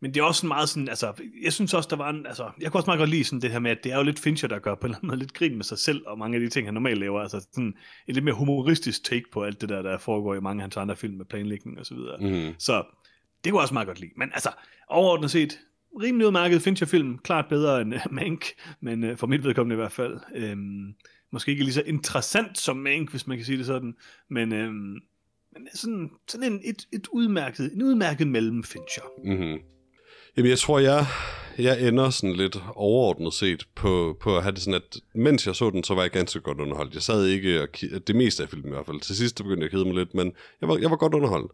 men 0.00 0.14
det 0.14 0.20
er 0.20 0.24
også 0.24 0.46
meget 0.46 0.68
sådan, 0.68 0.88
altså, 0.88 1.12
jeg 1.44 1.52
synes 1.52 1.74
også, 1.74 1.88
der 1.90 1.96
var 1.96 2.10
en, 2.10 2.26
altså, 2.26 2.50
jeg 2.60 2.72
kunne 2.72 2.78
også 2.78 2.88
meget 2.88 2.98
godt 2.98 3.10
lide 3.10 3.24
sådan 3.24 3.40
det 3.40 3.50
her 3.50 3.58
med, 3.58 3.70
at 3.70 3.84
det 3.84 3.92
er 3.92 3.96
jo 3.96 4.02
lidt 4.02 4.18
Fincher, 4.18 4.48
der 4.48 4.58
gør 4.58 4.74
på 4.74 4.86
en 4.86 4.90
eller 4.90 4.96
anden 4.98 5.06
måde 5.06 5.18
lidt 5.18 5.34
grin 5.34 5.56
med 5.56 5.64
sig 5.64 5.78
selv, 5.78 6.02
og 6.06 6.18
mange 6.18 6.34
af 6.36 6.40
de 6.40 6.48
ting, 6.48 6.66
han 6.66 6.74
normalt 6.74 6.98
laver, 6.98 7.20
altså 7.20 7.40
sådan 7.40 7.74
en 8.08 8.14
lidt 8.14 8.24
mere 8.24 8.34
humoristisk 8.34 9.04
take 9.04 9.24
på 9.32 9.42
alt 9.44 9.60
det 9.60 9.68
der, 9.68 9.82
der 9.82 9.98
foregår 9.98 10.34
i 10.34 10.40
mange 10.40 10.60
af 10.60 10.64
hans 10.64 10.76
andre 10.76 10.96
film 10.96 11.14
med 11.16 11.24
planlægning 11.24 11.78
og 11.78 11.86
så 11.86 11.94
videre. 11.94 12.16
Mm. 12.20 12.54
Så 12.58 12.82
det 13.44 13.52
kunne 13.52 13.58
jeg 13.58 13.62
også 13.62 13.74
meget 13.74 13.86
godt 13.86 14.00
lide. 14.00 14.12
Men 14.16 14.30
altså, 14.32 14.50
overordnet 14.88 15.30
set, 15.30 15.58
rimelig 16.02 16.26
udmærket 16.26 16.62
Fincher-film, 16.62 17.18
klart 17.18 17.46
bedre 17.48 17.80
end 17.80 17.94
Mank, 18.10 18.44
men 18.80 19.10
uh, 19.10 19.16
for 19.16 19.26
mit 19.26 19.44
vedkommende 19.44 19.74
i 19.74 19.76
hvert 19.76 19.92
fald. 19.92 20.20
Øhm, 20.34 20.94
måske 21.34 21.50
ikke 21.50 21.64
lige 21.64 21.74
så 21.74 21.82
interessant 21.86 22.58
som 22.58 22.76
Mank, 22.76 23.10
hvis 23.10 23.26
man 23.26 23.36
kan 23.36 23.46
sige 23.46 23.58
det 23.58 23.66
sådan, 23.66 23.94
men, 24.30 24.52
øh, 24.52 24.72
men 24.72 25.68
sådan, 25.74 26.10
sådan 26.28 26.52
en, 26.52 26.60
et, 26.64 26.86
et 26.92 27.08
udmærket, 27.12 27.72
en 27.72 27.82
udmærket 27.82 28.26
mellem 28.26 28.64
Fincher. 28.64 29.02
Mm-hmm. 29.24 29.58
Jamen, 30.36 30.50
jeg 30.50 30.58
tror, 30.58 30.78
jeg, 30.78 31.06
jeg 31.58 31.88
ender 31.88 32.10
sådan 32.10 32.36
lidt 32.36 32.56
overordnet 32.74 33.32
set 33.32 33.68
på, 33.74 34.16
på 34.20 34.36
at 34.36 34.42
have 34.42 34.52
det 34.52 34.62
sådan, 34.62 34.80
at 34.82 35.00
mens 35.14 35.46
jeg 35.46 35.56
så 35.56 35.70
den, 35.70 35.84
så 35.84 35.94
var 35.94 36.02
jeg 36.02 36.10
ganske 36.10 36.40
godt 36.40 36.60
underholdt. 36.60 36.94
Jeg 36.94 37.02
sad 37.02 37.26
ikke, 37.26 37.62
og 37.62 37.68
ki- 37.76 37.98
det 37.98 38.16
meste 38.16 38.42
af 38.42 38.48
filmen 38.48 38.68
i 38.68 38.74
hvert 38.74 38.86
fald. 38.86 39.00
Til 39.00 39.16
sidst 39.16 39.36
begyndte 39.36 39.58
jeg 39.58 39.64
at 39.64 39.70
kede 39.70 39.84
mig 39.84 39.94
lidt, 39.94 40.14
men 40.14 40.32
jeg 40.60 40.68
var, 40.68 40.78
jeg 40.78 40.90
var 40.90 40.96
godt 40.96 41.14
underholdt. 41.14 41.52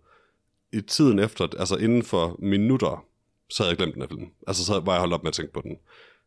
I 0.73 0.81
tiden 0.81 1.19
efter, 1.19 1.49
altså 1.59 1.77
inden 1.77 2.03
for 2.03 2.37
minutter, 2.39 3.05
så 3.51 3.63
havde 3.63 3.71
jeg 3.71 3.79
glemt 3.79 3.95
den 3.95 4.03
af 4.03 4.09
film. 4.09 4.27
Altså, 4.47 4.65
så 4.65 4.81
var 4.81 4.93
jeg 4.93 5.01
holdt 5.01 5.15
op 5.15 5.23
med 5.23 5.29
at 5.29 5.35
tænke 5.35 5.53
på 5.53 5.61
den. 5.61 5.77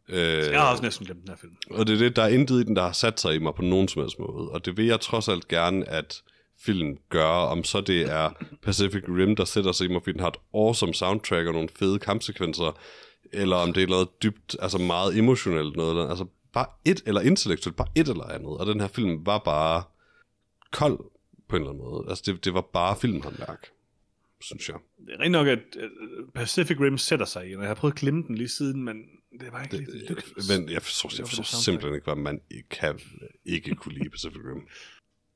Øh, 0.09 0.17
Jeg 0.51 0.61
har 0.61 0.71
også 0.71 0.83
næsten 0.83 1.05
glemt 1.05 1.21
den 1.21 1.29
her 1.29 1.35
film. 1.35 1.53
Og 1.69 1.87
det 1.87 1.93
er 1.93 1.97
det, 1.97 2.15
der 2.15 2.23
er 2.23 2.27
intet 2.27 2.59
i 2.59 2.63
den, 2.63 2.75
der 2.75 2.81
har 2.81 2.91
sat 2.91 3.19
sig 3.19 3.35
i 3.35 3.39
mig 3.39 3.55
på 3.55 3.61
nogen 3.61 3.87
som 3.87 4.01
helst 4.01 4.19
måde. 4.19 4.49
Og 4.49 4.65
det 4.65 4.77
vil 4.77 4.85
jeg 4.85 4.99
trods 5.01 5.27
alt 5.29 5.47
gerne, 5.47 5.89
at 5.89 6.23
film 6.59 6.97
gør, 7.09 7.25
om 7.27 7.63
så 7.63 7.81
det 7.81 8.01
er 8.01 8.29
Pacific 8.61 9.03
Rim, 9.07 9.35
der 9.35 9.45
sætter 9.45 9.71
sig 9.71 9.85
i 9.85 9.87
mig, 9.93 10.01
fordi 10.03 10.11
den 10.13 10.19
har 10.19 10.27
et 10.27 10.37
awesome 10.53 10.93
soundtrack 10.93 11.47
og 11.47 11.53
nogle 11.53 11.69
fede 11.79 11.99
kampsekvenser, 11.99 12.79
eller 13.33 13.55
om 13.55 13.73
det 13.73 13.83
er 13.83 13.87
noget 13.87 14.23
dybt, 14.23 14.55
altså 14.59 14.77
meget 14.77 15.17
emotionelt 15.17 15.75
noget, 15.75 15.89
eller, 15.91 16.09
altså 16.09 16.25
bare 16.53 16.65
et, 16.85 17.01
eller 17.05 17.21
intellektuelt, 17.21 17.75
bare 17.77 17.87
et 17.95 18.07
eller 18.07 18.23
andet. 18.23 18.57
Og 18.57 18.65
den 18.65 18.79
her 18.79 18.87
film 18.87 19.25
var 19.25 19.37
bare 19.37 19.83
kold 20.71 20.99
på 21.49 21.55
en 21.55 21.61
eller 21.61 21.71
anden 21.71 21.83
måde. 21.83 22.05
Altså 22.09 22.23
det, 22.25 22.45
det 22.45 22.53
var 22.53 22.61
bare 22.73 22.95
filmhåndværk, 22.95 23.67
synes 24.41 24.69
jeg. 24.69 24.75
Det 25.05 25.13
er 25.13 25.19
rent 25.19 25.31
nok, 25.31 25.47
at 25.47 25.59
Pacific 26.35 26.77
Rim 26.79 26.97
sætter 26.97 27.25
sig 27.25 27.49
i, 27.49 27.55
og 27.55 27.61
jeg 27.61 27.69
har 27.69 27.75
prøvet 27.75 27.93
at 27.93 27.99
klemme 27.99 28.23
den 28.27 28.35
lige 28.35 28.49
siden, 28.49 28.83
men 28.83 28.95
det 29.39 29.51
var 29.51 29.63
ikke 29.63 29.77
det, 29.77 30.09
lykkedes. 30.09 30.49
Men 30.49 30.69
jeg 30.69 30.81
forstår, 30.81 31.11
jeg 31.17 31.27
forstår 31.27 31.43
simpelthen 31.43 31.95
ikke, 31.95 32.05
hvad 32.05 32.15
man 32.15 32.41
ikke 32.49 32.69
kan 32.69 32.99
ikke 33.45 33.75
kunne 33.75 33.93
lide 33.93 34.09
Pacific 34.09 34.37
Rim. 34.45 34.67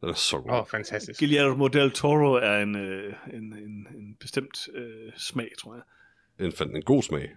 Den 0.01 0.09
er 0.09 0.13
så 0.13 0.37
god. 0.37 0.51
Åh, 0.51 0.59
oh, 0.59 0.67
fantastisk. 0.67 1.19
Guillermo 1.19 1.67
del 1.67 1.91
Toro 1.91 2.33
er 2.33 2.57
en, 2.57 2.75
øh, 2.75 3.13
en, 3.33 3.43
en, 3.43 3.87
en 3.95 4.15
bestemt 4.19 4.67
øh, 4.73 5.11
smag, 5.17 5.49
tror 5.59 5.73
jeg. 5.75 6.45
En, 6.45 6.51
fandt 6.51 6.75
en 6.75 6.81
god 6.81 7.03
smag. 7.03 7.35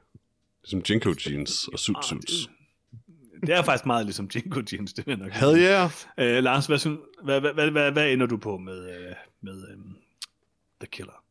Ligesom 0.62 0.82
Jinko 0.90 1.14
Jeans 1.26 1.68
og 1.68 1.78
Suit 1.78 2.04
Suits. 2.04 2.46
Det, 2.46 3.46
det 3.46 3.54
er 3.54 3.62
faktisk 3.62 3.86
meget 3.86 4.06
ligesom 4.06 4.30
Jinko 4.34 4.62
Jeans, 4.72 4.92
det 4.92 5.06
vil 5.06 5.12
jeg 5.12 5.18
nok 5.18 5.32
Hell 5.32 5.58
yeah! 5.58 5.90
Øh, 6.18 6.42
Lars, 6.44 6.66
hvad, 6.66 6.78
synes, 6.78 6.98
hvad, 7.24 7.40
hvad, 7.40 7.52
hvad, 7.52 7.70
hvad, 7.70 7.92
hvad 7.92 8.12
ender 8.12 8.26
du 8.26 8.36
på 8.36 8.58
med, 8.58 8.90
øh, 8.90 9.14
med 9.40 9.74
um, 9.74 9.96
The 10.80 10.86
Killer? 10.86 11.24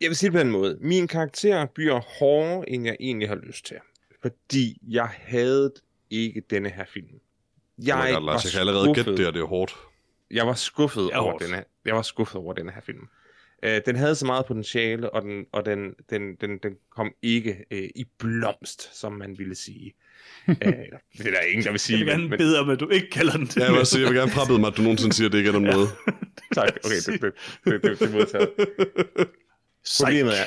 Jeg 0.00 0.08
vil 0.08 0.16
sige 0.16 0.30
det 0.30 0.34
på 0.34 0.38
den 0.38 0.50
måde. 0.50 0.78
Min 0.80 1.08
karakter 1.08 1.66
bliver 1.66 2.00
hårdere, 2.18 2.70
end 2.70 2.86
jeg 2.86 2.96
egentlig 3.00 3.28
har 3.28 3.36
lyst 3.36 3.66
til. 3.66 3.76
Fordi 4.22 4.78
jeg 4.88 5.08
havde 5.12 5.72
ikke 6.10 6.42
denne 6.50 6.68
her 6.68 6.84
film. 6.84 7.06
Jeg, 7.78 7.96
oh 7.96 8.14
God, 8.14 8.26
Lars, 8.26 8.44
jeg 8.44 8.52
kan 8.52 8.60
allerede 8.60 8.94
gætte 8.94 9.16
det, 9.16 9.26
og 9.26 9.34
det 9.34 9.40
er 9.40 9.46
hårdt. 9.46 9.76
Jeg 10.30 10.46
var 10.46 10.54
skuffet 10.54 11.10
er 11.12 11.16
over 11.16 11.30
hårdt. 11.30 11.44
denne, 11.44 11.64
jeg 11.84 11.94
var 11.94 12.02
skuffet 12.02 12.36
over 12.36 12.52
denne 12.52 12.72
her 12.72 12.80
film. 12.80 13.08
Uh, 13.66 13.70
den 13.86 13.96
havde 13.96 14.14
så 14.14 14.26
meget 14.26 14.46
potentiale, 14.46 15.10
og 15.10 15.22
den, 15.22 15.44
og 15.52 15.66
den, 15.66 15.94
den, 16.10 16.34
den, 16.40 16.58
den 16.62 16.72
kom 16.96 17.12
ikke 17.22 17.64
uh, 17.70 17.78
i 17.78 18.04
blomst, 18.18 18.98
som 19.00 19.12
man 19.12 19.38
ville 19.38 19.54
sige. 19.54 19.94
uh, 20.48 20.54
det 20.56 21.26
er 21.26 21.30
der 21.30 21.40
ingen, 21.40 21.64
der 21.64 21.70
vil 21.70 21.80
sige. 21.80 21.98
Jeg 21.98 22.06
vil 22.06 22.12
gerne 22.12 22.28
men, 22.28 22.38
bede 22.38 22.60
om, 22.60 22.70
at 22.70 22.80
du 22.80 22.88
ikke 22.88 23.10
kalder 23.10 23.32
den 23.32 23.46
det. 23.46 23.56
Ja, 23.56 23.64
jeg 23.64 23.72
vil, 23.72 23.86
sige, 23.86 24.02
jeg 24.02 24.10
vil 24.10 24.18
gerne 24.18 24.32
frabede 24.32 24.58
mig, 24.58 24.68
at 24.68 24.76
du 24.76 24.82
nogensinde 24.82 25.14
siger, 25.14 25.28
at 25.28 25.32
det 25.32 25.38
ikke 25.38 25.50
er 25.50 25.56
om 25.56 25.62
noget. 25.62 25.88
tak, 26.54 26.68
okay, 26.84 26.96
det, 27.06 27.22
det, 27.22 27.32
det, 27.64 27.82
det, 27.82 27.98
det 27.98 28.08
er 28.08 28.12
modtaget. 28.12 28.50
Problemet 29.98 30.40
er, 30.40 30.44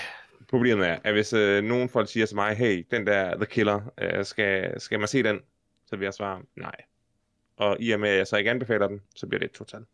problemet 0.58 0.88
er, 0.88 0.97
at 1.03 1.14
hvis 1.14 1.34
øh, 1.34 1.64
nogen 1.64 1.89
folk 1.89 2.10
siger 2.10 2.26
til 2.26 2.36
mig, 2.36 2.56
hey, 2.56 2.86
den 2.91 3.08
der 3.08 3.36
The 3.36 3.45
Killer, 3.45 3.82
øh, 4.01 4.26
skal, 4.26 4.82
skal 4.82 4.99
man 4.99 5.08
se 5.08 5.24
den? 5.24 5.39
Så 5.88 5.95
vil 5.95 6.06
jeg 6.06 6.14
svare, 6.14 6.41
nej. 6.58 6.76
Og 7.58 7.78
i 7.80 7.91
og 7.91 7.99
med, 7.99 8.10
at 8.10 8.18
jeg 8.18 8.28
så 8.28 8.38
ikke 8.38 8.49
anbefaler 8.49 8.88
den, 8.88 9.01
så 9.16 9.28
bliver 9.28 9.39
det 9.39 9.45
et 9.45 9.51
total. 9.51 9.86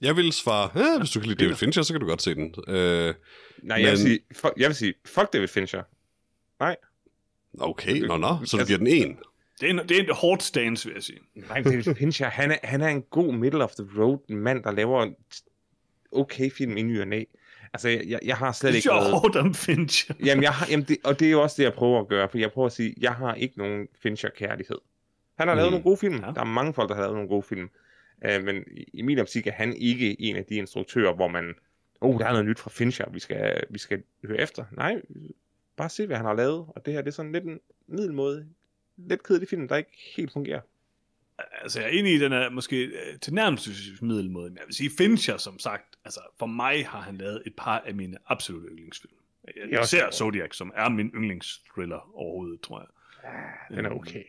Jeg 0.00 0.16
vil 0.16 0.32
svare, 0.32 0.70
ja, 0.74 0.98
hvis 0.98 1.10
du 1.10 1.20
kan 1.20 1.28
lide 1.28 1.44
David 1.44 1.56
Fincher, 1.56 1.82
så 1.82 1.92
kan 1.92 2.00
du 2.00 2.06
godt 2.06 2.22
se 2.22 2.34
den. 2.34 2.54
Øh, 2.68 3.14
Nej, 3.62 3.76
jeg, 3.76 3.84
vil 3.84 3.90
Men- 3.90 3.96
sige, 3.96 4.20
fuck, 4.32 4.52
jeg 4.56 4.68
vil 4.68 4.74
sige, 4.76 4.94
fuck 5.06 5.32
David 5.32 5.48
Fincher. 5.48 5.82
Nej, 6.60 6.76
okay, 7.60 8.00
nå, 8.00 8.16
nå, 8.16 8.28
så 8.28 8.56
du 8.56 8.60
Altså- 8.60 8.66
giver 8.66 8.78
den 8.78 8.86
en. 8.86 9.18
Det 9.60 9.66
er, 9.66 9.70
en, 9.70 9.78
det 9.88 9.90
er 9.98 10.02
en 10.02 10.08
hårdt 10.14 10.42
stance, 10.42 10.86
vil 10.88 10.94
jeg 10.94 11.02
sige. 11.02 11.18
nej 11.34 11.60
David 11.62 11.94
Fincher, 11.94 12.28
han 12.28 12.50
er, 12.50 12.56
han 12.62 12.80
er 12.82 12.88
en 12.88 13.02
god 13.02 13.32
middle 13.34 13.64
of 13.64 13.70
the 13.74 13.86
road 14.02 14.18
mand, 14.34 14.62
der 14.64 14.70
laver 14.72 15.02
en 15.02 15.16
okay 16.12 16.50
film 16.50 16.76
i 16.76 16.82
ny 16.82 17.00
og 17.00 17.08
næ. 17.08 17.24
Altså, 17.74 17.88
jeg, 17.88 18.20
jeg, 18.24 18.36
har 18.36 18.52
slet 18.52 18.74
ikke 18.74 18.88
været... 18.88 19.10
hårdt 19.10 19.36
om 19.36 19.54
Fincher. 19.54 20.14
Jamen, 20.24 20.42
jeg 20.42 20.52
har, 20.52 20.66
jamen 20.70 20.86
det, 20.88 20.96
og 21.04 21.20
det 21.20 21.26
er 21.26 21.30
jo 21.30 21.42
også 21.42 21.54
det, 21.58 21.64
jeg 21.64 21.72
prøver 21.72 22.00
at 22.00 22.08
gøre, 22.08 22.28
for 22.28 22.38
jeg 22.38 22.52
prøver 22.52 22.66
at 22.66 22.72
sige, 22.72 22.94
jeg 23.00 23.12
har 23.14 23.34
ikke 23.34 23.58
nogen 23.58 23.88
Fincher-kærlighed. 24.02 24.78
Han 25.38 25.48
har 25.48 25.54
lavet 25.54 25.68
Mm. 25.68 25.72
nogle 25.72 25.82
gode 25.84 25.96
film. 25.96 26.14
Ja. 26.14 26.30
Der 26.34 26.40
er 26.40 26.44
mange 26.44 26.74
folk, 26.74 26.88
der 26.88 26.94
har 26.94 27.02
lavet 27.02 27.14
nogle 27.14 27.28
gode 27.28 27.42
film. 27.42 27.70
Uh, 28.24 28.44
men 28.44 28.64
i, 28.70 28.84
i 28.94 29.02
min 29.02 29.18
optik 29.18 29.46
er 29.46 29.52
han 29.52 29.76
ikke 29.76 30.20
en 30.20 30.36
af 30.36 30.44
de 30.44 30.54
instruktører, 30.54 31.14
hvor 31.14 31.28
man, 31.28 31.54
oh, 32.00 32.18
der 32.18 32.26
er 32.26 32.30
noget 32.30 32.46
nyt 32.46 32.58
fra 32.58 32.70
Fincher, 32.70 33.10
vi 33.10 33.18
skal, 33.20 33.64
vi 33.70 33.78
skal 33.78 34.02
høre 34.24 34.38
efter. 34.40 34.64
Nej, 34.72 35.00
bare 35.76 35.88
se, 35.88 36.06
hvad 36.06 36.16
han 36.16 36.26
har 36.26 36.34
lavet. 36.34 36.66
Og 36.68 36.86
det 36.86 36.94
her, 36.94 37.00
det 37.00 37.08
er 37.08 37.12
sådan 37.12 37.32
lidt 37.32 37.44
en 37.44 37.60
middelmåde, 37.86 38.46
lidt 38.96 39.22
kedelig 39.22 39.48
film, 39.48 39.68
der 39.68 39.76
ikke 39.76 40.12
helt 40.16 40.32
fungerer. 40.32 40.60
Altså, 41.38 41.80
jeg 41.80 41.88
er 41.88 41.98
enig 41.98 42.14
i, 42.14 42.18
den 42.18 42.32
er 42.32 42.50
måske 42.50 42.76
øh, 42.84 43.18
til 43.20 43.34
nærmest 43.34 43.68
middelmåde, 44.02 44.50
men 44.50 44.56
jeg 44.58 44.66
vil 44.66 44.74
sige, 44.74 44.90
Fincher, 44.98 45.36
som 45.36 45.58
sagt, 45.58 45.96
altså, 46.04 46.20
for 46.38 46.46
mig 46.46 46.86
har 46.86 47.00
han 47.00 47.16
lavet 47.18 47.42
et 47.46 47.54
par 47.56 47.78
af 47.78 47.94
mine 47.94 48.16
absolutte 48.26 48.68
yndlingsfilm. 48.68 49.14
Jeg, 49.44 49.70
Jeg 49.70 49.86
ser. 49.88 50.10
Zodiac, 50.10 50.56
som 50.56 50.72
er 50.74 50.88
min 50.88 51.10
yndlingsthriller 51.14 52.10
overhovedet, 52.14 52.60
tror 52.60 52.80
jeg. 52.80 52.88
Den 53.76 53.84
er 53.84 53.90
Øhm, 53.90 54.00
okay. 54.00 54.22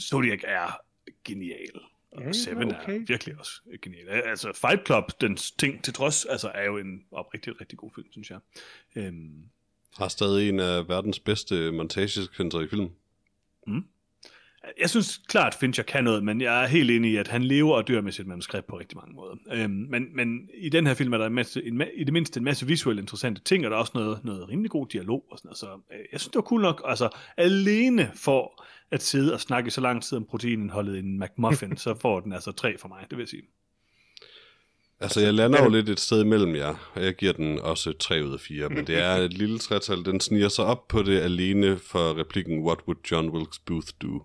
Zodiac 0.00 0.40
er 0.44 0.80
genial. 1.24 1.80
Og 2.12 2.22
Ja, 2.22 2.32
Seven 2.32 2.70
er 2.70 2.82
okay. 2.82 3.00
virkelig 3.06 3.38
også 3.38 3.60
genial. 3.82 4.08
Altså, 4.08 4.52
Fight 4.52 4.86
Club, 4.86 5.04
den 5.20 5.36
ting 5.36 5.84
til 5.84 5.94
trods, 5.94 6.24
altså, 6.24 6.48
er 6.54 6.64
jo 6.64 6.78
en 6.78 7.04
oprigtig, 7.10 7.60
rigtig 7.60 7.78
god 7.78 7.90
film, 7.94 8.06
synes 8.12 8.30
jeg. 8.30 8.38
Øhm, 8.96 9.44
Har 9.96 10.08
stadig 10.08 10.48
en 10.48 10.60
af 10.60 10.88
verdens 10.88 11.20
bedste 11.20 11.72
montagesekvenser 11.72 12.60
i 12.60 12.68
film. 12.68 12.90
Jeg 14.80 14.90
synes 14.90 15.20
klart, 15.28 15.54
Fincher 15.54 15.84
kan 15.84 16.04
noget, 16.04 16.24
men 16.24 16.40
jeg 16.40 16.62
er 16.62 16.66
helt 16.66 16.90
enig 16.90 17.12
i, 17.12 17.16
at 17.16 17.28
han 17.28 17.44
lever 17.44 17.76
og 17.76 17.88
dør 17.88 18.00
med 18.00 18.12
sit 18.12 18.26
manuskript 18.26 18.66
på 18.66 18.78
rigtig 18.78 18.98
mange 18.98 19.14
måder. 19.14 19.34
Øhm, 19.52 19.86
men, 19.90 20.16
men 20.16 20.48
i 20.54 20.68
den 20.68 20.86
her 20.86 20.94
film 20.94 21.12
er 21.12 21.18
der 21.18 21.26
en 21.26 21.34
masse, 21.34 21.64
en, 21.64 21.82
i 21.94 22.04
det 22.04 22.12
mindste 22.12 22.38
en 22.38 22.44
masse 22.44 22.66
visuelt 22.66 23.00
interessante 23.00 23.40
ting, 23.40 23.64
og 23.64 23.70
der 23.70 23.76
er 23.76 23.80
også 23.80 23.92
noget, 23.94 24.24
noget 24.24 24.48
rimelig 24.48 24.70
god 24.70 24.86
dialog. 24.86 25.24
Og 25.30 25.38
sådan, 25.38 25.48
noget. 25.48 25.58
så 25.58 25.66
øh, 25.66 25.98
jeg 26.12 26.20
synes, 26.20 26.30
det 26.30 26.36
var 26.36 26.42
cool 26.42 26.60
nok. 26.60 26.82
Altså, 26.84 27.08
alene 27.36 28.10
for 28.14 28.64
at 28.90 29.02
sidde 29.02 29.32
og 29.34 29.40
snakke 29.40 29.70
så 29.70 29.80
lang 29.80 30.02
tid 30.02 30.18
om 30.18 30.24
proteinindholdet 30.24 30.96
i 30.96 30.98
en 30.98 31.20
McMuffin, 31.20 31.76
så 31.86 31.94
får 31.94 32.20
den 32.20 32.32
altså 32.32 32.52
tre 32.52 32.78
for 32.78 32.88
mig, 32.88 33.06
det 33.10 33.18
vil 33.18 33.22
jeg 33.22 33.28
sige. 33.28 33.42
Altså, 35.00 35.20
jeg 35.20 35.34
lander 35.34 35.62
jo 35.62 35.68
lidt 35.68 35.88
et 35.88 36.00
sted 36.00 36.20
imellem 36.20 36.56
jer, 36.56 36.92
og 36.94 37.04
jeg 37.04 37.14
giver 37.14 37.32
den 37.32 37.58
også 37.58 37.92
3 37.92 38.24
ud 38.24 38.32
af 38.32 38.40
4, 38.40 38.68
men 38.68 38.86
det 38.86 38.98
er 38.98 39.14
et 39.16 39.32
lille 39.32 39.58
tretal. 39.58 40.04
Den 40.04 40.20
sniger 40.20 40.48
sig 40.48 40.64
op 40.64 40.88
på 40.88 41.02
det 41.02 41.20
alene 41.20 41.78
for 41.78 42.20
replikken, 42.20 42.62
What 42.62 42.78
would 42.86 42.98
John 43.10 43.30
Wilkes 43.30 43.58
Booth 43.58 43.88
do? 44.02 44.22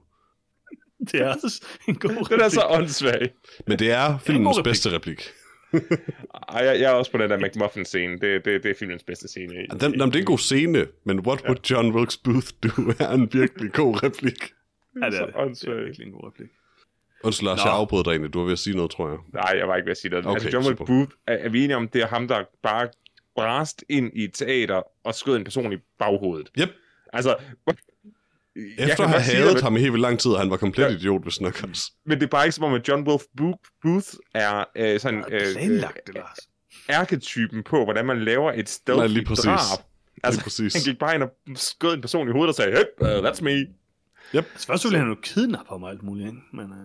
Det 1.11 1.21
er 1.21 1.27
også 1.43 1.65
en 1.87 1.95
god 1.95 2.29
Den 2.29 2.39
er 2.41 2.49
så 2.49 2.61
åndssvag. 2.69 3.33
Men 3.67 3.79
det 3.79 3.91
er 3.91 4.17
filmens 4.17 4.57
replik. 4.57 4.63
bedste 4.71 4.89
replik. 4.91 5.29
Ej, 6.49 6.65
jeg, 6.65 6.79
jeg 6.81 6.91
er 6.91 6.93
også 6.95 7.11
på 7.11 7.17
den 7.17 7.29
der 7.29 7.37
McMuffin-scene. 7.37 8.11
Det, 8.17 8.45
det, 8.45 8.63
det 8.63 8.71
er 8.71 8.75
filmens 8.79 9.03
bedste 9.03 9.27
scene. 9.27 9.53
i- 9.63 9.67
Den, 9.67 9.91
jamen, 9.95 10.07
det 10.11 10.15
er 10.15 10.19
en 10.19 10.25
god 10.25 10.37
scene, 10.37 10.87
men 11.05 11.19
What 11.19 11.43
would 11.45 11.71
John 11.71 11.95
Wilkes 11.95 12.17
Booth 12.17 12.47
do 12.63 12.69
er 13.05 13.09
en 13.11 13.29
virkelig 13.33 13.71
god 13.73 14.03
replik. 14.03 14.51
Ja, 15.01 15.05
det 15.05 15.13
er 15.13 15.17
så 15.17 15.25
det. 15.49 15.61
Det 15.61 15.69
er 15.69 15.83
virkelig 15.85 16.07
en 16.07 16.13
god 16.13 16.27
replik. 16.27 16.47
Undskyld, 17.23 17.47
Lars, 17.47 17.59
jeg 17.65 17.73
afbrød 17.73 18.03
dig 18.03 18.11
egentlig. 18.11 18.33
Du 18.33 18.39
var 18.39 18.45
ved 18.45 18.53
at 18.53 18.59
sige 18.59 18.75
noget, 18.75 18.91
tror 18.91 19.09
jeg. 19.09 19.17
Nej, 19.33 19.53
jeg 19.57 19.67
var 19.67 19.75
ikke 19.75 19.85
ved 19.85 19.91
at 19.91 19.97
sige 19.97 20.11
det. 20.15 20.25
Okay, 20.25 20.33
altså, 20.33 20.49
John 20.49 20.65
Wilkes. 20.67 20.85
Booth, 20.87 21.11
er, 21.27 21.33
er 21.33 21.49
vi 21.49 21.63
enige 21.63 21.75
om, 21.77 21.87
det 21.87 22.01
er 22.01 22.07
ham, 22.07 22.27
der 22.27 22.43
bare 22.63 22.89
brast 23.35 23.83
ind 23.89 24.11
i 24.15 24.23
et 24.23 24.33
teater 24.33 24.81
og 25.03 25.15
skød 25.15 25.35
en 25.35 25.43
person 25.43 25.73
i 25.73 25.77
baghovedet? 25.99 26.49
Yep. 26.59 26.69
Altså, 27.13 27.35
Efter 28.77 29.03
at 29.03 29.09
have 29.09 29.21
hadet 29.21 29.53
det, 29.55 29.63
ham 29.63 29.75
i 29.75 29.79
helt 29.79 29.91
vildt 29.93 30.01
lang 30.01 30.19
tid, 30.19 30.31
og 30.31 30.39
han 30.39 30.49
var 30.49 30.57
komplet 30.57 30.83
Ja. 30.83 30.89
idiot, 30.89 31.41
nok 31.41 31.63
også. 31.69 31.91
Men 32.05 32.19
det 32.19 32.25
er 32.25 32.29
bare 32.29 32.45
ikke 32.45 32.55
som 32.55 32.63
om, 32.63 32.73
at 32.73 32.87
John 32.87 33.07
Wilkes 33.07 33.27
Booth, 33.81 34.07
er 34.33 34.63
øh, 34.77 34.99
sådan 34.99 35.23
Det 35.23 35.33
er 35.41 35.47
øh, 35.49 35.53
planlagt, 35.55 36.07
det, 36.07 36.15
Lars. 36.15 36.37
ærketypen 36.89 37.63
på, 37.63 37.83
hvordan 37.83 38.05
man 38.05 38.23
laver 38.23 38.51
et 38.51 38.69
stealthy 38.69 38.99
Nej, 38.99 39.07
lige 39.07 39.25
præcis. 39.25 39.43
drab. 39.45 39.79
Altså, 40.23 40.39
lige 40.39 40.43
præcis. 40.43 40.73
han 40.73 40.81
gik 40.91 40.99
bare 40.99 41.15
ind 41.15 41.23
og 41.23 41.31
skød 41.55 41.93
en 41.93 42.01
person 42.01 42.29
i 42.29 42.31
hovedet 42.31 42.49
og 42.49 42.55
sagde, 42.55 42.71
hey, 42.71 42.83
uh, 43.17 43.25
that's 43.29 43.43
me. 43.43 43.65
Altså, 44.33 44.67
først 44.67 44.83
ville 44.85 44.97
han 44.99 45.07
jo 45.07 45.15
kidnappe 45.23 45.69
ham 45.69 45.83
og 45.83 45.89
alt 45.89 46.03
muligt, 46.03 46.27
ikke? 46.27 46.39
men... 46.53 46.65
Uh... 46.65 46.77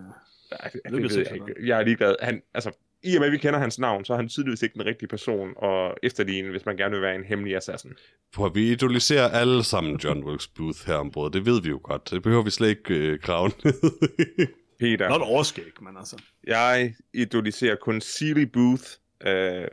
Nej, 0.51 0.69
det, 0.73 0.81
det 0.85 0.91
ved 0.93 1.17
ikke 1.17 1.19
jeg 1.19 1.33
ikke. 1.33 1.67
Jeg 1.67 1.79
er 1.79 1.83
ligeglad. 1.83 2.15
Han, 2.21 2.41
altså, 2.53 2.71
I 3.03 3.15
og 3.15 3.19
med, 3.19 3.27
at 3.27 3.31
vi 3.31 3.37
kender 3.37 3.59
hans 3.59 3.79
navn, 3.79 4.05
så 4.05 4.13
er 4.13 4.17
han 4.17 4.29
tydeligvis 4.29 4.61
ikke 4.61 4.73
den 4.73 4.85
rigtige 4.85 5.07
person 5.09 5.49
at 5.63 5.93
efterligne, 6.03 6.49
hvis 6.51 6.65
man 6.65 6.77
gerne 6.77 6.91
vil 6.91 7.01
være 7.01 7.15
en 7.15 7.23
hemmelig 7.23 7.55
assassin. 7.55 7.91
At 8.45 8.51
vi 8.55 8.71
idoliserer 8.71 9.29
alle 9.29 9.63
sammen 9.63 9.95
John 10.03 10.23
Wilkes 10.23 10.47
Booth 10.47 10.79
her 10.87 10.95
ombord. 10.95 11.31
Det 11.31 11.45
ved 11.45 11.61
vi 11.61 11.69
jo 11.69 11.79
godt. 11.83 12.11
Det 12.11 12.23
behøver 12.23 12.43
vi 12.43 12.49
slet 12.49 12.69
ikke 12.69 12.93
øh, 12.95 13.19
grave 13.21 13.51
ned. 13.63 13.73
Peter, 14.79 15.09
Not 15.09 15.21
overskæg, 15.21 15.63
men 15.81 15.97
altså... 15.97 16.15
jeg 16.47 16.93
idoliserer 17.13 17.75
kun 17.75 18.01
Sealy 18.01 18.43
Booth, 18.43 18.83
øh, 19.27 19.67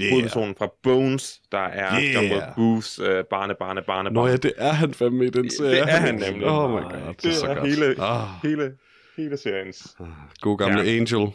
Yeah. 0.00 0.10
hovedpersonen 0.10 0.54
fra 0.58 0.68
Bones, 0.82 1.40
der 1.52 1.58
er 1.58 2.00
Yeah. 2.02 2.14
John 2.14 2.24
Wilkes 2.26 2.48
Booths 2.56 2.98
øh, 2.98 3.24
barne, 3.30 3.54
barne, 3.58 3.82
barne, 3.86 4.10
Nå 4.10 4.26
ja, 4.26 4.36
det 4.36 4.52
er 4.56 4.72
han 4.72 4.94
fandme 4.94 5.26
i 5.26 5.30
den 5.30 5.50
serie. 5.50 5.76
er 5.78 5.86
han 5.86 6.14
nemlig. 6.14 6.46
Oh 6.48 6.70
my 6.70 6.82
god, 6.82 6.92
det, 6.92 7.22
det 7.22 7.30
er 7.30 7.34
så 7.34 7.46
er 7.46 7.54
godt. 7.54 7.68
hele- 7.68 7.94
Ah, 8.02 8.28
hele, 8.42 8.72
hele 9.16 9.36
seriens. 9.36 9.96
god 10.40 10.58
gamle 10.58 10.80
Ja. 10.82 10.96
Angel. 10.96 11.32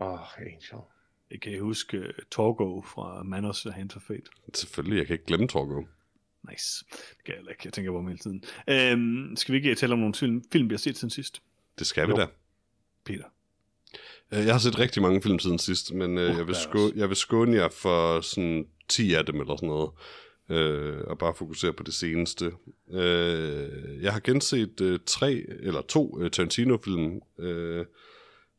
Åh, 0.00 0.12
oh, 0.12 0.20
Angel. 0.38 0.80
Jeg 1.30 1.40
kan 1.40 1.60
huske 1.60 1.98
uh, 1.98 2.04
Torgo 2.30 2.82
fra 2.82 3.22
Manos 3.22 3.66
og 3.66 3.74
Hand 3.74 3.96
of 3.96 4.02
Fate. 4.02 4.22
Selvfølgelig, 4.54 4.98
jeg 4.98 5.06
kan 5.06 5.14
ikke 5.14 5.24
glemme 5.26 5.48
Torgo. 5.48 5.82
Nice. 6.50 6.84
Det 6.90 7.24
kan 7.24 7.34
jeg 7.34 7.42
ikke. 7.50 7.60
Jeg 7.64 7.72
tænker 7.72 7.90
på 7.92 7.96
ham 7.96 8.06
hele 8.06 8.18
tiden. 8.18 8.44
Øhm, 8.68 9.36
skal 9.36 9.52
vi 9.52 9.56
ikke 9.58 9.74
tale 9.74 9.92
om 9.92 9.98
nogle 9.98 10.14
film, 10.14 10.42
film 10.52 10.68
vi 10.68 10.74
har 10.74 10.78
set 10.78 10.96
siden 10.96 11.10
sidst? 11.10 11.42
Det 11.78 11.86
skal 11.86 12.06
vi 12.06 12.10
Jo. 12.12 12.16
da. 12.16 12.26
Peter. 13.04 13.24
Øh, 14.32 14.46
Jeg 14.46 14.54
har 14.54 14.58
set 14.58 14.78
rigtig 14.78 15.02
mange 15.02 15.22
film 15.22 15.38
siden 15.38 15.58
sidst, 15.58 15.92
men 15.94 16.18
øh, 16.18 16.30
Uh, 16.30 16.36
jeg, 16.38 16.46
vil 16.46 16.54
skå, 16.54 16.90
jeg 16.96 17.08
vil 17.08 17.16
skåne 17.16 17.56
jer 17.56 17.68
for 17.68 18.20
sådan 18.20 18.66
10 18.88 19.14
af 19.14 19.26
dem 19.26 19.40
eller 19.40 19.56
sådan 19.56 19.68
noget. 19.68 19.90
Øh, 20.48 21.00
og 21.06 21.18
bare 21.18 21.34
fokusere 21.34 21.72
på 21.72 21.82
det 21.82 21.94
seneste. 21.94 22.52
Øh, 22.90 24.02
jeg 24.02 24.12
har 24.12 24.20
genset 24.20 24.80
øh, 24.80 25.00
tre 25.06 25.32
eller 25.48 25.80
to 25.82 26.20
øh, 26.20 26.30
Tarantino-film. 26.30 27.20
Øh, 27.38 27.86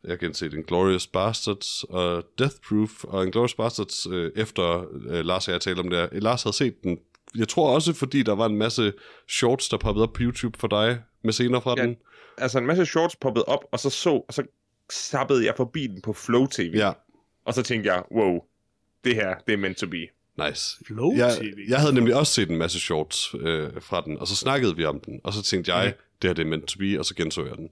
jeg 0.03 0.11
har 0.11 0.17
genset 0.17 0.53
Inglourious 0.53 1.07
Bastards 1.07 1.83
og 1.83 2.23
Death 2.39 2.55
Proof. 2.69 3.03
Og 3.03 3.25
Inglourious 3.25 3.53
Bastards, 3.53 4.07
øh, 4.11 4.31
efter 4.35 4.85
øh, 5.09 5.25
Lars 5.25 5.47
og 5.47 5.51
jeg 5.53 5.61
talte 5.61 5.79
om 5.79 5.89
det 5.89 5.99
her. 5.99 6.19
Lars 6.19 6.43
havde 6.43 6.55
set 6.55 6.83
den 6.83 6.97
jeg 7.35 7.47
tror 7.47 7.73
også, 7.75 7.93
fordi 7.93 8.23
der 8.23 8.35
var 8.35 8.45
en 8.45 8.55
masse 8.57 8.93
shorts, 9.29 9.69
der 9.69 9.77
poppede 9.77 10.03
op 10.03 10.13
på 10.13 10.21
YouTube 10.23 10.59
for 10.59 10.67
dig, 10.67 11.01
med 11.23 11.33
scener 11.33 11.59
fra 11.59 11.73
Ja. 11.77 11.83
den. 11.83 11.95
Altså 12.37 12.57
en 12.59 12.65
masse 12.65 12.85
shorts 12.85 13.15
poppede 13.15 13.45
op, 13.45 13.65
og 13.71 13.79
så 13.79 13.89
så, 13.89 14.09
og 14.09 14.33
så 14.33 14.43
sappede 14.89 15.45
jeg 15.45 15.53
forbi 15.57 15.87
den 15.87 16.01
på 16.01 16.13
Flow 16.13 16.45
TV. 16.47 16.71
Ja, 16.75 16.91
Og 17.45 17.53
så 17.53 17.63
tænkte 17.63 17.93
jeg, 17.93 18.03
wow, 18.11 18.39
det 19.05 19.15
her, 19.15 19.35
det 19.47 19.53
er 19.53 19.57
meant 19.57 19.77
to 19.77 19.87
be. 19.87 20.07
nice. 20.47 20.77
Flow 20.87 21.15
Jeg, 21.15 21.37
TV. 21.41 21.57
jeg 21.69 21.79
havde 21.79 21.93
nemlig 21.93 22.15
også 22.15 22.33
set 22.33 22.49
en 22.49 22.57
masse 22.57 22.79
shorts 22.79 23.35
øh, 23.39 23.69
fra 23.81 24.01
den, 24.01 24.17
og 24.19 24.27
så 24.27 24.35
snakkede 24.35 24.75
vi 24.75 24.85
om 24.85 24.99
den, 24.99 25.21
og 25.23 25.33
så 25.33 25.43
tænkte 25.43 25.73
jeg, 25.75 25.85
Mhm. 25.85 25.95
det 26.21 26.27
her 26.29 26.33
det 26.33 26.45
er 26.45 26.49
meant 26.49 26.65
to 26.67 26.79
be, 26.79 26.99
og 26.99 27.05
så 27.05 27.15
genså 27.15 27.45
jeg 27.45 27.55
den. 27.55 27.69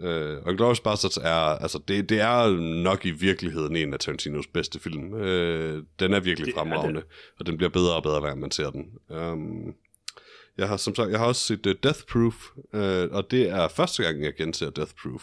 Øh, 0.00 0.38
og 0.42 0.54
Glorious 0.54 0.80
Bastards 0.80 1.16
er, 1.16 1.34
altså 1.34 1.78
det, 1.88 2.08
det 2.08 2.20
er 2.20 2.60
nok 2.82 3.06
i 3.06 3.10
virkeligheden 3.10 3.76
en 3.76 3.94
af 3.94 3.98
Tarantinos 3.98 4.46
bedste 4.46 4.80
film. 4.80 5.14
Øh, 5.14 5.82
den 6.00 6.12
er 6.12 6.20
virkelig 6.20 6.46
Det 6.46 6.52
er 6.52 6.58
fremragende, 6.58 7.02
og 7.38 7.46
den 7.46 7.56
bliver 7.56 7.70
bedre 7.70 7.94
og 7.94 8.02
bedre, 8.02 8.20
hver 8.20 8.28
gang 8.28 8.40
man 8.40 8.50
ser 8.50 8.70
den. 8.70 8.84
Um, 9.08 9.74
jeg 10.58 10.68
har 10.68 10.76
som 10.76 10.94
sagt, 10.94 11.10
jeg 11.10 11.18
har 11.18 11.26
også 11.26 11.46
set 11.46 11.66
uh, 11.66 11.72
Death 11.82 12.00
Proof, 12.12 12.34
øh, 12.74 13.08
og 13.12 13.30
det 13.30 13.48
er 13.48 13.68
første 13.68 14.02
gang, 14.02 14.24
jeg 14.24 14.34
genser 14.34 14.70
Death 14.70 14.92
Proof. 15.02 15.22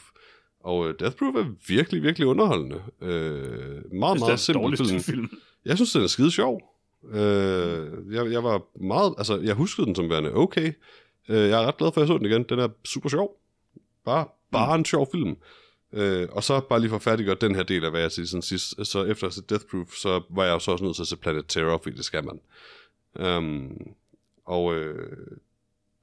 Og 0.64 0.80
uh, 0.80 0.94
Death 1.00 1.16
Proof 1.16 1.36
er 1.36 1.46
virkelig, 1.68 2.04
virkelig 2.04 2.28
underholdende. 2.28 2.82
Øh, 3.02 3.12
meget, 3.94 4.16
er 4.16 4.20
meget 4.20 4.40
simpel 4.40 4.78
film. 4.78 5.00
film. 5.00 5.30
Jeg 5.66 5.76
synes, 5.76 5.92
den 5.92 6.04
er 6.04 6.08
skide 6.08 6.32
sjov. 6.32 6.62
Øh, 7.12 7.88
jeg, 8.12 8.32
jeg 8.32 8.44
var 8.44 8.62
meget, 8.86 9.14
altså, 9.18 9.40
jeg 9.40 9.56
huskede 9.56 9.88
den 9.88 9.96
som 9.96 10.10
værende 10.10 10.36
okay. 10.36 10.74
Øh, 11.30 11.50
jeg 11.50 11.64
er 11.64 11.68
ret 11.68 11.78
glad 11.78 11.92
for, 11.92 12.02
at 12.02 12.08
jeg 12.08 12.08
så 12.08 12.18
den 12.18 12.26
igen. 12.26 12.44
Den 12.44 12.60
er 12.60 12.68
super 12.86 13.10
sjov. 13.10 13.38
Bare, 14.06 14.28
bare 14.54 14.76
en 14.76 14.86
sjov 14.86 15.10
film. 15.12 15.36
Øh, 15.94 16.28
og 16.32 16.44
så 16.44 16.60
bare 16.60 16.80
lige 16.80 16.90
for 16.90 16.96
at 16.96 17.02
færdiggøre 17.02 17.36
den 17.42 17.56
her 17.56 17.64
del 17.64 17.86
af, 17.86 17.92
hvad 17.92 18.02
jeg 18.02 18.12
siger 18.12 18.26
sådan 18.26 18.42
sidst. 18.42 18.86
Så 18.86 19.04
efter 19.06 19.28
at 19.28 19.40
Death 19.50 19.66
Proof, 19.72 19.94
så 19.96 20.22
var 20.30 20.44
jeg 20.44 20.52
jo 20.52 20.60
så 20.60 20.72
også 20.72 20.84
nødt 20.84 20.96
til 20.96 21.04
at 21.04 21.08
se 21.08 21.18
Planet 21.18 21.46
Terror, 21.48 21.80
fordi 21.84 21.96
det 21.98 22.06
skal 22.06 22.24
man. 22.26 22.40
Um, 23.28 23.78
og 24.46 24.76
øh, 24.76 25.38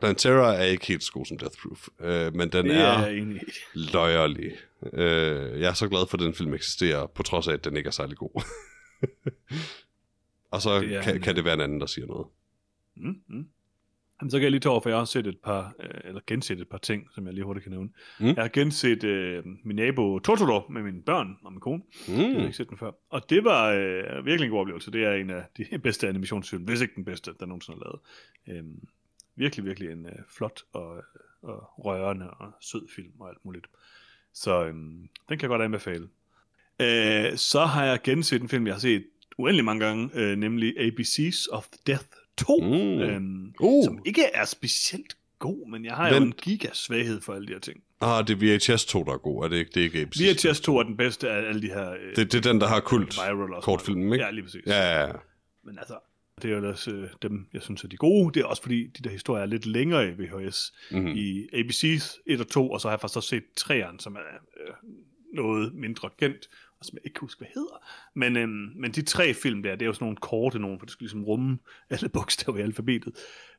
Planet 0.01 0.19
Terror 0.19 0.47
er 0.47 0.65
ikke 0.65 0.87
helt 0.87 1.05
så 1.05 1.13
god 1.13 1.27
som 1.27 1.39
Death 1.39 1.57
Proof. 1.63 1.89
Øh, 2.01 2.35
men 2.35 2.53
den 2.53 2.67
Det 2.67 2.77
er 2.77 2.83
er 2.83 3.35
løjerlig. 3.75 4.53
Øh, 4.93 5.61
jeg 5.61 5.69
er 5.71 5.75
så 5.75 5.89
glad 5.89 6.07
for, 6.09 6.17
at 6.17 6.23
den 6.23 6.35
film 6.35 6.55
eksisterer, 6.55 7.07
på 7.07 7.23
trods 7.23 7.49
af, 7.49 7.53
at 7.53 7.65
den 7.65 7.77
ikke 7.77 7.87
er 7.87 7.91
særlig 7.93 8.17
god. 8.17 8.43
og 10.51 10.63
så 10.63 10.81
Det 10.81 11.03
kan, 11.03 11.15
en- 11.17 11.23
kan 11.23 11.37
det 11.37 11.45
være 11.45 11.55
en 11.55 11.61
anden, 11.61 11.81
der 11.81 11.87
siger 11.87 12.07
noget. 12.07 12.27
Mm, 12.97 13.21
mm. 13.29 13.47
Jamen, 14.21 14.31
så 14.31 14.37
kan 14.37 14.43
jeg 14.43 14.51
lige 14.51 14.61
tage 14.61 14.71
over, 14.71 14.81
for 14.81 14.91
jeg 14.91 14.99
har 14.99 15.05
set 15.05 15.27
et 15.27 15.39
par, 15.39 15.75
øh, 15.81 16.01
eller 16.05 16.21
genset 16.27 16.61
et 16.61 16.69
par 16.69 16.79
ting, 16.79 17.09
som 17.15 17.27
jeg 17.27 17.35
lige 17.35 17.45
hurtigt 17.45 17.65
kan 17.65 17.73
nævne. 17.73 17.91
Mm. 18.21 18.27
Jeg 18.27 18.35
har 18.37 18.49
genset 18.49 19.05
øh, 19.05 19.45
min 19.65 19.77
nabo 19.77 20.19
Totoro 20.19 20.73
med 20.73 20.83
mine 20.83 21.03
børn 21.03 21.37
og 21.45 21.53
min 21.53 21.61
kone. 21.61 21.83
Mm. 22.09 22.15
Jeg 22.15 22.35
har 22.35 22.43
ikke 22.43 22.57
set 22.57 22.69
den 22.69 22.79
før. 22.79 22.91
Og 23.11 23.31
det 23.31 23.45
var 23.45 23.71
øh, 23.71 24.27
virkelig 24.27 24.47
en 24.47 24.51
god 24.51 24.61
oplevelse. 24.61 24.91
Det 24.91 25.05
er 25.05 25.13
en 25.13 25.31
af 25.31 25.45
de 25.57 25.79
bedste 25.83 26.09
animationsfilm, 26.09 26.63
hvis 26.63 26.81
ikke 26.81 26.95
den 26.97 27.05
bedste, 27.05 27.31
der 27.41 27.47
nogensinde 27.47 27.79
er 27.79 27.85
lavet. 27.85 28.01
Øhm, 28.59 28.89
virkelig, 29.37 29.65
virkelig 29.65 29.91
en 29.91 30.07
øh, 30.07 30.13
flot 30.29 30.63
og, 30.73 31.05
og 31.43 31.85
rørende 31.85 32.31
og 32.31 32.53
sød 32.61 32.89
film 32.97 33.13
og 33.21 33.29
alt 33.29 33.45
muligt. 33.45 33.67
Så 34.33 34.65
øhm, 34.65 35.09
den 35.29 35.39
kan 35.39 35.41
jeg 35.41 35.49
godt 35.49 35.63
anbefale. 35.63 36.09
Øh, 36.81 37.37
så 37.37 37.65
har 37.65 37.85
jeg 37.85 38.03
genset 38.03 38.43
en 38.43 38.49
film, 38.49 38.67
jeg 38.67 38.75
har 38.75 38.81
set 38.81 39.05
uendelig 39.39 39.65
mange 39.65 39.87
gange, 39.87 40.11
øh, 40.15 40.37
nemlig 40.37 40.75
ABC's 40.79 41.47
of 41.53 41.67
Death 41.87 42.20
2. 42.41 42.59
Mm. 42.63 43.01
Øhm, 43.01 43.53
Uh. 43.61 43.85
som 43.85 43.99
ikke 44.07 44.23
er 44.35 44.45
specielt 44.45 45.17
god, 45.39 45.71
men 45.71 45.85
jeg 45.85 45.95
har 45.95 46.09
jo 46.15 46.17
en 46.23 46.33
gigasvaghed 46.43 47.21
for 47.21 47.33
alle 47.35 47.47
de 47.49 47.53
her 47.53 47.61
ting. 47.61 47.83
Ah, 48.01 48.27
det 48.27 48.43
er 48.43 48.73
VHS 48.75 48.85
2, 48.85 49.05
der 49.05 49.13
er 49.13 49.19
god. 49.19 49.45
Er 49.45 49.49
det 49.49 49.57
ikke, 49.57 49.71
det 49.75 49.81
er 49.81 49.85
ikke? 49.85 50.49
VHS 50.49 50.61
2 50.61 50.77
er 50.79 50.83
den 50.83 50.97
bedste 50.97 51.31
af 51.31 51.49
alle 51.49 51.63
de 51.63 51.67
her 51.67 51.91
øh, 51.91 52.17
Det, 52.17 52.33
det 52.33 52.47
er 52.47 52.53
den, 52.53 52.61
der 52.61 52.67
har 52.69 52.81
kult 52.81 53.17
viral 53.17 53.41
og 53.43 53.49
sådan 53.49 53.63
kortfilm, 53.63 53.99
noget. 54.01 54.13
ikke? 54.15 54.25
Ja, 54.25 54.31
lige 54.31 54.43
præcis. 54.45 54.67
Ja, 54.67 54.81
ja, 55.01 55.07
ja. 55.07 55.13
Men 55.65 55.79
altså, 55.79 55.95
det 56.43 56.53
er 56.53 56.57
jo 56.59 56.69
også 56.69 56.91
øh, 56.91 57.09
dem, 57.23 57.47
jeg 57.53 57.63
synes 57.63 57.85
er 57.85 57.89
de 57.89 57.97
gode. 57.97 58.35
Det 58.35 58.41
er 58.41 58.47
også 58.47 58.63
fordi, 58.63 58.87
de 58.87 59.03
der 59.03 59.11
historier 59.11 59.43
er 59.43 59.47
lidt 59.47 59.67
længere 59.67 60.09
i 60.09 60.11
VHS. 60.11 60.73
Mhm. 60.91 61.01
Mm. 61.01 61.07
I 61.17 61.49
ABC's 61.53 62.23
1 62.27 62.41
og 62.41 62.49
2, 62.49 62.71
og 62.71 62.81
så 62.81 62.89
har 62.89 62.93
jeg 62.93 63.01
faktisk 63.01 63.17
også 63.17 63.29
set 63.29 63.45
3'eren, 63.61 63.97
som 63.99 64.15
er 64.15 64.21
øh, 64.67 64.75
noget 65.35 65.75
mindre 65.75 66.11
kendt, 66.19 66.49
som 66.83 66.97
jeg 66.97 67.07
ikke 67.07 67.15
kan 67.15 67.21
huske, 67.21 67.39
hvad 67.39 67.49
hedder. 67.55 67.85
Men, 68.15 68.37
øhm, 68.37 68.73
men 68.77 68.93
de 68.93 69.03
tre 69.03 69.35
film 69.35 69.63
der, 69.63 69.71
det 69.71 69.83
er 69.83 69.87
jo 69.87 69.93
sådan 69.93 70.05
nogle 70.05 70.17
korte 70.17 70.59
nogen, 70.59 70.79
for 70.79 70.87
det 70.87 70.93
skal 70.93 71.05
ligesom 71.05 71.25
rumme 71.25 71.59
alle 71.91 72.09
bogstaver 72.19 72.59
i 72.59 72.61
alfabetet. 72.61 73.13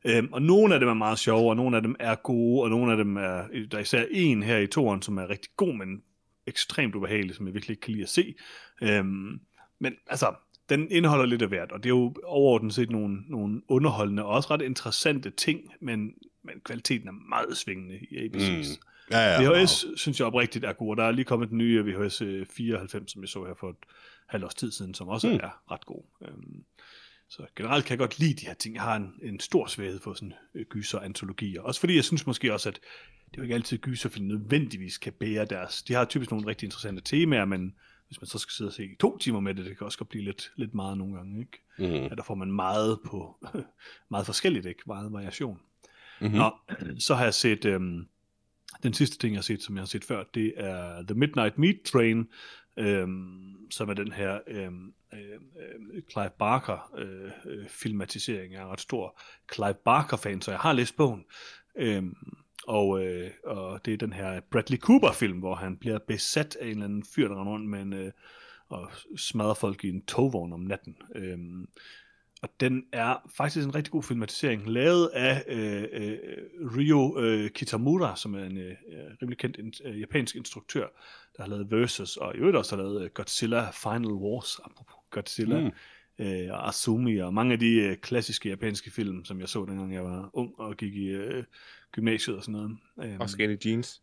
Øhm, 0.04 0.28
og 0.32 0.42
nogle 0.42 0.74
af 0.74 0.80
dem 0.80 0.88
er 0.88 0.94
meget 0.94 1.18
sjove, 1.18 1.50
og 1.50 1.56
nogle 1.56 1.76
af 1.76 1.82
dem 1.82 1.96
er 1.98 2.14
gode, 2.14 2.62
og 2.62 2.70
nogle 2.70 2.92
af 2.92 2.98
dem 2.98 3.16
er, 3.16 3.42
der 3.70 3.76
er 3.76 3.82
især 3.82 4.04
en 4.10 4.42
her 4.42 4.58
i 4.58 4.66
toren, 4.66 5.02
som 5.02 5.18
er 5.18 5.30
rigtig 5.30 5.50
god, 5.56 5.74
men 5.74 6.02
ekstremt 6.46 6.94
ubehagelig, 6.94 7.34
som 7.34 7.46
jeg 7.46 7.54
virkelig 7.54 7.74
ikke 7.74 7.80
kan 7.80 7.92
lide 7.92 8.02
at 8.02 8.08
se. 8.08 8.34
Øhm, 8.82 9.40
men 9.78 9.94
altså, 10.06 10.34
den 10.68 10.90
indeholder 10.90 11.26
lidt 11.26 11.42
af 11.42 11.48
hvert, 11.48 11.72
og 11.72 11.82
det 11.82 11.86
er 11.86 11.94
jo 11.94 12.14
overordnet 12.24 12.74
set 12.74 12.90
nogle, 12.90 13.22
nogle 13.28 13.62
underholdende 13.68 14.24
og 14.24 14.30
også 14.30 14.50
ret 14.50 14.62
interessante 14.62 15.30
ting, 15.30 15.60
men, 15.80 16.14
men 16.44 16.60
kvaliteten 16.64 17.08
er 17.08 17.28
meget 17.28 17.56
svingende 17.56 17.98
i 18.10 18.26
ABC's. 18.26 18.80
Mm. 18.80 18.86
Ja, 19.10 19.18
ja. 19.42 19.62
VHS 19.62 19.84
synes 19.96 20.18
jeg 20.20 20.26
oprigtigt 20.26 20.64
er 20.64 20.72
god, 20.72 20.96
der 20.96 21.04
er 21.04 21.10
lige 21.10 21.24
kommet 21.24 21.48
den 21.50 21.58
nye 21.58 21.84
VHS 21.84 22.20
øh, 22.20 22.46
94, 22.46 23.12
som 23.12 23.22
jeg 23.22 23.28
så 23.28 23.44
her 23.44 23.54
for 23.60 23.70
et 23.70 23.76
halvt 24.28 24.44
års 24.44 24.54
tid 24.54 24.72
siden, 24.72 24.94
som 24.94 25.08
også 25.08 25.26
Mm. 25.26 25.32
mm. 25.32 25.40
er 25.42 25.62
ret 25.70 25.86
god. 25.86 26.02
Øhm, 26.28 26.64
så 27.28 27.46
generelt 27.56 27.84
kan 27.84 27.90
jeg 27.90 27.98
godt 27.98 28.18
lide 28.18 28.34
de 28.34 28.46
her 28.46 28.54
ting. 28.54 28.74
Jeg 28.74 28.82
har 28.82 28.96
en, 28.96 29.12
en 29.22 29.40
stor 29.40 29.66
svaghed 29.66 30.00
for 30.00 30.14
sådan 30.14 30.32
øh, 30.54 30.66
gyser-antologier. 30.70 31.60
Også 31.62 31.80
fordi 31.80 31.96
jeg 31.96 32.04
synes 32.04 32.26
måske 32.26 32.52
også, 32.52 32.68
at 32.68 32.74
det 32.74 33.36
er 33.36 33.38
jo 33.38 33.42
ikke 33.42 33.54
altid 33.54 33.78
gyserfilm 33.78 34.26
nødvendigvis 34.26 34.98
kan 34.98 35.12
bære 35.12 35.44
deres... 35.44 35.82
De 35.82 35.94
har 35.94 36.04
typisk 36.04 36.30
nogle 36.30 36.46
rigtig 36.46 36.66
interessante 36.66 37.02
temaer, 37.04 37.44
men 37.44 37.74
hvis 38.06 38.20
man 38.20 38.28
så 38.28 38.38
skal 38.38 38.52
sidde 38.52 38.68
og 38.68 38.72
se 38.72 38.88
to 39.00 39.18
timer 39.18 39.40
med 39.40 39.54
det, 39.54 39.64
det 39.66 39.78
kan 39.78 39.84
også 39.84 39.98
godt 39.98 40.08
blive 40.08 40.24
lidt, 40.24 40.52
lidt 40.56 40.74
meget 40.74 40.98
nogle 40.98 41.16
gange, 41.16 41.40
ikke? 41.40 41.58
Mm-hmm. 41.78 41.94
Ja, 41.94 42.08
der 42.08 42.22
får 42.22 42.34
man 42.34 42.52
meget 42.52 42.98
på 43.06 43.36
meget 44.10 44.26
forskelligt, 44.26 44.66
ikke? 44.66 44.82
Meget 44.86 45.12
variation. 45.12 45.60
Mm-hmm. 46.20 46.36
Nå, 46.38 46.50
så 46.98 47.14
har 47.14 47.24
jeg 47.24 47.34
set, 47.34 47.64
øhm, 47.64 48.06
den 48.82 48.94
sidste 48.94 49.18
ting, 49.18 49.34
jeg 49.34 49.38
har 49.38 49.42
set, 49.42 49.62
som 49.62 49.74
jeg 49.74 49.80
har 49.80 49.86
set 49.86 50.04
før, 50.04 50.24
det 50.34 50.52
er 50.56 51.02
The 51.02 51.14
Midnight 51.14 51.58
Meat 51.58 51.76
Train, 51.84 52.28
øhm, 52.76 53.70
som 53.70 53.88
er 53.88 53.94
den 53.94 54.12
her 54.12 54.38
øhm, 54.46 54.94
øhm 55.14 55.90
øh, 55.92 56.02
Clive 56.10 56.30
Barker 56.38 56.92
øh, 56.98 57.30
øh, 57.46 57.66
filmatisering. 57.68 58.52
Jeg 58.52 58.60
er 58.60 58.64
en 58.64 58.72
ret 58.72 58.80
stor 58.80 59.20
Clive 59.54 59.74
Barker-fan, 59.74 60.42
så 60.42 60.50
jeg 60.50 60.60
har 60.60 60.72
læst 60.72 60.96
bogen. 60.96 61.24
Øhm, 61.76 62.16
og, 62.66 63.04
øh, 63.04 63.30
og 63.44 63.84
det 63.84 63.94
er 63.94 63.98
den 63.98 64.12
her 64.12 64.40
Bradley 64.40 64.78
Cooper-film, 64.78 65.38
hvor 65.38 65.54
han 65.54 65.76
bliver 65.76 65.98
besat 65.98 66.56
af 66.56 66.64
en 66.64 66.70
eller 66.70 66.84
anden 66.84 67.04
fyr, 67.14 67.28
der 67.28 67.44
rundt 67.44 67.68
med 67.68 67.82
en, 67.82 67.92
øh, 67.92 68.12
og 68.68 68.90
smadrer 69.16 69.54
folk 69.54 69.84
i 69.84 69.88
en 69.88 70.04
togvogn 70.04 70.52
om 70.52 70.60
natten. 70.60 70.96
Øhm, 71.14 71.68
og 72.42 72.48
den 72.60 72.84
er 72.92 73.30
faktisk 73.36 73.66
en 73.66 73.74
rigtig 73.74 73.90
god 73.92 74.02
filmatisering, 74.02 74.68
lavet 74.70 75.06
af 75.08 75.44
øh, 75.48 75.84
øh, 75.92 76.18
Ryo 76.76 77.18
øh, 77.20 77.50
Kitamura, 77.50 78.16
som 78.16 78.34
er 78.34 78.44
en 78.44 78.58
øh, 78.58 78.74
rimelig 79.22 79.38
kendt 79.38 79.56
in, 79.56 79.72
øh, 79.84 80.00
japansk 80.00 80.36
instruktør, 80.36 80.86
der 81.36 81.42
har 81.42 81.48
lavet 81.50 81.70
Versus, 81.70 82.16
og 82.16 82.34
i 82.34 82.38
øvrigt 82.38 82.56
også 82.56 82.76
har 82.76 82.82
lavet 82.82 83.04
øh, 83.04 83.10
Godzilla 83.14 83.70
Final 83.70 84.12
Wars, 84.12 84.58
apropos 84.64 84.94
Godzilla, 85.10 85.60
Mm. 85.60 85.70
øh, 86.24 86.48
og 86.50 86.68
Asumi, 86.68 87.18
og 87.18 87.34
mange 87.34 87.52
af 87.52 87.58
de 87.58 87.74
øh, 87.74 87.96
klassiske 87.96 88.48
japanske 88.48 88.90
film, 88.90 89.24
som 89.24 89.40
jeg 89.40 89.48
så, 89.48 89.64
dengang 89.64 89.94
jeg 89.94 90.04
var 90.04 90.30
ung 90.32 90.60
og 90.60 90.76
gik 90.76 90.94
i 90.94 91.06
øh, 91.08 91.44
gymnasiet 91.92 92.36
og 92.36 92.42
sådan 92.42 92.52
noget. 92.52 92.76
Øhm, 93.02 93.20
Og 93.20 93.30
skinny 93.30 93.58
jeans. 93.66 94.02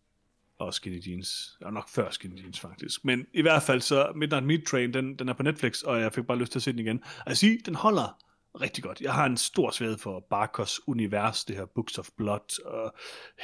og 0.60 0.74
Skinny 0.74 1.08
Jeans. 1.08 1.58
Og 1.62 1.74
nok 1.74 1.90
før 1.90 2.10
Skinny 2.12 2.42
Jeans, 2.44 2.60
faktisk. 2.60 3.06
Men 3.06 3.26
i 3.34 3.42
hvert 3.42 3.64
fald 3.64 3.82
så, 3.82 4.12
Midnight 4.16 4.46
Meat 4.46 4.64
Train, 4.68 4.94
den, 4.94 5.16
den 5.16 5.30
er 5.30 5.34
på 5.34 5.44
Netflix, 5.44 5.82
og 5.82 6.02
jeg 6.02 6.14
fik 6.14 6.24
bare 6.26 6.38
lyst 6.38 6.52
til 6.52 6.60
at 6.60 6.64
se 6.64 6.72
den 6.72 6.80
igen. 6.80 7.04
Og 7.20 7.26
jeg 7.28 7.38
siger, 7.38 7.58
den 7.66 7.76
holder 7.76 8.18
rigtig 8.62 8.84
godt. 8.84 9.02
Jeg 9.02 9.14
har 9.14 9.26
en 9.26 9.38
stor 9.38 9.72
sved 9.72 9.98
for 9.98 10.20
Barkos 10.30 10.82
univers, 10.88 11.46
det 11.46 11.56
her 11.56 11.66
Books 11.66 11.98
of 11.98 12.10
Blood 12.18 12.66
og 12.66 12.96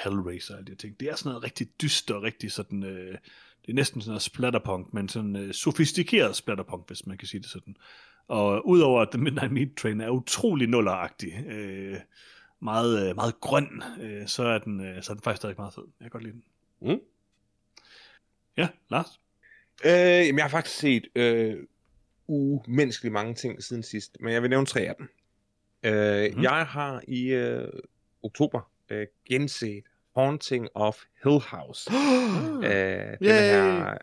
Hellraiser 0.03 0.53
og 0.53 0.57
alle 0.57 0.65
de 0.65 0.71
her 0.71 0.77
ting. 0.77 0.99
Det 0.99 1.09
er 1.09 1.15
sådan 1.15 1.29
noget 1.29 1.43
rigtig 1.43 1.81
dyster, 1.81 2.23
rigtig 2.23 2.51
sådan... 2.51 2.83
Øh, 2.83 3.17
det 3.65 3.71
er 3.71 3.75
næsten 3.75 4.01
sådan 4.01 4.09
noget 4.09 4.21
splatterpunk, 4.21 4.93
men 4.93 5.09
sådan 5.09 5.35
øh, 5.35 5.53
sofistikeret 5.53 6.35
splatterpunk, 6.35 6.87
hvis 6.87 7.07
man 7.07 7.17
kan 7.17 7.27
sige 7.27 7.41
det 7.41 7.49
sådan. 7.49 7.77
Og 8.27 8.67
udover 8.67 9.01
at 9.01 9.09
The 9.11 9.21
Midnight 9.21 9.51
Meat 9.51 9.69
Train 9.77 10.01
er 10.01 10.09
utrolig 10.09 10.67
nulleragtig, 10.67 11.45
øh, 11.47 11.99
meget, 12.59 13.09
øh, 13.09 13.15
meget 13.15 13.39
grøn, 13.41 13.83
øh, 14.01 14.27
så, 14.27 14.43
er 14.43 14.57
den, 14.57 14.81
øh, 14.81 15.03
så 15.03 15.11
er 15.11 15.15
den 15.15 15.23
faktisk 15.23 15.41
stadig 15.41 15.55
meget 15.57 15.73
fed. 15.73 15.83
Jeg 15.99 16.05
kan 16.05 16.09
godt 16.09 16.23
lide 16.23 16.33
den. 16.33 16.43
Mm. 16.81 16.99
Ja, 18.57 18.67
Lars? 18.89 19.19
Øh, 19.85 19.91
jamen, 20.27 20.37
jeg 20.37 20.43
har 20.43 20.49
faktisk 20.49 20.75
set 20.75 21.07
øh, 21.15 21.63
umenneskeligt 22.27 23.13
mange 23.13 23.33
ting 23.33 23.63
siden 23.63 23.83
sidst, 23.83 24.17
men 24.19 24.33
jeg 24.33 24.41
vil 24.41 24.49
nævne 24.49 24.65
tre 24.65 24.81
af 24.81 24.95
dem. 24.95 25.09
Øh, 25.83 26.35
mm. 26.35 26.43
Jeg 26.43 26.65
har 26.65 27.01
i 27.07 27.33
øh, 27.33 27.67
oktober 28.23 28.71
øh, 28.89 29.07
genset 29.29 29.83
Haunting 30.15 30.67
of 30.73 30.97
Hill 31.23 31.39
House. 31.39 31.91
øh, 32.69 33.17
den 33.19 33.43
her, 33.43 33.97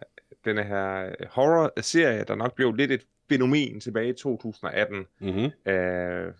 den 0.44 0.58
her 0.58 1.10
horror-serie, 1.30 2.24
der 2.24 2.34
nok 2.34 2.54
blev 2.54 2.72
lidt 2.72 2.90
et 2.90 3.06
fænomen 3.28 3.80
tilbage 3.80 4.08
i 4.08 4.12
2018. 4.12 5.06
Mm-hmm. 5.20 5.72
Øh, 5.72 6.32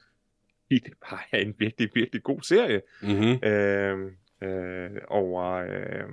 det 0.70 0.92
var 1.10 1.28
en 1.32 1.54
virkelig, 1.58 1.90
virkelig 1.94 2.22
god 2.22 2.40
serie. 2.42 2.82
Mm-hmm. 3.02 3.48
øh, 3.48 4.12
øh, 4.42 5.00
over 5.08 5.52
øh, 5.52 6.04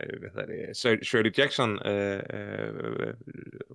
øh, 0.00 0.18
hvad 0.20 0.30
hedder 0.34 0.46
det, 0.46 0.76
Shir- 0.76 1.04
Shirley 1.04 1.32
Jackson 1.38 1.86
øh, 1.86 2.22
øh, 2.32 3.14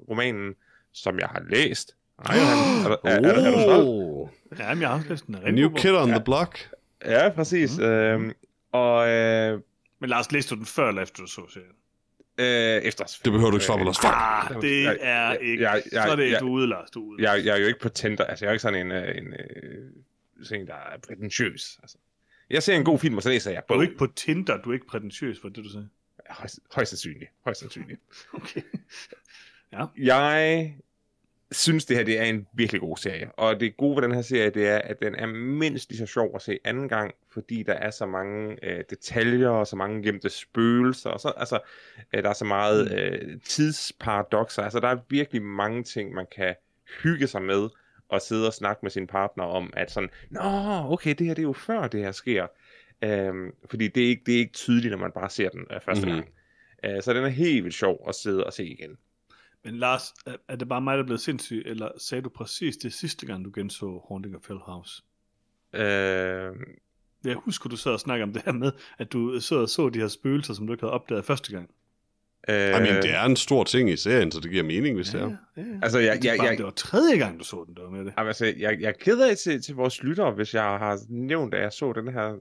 romanen, 0.09 0.55
som 0.93 1.19
jeg 1.19 1.27
har 1.27 1.41
læst. 1.49 1.95
Nej, 2.27 2.37
Johan, 2.37 2.57
er, 2.85 2.87
du- 2.89 3.07
er, 3.07 3.11
er, 3.11 3.33
er, 3.33 3.47
er 3.47 3.51
du 3.55 3.61
stolt? 3.69 3.87
Oh. 3.87 4.29
Ja, 4.59 4.73
men 4.73 4.81
jeg 4.81 4.89
har 4.89 4.95
også 4.95 5.09
læst 5.09 5.27
den. 5.27 5.55
new 5.55 5.69
god 5.69 5.77
kid 5.79 5.91
on 5.95 6.09
the 6.09 6.21
block. 6.25 6.69
Ja, 7.05 7.29
præcis. 7.29 7.77
Mm. 7.77 7.83
Øhm, 7.83 8.33
og 8.71 9.09
øh, 9.09 9.61
Men 9.99 10.09
Lars, 10.09 10.31
læste 10.31 10.49
du 10.49 10.55
den 10.55 10.65
før 10.65 10.89
eller 10.89 11.01
efter 11.01 11.23
du 11.23 11.27
så 11.27 11.41
serien? 11.49 11.71
øh, 12.37 12.81
efter... 12.83 13.05
Det 13.23 13.31
behøver 13.31 13.49
du 13.51 13.57
ikke 13.57 13.65
svare 13.65 13.77
på, 13.77 13.83
Lars. 13.83 13.97
Fuck! 13.99 14.13
Ah, 14.13 14.61
det 14.61 14.83
Jeg- 14.83 14.97
er 15.01 15.33
ikke... 15.33 15.63
jeg- 15.63 15.83
jeg- 15.91 16.03
Så 16.03 16.11
er 16.11 16.15
det, 16.15 16.31
jeg- 16.31 16.39
du 16.39 16.47
er 16.47 16.51
ude, 16.51 16.67
Lars. 16.67 16.89
Du 16.91 16.99
er 16.99 17.05
ude. 17.13 17.31
Jeg, 17.31 17.45
jeg 17.45 17.55
er 17.55 17.59
jo 17.61 17.67
ikke 17.67 17.79
på 17.79 17.89
Tinder. 17.89 18.23
Altså, 18.25 18.45
jeg 18.45 18.49
er 18.49 18.51
jo 18.51 18.53
ikke 18.53 18.61
sådan 18.61 18.85
en, 18.85 18.91
øh, 18.91 19.17
en, 19.17 19.33
øh, 19.33 19.91
sådan 20.45 20.61
en 20.61 20.67
der 20.67 20.73
er 20.73 20.97
prætentiøs. 21.07 21.79
Altså. 21.81 21.97
Jeg 22.49 22.63
ser 22.63 22.75
en 22.75 22.83
god 22.83 22.99
film, 22.99 23.17
og 23.17 23.23
så 23.23 23.29
læser 23.29 23.51
jeg 23.51 23.61
Du 23.69 23.73
på. 23.73 23.79
er 23.79 23.81
ikke 23.83 23.97
på 23.97 24.07
Tinder, 24.15 24.57
du 24.61 24.69
er 24.69 24.73
ikke 24.73 24.87
prætentiøs, 24.87 25.37
for 25.41 25.49
det 25.49 25.63
du 25.63 25.69
sagde. 25.69 25.89
Højst, 26.29 26.59
højst 26.75 26.89
sandsynligt. 26.89 27.31
Højst 27.45 27.59
sandsynligt. 27.59 28.01
Okay. 28.33 28.61
Jeg 29.97 30.73
synes, 31.51 31.85
det 31.85 31.97
her 31.97 32.03
det 32.03 32.19
er 32.19 32.23
en 32.23 32.47
virkelig 32.53 32.81
god 32.81 32.97
serie. 32.97 33.31
Og 33.31 33.59
det 33.59 33.77
gode 33.77 33.95
ved 33.95 34.03
den 34.03 34.15
her 34.15 34.21
serie, 34.21 34.49
det 34.49 34.67
er, 34.67 34.77
at 34.77 35.01
den 35.01 35.15
er 35.15 35.25
mindst 35.25 35.89
lige 35.89 35.99
så 35.99 36.05
sjov 36.05 36.31
at 36.35 36.41
se 36.41 36.59
anden 36.63 36.89
gang, 36.89 37.13
fordi 37.31 37.63
der 37.63 37.73
er 37.73 37.91
så 37.91 38.05
mange 38.05 38.57
øh, 38.63 38.83
detaljer 38.89 39.49
og 39.49 39.67
så 39.67 39.75
mange 39.75 40.03
gemte 40.03 40.29
spøgelser. 40.29 41.09
Og 41.09 41.19
så, 41.19 41.33
altså, 41.37 41.59
øh, 42.13 42.23
der 42.23 42.29
er 42.29 42.33
så 42.33 42.45
meget 42.45 42.91
øh, 42.91 43.41
tidsparadoxer. 43.41 44.63
Altså, 44.63 44.79
der 44.79 44.87
er 44.87 44.97
virkelig 45.09 45.41
mange 45.41 45.83
ting, 45.83 46.13
man 46.13 46.25
kan 46.35 46.55
hygge 47.03 47.27
sig 47.27 47.41
med 47.41 47.69
og 48.09 48.21
sidde 48.21 48.47
og 48.47 48.53
snakke 48.53 48.79
med 48.83 48.91
sin 48.91 49.07
partner 49.07 49.43
om, 49.43 49.73
at 49.73 49.91
sådan, 49.91 50.09
Nå, 50.29 50.41
okay, 50.93 51.15
det 51.15 51.27
her 51.27 51.33
det 51.33 51.41
er 51.41 51.47
jo 51.47 51.53
før 51.53 51.87
det 51.87 51.99
her 51.99 52.11
sker. 52.11 52.47
Øhm, 53.01 53.51
fordi 53.69 53.87
det 53.87 54.03
er, 54.03 54.07
ikke, 54.07 54.23
det 54.25 54.33
er 54.33 54.39
ikke 54.39 54.53
tydeligt, 54.53 54.91
når 54.91 54.97
man 54.97 55.11
bare 55.11 55.29
ser 55.29 55.49
den 55.49 55.65
øh, 55.71 55.81
første 55.81 56.05
mm-hmm. 56.05 56.21
gang. 56.83 56.95
Øh, 56.95 57.03
så 57.03 57.13
den 57.13 57.23
er 57.23 57.27
helt 57.27 57.63
vildt 57.63 57.75
sjov 57.75 58.05
at 58.07 58.15
sidde 58.15 58.43
og 58.43 58.53
se 58.53 58.65
igen. 58.65 58.97
Men 59.65 59.75
Lars, 59.77 60.13
er, 60.25 60.35
er 60.47 60.55
det 60.55 60.67
bare 60.69 60.81
mig, 60.81 60.93
der 60.97 61.03
er 61.03 61.05
blevet 61.05 61.21
sindssyg, 61.21 61.63
eller 61.65 61.89
sagde 61.97 62.21
du 62.21 62.29
præcis 62.29 62.77
det 62.77 62.93
sidste 62.93 63.25
gang, 63.25 63.45
du 63.45 63.51
genså 63.55 64.05
Haunting 64.09 64.35
of 64.35 64.47
Hill 64.47 64.59
House? 64.59 65.03
Øh, 65.73 66.55
Jeg 67.25 67.35
husker, 67.35 67.69
du 67.69 67.75
sad 67.77 67.91
og 67.91 67.99
snakkede 67.99 68.23
om 68.23 68.33
det 68.33 68.41
her 68.45 68.51
med, 68.51 68.71
at 68.97 69.11
du 69.13 69.39
sad 69.39 69.57
og 69.57 69.69
så 69.69 69.89
de 69.89 69.99
her 69.99 70.07
spøgelser, 70.07 70.53
som 70.53 70.67
du 70.67 70.73
ikke 70.73 70.83
havde 70.83 70.93
opdaget 70.93 71.25
første 71.25 71.51
gang. 71.51 71.69
øh, 72.49 72.55
I 72.55 72.71
mean, 72.71 73.03
det 73.03 73.13
er 73.15 73.23
en 73.23 73.35
stor 73.35 73.63
ting 73.63 73.89
i 73.89 73.97
serien, 73.97 74.31
så 74.31 74.39
det 74.39 74.51
giver 74.51 74.63
mening, 74.63 74.95
hvis 74.95 75.09
det 75.09 75.21
er. 75.21 75.29
ja, 75.57 75.61
ja. 75.61 75.63
Altså, 75.83 75.99
jeg, 75.99 76.15
Det, 76.15 76.25
jeg, 76.25 76.37
jeg, 76.43 76.57
det 76.57 76.65
var 76.65 76.71
tredje 76.71 77.17
gang, 77.17 77.39
du 77.39 77.43
så 77.43 77.63
den, 77.67 77.75
der 77.75 77.81
var 77.81 77.89
med 77.89 78.05
det. 78.05 78.13
Altså, 78.17 78.45
jeg, 78.45 78.57
jeg 78.81 78.87
er 78.89 78.91
ked 78.99 79.21
af 79.21 79.37
til, 79.37 79.61
til 79.61 79.75
vores 79.75 80.03
lyttere, 80.03 80.31
hvis 80.31 80.53
jeg 80.53 80.63
har 80.63 80.99
nævnt, 81.09 81.53
at 81.53 81.61
jeg 81.61 81.73
så 81.73 81.93
den 81.93 82.07
her 82.13 82.35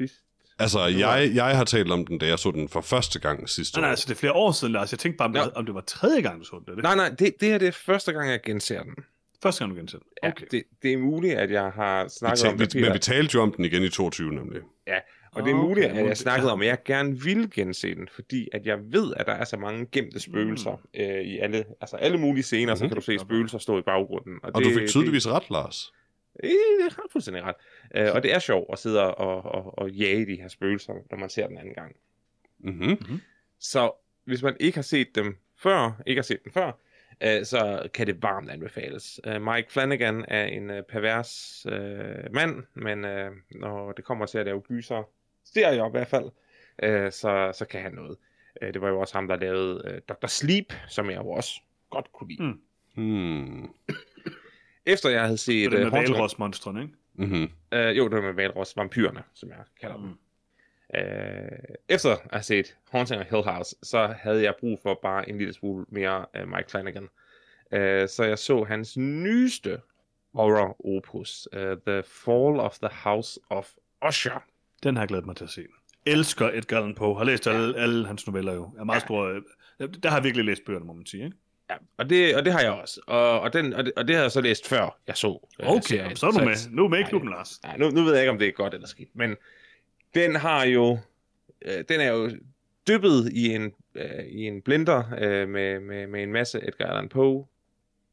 sidst. 0.00 0.14
Altså, 0.60 0.86
jeg, 0.86 1.30
jeg 1.34 1.56
har 1.56 1.64
talt 1.64 1.90
om 1.92 2.06
den, 2.06 2.18
da 2.18 2.26
jeg 2.26 2.38
så 2.38 2.50
den 2.50 2.68
for 2.68 2.80
første 2.80 3.18
gang 3.20 3.48
sidste 3.48 3.76
Nej, 3.76 3.80
nej, 3.80 3.88
år. 3.88 3.90
altså 3.90 4.04
det 4.08 4.14
er 4.14 4.18
flere 4.18 4.32
år 4.32 4.52
siden, 4.52 4.72
Lars. 4.72 4.92
Jeg 4.92 4.98
tænkte 4.98 5.16
bare, 5.16 5.26
om, 5.28 5.32
det, 5.32 5.40
var- 5.42 5.52
om 5.54 5.66
det 5.66 5.74
var 5.74 5.80
tredje 5.80 6.20
gang, 6.20 6.40
du 6.40 6.44
så 6.44 6.62
den. 6.66 6.74
Det? 6.76 6.82
Nej, 6.82 6.94
nej, 6.96 7.08
det, 7.08 7.34
det 7.40 7.48
her 7.48 7.58
det 7.58 7.68
er 7.68 7.72
første 7.72 8.12
gang, 8.12 8.30
jeg 8.30 8.40
genser 8.42 8.82
den. 8.82 8.94
Første 9.42 9.64
gang, 9.64 9.70
du 9.74 9.80
genså 9.80 9.98
den. 9.98 10.06
Ja, 10.22 10.28
Okay. 10.28 10.46
det, 10.50 10.62
det 10.82 10.92
er 10.92 10.98
muligt, 10.98 11.34
at 11.34 11.50
jeg 11.50 11.70
har 11.74 12.04
Vi 12.04 12.10
snakket 12.18 12.44
om 12.44 12.58
talte, 12.58 12.64
det, 12.64 12.74
vi, 12.74 12.80
men 12.80 12.92
vi 12.94 12.98
talte 12.98 13.30
jo 13.34 13.42
om 13.42 13.52
den 13.52 13.64
igen 13.64 13.82
i 13.82 13.88
22, 13.88 14.32
nemlig. 14.34 14.60
Og 15.34 15.42
det 15.42 15.50
er 15.50 15.54
Ah, 15.54 15.60
muligt, 15.62 15.86
okay, 15.86 15.98
at 16.00 16.06
jeg 16.08 16.16
snakkede 16.16 16.48
ja. 16.48 16.52
om, 16.52 16.60
at 16.60 16.66
jeg 16.66 16.78
gerne 16.84 17.20
ville 17.22 17.48
gense 17.54 17.94
den, 17.94 18.08
fordi 18.14 18.48
at 18.52 18.66
jeg 18.66 18.78
ved, 18.92 19.12
at 19.16 19.26
der 19.26 19.32
er 19.32 19.44
så 19.44 19.56
mange 19.56 19.86
gemte 19.92 20.20
spøgelser 20.20 20.70
Mm. 20.70 21.00
øh, 21.00 21.20
i 21.24 21.38
alle, 21.38 21.64
altså 21.80 21.96
alle 21.96 22.18
mulige 22.18 22.42
scener, 22.42 22.74
så 22.74 22.84
Mhm. 22.84 22.88
kan 22.90 22.96
du 22.96 23.02
se 23.02 23.18
spøgelser 23.18 23.58
stå 23.58 23.78
i 23.78 23.82
baggrunden. 23.82 24.34
Og 24.42 24.54
det, 24.62 24.64
du 24.74 24.78
fik 24.78 24.88
tydeligvis 24.88 25.28
ret, 25.28 25.50
Lars. 25.50 25.92
Det, 26.42 26.50
det 26.84 26.92
har 26.92 27.02
fuldstændig 27.12 27.42
ret. 27.42 27.56
Øh, 27.94 28.08
og 28.14 28.22
det 28.22 28.34
er 28.34 28.38
sjovt 28.38 28.68
at 28.72 28.78
sidde 28.78 29.14
og, 29.14 29.42
og, 29.44 29.78
og 29.78 29.90
jage 29.90 30.26
de 30.26 30.36
her 30.36 30.48
spøgelser, 30.48 30.94
når 31.10 31.18
man 31.18 31.30
ser 31.30 31.46
den 31.46 31.58
anden 31.58 31.74
gang. 31.74 31.96
Mm-hmm. 32.58 33.20
Så 33.58 33.92
hvis 34.24 34.42
man 34.42 34.56
ikke 34.60 34.76
har 34.76 34.82
set 34.82 35.14
dem 35.14 35.36
før, 35.56 36.02
ikke 36.06 36.18
har 36.18 36.24
set 36.24 36.44
den 36.44 36.52
før, 36.52 36.72
øh, 37.20 37.44
så 37.44 37.88
kan 37.94 38.06
det 38.06 38.22
varmt 38.22 38.50
anbefales. 38.50 39.20
Øh, 39.26 39.42
Mike 39.42 39.72
Flanagan 39.72 40.24
er 40.28 40.44
en 40.44 40.70
øh, 40.70 40.82
pervers 40.82 41.66
øh, 41.68 42.34
mand, 42.34 42.62
men 42.74 43.04
øh, 43.04 43.30
når 43.50 43.92
det 43.92 44.04
kommer 44.04 44.26
til 44.26 44.38
at 44.38 44.46
lave 44.46 44.60
gyser, 44.60 45.02
serier 45.44 45.86
i 45.86 45.90
hvert 45.90 46.08
fald, 46.08 46.30
øh, 46.82 47.12
så, 47.12 47.52
så 47.54 47.64
kan 47.64 47.82
han 47.82 47.92
noget. 47.92 48.16
Øh, 48.62 48.74
det 48.74 48.80
var 48.80 48.88
jo 48.88 49.00
også 49.00 49.14
ham, 49.14 49.28
der 49.28 49.36
lavede 49.36 49.82
øh, 49.86 50.00
Dr. 50.08 50.26
Sleep, 50.26 50.72
som 50.88 51.10
jeg 51.10 51.18
jo 51.18 51.30
også 51.30 51.60
godt 51.90 52.12
kunne 52.12 52.28
lide. 52.28 52.42
Mm. 52.42 52.60
Hmm. 52.94 53.70
Efter 54.86 55.08
jeg 55.10 55.22
havde 55.24 55.38
set... 55.38 55.72
det 55.72 55.78
øh, 55.78 55.82
med 55.84 55.90
valrosmonstrene, 55.90 56.82
ikke? 56.82 56.94
Mm-hmm. 57.14 57.48
Øh, 57.72 57.96
jo, 57.98 58.04
det 58.08 58.16
var 58.16 58.22
med 58.22 58.32
Valros, 58.32 58.76
vampyrerne, 58.76 59.22
som 59.34 59.48
jeg 59.48 59.58
kalder 59.80 59.96
dem. 59.96 60.04
Mm. 60.04 60.14
Øh, 60.98 61.58
efter 61.88 62.10
at 62.10 62.20
have 62.32 62.42
set 62.42 62.76
Haunting 62.90 63.20
of 63.20 63.26
Hill 63.30 63.42
House, 63.42 63.76
så 63.82 64.14
havde 64.20 64.42
jeg 64.42 64.54
brug 64.60 64.78
for 64.82 64.98
bare 65.02 65.28
en 65.28 65.38
lille 65.38 65.52
smule 65.52 65.86
mere 65.88 66.26
uh, 66.42 66.48
Mike 66.48 66.70
Flanagan. 66.70 67.02
Uh, 67.72 68.08
så 68.08 68.24
jeg 68.28 68.38
så 68.38 68.64
hans 68.64 68.96
nyeste 68.96 69.80
horror 70.34 70.86
opus, 70.96 71.48
uh, 71.52 71.60
The 71.86 72.02
Fall 72.02 72.60
of 72.60 72.78
the 72.78 72.88
House 72.92 73.40
of 73.50 73.68
Usher. 74.08 74.44
Den 74.82 74.96
har 74.96 75.02
jeg 75.02 75.08
glædet 75.08 75.26
mig 75.26 75.36
til 75.36 75.44
at 75.44 75.50
se. 75.50 75.66
Elsker 76.06 76.50
Edgar 76.54 76.76
Allan 76.76 76.94
Poe. 76.94 77.16
Har 77.18 77.24
læst 77.24 77.46
alle, 77.46 77.78
alle 77.78 78.06
hans 78.06 78.26
noveller 78.26 78.54
jo. 78.54 78.70
Er 78.78 78.84
meget 78.84 79.00
Ja. 79.00 79.06
stor. 79.06 79.24
øh, 79.80 79.88
Der 80.02 80.08
har 80.08 80.16
jeg 80.16 80.24
virkelig 80.24 80.44
læst 80.44 80.64
bøgerne, 80.64 80.84
må 80.86 80.92
man 80.92 81.06
sige. 81.06 81.24
Ikke? 81.24 81.36
Ja, 81.70 81.74
og 81.96 82.10
det, 82.10 82.36
og 82.36 82.44
det 82.44 82.52
har 82.52 82.60
jeg 82.60 82.70
også. 82.70 83.00
Og, 83.06 83.40
og, 83.40 83.52
den, 83.52 83.72
og, 83.74 83.84
det, 83.84 83.92
og 83.96 84.08
det 84.08 84.16
har 84.16 84.22
jeg 84.22 84.32
så 84.32 84.40
læst 84.40 84.68
før, 84.68 84.98
jeg 85.06 85.16
så 85.16 85.48
øh, 85.60 85.68
Okay, 85.68 85.80
serien. 85.82 86.16
så 86.16 86.26
er 86.26 86.30
du 86.30 86.44
med. 86.44 86.70
Nu 86.70 86.84
er 86.84 86.88
med 86.88 86.98
i 86.98 87.02
klubben, 87.02 87.30
Lars. 87.30 87.60
Nej, 87.62 87.76
nu, 87.76 87.90
nu 87.90 88.02
ved 88.02 88.12
jeg 88.12 88.22
ikke, 88.22 88.30
om 88.30 88.38
det 88.38 88.48
er 88.48 88.52
godt 88.52 88.74
eller 88.74 88.86
skidt, 88.86 89.08
men 89.14 89.36
den 90.14 90.36
har 90.36 90.64
jo, 90.64 90.98
øh, 91.62 91.84
den 91.88 92.00
er 92.00 92.12
jo 92.12 92.30
dyppet 92.88 93.32
i 93.32 93.54
en, 93.54 93.72
øh, 93.94 94.24
i 94.28 94.46
en 94.46 94.62
blender 94.62 95.02
øh, 95.18 95.48
med, 95.48 95.80
med, 95.80 96.06
med 96.06 96.22
en 96.22 96.32
masse 96.32 96.68
Edgar 96.68 96.86
Allan 96.86 97.08
Poe 97.08 97.44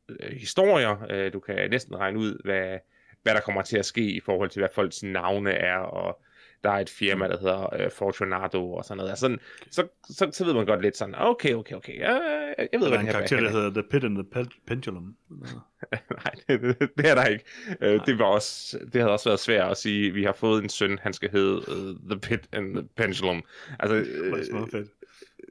øh, 0.09 0.37
historier. 0.37 1.05
Øh, 1.09 1.33
du 1.33 1.39
kan 1.39 1.69
næsten 1.69 1.95
regne 1.95 2.19
ud, 2.19 2.41
hvad, 2.43 2.77
hvad 3.23 3.33
der 3.33 3.41
kommer 3.41 3.61
til 3.61 3.77
at 3.77 3.85
ske 3.85 4.01
i 4.01 4.19
forhold 4.19 4.49
til, 4.49 4.59
hvad 4.59 4.69
folks 4.73 5.03
navne 5.03 5.51
er, 5.51 5.77
og 5.77 6.21
der 6.63 6.69
er 6.69 6.79
et 6.79 6.89
firma, 6.89 7.27
der 7.27 7.39
hedder 7.39 7.75
øh, 7.83 7.91
Fortunato 7.91 8.73
og 8.73 8.85
sådan 8.85 8.97
noget. 8.97 9.09
Altså, 9.09 9.21
sådan, 9.21 9.39
så, 9.71 9.87
så, 10.09 10.29
så 10.33 10.45
ved 10.45 10.53
man 10.53 10.65
godt 10.65 10.81
lidt 10.81 10.97
sådan, 10.97 11.15
okay, 11.17 11.53
okay, 11.53 11.75
okay, 11.75 11.99
jeg, 11.99 12.21
jeg 12.57 12.79
ved, 12.79 12.87
hvad 12.87 12.97
er 12.97 12.99
en 12.99 13.05
her 13.05 13.13
karakter, 13.13 13.39
der 13.39 13.47
er. 13.47 13.51
hedder 13.51 13.69
The 13.69 13.83
Pit 13.83 14.03
and 14.03 14.15
the 14.15 14.45
Pendulum. 14.67 15.15
Nej, 15.91 16.31
det, 16.47 16.61
det, 16.61 16.89
det 16.97 17.09
er 17.09 17.15
der 17.15 17.25
ikke. 17.25 17.45
Uh, 17.81 18.05
det, 18.05 18.19
var 18.19 18.25
også, 18.25 18.79
det 18.93 19.01
havde 19.01 19.11
også 19.13 19.29
været 19.29 19.39
svært 19.39 19.71
at 19.71 19.77
sige, 19.77 20.13
vi 20.13 20.23
har 20.23 20.33
fået 20.33 20.63
en 20.63 20.69
søn, 20.69 20.99
han 21.01 21.13
skal 21.13 21.31
hedde 21.31 21.55
uh, 21.55 22.09
The 22.09 22.19
Pit 22.19 22.39
and 22.51 22.75
the 22.75 22.87
Pendulum. 22.95 23.43
Altså, 23.79 23.95
Det 23.95 24.53
uh, 24.53 24.69
fedt. 24.69 24.89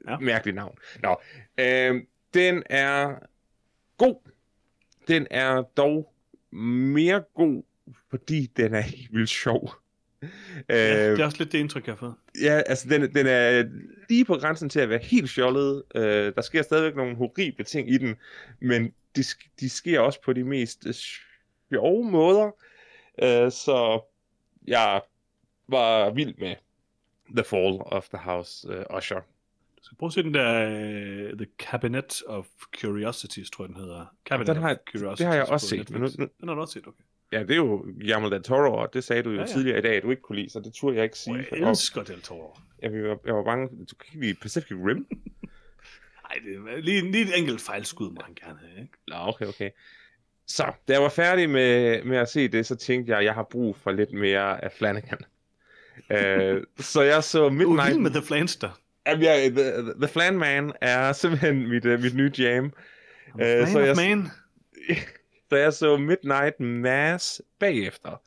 Ja. 0.07 0.17
mærkeligt 0.19 0.55
navn. 0.55 0.77
Nå, 1.03 1.09
uh, 1.61 2.01
den 2.33 2.63
er 2.69 3.15
god. 3.97 4.31
Den 5.07 5.27
er 5.31 5.61
dog 5.61 6.13
mere 6.51 7.23
god, 7.35 7.63
fordi 8.09 8.45
den 8.57 8.73
er 8.73 8.81
helt 8.81 9.13
vildt 9.13 9.29
sjov. 9.29 9.73
Ja, 10.69 11.07
Øh, 11.09 11.11
det 11.11 11.19
er 11.21 11.25
også 11.25 11.37
lidt 11.37 11.51
det 11.51 11.57
indtryk, 11.59 11.85
jeg 11.87 11.91
har 11.93 11.97
fået. 11.97 12.15
Ja, 12.41 12.61
altså 12.65 12.89
den, 12.89 13.01
den 13.13 13.27
er 13.27 13.63
lige 14.09 14.25
på 14.25 14.35
grænsen 14.35 14.69
til 14.69 14.79
at 14.79 14.89
være 14.89 14.99
helt 15.03 15.29
fjollet. 15.29 15.83
Øh, 15.95 16.35
der 16.35 16.41
sker 16.41 16.61
stadigvæk 16.61 16.95
nogle 16.95 17.15
horrible 17.15 17.65
ting 17.65 17.89
i 17.91 17.97
den, 17.97 18.15
men 18.61 18.93
de, 19.15 19.23
de 19.59 19.69
sker 19.69 19.99
også 19.99 20.21
på 20.21 20.33
de 20.33 20.43
mest 20.43 20.85
øh, 20.87 20.93
sjove 21.73 22.11
måder. 22.11 22.45
Øh, 23.23 23.51
så 23.51 24.01
jeg 24.67 25.01
var 25.67 26.09
vild 26.09 26.33
med 26.37 26.55
The 27.35 27.43
Fall 27.43 27.77
of 27.81 28.09
the 28.09 28.17
House 28.17 28.67
uh, 28.89 28.97
Usher. 28.97 29.19
Du 29.77 29.83
skal 29.83 29.97
prøve 29.97 30.07
at 30.07 30.13
se 30.13 30.23
den 30.23 30.33
der 30.33 30.65
uh, 31.31 31.37
The 31.37 31.47
Cabinet 31.59 32.21
of 32.27 32.45
Curiosities, 32.81 33.49
tror 33.51 33.63
jeg, 33.65 33.69
den 33.69 33.77
hedder. 33.83 34.05
Cabinet 34.25 34.47
Den 34.47 34.55
har 34.63 34.71
of 34.71 34.77
Curiosities 34.91 35.17
det 35.17 35.27
har 35.27 35.33
jeg 35.35 35.45
også 35.45 35.67
set, 35.67 35.89
men 35.89 36.01
nu- 36.01 36.07
nu- 36.17 36.27
Den 36.41 36.47
har 36.47 36.55
du 36.55 36.61
også 36.61 36.73
set, 36.73 36.87
okay. 36.87 37.03
Ja, 37.31 37.39
det 37.41 37.51
er 37.51 37.55
jo 37.55 37.77
Guillermo 37.77 38.29
del 38.29 38.43
Toro, 38.43 38.73
og 38.77 38.93
det 38.93 39.03
sagde 39.03 39.23
du 39.23 39.29
jo 39.29 39.35
Ja, 39.35 39.41
ja, 39.41 39.47
tidligere 39.47 39.79
i 39.79 39.81
dag, 39.81 39.95
at 39.95 40.03
du 40.03 40.09
ikke 40.09 40.21
kunne 40.21 40.35
lide, 40.35 40.49
så 40.49 40.59
det 40.59 40.73
turde 40.73 40.95
jeg 40.95 41.03
ikke 41.03 41.17
sige. 41.17 41.45
Jeg 41.51 41.69
elsker 41.69 42.03
Del 42.03 42.21
Toro. 42.21 42.57
jeg, 42.81 42.91
var, 42.91 43.17
jeg 43.25 43.35
var 43.35 43.43
bange, 43.43 43.67
du 43.67 43.95
kan 43.95 44.05
ikke 44.13 44.25
lide 44.25 44.33
Pacific 44.41 44.71
Rim? 44.71 45.07
Nej, 46.23 46.39
det 46.45 46.73
er 46.75 46.81
lige, 46.81 47.11
lige 47.11 47.23
et 47.23 47.37
enkelt 47.39 47.61
fejlskud 47.61 48.09
må 48.11 48.21
han 48.25 48.33
gerne 48.35 48.59
have, 48.59 48.81
ikke? 48.81 48.93
Nå, 49.07 49.15
okay, 49.17 49.45
okay. 49.45 49.69
Så, 50.47 50.63
da 50.87 50.93
jeg 50.93 51.01
var 51.01 51.09
færdig 51.09 51.49
med, 51.49 52.03
med 52.03 52.17
at 52.17 52.29
se 52.29 52.47
det, 52.47 52.65
så 52.65 52.75
tænkte 52.75 53.09
jeg, 53.11 53.19
at 53.19 53.25
jeg 53.25 53.33
har 53.33 53.43
brug 53.43 53.75
for 53.77 53.91
lidt 53.91 54.13
mere 54.13 54.63
af 54.63 54.71
Flanagan. 54.71 55.17
uh, 55.97 56.63
så 56.93 57.01
jeg 57.01 57.23
så 57.23 57.43
Du 57.43 57.49
Midnight... 57.49 57.89
vild 57.89 57.99
med 57.99 58.11
The 58.11 58.21
Flanster. 58.21 58.79
Jamen, 59.07 59.23
jeg, 59.23 59.51
the, 59.51 59.71
the 60.01 60.07
Flan 60.07 60.37
Man 60.37 60.71
er 60.81 61.13
simpelthen 61.13 61.69
mit, 61.69 61.85
uh, 61.85 61.99
mit 61.99 62.15
nye 62.15 62.31
jam. 62.37 62.65
Øh, 63.41 63.45
a 63.47 63.65
så 63.65 63.79
jeg- 63.79 63.95
man. 63.95 64.27
Så 65.49 65.55
jeg 65.55 65.73
så 65.73 65.97
Midnight 65.97 66.59
Mass 66.59 67.41
bagefter. 67.59 68.21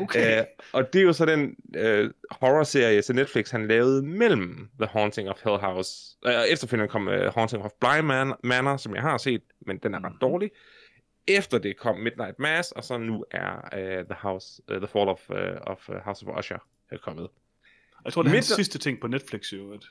Okay. 0.00 0.40
Uh, 0.40 0.46
og 0.72 0.92
det 0.92 0.98
er 0.98 1.02
jo 1.04 1.12
så 1.12 1.24
den 1.24 1.56
uh, 1.78 2.10
horrorserie 2.30 3.02
til 3.02 3.14
Netflix, 3.14 3.50
han 3.50 3.68
lavede 3.68 4.02
mellem 4.02 4.70
The 4.80 4.86
Haunting 4.86 5.28
of 5.28 5.42
Hill 5.44 5.56
House. 5.56 6.16
Uh, 6.26 6.32
efterfølgende 6.48 6.88
kom 6.88 7.08
uh, 7.08 7.14
Haunting 7.14 7.62
of 7.62 7.70
Bly 7.80 8.00
Man- 8.00 8.34
Manor, 8.44 8.76
som 8.76 8.94
jeg 8.94 9.02
har 9.02 9.18
set, 9.18 9.42
men 9.66 9.78
den 9.78 9.94
er 9.94 9.98
ret 10.04 10.12
Mhm. 10.12 10.18
dårlig. 10.20 10.50
Efter 11.26 11.58
det 11.58 11.76
kom 11.76 11.96
Midnight 11.98 12.38
Mass, 12.38 12.72
og 12.72 12.84
så 12.84 12.98
nu 12.98 13.24
er 13.30 13.54
uh, 13.54 14.04
The 14.06 14.14
House, 14.14 14.62
uh, 14.72 14.76
The 14.78 14.86
Fall 14.86 15.08
of, 15.08 15.30
uh, 15.30 15.36
of 15.66 15.88
uh, 15.88 15.94
House 15.96 16.26
of 16.26 16.38
Usher 16.38 16.58
uh, 16.92 16.98
kommet. 16.98 17.28
jeg 18.04 18.12
tror, 18.12 18.22
det 18.22 18.28
er 18.30 18.34
hans 18.34 18.50
Midt- 18.50 18.56
sidste 18.56 18.78
ting 18.78 19.00
på 19.00 19.06
Netflix, 19.06 19.52
jo. 19.52 19.72
At- 19.74 19.84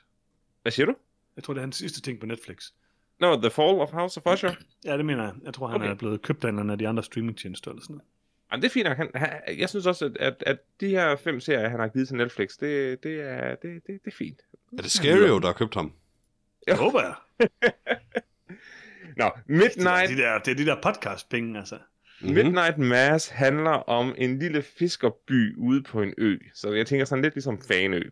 Hvad 0.62 0.72
siger 0.72 0.86
du? 0.86 0.94
Jeg 1.36 1.44
tror, 1.44 1.54
det 1.54 1.58
er 1.60 1.62
hans 1.64 1.76
sidste 1.76 2.00
ting 2.00 2.20
på 2.20 2.26
Netflix. 2.26 2.70
No, 3.20 3.36
The 3.36 3.50
Fall 3.50 3.80
of 3.80 3.90
House 3.90 4.20
of 4.24 4.32
Usher? 4.34 4.54
Ja, 4.84 4.96
det 4.96 5.04
mener 5.04 5.22
jeg. 5.24 5.32
Jeg 5.44 5.54
tror, 5.54 5.66
han 5.66 5.80
Okay. 5.80 5.90
er 5.90 5.94
blevet 5.94 6.22
købt 6.22 6.44
af 6.44 6.48
en 6.48 6.70
af 6.70 6.78
de 6.78 6.88
andre 6.88 7.02
streamingtjenester 7.02 7.70
eller 7.70 7.82
sådan 7.82 7.94
noget. 7.94 8.08
Jamen, 8.52 8.62
det 8.62 8.68
er 8.68 8.72
fint 8.72 8.86
nok. 8.88 8.96
Han, 8.96 9.10
han, 9.14 9.30
jeg 9.58 9.68
synes 9.68 9.86
også, 9.86 10.04
at, 10.06 10.16
at, 10.20 10.42
at 10.46 10.58
de 10.80 10.88
her 10.88 11.16
fem 11.16 11.40
serier, 11.40 11.68
han 11.68 11.80
har 11.80 11.88
givet 11.88 12.08
til 12.08 12.16
Netflix, 12.16 12.50
det, 12.60 13.02
det, 13.02 13.20
er, 13.20 13.48
det, 13.54 13.62
det, 13.62 14.00
det 14.04 14.12
er 14.12 14.16
fint. 14.16 14.40
Er 14.78 14.82
det 14.82 14.90
Scario, 14.90 15.38
der 15.38 15.46
har 15.46 15.52
købt 15.52 15.74
ham? 15.74 15.92
Det 16.66 16.76
håber 16.76 17.00
jeg. 17.02 17.14
Nå, 19.16 19.24
Det 19.24 19.54
er 19.54 19.58
Midnight, 19.58 20.10
de 20.10 20.16
der, 20.16 20.38
det 20.38 20.50
er 20.50 20.54
de 20.56 20.66
der 20.66 20.76
podcast-penge, 20.82 21.58
altså. 21.58 21.78
Mhm. 22.20 22.34
Midnight 22.34 22.78
Mass 22.78 23.28
handler 23.28 23.70
om 23.70 24.14
en 24.18 24.38
lille 24.38 24.62
fiskerby 24.62 25.56
ude 25.58 25.82
på 25.82 26.02
en 26.02 26.14
ø. 26.18 26.36
Så 26.54 26.72
jeg 26.72 26.86
tænker 26.86 27.04
sådan 27.04 27.22
lidt 27.22 27.34
ligesom 27.34 27.60
Fanø. 27.68 28.02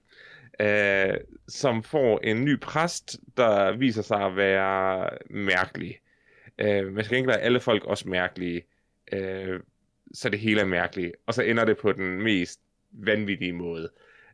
Øh, 0.60 1.14
som 1.48 1.82
får 1.82 2.18
en 2.18 2.44
ny 2.44 2.60
præst, 2.60 3.20
der 3.36 3.76
viser 3.76 4.02
sig 4.02 4.20
at 4.20 4.36
være 4.36 5.10
mærkelig. 5.30 5.98
Øh, 6.58 6.92
man 6.92 7.04
skal 7.04 7.16
ikke 7.16 7.28
være 7.28 7.40
alle 7.40 7.60
folk 7.60 7.84
også 7.84 8.08
mærkelige. 8.08 8.62
Øh, 9.12 9.60
så 10.14 10.28
det 10.28 10.38
hele 10.38 10.60
er 10.60 10.66
mærkeligt. 10.66 11.12
Og 11.26 11.34
så 11.34 11.42
ender 11.42 11.64
det 11.64 11.78
på 11.78 11.92
den 11.92 12.22
mest 12.22 12.60
vanvittige 12.92 13.52
måde. 13.52 13.90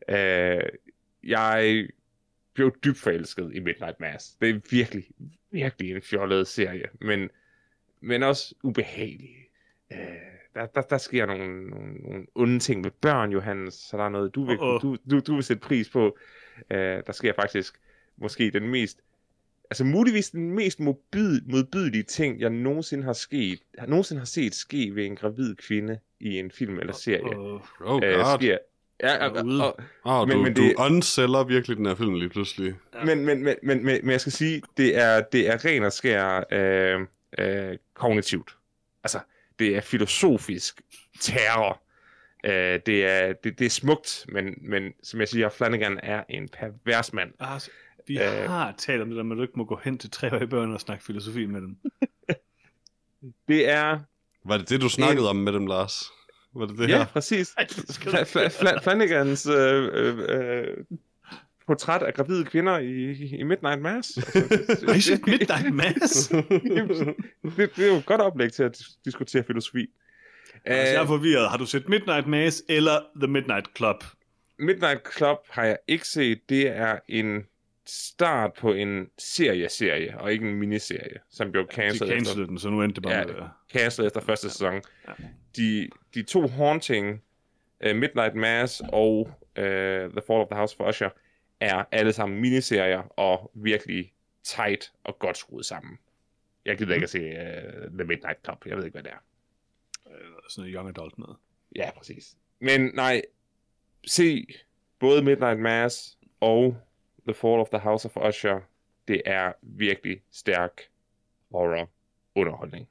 Øh, 0.09 0.63
jeg 1.25 1.89
blev 2.55 2.77
dybt 2.85 2.99
forelsket 2.99 3.51
i 3.55 3.61
Midnight 3.61 4.01
Mass. 4.01 4.31
Det 4.41 4.51
er 4.51 4.61
virkelig, 4.71 5.05
virkelig 5.51 5.97
en 5.97 6.03
fjollet 6.03 6.47
serie, 6.47 6.85
men, 7.01 7.31
men 8.01 8.23
også 8.23 8.55
ubehagelig. 8.63 9.37
Øh, 9.93 9.99
der, 10.55 10.67
der, 10.67 10.81
der 10.81 10.99
sker 10.99 11.27
nogle, 11.27 11.67
nogle, 11.71 11.95
nogle 11.95 12.27
onde 12.35 12.59
ting 12.59 12.81
med 12.81 12.91
børn, 12.91 13.33
Johannes, 13.33 13.75
så 13.75 13.97
der 13.97 14.05
er 14.05 14.09
noget, 14.09 14.35
du 14.35 14.45
vil, 14.47 14.57
Uh-oh. 14.57 14.81
du, 14.83 14.97
du, 15.11 15.21
du 15.21 15.35
vil 15.35 15.45
sætte 15.45 15.61
pris 15.61 15.89
på. 15.89 16.17
Øh, 16.71 16.79
der 17.07 17.13
sker 17.13 17.33
faktisk 17.37 17.75
måske 18.17 18.51
den 18.51 18.69
mest, 18.69 18.99
altså 19.71 19.85
muligvis 19.85 20.31
den 20.31 20.51
mest 20.51 20.81
modbyd, 20.81 21.41
modbydelige 21.41 22.03
ting, 22.03 22.41
jeg 22.41 22.51
nogensinde 22.51 23.05
har 23.05 23.13
sket, 23.13 23.59
nogensinde 23.89 24.21
har 24.21 24.27
set 24.27 24.55
ske 24.55 24.95
ved 24.95 25.05
en 25.07 25.17
gravid 25.17 25.55
kvinde 25.57 25.99
i 26.21 26.39
en 26.39 26.51
film 26.51 26.79
eller 26.79 26.93
serie. 26.93 27.37
Og, 27.39 27.63
Oh 27.81 28.01
Øh, 28.05 28.15
god. 28.15 28.39
sker, 28.41 28.59
ja, 29.03 29.27
og, 29.29 29.45
Ude. 29.47 29.65
og, 29.65 29.81
Oh, 30.05 30.29
men- 30.29 30.37
du, 30.37 30.43
men 30.43 30.55
du 30.55 30.63
det- 30.63 30.75
unsælger 30.79 31.45
virkelig 31.45 31.77
den 31.77 31.87
her 31.87 31.95
film 31.95 32.15
lige 32.15 32.29
pludselig. 32.29 32.75
men, 33.05 33.25
men, 33.25 33.43
men, 33.45 33.57
men, 33.63 33.85
men, 33.85 34.01
men 34.03 34.11
jeg 34.11 34.21
skal 34.21 34.33
sige, 34.33 34.63
det 34.77 34.97
er, 34.99 35.21
det 35.21 35.49
er 35.49 35.65
ren 35.65 35.83
og 35.83 35.93
skær 35.93 36.45
øh, 36.53 37.01
øh, 37.39 37.77
kognitivt. 37.95 38.57
Altså, 39.05 39.19
det 39.59 39.77
er 39.77 39.81
filosofisk 39.81 40.81
terror. 41.21 41.83
Øh, 42.45 42.81
det, 42.87 43.05
er, 43.07 43.33
det, 43.33 43.59
det 43.59 43.65
er 43.67 43.71
smukt, 43.71 44.27
men, 44.29 44.55
men 44.63 44.93
som 45.03 45.21
jeg 45.21 45.29
siger, 45.29 45.49
Flanagan 45.49 46.01
er 46.03 46.25
en 46.29 46.49
pervers 46.49 47.13
mand. 47.13 47.31
altså, 47.41 47.71
vi 48.07 48.19
Øh. 48.21 48.25
har 48.51 48.75
talt 48.79 49.03
om 49.03 49.09
det 49.09 49.17
der 49.17 49.23
med, 49.23 49.37
at 49.37 49.39
du 49.39 49.43
ikke 49.43 49.55
må 49.57 49.65
gå 49.65 49.81
hen 49.85 49.99
til 49.99 50.11
treårige 50.11 50.47
børn 50.47 50.75
og 50.75 50.81
snakke 50.81 51.05
filosofi 51.05 51.47
med 51.47 51.61
dem. 51.61 51.77
Det 53.49 53.69
er... 53.69 53.99
Var 54.45 54.57
det 54.59 54.69
det, 54.69 54.81
du 54.81 54.89
snakkede 54.89 55.31
om 55.31 55.37
med 55.37 55.53
dem, 55.53 55.67
Lars? 55.67 56.05
Var 56.55 56.67
det 56.67 56.79
det 56.79 56.89
Ja, 56.89 56.99
her? 56.99 57.07
præcis. 57.07 57.55
Ej. 57.59 57.67
Fla- 57.71 58.49
Fla- 58.49 58.83
Flanagans 58.83 59.47
øh, 59.47 59.89
øh, 59.93 60.19
øh, 60.29 60.77
portræt 61.69 62.03
af 62.03 62.15
gravide 62.15 62.45
kvinder 62.45 62.79
i, 62.79 63.13
i 63.37 63.43
Midnight 63.43 63.81
Mass. 63.83 64.09
Set 65.05 65.27
Midnight 65.33 65.75
Mass? 65.83 66.29
det, 66.29 67.71
det 67.77 67.85
er 67.85 67.89
jo 67.89 67.95
et 67.95 68.07
godt 68.07 68.21
oplæg 68.21 68.53
til 68.53 68.63
at 68.63 68.77
dis- 68.77 69.01
diskutere 69.05 69.45
filosofi. 69.45 69.87
Altså, 70.65 70.93
jeg 70.93 70.95
er 70.97 71.03
Øh, 71.03 71.07
forvirret. 71.09 71.51
Har 71.51 71.57
du 71.57 71.67
set 71.67 71.89
Midnight 71.89 72.27
Mass 72.27 72.63
eller 72.69 73.01
The 73.17 73.27
Midnight 73.33 73.67
Club? 73.77 74.05
Midnight 74.59 75.01
Club 75.17 75.37
har 75.51 75.65
jeg 75.65 75.77
ikke 75.89 76.09
set. 76.09 76.39
Det 76.49 76.69
er 76.69 76.99
en 77.09 77.43
start 77.87 78.51
på 78.61 78.73
en 78.73 79.07
serie-serie, 79.19 80.21
og 80.21 80.33
ikke 80.33 80.49
en 80.49 80.55
miniserie, 80.55 81.17
som 81.31 81.53
blev 81.53 81.67
De 81.67 81.75
cancelled, 81.75 82.09
efter, 82.13 82.17
cancelede 82.27 82.49
den, 82.49 82.59
så 82.59 82.71
nu 82.71 82.83
endte 82.83 82.95
det 82.95 83.03
bare 83.03 83.15
Ja, 83.19 83.25
med 83.25 83.35
cancelled 83.73 84.07
efter 84.07 84.21
første 84.21 84.51
sæson. 84.51 84.75
Ja. 85.09 85.13
De, 85.57 85.89
de 86.15 86.23
to 86.23 86.47
Haunting, 86.47 87.23
uh, 87.91 87.97
Midnight 87.97 88.35
Mass 88.35 88.83
og 88.93 89.19
uh, 89.59 89.65
The 89.65 90.23
Fall 90.27 90.41
of 90.41 90.47
the 90.51 90.57
House 90.59 90.77
of 90.81 90.89
Usher, 90.89 91.09
er 91.61 91.85
alle 91.93 92.13
sammen 92.13 92.41
miniserier 92.41 93.03
og 93.17 93.51
virkelig 93.55 94.13
tight 94.43 94.93
og 95.05 95.19
godt 95.19 95.37
skruet 95.37 95.67
sammen. 95.67 95.99
Jeg 96.65 96.79
gider 96.79 96.95
ikke 96.95 97.05
at 97.05 97.11
se 97.11 97.19
uh, 97.19 97.99
The 97.99 98.05
Midnight 98.05 98.45
Club. 98.45 98.67
Jeg 98.67 98.77
ved 98.77 98.85
ikke, 98.85 98.95
hvad 98.95 99.03
det 99.03 99.13
er. 99.13 99.19
Sådan 100.49 100.63
noget 100.63 100.75
young 100.75 100.89
adult 100.89 101.19
noget. 101.19 101.37
Ja, 101.77 101.91
præcis. 101.97 102.37
Men 102.61 102.91
nej, 102.95 103.23
se 104.07 104.47
både 104.99 105.23
Midnight 105.23 105.61
Mass 105.61 106.19
og 106.41 106.77
The 107.27 107.35
Fall 107.35 107.61
of 107.61 107.69
the 107.69 107.79
House 107.79 108.09
of 108.09 108.29
Usher. 108.29 108.61
Det 109.09 109.23
er 109.27 109.53
virkelig 109.63 110.23
stærk 110.31 110.81
horror 111.51 111.91
underholdning. 112.35 112.89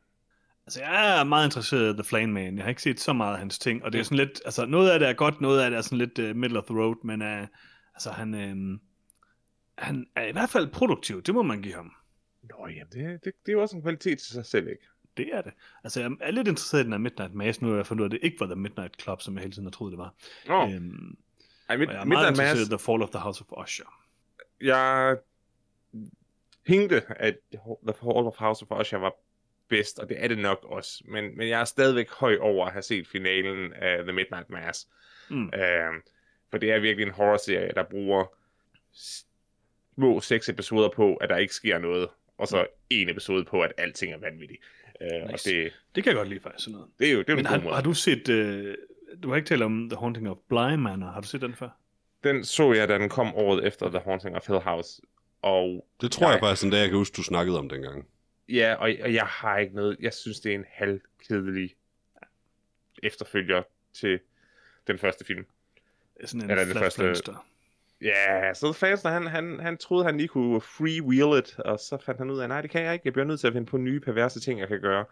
Altså, 0.65 0.81
jeg 0.81 1.19
er 1.19 1.23
meget 1.23 1.47
interesseret 1.47 1.93
i 1.93 1.93
The 1.93 2.03
Flame 2.03 2.33
Man. 2.33 2.55
Jeg 2.55 2.63
har 2.63 2.69
ikke 2.69 2.81
set 2.81 2.99
så 2.99 3.13
meget 3.13 3.33
af 3.33 3.39
hans 3.39 3.59
ting, 3.59 3.83
og 3.83 3.93
det 3.93 3.99
er 3.99 4.03
sådan 4.03 4.17
lidt, 4.17 4.41
altså 4.45 4.65
noget 4.65 4.89
af 4.89 4.99
det 4.99 5.09
er 5.09 5.13
godt, 5.13 5.41
noget 5.41 5.61
af 5.61 5.69
det 5.69 5.77
er 5.77 5.81
sådan 5.81 5.97
lidt 5.97 6.19
uh, 6.19 6.35
middle 6.35 6.59
of 6.59 6.65
the 6.65 6.75
road, 6.75 6.95
men 7.03 7.21
uh, 7.21 7.47
altså 7.97 8.11
han, 8.11 8.33
uh, 8.33 8.79
han 9.77 10.07
er 10.15 10.25
i 10.25 10.31
hvert 10.31 10.49
fald 10.49 10.67
produktiv, 10.67 11.21
det 11.21 11.33
må 11.35 11.41
man 11.41 11.61
give 11.61 11.73
ham. 11.73 11.91
Nå, 12.43 12.67
jamen, 12.67 12.87
det, 12.91 13.23
det, 13.25 13.33
det 13.45 13.51
er 13.51 13.53
jo 13.53 13.61
også 13.61 13.75
en 13.75 13.81
kvalitet 13.81 14.19
til 14.19 14.27
sig 14.33 14.45
selv, 14.45 14.67
ikke? 14.67 14.87
Det 15.17 15.29
er 15.33 15.41
det. 15.41 15.53
Altså, 15.83 16.01
jeg 16.01 16.11
er 16.21 16.31
lidt 16.31 16.47
interesseret 16.47 16.81
i 16.81 16.83
den 16.83 16.91
her 16.91 16.99
Midnight 16.99 17.33
Mass, 17.33 17.61
nu 17.61 17.69
har 17.69 17.75
jeg 17.75 17.87
fundet 17.87 18.01
ud 18.01 18.05
af, 18.05 18.07
at 18.07 18.11
det 18.11 18.19
ikke 18.25 18.39
var 18.39 18.45
The 18.45 18.55
Midnight 18.55 19.01
Club, 19.01 19.21
som 19.21 19.33
jeg 19.33 19.41
hele 19.41 19.53
tiden 19.53 19.65
har 19.65 19.71
troet, 19.71 19.91
det 19.91 19.97
var. 19.97 20.13
Nå, 20.47 20.73
Øhm, 20.75 21.17
Ej, 21.69 21.77
mid, 21.77 21.87
jeg 21.87 21.95
er 22.01 22.05
meget 22.05 22.07
Midnight 22.07 22.29
interesseret 22.29 22.57
Mass, 22.57 22.67
i 22.67 22.71
The 22.71 22.79
Fall 22.79 23.01
of 23.01 23.09
the 23.09 23.19
House 23.19 23.43
of 23.49 23.63
Usher. 23.63 23.85
jeg 24.61 25.17
tænkte, 26.67 27.03
at 27.09 27.35
The 27.51 27.93
Fall 27.93 28.27
of 28.27 28.37
House 28.37 28.65
of 28.69 28.79
Usher 28.81 28.97
var 28.97 29.13
bedst, 29.69 29.99
og 29.99 30.09
det 30.09 30.23
er 30.23 30.27
det 30.27 30.37
nok 30.37 30.63
også. 30.63 31.03
Men, 31.07 31.37
men 31.37 31.49
jeg 31.49 31.59
er 31.61 31.65
stadigvæk 31.65 32.09
høj 32.11 32.37
over 32.41 32.65
at 32.65 32.71
have 32.71 32.81
set 32.81 33.07
finalen 33.07 33.73
af 33.73 34.03
The 34.03 34.13
Midnight 34.13 34.49
Mass. 34.49 34.87
Mm. 35.29 35.45
Øh, 35.53 35.93
for 36.51 36.57
det 36.57 36.71
er 36.71 36.79
virkelig 36.79 37.07
en 37.07 37.13
horrorserie, 37.13 37.71
der 37.75 37.83
bruger 37.83 38.25
små 39.95 40.19
seks 40.21 40.49
episoder 40.49 40.89
på, 40.89 41.15
at 41.15 41.29
der 41.29 41.37
ikke 41.37 41.53
sker 41.53 41.77
noget, 41.77 42.09
og 42.37 42.47
så 42.47 42.67
en 42.89 43.09
episode 43.09 43.45
på, 43.45 43.61
at 43.61 43.71
alting 43.77 44.13
er 44.13 44.17
vanvittigt. 44.17 44.61
Øh, 45.01 45.07
Og 45.23 45.31
Nice. 45.31 45.49
det, 45.49 45.73
Det 45.95 46.03
kan 46.03 46.11
jeg 46.11 46.17
godt 46.17 46.29
lide 46.29 46.39
faktisk 46.39 46.63
sådan 46.65 46.73
noget. 46.75 46.89
det 46.99 47.07
er 47.07 47.11
jo 47.13 47.19
det 47.19 47.29
er 47.29 47.35
Men 47.35 47.39
en 47.39 47.45
har, 47.45 47.57
god 47.57 47.63
måde. 47.63 47.75
har 47.75 47.81
du 47.81 47.93
set, 47.93 48.29
uh, 48.29 48.73
du 49.23 49.29
har 49.29 49.35
ikke 49.35 49.47
talt 49.47 49.61
om 49.63 49.89
The 49.89 49.99
Haunting 49.99 50.29
of 50.29 50.37
Bly 50.49 50.75
Manor, 50.75 51.07
har 51.07 51.21
du 51.21 51.27
set 51.27 51.41
den 51.41 51.55
før? 51.55 51.69
Den 52.23 52.43
så 52.43 52.73
jeg, 52.73 52.87
da 52.87 52.97
den 52.97 53.09
kom 53.09 53.35
året 53.35 53.67
efter 53.67 53.89
The 53.89 53.99
Haunting 53.99 54.35
of 54.35 54.47
Hill 54.47 54.59
House. 54.59 55.01
Og 55.41 55.87
Det 56.01 56.11
tror 56.11 56.25
jeg 56.27 56.39
Nej. 56.39 56.49
faktisk, 56.49 56.65
en 56.65 56.71
dag, 56.71 56.79
jeg 56.79 56.89
kan 56.89 56.97
huske, 56.97 57.15
du 57.15 57.23
snakkede 57.23 57.59
om 57.59 57.69
dengang. 57.69 58.07
ja, 58.49 58.73
og, 58.75 58.89
og 59.03 59.13
jeg 59.13 59.25
har 59.25 59.57
ikke 59.57 59.75
noget... 59.75 59.97
Jeg 59.99 60.13
synes, 60.13 60.39
det 60.39 60.51
er 60.51 60.55
en 60.55 60.65
halvkedelig 60.69 61.75
efterfølger 63.03 63.63
til 63.93 64.19
den 64.87 64.97
første 64.97 65.25
film. 65.25 65.45
Sådan 66.25 66.41
en 66.41 66.49
Ja, 66.57 66.65
det 66.65 66.77
første- 66.77 67.01
flanster. 67.01 67.45
Ja, 68.01 68.53
så 68.53 68.73
fansen, 68.73 69.11
han, 69.11 69.27
han, 69.27 69.59
han 69.59 69.77
troede, 69.77 70.05
han 70.05 70.17
lige 70.17 70.27
kunne 70.27 70.61
freewheel 70.61 71.39
it, 71.39 71.59
og 71.59 71.79
så 71.79 71.97
fandt 72.05 72.19
han 72.19 72.29
ud 72.29 72.39
af, 72.39 72.47
nej, 72.47 72.61
det 72.61 72.69
kan 72.69 72.81
jeg 72.83 72.93
ikke. 72.93 73.01
Jeg 73.05 73.13
bliver 73.13 73.25
nødt 73.25 73.39
til 73.39 73.47
at 73.47 73.53
finde 73.53 73.65
på 73.67 73.77
nye 73.77 73.99
perverse 73.99 74.39
ting, 74.39 74.59
jeg 74.59 74.67
kan 74.67 74.81
gøre. 74.81 75.05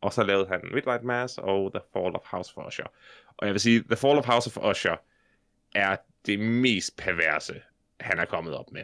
Og 0.00 0.12
så 0.12 0.22
lavede 0.22 0.46
han 0.48 0.60
Midnight 0.74 1.02
Mass 1.04 1.38
og 1.38 1.72
The 1.74 1.80
Fall 1.92 2.14
of 2.14 2.20
House 2.24 2.52
of 2.56 2.66
Usher. 2.66 2.84
Og 3.36 3.46
jeg 3.46 3.52
vil 3.54 3.60
sige, 3.60 3.82
The 3.82 3.96
Fall 3.96 4.18
of 4.18 4.26
House 4.26 4.50
of 4.60 4.70
Usher 4.70 4.96
er 5.74 5.96
det 6.26 6.40
mest 6.40 6.96
perverse, 6.96 7.62
han 8.00 8.18
er 8.18 8.24
kommet 8.24 8.54
op 8.54 8.72
med. 8.72 8.82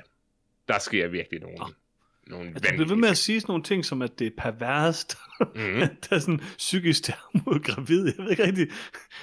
Der 0.68 0.78
sker 0.78 1.08
virkelig 1.08 1.40
nogle, 1.40 1.56
Nå. 1.56 1.66
Nogle 2.26 2.48
Altså, 2.48 2.70
du 2.70 2.76
bliver 2.76 2.88
ved 2.88 2.96
med 2.96 3.08
at 3.08 3.16
sige 3.16 3.40
sådan 3.40 3.50
nogle 3.50 3.64
ting, 3.64 3.84
som 3.84 4.02
at 4.02 4.18
det 4.18 4.26
er 4.26 4.30
perverst. 4.38 5.18
Mhm. 5.40 5.80
der 6.10 6.16
er 6.16 6.18
sådan 6.18 6.40
psykisk 6.56 7.02
terror 7.02 7.42
mod 7.46 7.60
gravid. 7.62 8.06
Jeg 8.06 8.24
ved 8.24 8.30
ikke 8.30 8.44
rigtig. 8.44 8.68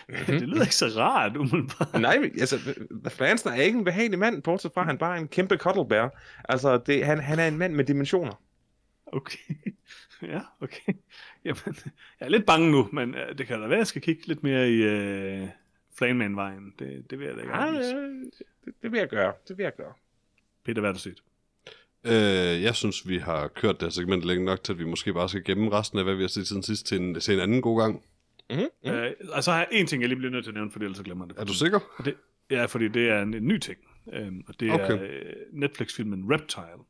Mhm. 0.09 0.25
det 0.25 0.49
lyder 0.49 0.61
ikke 0.61 0.75
så 0.75 0.87
rart, 0.87 1.37
umiddelbart. 1.37 2.01
Nej, 2.01 2.31
altså, 2.39 2.75
Flansner 3.09 3.51
er 3.51 3.61
ikke 3.61 3.77
en 3.77 3.85
behagelig 3.85 4.19
mand, 4.19 4.41
bortset 4.41 4.71
fra, 4.73 4.81
at 4.81 4.87
han 4.87 4.97
bare 4.97 5.17
er 5.17 5.21
en 5.21 5.27
kæmpe 5.27 5.57
cuddlebear. 5.57 6.21
Altså, 6.49 6.77
det, 6.77 7.05
han, 7.05 7.19
han 7.19 7.39
er 7.39 7.47
en 7.47 7.57
mand 7.57 7.73
med 7.73 7.83
dimensioner. 7.85 8.41
Okay. 9.05 9.37
ja, 10.33 10.39
okay. 10.61 10.93
Jamen, 11.45 11.75
jeg 12.19 12.25
er 12.25 12.29
lidt 12.29 12.45
bange 12.45 12.71
nu, 12.71 12.89
men 12.93 13.15
det 13.37 13.47
kan 13.47 13.61
da 13.61 13.67
være, 13.67 13.73
at 13.73 13.77
jeg 13.77 13.87
skal 13.87 14.01
kigge 14.01 14.27
lidt 14.27 14.43
mere 14.43 14.69
i 14.69 15.41
uh, 15.41 15.49
Flameman-vejen. 15.97 16.73
Det, 16.79 17.09
det 17.09 17.19
vil 17.19 17.27
jeg 17.27 17.35
da 17.35 17.41
ikke 17.41 17.57
Ja, 17.57 17.71
det, 17.71 18.73
det 18.83 18.91
vil 18.91 18.97
jeg 18.97 19.09
gøre. 19.09 19.33
Det 19.47 19.57
vil 19.57 19.63
jeg 19.63 19.75
gøre. 19.75 19.93
Peter, 20.65 20.81
hvad 20.81 20.89
har 20.89 20.93
du 20.93 20.99
set? 20.99 21.23
Øh, 22.05 22.61
jeg 22.63 22.75
synes, 22.75 23.07
vi 23.07 23.17
har 23.17 23.47
kørt 23.47 23.75
det 23.79 23.85
her 23.85 23.89
segment 23.89 24.23
længe 24.25 24.45
nok 24.45 24.63
til, 24.63 24.73
at 24.73 24.79
vi 24.79 24.85
måske 24.85 25.13
bare 25.13 25.29
skal 25.29 25.43
gemme 25.43 25.71
resten 25.71 25.99
af, 25.99 26.05
hvad 26.05 26.15
vi 26.15 26.21
har 26.23 26.27
set 26.27 26.47
siden 26.47 26.63
sidst 26.63 26.85
til 26.85 27.01
en, 27.01 27.19
til 27.19 27.33
en 27.33 27.39
anden 27.39 27.61
god 27.61 27.79
gang. 27.81 28.03
Mm-hmm. 28.49 28.65
Mm. 28.85 28.91
Uh, 28.91 29.35
og 29.35 29.43
så 29.43 29.51
har 29.51 29.57
jeg 29.59 29.67
en 29.71 29.87
ting, 29.87 30.01
jeg 30.01 30.09
lige 30.09 30.17
bliver 30.17 30.31
nødt 30.31 30.43
til 30.45 30.51
at 30.51 30.55
nævne, 30.55 30.71
for 30.71 30.79
ellers 30.79 30.97
så 30.97 31.03
glemmer 31.03 31.25
jeg 31.25 31.35
det. 31.35 31.41
Er 31.41 31.45
du 31.45 31.53
sikker? 31.53 31.79
Og 31.97 32.05
det, 32.05 32.15
ja, 32.51 32.65
fordi 32.65 32.87
det 32.87 33.09
er 33.09 33.21
en, 33.21 33.33
en 33.33 33.47
ny 33.47 33.57
ting. 33.59 33.77
Um, 34.05 34.43
og 34.47 34.59
det 34.59 34.69
er 34.69 34.73
Okay. 34.73 34.93
uh, 34.93 35.59
Netflix-filmen 35.59 36.33
Reptile 36.33 36.83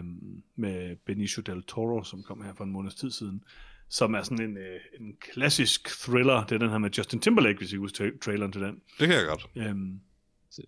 um, 0.00 0.42
med 0.56 0.96
Benicio 1.06 1.42
del 1.42 1.62
Toro, 1.62 2.04
som 2.04 2.22
kom 2.22 2.42
her 2.42 2.54
for 2.54 2.64
en 2.64 2.70
måneds 2.70 2.94
tid 2.94 3.10
siden, 3.10 3.42
som 3.88 4.14
er 4.14 4.22
sådan 4.22 4.44
en, 4.50 4.56
uh, 4.56 5.00
en 5.06 5.14
klassisk 5.20 5.88
thriller. 6.02 6.44
Det 6.44 6.52
er 6.54 6.58
den 6.58 6.70
her 6.70 6.78
med 6.78 6.90
Justin 6.90 7.20
Timberlake, 7.20 7.58
hvis 7.58 7.72
I 7.72 7.76
husker 7.76 8.04
tra- 8.04 8.18
traileren 8.18 8.52
til 8.52 8.60
den. 8.62 8.80
Det 8.98 9.08
kan 9.08 9.16
jeg 9.16 9.26
godt. 9.28 9.70
Um, 9.70 10.00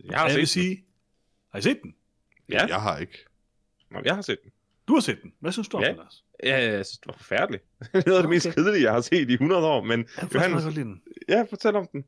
Jeg 0.05 0.19
har 0.19 0.29
jeg 0.29 0.37
vil 0.37 0.47
set 0.47 0.63
den. 0.63 0.67
sige... 0.77 0.85
Har 1.53 1.59
I 1.59 1.63
set 1.63 1.83
den? 1.83 1.95
Ja, 2.49 2.67
Jeg 2.67 2.81
har 2.83 2.99
ikke. 2.99 3.25
Nå, 3.91 4.01
jeg 4.05 4.15
har 4.15 4.23
set 4.23 4.43
den. 4.43 4.51
Du 4.89 4.95
har 4.95 5.01
set 5.01 5.23
den. 5.23 5.33
Hvad 5.41 5.53
synes 5.53 5.69
du 5.69 5.77
om 5.77 5.83
Ja. 5.83 5.89
den, 5.89 5.97
Lars? 5.97 6.25
Ja, 6.45 6.59
jeg 6.63 6.87
synes, 6.87 6.99
det 6.99 7.07
var 7.07 7.13
forfærdeligt. 7.17 7.65
det 7.81 7.89
er 7.95 8.03
noget 8.07 8.17
af 8.19 8.23
det 8.23 8.31
mest 8.31 8.55
kedelige, 8.55 8.83
jeg 8.85 8.93
har 8.93 9.01
set 9.01 9.31
i 9.31 9.33
100 9.33 9.67
år, 9.67 9.83
men 9.85 10.09
faktisk 10.09 10.35
Johannes, 10.35 10.75
den. 10.75 11.03
ja, 11.29 11.43
fortæl 11.51 11.77
om 11.77 11.87
den. 11.93 12.05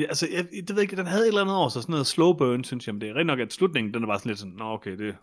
Ja, 0.00 0.04
altså, 0.04 0.28
jeg, 0.32 0.44
det 0.50 0.68
ved 0.68 0.74
jeg 0.76 0.82
ikke, 0.82 0.96
den 0.96 1.06
havde 1.06 1.22
et 1.22 1.28
eller 1.28 1.40
andet 1.40 1.56
over 1.56 1.68
sig, 1.68 1.82
sådan 1.82 1.92
noget 1.92 2.06
slow 2.06 2.32
burn, 2.32 2.64
synes 2.64 2.86
jeg, 2.86 2.94
men 2.94 3.00
det 3.00 3.08
er 3.08 3.14
rigtig 3.14 3.26
nok, 3.26 3.40
at 3.40 3.52
slutningen, 3.52 3.94
den 3.94 4.02
er 4.02 4.06
bare 4.06 4.18
sådan 4.18 4.30
lidt 4.30 4.38
sådan, 4.38 4.54
nå 4.54 4.64
okay, 4.64 4.98
det 4.98 5.16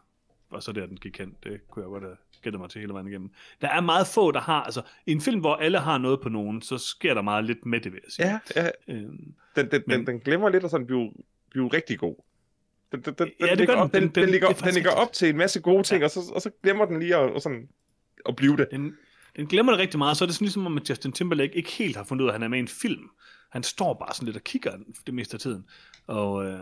var 0.52 0.60
så 0.60 0.72
der, 0.72 0.86
den 0.86 0.98
gik 0.98 1.18
hen, 1.20 1.36
det 1.44 1.68
kunne 1.70 1.84
jeg 1.84 1.90
godt 1.90 2.04
have 2.04 2.16
gættet 2.42 2.60
mig 2.62 2.70
til 2.70 2.82
hele 2.82 2.94
vejen 2.94 3.08
igennem. 3.08 3.32
Der 3.62 3.68
er 3.70 3.82
meget 3.82 4.08
få, 4.08 4.32
der 4.32 4.40
har, 4.42 4.64
altså, 4.64 4.82
i 5.06 5.12
en 5.12 5.22
film, 5.22 5.40
hvor 5.40 5.56
alle 5.56 5.80
har 5.80 5.98
noget 5.98 6.22
på 6.22 6.30
nogen, 6.30 6.62
så 6.62 6.78
sker 6.78 7.14
der 7.14 7.22
meget 7.22 7.46
lidt 7.46 7.66
med 7.66 7.82
det, 7.82 7.92
vil 7.94 8.00
jeg 8.04 8.12
sige. 8.12 8.28
Ja, 8.56 8.64
ja 8.64 8.70
Øhm, 8.88 9.34
den, 9.56 9.72
den, 9.72 9.84
Men- 9.88 10.00
den, 10.00 10.08
den 10.08 10.20
glemmer 10.20 10.50
lidt 10.50 10.64
at 10.64 10.72
sådan 10.72 10.88
blive, 10.88 11.12
blive 11.50 11.68
rigtig 11.68 12.00
god. 12.00 12.16
Den, 12.92 13.02
den, 13.02 13.14
den, 13.14 13.32
Ja, 13.40 13.46
den, 13.46 13.50
det 13.50 13.58
ligger 13.58 13.76
op, 13.76 13.94
den. 13.94 14.02
den, 14.02 14.10
Den- 14.10 14.16
den, 14.16 14.24
den- 14.24 14.32
ligger, 14.32 14.48
er 14.48 14.52
den 14.52 14.60
faktisk 14.60 14.76
ligger 14.76 14.92
op 14.92 15.14
til 15.14 15.30
en 15.30 15.38
masse 15.38 15.60
gode 15.62 15.84
ting, 15.84 16.04
og, 16.04 16.12
så, 16.12 16.20
og 16.36 16.42
så 16.42 16.50
glemmer 16.64 16.86
den 16.86 17.00
lige 17.00 17.16
at, 17.16 17.32
og 17.32 17.42
sådan, 17.42 17.68
at 18.30 18.36
blive 18.36 18.58
det. 18.58 18.68
den, 18.72 18.94
den 19.36 19.48
glemmer 19.48 19.72
det 19.72 19.80
rigtig 19.82 19.98
meget, 19.98 20.18
så 20.18 20.24
er 20.24 20.26
det 20.26 20.36
sådan 20.36 20.46
ligesom, 20.46 20.66
om 20.66 20.78
at 20.78 20.90
Justin 20.90 21.12
Timberlake 21.12 21.56
ikke 21.56 21.72
helt 21.72 21.96
har 21.96 22.04
fundet 22.04 22.24
ud 22.24 22.30
af, 22.30 22.34
at 22.34 22.36
han 22.36 22.44
er 22.44 22.48
med 22.48 22.58
i 22.58 22.62
en 22.62 22.68
film. 22.68 23.10
Han 23.52 23.64
står 23.64 23.94
bare 23.94 24.14
sådan 24.14 24.26
lidt 24.26 24.38
og 24.38 24.44
kigger 24.44 24.72
det 25.06 25.14
meste 25.14 25.34
af 25.36 25.40
tiden, 25.40 25.66
og 26.08 26.46
øh, 26.46 26.60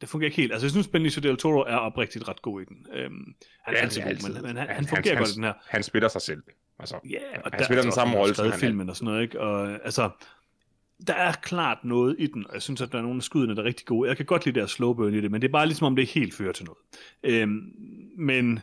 det 0.00 0.08
fungerer 0.08 0.26
ikke 0.28 0.36
helt. 0.36 0.52
Altså, 0.52 0.66
jeg 0.66 0.70
synes, 0.70 0.88
Benicio 0.88 1.20
del 1.20 1.36
Toro 1.36 1.60
er 1.60 1.76
oprigtigt 1.76 2.28
ret 2.28 2.42
god 2.42 2.60
i 2.62 2.64
den. 2.64 2.86
Øhm, 2.92 3.34
han 3.62 3.74
er 3.74 3.78
Ja, 3.78 3.82
altid 3.82 4.02
god, 4.02 4.10
altid. 4.10 4.32
men, 4.32 4.42
men 4.42 4.56
han, 4.56 4.68
Han- 4.68 4.86
fungerer 4.86 5.14
han- 5.14 5.22
godt 5.22 5.30
i 5.30 5.34
den 5.34 5.44
her. 5.44 5.52
Han 5.68 5.82
spiller 5.82 6.08
sig 6.08 6.22
selv. 6.22 6.42
Altså, 6.78 6.96
Ja, 7.10 7.18
og 7.44 7.50
Han 7.52 7.64
spiller 7.64 7.82
den 7.82 7.92
samme 7.92 8.16
rolle, 8.18 8.34
som 8.34 8.50
han 8.50 8.60
filmen 8.60 8.88
og 8.88 8.96
sådan 8.96 9.04
noget, 9.12 9.22
ikke? 9.22 9.40
Og 9.40 9.70
altså, 9.84 10.10
der 11.06 11.14
er 11.14 11.32
klart 11.32 11.84
noget 11.84 12.16
i 12.18 12.26
den, 12.26 12.46
og 12.46 12.54
jeg 12.54 12.62
synes, 12.62 12.80
at 12.80 12.92
der 12.92 12.98
er 12.98 13.02
nogle 13.02 13.16
af 13.16 13.22
skuddene, 13.22 13.56
der 13.56 13.62
er 13.62 13.66
rigtig 13.66 13.86
gode. 13.86 14.08
Jeg 14.08 14.16
kan 14.16 14.26
godt 14.26 14.46
lide 14.46 14.60
det 14.60 14.70
slow 14.70 14.92
burn 14.92 15.14
i 15.14 15.20
det, 15.20 15.30
men 15.30 15.42
det 15.42 15.48
er 15.48 15.52
bare 15.52 15.66
ligesom, 15.66 15.86
om 15.86 15.96
det 15.96 16.02
ikke 16.02 16.14
helt 16.14 16.34
fører 16.34 16.52
til 16.52 16.64
noget. 16.64 16.78
Øhm, 17.22 17.72
men 18.18 18.60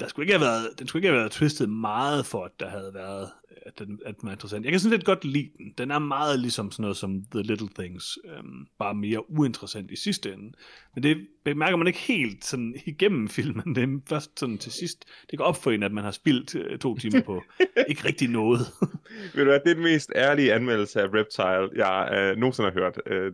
der 0.00 0.08
skulle 0.08 0.24
ikke 0.24 0.38
have 0.38 0.46
været, 0.46 0.68
den 0.78 0.86
skulle 0.86 1.00
ikke 1.00 1.08
have 1.08 1.18
været 1.18 1.32
twistet 1.32 1.68
meget 1.68 2.26
for, 2.26 2.44
at 2.44 2.60
der 2.60 2.68
havde 2.68 2.90
været, 2.94 3.30
at 3.66 3.78
den, 3.78 4.00
at 4.06 4.20
den 4.20 4.26
var 4.26 4.32
interessant. 4.32 4.64
Jeg 4.64 4.72
kan 4.72 4.80
sådan 4.80 4.96
lidt 4.96 5.06
godt 5.06 5.24
lide 5.24 5.50
den. 5.58 5.74
Den 5.78 5.90
er 5.90 5.98
meget 5.98 6.40
ligesom 6.40 6.70
sådan 6.70 6.82
noget 6.82 6.96
som 6.96 7.24
The 7.32 7.42
Little 7.42 7.68
Things, 7.78 8.18
øhm, 8.24 8.66
bare 8.78 8.94
mere 8.94 9.30
uinteressant 9.30 9.90
i 9.90 9.96
sidste 9.96 10.32
ende. 10.32 10.52
Men 10.94 11.02
det 11.02 11.26
bemærker 11.44 11.76
man 11.76 11.86
ikke 11.86 11.98
helt 11.98 12.44
sådan 12.44 12.74
igennem 12.86 13.28
filmen. 13.38 13.74
Det 13.74 13.82
er 13.82 14.00
først 14.08 14.40
sådan 14.40 14.58
til 14.58 14.72
sidst, 14.72 15.04
det 15.30 15.38
går 15.38 15.44
op 15.44 15.62
for 15.62 15.70
en, 15.70 15.82
at 15.82 15.92
man 15.92 16.04
har 16.04 16.10
spildt 16.10 16.54
øh, 16.54 16.78
to 16.78 16.98
timer 16.98 17.22
på 17.22 17.42
ikke 17.88 18.04
rigtig 18.04 18.28
noget. 18.28 18.60
Ved 19.34 19.44
du 19.44 19.50
hvad, 19.50 19.60
det 19.60 19.70
er 19.70 19.74
den 19.74 19.82
mest 19.82 20.12
ærlige 20.16 20.54
anmeldelse 20.54 21.00
af 21.00 21.06
Reptile, 21.06 21.86
jeg 21.86 22.08
øh, 22.12 22.36
nogensinde 22.36 22.70
har 22.70 22.80
hørt. 22.80 23.00
Øh, 23.06 23.32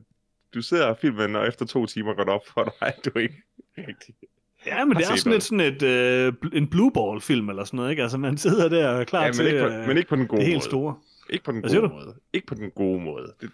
du 0.55 0.63
ser 0.63 0.95
filmen, 0.95 1.37
og 1.37 1.49
efter 1.49 1.67
to 1.67 1.87
timer 1.87 2.15
går 2.15 2.25
det 2.25 2.33
op 2.33 2.47
for 2.47 2.65
dig, 2.65 2.89
at 2.89 3.05
du 3.05 3.19
ikke 3.19 3.43
rigtig... 3.79 4.15
Ja, 4.67 4.85
men 4.85 4.97
det 4.97 5.07
er 5.07 5.17
sådan 5.17 5.33
lidt 5.33 5.43
sådan 5.45 5.61
et, 5.61 5.83
øh, 5.83 6.33
en 6.53 6.67
blue 6.69 6.93
ball 6.93 7.21
film 7.21 7.49
eller 7.49 7.65
sådan 7.65 7.77
noget, 7.77 7.91
ikke? 7.91 8.03
Altså 8.03 8.19
man 8.19 8.39
sidder 8.47 8.69
der 8.69 8.89
og 8.89 9.01
er 9.01 9.05
klar 9.05 9.25
Ja, 9.25 9.33
til 9.33 9.45
men, 9.45 9.53
ikke 9.55 9.65
på, 9.67 9.69
øh, 9.75 9.87
men 9.89 9.97
ikke 9.97 10.09
på 10.09 10.17
den 10.17 10.27
gode 10.27 10.39
det 10.41 10.47
helt 10.47 10.57
måde. 10.57 10.65
store. 10.65 10.97
Ikke 11.31 11.45
på 11.45 11.53
den 11.53 11.61
Hvad 11.61 11.71
gode 11.71 11.89
måde. 11.89 12.15
Ikke 12.33 12.47
på 12.47 12.55
den 12.55 12.71
gode 12.71 13.01
måde. 13.01 13.33
Det, 13.41 13.51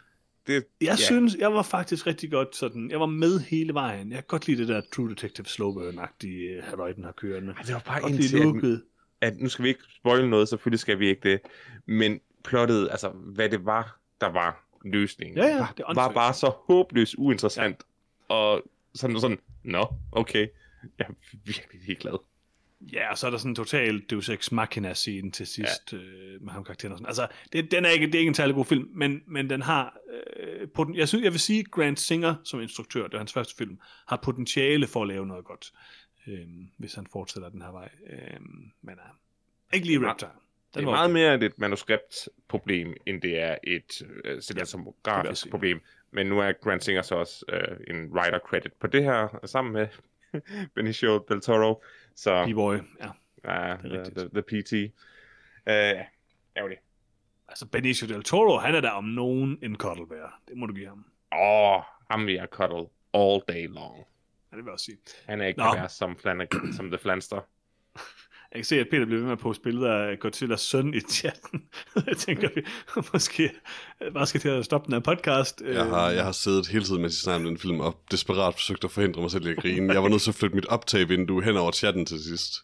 det, 0.46 0.54
Jeg 0.80 0.88
Ja. 0.88 0.96
synes, 0.96 1.36
jeg 1.38 1.52
var 1.54 1.62
faktisk 1.62 2.06
rigtig 2.06 2.30
godt 2.30 2.56
sådan, 2.56 2.90
jeg 2.90 3.00
var 3.00 3.06
med 3.06 3.40
hele 3.40 3.74
vejen. 3.74 4.08
Jeg 4.10 4.16
kan 4.16 4.24
godt 4.28 4.46
lide 4.46 4.60
det 4.60 4.68
der 4.68 4.80
True 4.96 5.10
Detective 5.10 5.46
slow 5.46 5.72
burn-agtige 5.72 6.62
halløj, 6.62 6.92
den 6.92 7.04
har 7.04 7.12
kørende. 7.12 7.52
Ej, 7.56 7.62
det 7.62 7.74
var 7.74 7.82
bare 7.86 8.00
Godt 8.00 8.12
indtil, 8.12 8.82
at, 9.20 9.28
at 9.32 9.40
nu 9.40 9.48
skal 9.48 9.62
vi 9.62 9.68
ikke 9.68 9.80
spoile 9.96 10.30
noget, 10.30 10.48
selvfølgelig 10.48 10.78
skal 10.80 10.98
vi 10.98 11.08
ikke 11.08 11.30
det, 11.30 11.40
men 11.86 12.20
plottet, 12.44 12.88
altså 12.90 13.08
hvad 13.08 13.48
det 13.48 13.64
var, 13.66 13.98
der 14.20 14.28
var 14.32 14.64
løsningen, 14.84 15.36
Ja, 15.38 15.46
ja, 15.46 15.58
var, 15.58 15.72
det 15.76 15.82
var 15.82 15.88
åndssvagt. 15.90 16.14
bare 16.14 16.34
så 16.34 16.52
håbløst 16.66 17.14
uinteressant, 17.18 17.82
ja. 18.30 18.34
og 18.34 18.62
sådan, 18.94 19.20
sådan, 19.20 19.38
nå, 19.64 19.86
okay, 20.12 20.46
jeg 20.98 21.06
er 21.08 21.12
virkelig 21.44 21.98
glad. 21.98 22.18
Ja, 22.92 23.10
og 23.10 23.18
så 23.18 23.26
er 23.26 23.30
der 23.30 23.38
sådan 23.38 23.50
en 23.50 23.54
total 23.54 24.00
Deus 24.10 24.28
Ex 24.28 24.52
Machina 24.52 24.94
scene 24.94 25.30
til 25.30 25.46
sidst 25.46 25.92
ja. 25.92 25.96
øh, 25.96 26.42
med 26.42 26.52
ham 26.52 26.64
karakteren 26.64 26.92
og 26.92 26.98
sådan. 26.98 27.06
Altså, 27.06 27.28
det, 27.52 27.70
den 27.70 27.84
er 27.84 27.88
ikke, 27.88 28.06
det 28.06 28.14
er 28.14 28.18
ikke 28.18 28.28
en 28.28 28.34
særlig 28.34 28.54
god 28.54 28.64
film, 28.64 28.88
men, 28.94 29.22
men 29.26 29.50
den 29.50 29.62
har, 29.62 29.96
øh, 30.40 30.68
poten, 30.68 30.96
jeg, 30.96 31.08
synes, 31.08 31.24
jeg 31.24 31.32
vil 31.32 31.40
sige, 31.40 31.64
Grant 31.64 32.00
Singer 32.00 32.34
som 32.44 32.60
instruktør, 32.60 33.02
det 33.02 33.14
er 33.14 33.18
hans 33.18 33.32
første 33.32 33.56
film, 33.56 33.78
har 34.08 34.16
potentiale 34.16 34.86
for 34.86 35.02
at 35.02 35.08
lave 35.08 35.26
noget 35.26 35.44
godt, 35.44 35.72
øh, 36.26 36.46
hvis 36.78 36.94
han 36.94 37.06
fortsætter 37.12 37.48
den 37.48 37.62
her 37.62 37.72
vej. 37.72 37.88
Øh, 38.10 38.40
men 38.82 38.94
uh, 38.94 39.74
ikke 39.74 39.86
lige 39.86 39.98
Det 39.98 40.04
er 40.04 40.10
Reptile. 40.10 40.30
Det 40.74 40.80
er 40.80 40.84
meget 40.84 41.10
okay. 41.10 41.12
mere 41.12 41.46
et 41.46 41.58
manuskriptproblem, 41.58 42.94
end 43.06 43.22
det 43.22 43.38
er 43.38 43.56
et 43.64 44.02
øh, 44.24 44.40
cinematografisk 44.40 45.42
sige. 45.42 45.50
problem. 45.50 45.80
Men 46.10 46.26
nu 46.26 46.40
er 46.40 46.52
Grant 46.52 46.84
Singer 46.84 47.02
så 47.02 47.14
også 47.14 47.44
øh, 47.48 47.76
en 47.94 48.12
writer 48.12 48.38
credit 48.38 48.72
på 48.72 48.86
det 48.86 49.02
her, 49.04 49.40
sammen 49.44 49.72
med 49.72 49.88
Benicio 50.74 51.24
del 51.28 51.40
Toro. 51.40 51.82
Så 52.14 52.44
B-boy, 52.46 52.78
ja. 53.00 53.10
ja, 53.44 53.50
er 53.50 53.76
the, 53.76 54.04
the, 54.04 54.28
the 54.28 54.42
PT. 54.42 54.72
Uh, 55.66 56.04
ærgerligt. 56.56 56.80
Altså, 57.48 57.66
Benicio 57.66 58.08
del 58.08 58.22
Toro, 58.22 58.58
han 58.58 58.74
er 58.74 58.80
der 58.80 58.90
om 58.90 59.04
nogen 59.04 59.58
en 59.62 59.76
cuddlebear. 59.76 60.40
Det 60.48 60.56
må 60.56 60.66
du 60.66 60.74
give 60.74 60.88
ham. 60.88 61.06
Åh, 61.32 61.76
oh, 61.76 61.82
ham 62.10 62.26
vil 62.26 62.34
jeg 62.34 62.48
cuddle 62.50 62.86
all 63.14 63.42
day 63.48 63.66
long. 63.66 63.96
Ja, 63.96 64.56
det 64.56 64.64
vil 64.64 64.64
jeg 64.64 64.72
også 64.72 64.84
sige. 64.84 64.98
Han 65.26 65.40
er 65.40 65.46
ikke 65.46 65.60
Nå. 65.60 65.88
som, 65.88 66.16
Flanagan, 66.16 66.72
som 66.72 66.90
The 66.90 66.98
Flanster. 66.98 67.40
Jeg 68.54 68.58
kan 68.58 68.64
se, 68.64 68.80
at 68.80 68.86
Peter 68.90 69.04
bliver 69.04 69.18
ved 69.18 69.24
med 69.24 69.32
at 69.32 69.38
poste 69.38 69.62
billeder 69.62 69.94
af 69.94 70.18
Godzillas 70.18 70.60
søn 70.60 70.94
i 70.94 71.00
chatten. 71.00 71.62
jeg 72.06 72.16
tænker, 72.16 72.48
vi 72.54 72.62
måske 73.12 73.50
bare 74.14 74.26
skal 74.26 74.40
til 74.40 74.48
at 74.48 74.64
stoppe 74.64 74.86
den 74.86 74.92
her 74.94 75.00
podcast. 75.00 75.62
Jeg 75.66 75.84
har, 75.84 76.10
jeg 76.10 76.24
har 76.24 76.32
siddet 76.32 76.66
hele 76.66 76.84
tiden, 76.84 77.02
mens 77.02 77.12
jeg 77.12 77.18
snakkede 77.22 77.48
om 77.48 77.54
den 77.54 77.58
film, 77.58 77.80
og 77.80 78.00
desperat 78.10 78.54
forsøgt 78.54 78.84
at 78.84 78.90
forhindre 78.90 79.20
mig 79.20 79.30
selv 79.30 79.46
i 79.46 79.50
at 79.50 79.56
grine. 79.56 79.92
Jeg 79.92 80.02
var 80.02 80.08
nødt 80.08 80.22
til 80.22 80.30
at 80.30 80.34
flytte 80.34 80.54
mit 80.56 80.66
optagvindue 80.66 81.42
hen 81.44 81.56
over 81.56 81.72
chatten 81.72 82.06
til 82.06 82.24
sidst. 82.24 82.52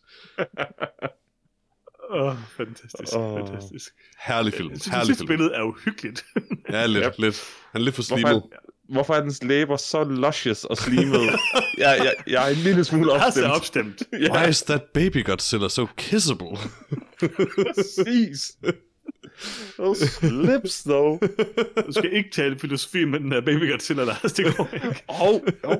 Åh, 2.10 2.26
oh, 2.26 2.36
fantastisk, 2.56 3.16
oh. 3.16 3.38
fantastisk. 3.38 3.92
Herlig 4.26 4.54
film, 4.54 4.70
Jeg 4.70 4.80
synes, 4.80 4.96
herlig 4.96 5.16
film. 5.16 5.26
billede 5.28 5.52
er 5.54 5.62
uhyggeligt. 5.62 6.24
Ja, 6.70 6.86
lidt, 6.86 7.18
lidt. 7.18 7.42
Han 7.72 7.80
er 7.80 7.84
lidt 7.84 7.94
for 7.94 8.02
slimet. 8.02 8.42
Er, 8.90 8.92
hvorfor 8.92 9.14
er 9.14 9.20
dens 9.20 9.42
læber 9.42 9.76
så 9.76 10.04
luscious 10.04 10.64
og 10.64 10.76
slimet? 10.76 11.20
jeg, 11.78 11.98
jeg, 11.98 12.14
jeg 12.26 12.46
er 12.46 12.50
en 12.50 12.56
lille 12.56 12.84
smule 12.84 13.12
jeg 13.12 13.20
har 13.20 13.30
så 13.30 13.46
opstemt. 13.46 14.02
opstemt. 14.02 14.32
Why 14.34 14.48
is 14.48 14.62
that 14.62 14.82
baby 14.82 15.24
Godzilla 15.24 15.68
so 15.68 15.86
kissable? 15.96 16.56
Præcis. 17.18 18.56
Those 19.78 20.26
lips, 20.30 20.82
though. 20.82 21.18
Du 21.86 21.92
skal 21.92 22.12
ikke 22.12 22.30
tale 22.30 22.58
filosofi 22.58 23.04
med 23.04 23.20
den 23.20 23.30
der 23.30 23.40
baby 23.40 23.70
Godzilla, 23.70 24.04
der 24.04 24.14
det 24.36 24.56
går 24.56 24.68
ikke. 24.74 25.02
Oh, 25.08 25.40
oh. 25.64 25.76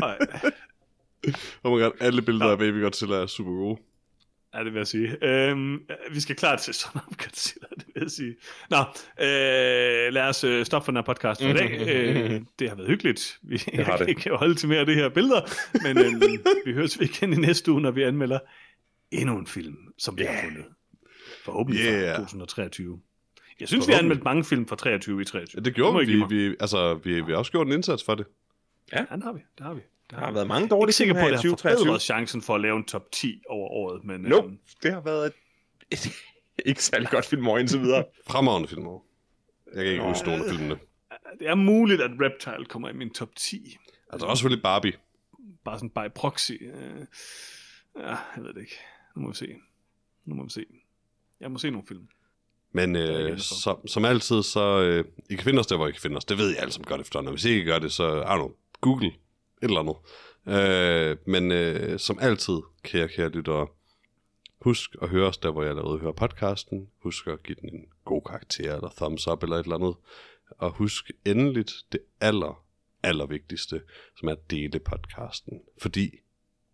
Nej. 0.00 0.18
oh 1.64 1.76
my 1.76 1.82
god, 1.82 1.90
alle 2.00 2.22
billeder 2.22 2.50
af 2.50 2.58
baby 2.58 2.82
Godzilla 2.82 3.16
er 3.16 3.26
super 3.26 3.50
gode. 3.50 3.78
Ja, 4.54 4.64
det 4.64 4.72
vil 4.72 4.78
jeg 4.80 4.86
sige. 4.86 5.24
Øhm, 5.24 5.80
vi 6.12 6.20
skal 6.20 6.36
klart 6.36 6.60
til 6.60 6.74
sådan 6.74 7.00
om 7.08 7.14
Godzilla, 7.18 7.66
det 7.76 7.86
vil 7.94 8.00
jeg 8.02 8.10
sige. 8.10 8.36
Nå, 8.70 8.76
øh, 9.20 10.12
lad 10.12 10.22
os 10.28 10.44
øh, 10.44 10.64
stoppe 10.66 10.84
for 10.84 10.92
den 10.92 10.96
her 10.96 11.02
podcast 11.02 11.42
for 11.42 11.48
i 11.48 11.52
dag. 11.52 11.70
Øh, 11.88 12.40
det 12.58 12.68
har 12.68 12.76
været 12.76 12.88
hyggeligt. 12.88 13.38
Vi 13.42 13.56
det 13.56 13.84
har 13.84 13.92
jeg 13.92 13.98
det. 13.98 13.98
kan 14.06 14.08
ikke 14.08 14.30
holde 14.30 14.54
til 14.54 14.68
mere 14.68 14.78
af 14.80 14.86
det 14.86 14.94
her 14.94 15.08
billeder, 15.08 15.40
men 15.82 15.98
øh, 15.98 16.38
vi 16.66 16.72
høres 16.72 17.00
vi 17.00 17.04
igen 17.04 17.32
i 17.32 17.36
næste 17.36 17.72
uge, 17.72 17.80
når 17.80 17.90
vi 17.90 18.02
anmelder 18.02 18.38
endnu 19.10 19.38
en 19.38 19.46
film, 19.46 19.76
som 19.98 20.18
vi 20.18 20.22
har 20.22 20.32
Yeah. 20.32 20.44
fundet. 20.44 20.64
Forhåbentlig 21.44 21.84
Yeah. 21.84 22.16
fra 22.16 22.22
2023. 22.22 23.00
Jeg 23.60 23.68
synes, 23.68 23.88
vi 23.88 23.92
har 23.92 24.00
anmeldt 24.00 24.24
mange 24.24 24.44
film 24.44 24.68
fra 24.68 24.76
23 24.76 25.22
i 25.22 25.24
23. 25.24 25.60
Ja, 25.60 25.64
det 25.64 25.74
gjorde 25.74 25.92
må 25.92 26.26
vi. 26.28 26.36
Vi, 26.48 26.56
altså, 26.60 26.94
vi, 26.94 27.20
vi 27.20 27.32
har 27.32 27.38
også 27.38 27.52
gjort 27.52 27.66
en 27.66 27.72
indsats 27.72 28.04
for 28.04 28.14
det. 28.14 28.26
Ja, 28.92 28.98
det 28.98 29.22
har 29.24 29.32
vi. 29.32 29.40
Det 29.58 29.66
har 29.66 29.74
vi. 29.74 29.80
Der 30.12 30.18
har 30.18 30.32
været 30.32 30.46
mange 30.46 30.60
Jeg 30.60 30.64
er 30.64 30.68
dårlige 30.76 30.88
ikke 30.88 30.96
sikker 30.96 31.14
på, 31.14 31.18
at 31.18 31.24
det 31.24 31.30
har 31.30 31.36
2023. 31.42 31.78
forbedret 31.78 32.02
chancen 32.02 32.42
for 32.42 32.54
at 32.54 32.60
lave 32.60 32.76
en 32.76 32.84
top 32.84 33.12
10 33.12 33.42
over 33.48 33.68
året, 33.68 34.04
men 34.04 34.20
Nope. 34.20 34.46
øhm, 34.48 34.58
Det 34.82 34.92
har 34.92 35.00
været 35.00 35.26
et, 35.26 35.32
et 35.90 36.12
ikke 36.66 36.84
særlig 36.84 37.08
godt 37.08 37.24
filmår 37.24 37.58
indtil 37.58 37.80
videre. 37.80 38.04
Fremragende 38.30 38.68
film 38.68 38.86
over. 38.86 39.00
Jeg 39.74 39.84
kan 39.84 39.92
ikke 39.92 40.02
Nå. 40.02 40.08
huske 40.08 40.26
nogen 40.26 40.42
af 40.44 40.50
filmene. 40.50 40.78
det 41.38 41.48
er 41.48 41.54
muligt, 41.54 42.02
at 42.02 42.10
Reptile 42.20 42.64
kommer 42.66 42.88
i 42.88 42.92
min 42.92 43.10
top 43.10 43.28
10. 43.36 43.76
Altså 44.12 44.26
også 44.26 44.40
selvfølgelig 44.40 44.62
Barbie. 44.62 44.92
bare 45.64 45.78
sådan 45.78 45.90
by 45.90 46.12
proxy. 46.14 46.52
Øh, 46.52 47.06
ja, 47.98 48.08
jeg 48.36 48.44
ved 48.44 48.54
det 48.54 48.60
ikke. 48.60 48.78
Nu 49.16 49.22
må 49.22 49.28
vi 49.28 49.34
se. 49.36 49.54
Nu 50.24 50.34
må 50.34 50.44
vi 50.44 50.50
se. 50.50 50.64
Jeg 51.40 51.50
må 51.50 51.58
se 51.58 51.70
nogle 51.70 51.86
film. 51.88 52.08
Men 52.74 52.96
jeg 52.96 53.08
øh, 53.30 53.38
som, 53.38 53.86
som 53.86 54.04
altid, 54.04 54.42
så 54.42 54.80
øh, 54.82 55.04
I 55.30 55.34
kan 55.34 55.44
finde 55.44 55.60
os 55.60 55.66
der, 55.66 55.76
hvor 55.76 55.88
I 55.88 55.92
kan 55.92 56.00
finde 56.00 56.16
os. 56.16 56.24
Det 56.24 56.38
ved 56.38 56.52
I 56.54 56.56
alle 56.56 56.72
som 56.72 56.84
godt 56.84 57.00
efterhånden. 57.00 57.28
Og 57.28 57.32
hvis 57.32 57.44
I 57.44 57.48
ikke 57.50 57.64
gør 57.64 57.78
det, 57.78 57.92
så 57.92 58.20
I 58.20 58.24
don't 58.24 58.34
know, 58.34 58.52
Google 58.80 59.12
et 59.62 59.68
eller 59.68 59.80
andet. 59.80 59.96
Øh, 60.46 61.16
men 61.26 61.52
øh, 61.52 61.98
som 61.98 62.18
altid, 62.20 62.58
kære, 62.82 63.08
kære 63.08 63.28
lyttere, 63.28 63.66
husk 64.60 64.96
at 65.02 65.08
høre 65.08 65.28
os 65.28 65.38
der, 65.38 65.50
hvor 65.50 65.62
jeg 65.62 65.70
allerede 65.70 65.98
hører 65.98 66.12
podcasten. 66.12 66.88
Husk 66.98 67.26
at 67.26 67.42
give 67.42 67.56
den 67.60 67.74
en 67.74 67.86
god 68.04 68.22
karakter, 68.22 68.74
eller 68.74 68.90
thumbs 68.96 69.28
up, 69.28 69.42
eller 69.42 69.56
et 69.56 69.64
eller 69.64 69.76
andet. 69.76 69.94
Og 70.58 70.70
husk 70.70 71.10
endeligt 71.24 71.72
det 71.92 72.00
aller, 72.20 72.64
aller 73.02 73.26
vigtigste, 73.26 73.82
som 74.16 74.28
er 74.28 74.32
at 74.32 74.50
dele 74.50 74.78
podcasten. 74.78 75.62
Fordi, 75.78 76.10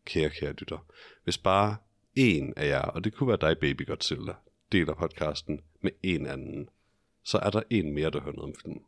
kære, 0.05 0.31
kære 0.31 0.53
lytter, 0.53 0.87
hvis 1.25 1.39
bare 1.39 1.77
en 2.15 2.53
af 2.57 2.69
jer, 2.69 2.83
og 2.83 3.05
det 3.05 3.15
kunne 3.15 3.29
være 3.29 3.51
dig, 3.51 3.59
Baby 3.59 3.87
Godzilla, 3.87 4.35
deler 4.73 4.95
podcasten 4.95 5.61
med 5.81 5.91
en 6.03 6.27
anden, 6.27 6.69
så 7.23 7.39
er 7.39 7.51
der 7.51 7.63
en 7.71 7.93
mere, 7.93 8.11
der 8.11 8.21
hører 8.21 8.35
noget 8.35 8.55
om 8.55 8.61
filmen. 8.63 8.83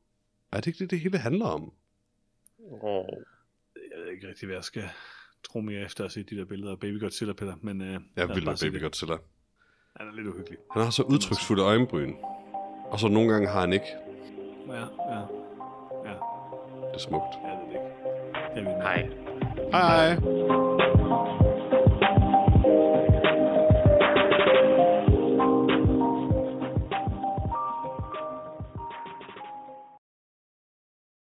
Er 0.53 0.57
det 0.57 0.67
ikke 0.67 0.79
det, 0.79 0.91
det 0.91 1.01
hele 1.01 1.19
handler 1.19 1.47
om? 1.47 1.73
Oh. 2.59 3.05
Jeg 4.11 4.15
ved 4.15 4.23
ikke 4.23 4.29
rigtig, 4.29 4.47
hvad 4.47 4.57
jeg 4.57 4.65
skal 4.65 4.89
tro 5.45 5.61
mere 5.61 5.81
efter 5.83 6.05
at 6.05 6.13
se 6.13 6.23
de 6.23 6.37
der 6.37 6.45
billeder 6.45 6.73
af 6.73 6.79
Baby 6.81 7.01
Godzilla, 7.01 7.33
Peter. 7.33 7.55
Men, 7.63 7.81
øh, 7.81 8.01
Jeg 8.17 8.29
vil 8.29 8.45
Baby 8.61 8.75
det. 8.75 8.83
Godzilla. 8.83 9.17
Han 9.97 10.09
er 10.09 10.13
lidt 10.13 10.27
uhyggelig. 10.27 10.59
Han 10.73 10.83
har 10.83 10.91
så 10.91 11.03
udtryksfulde 11.03 11.63
øjenbryn. 11.63 12.15
Og 12.91 13.01
så 13.01 13.09
nogle 13.09 13.33
gange 13.33 13.49
har 13.49 13.61
han 13.61 13.73
ikke. 13.73 13.87
Ja, 14.69 14.75
ja, 14.75 15.21
ja. 16.05 16.15
Det 16.89 16.95
er 16.95 16.99
smukt. 16.99 17.35
Jeg 17.45 17.59
ved 17.61 17.67
det 17.67 17.75
ikke. 17.75 17.91
Jeg 18.57 18.65
vil 18.65 18.73
Hej. 18.83 19.09
Hej. 19.73 20.90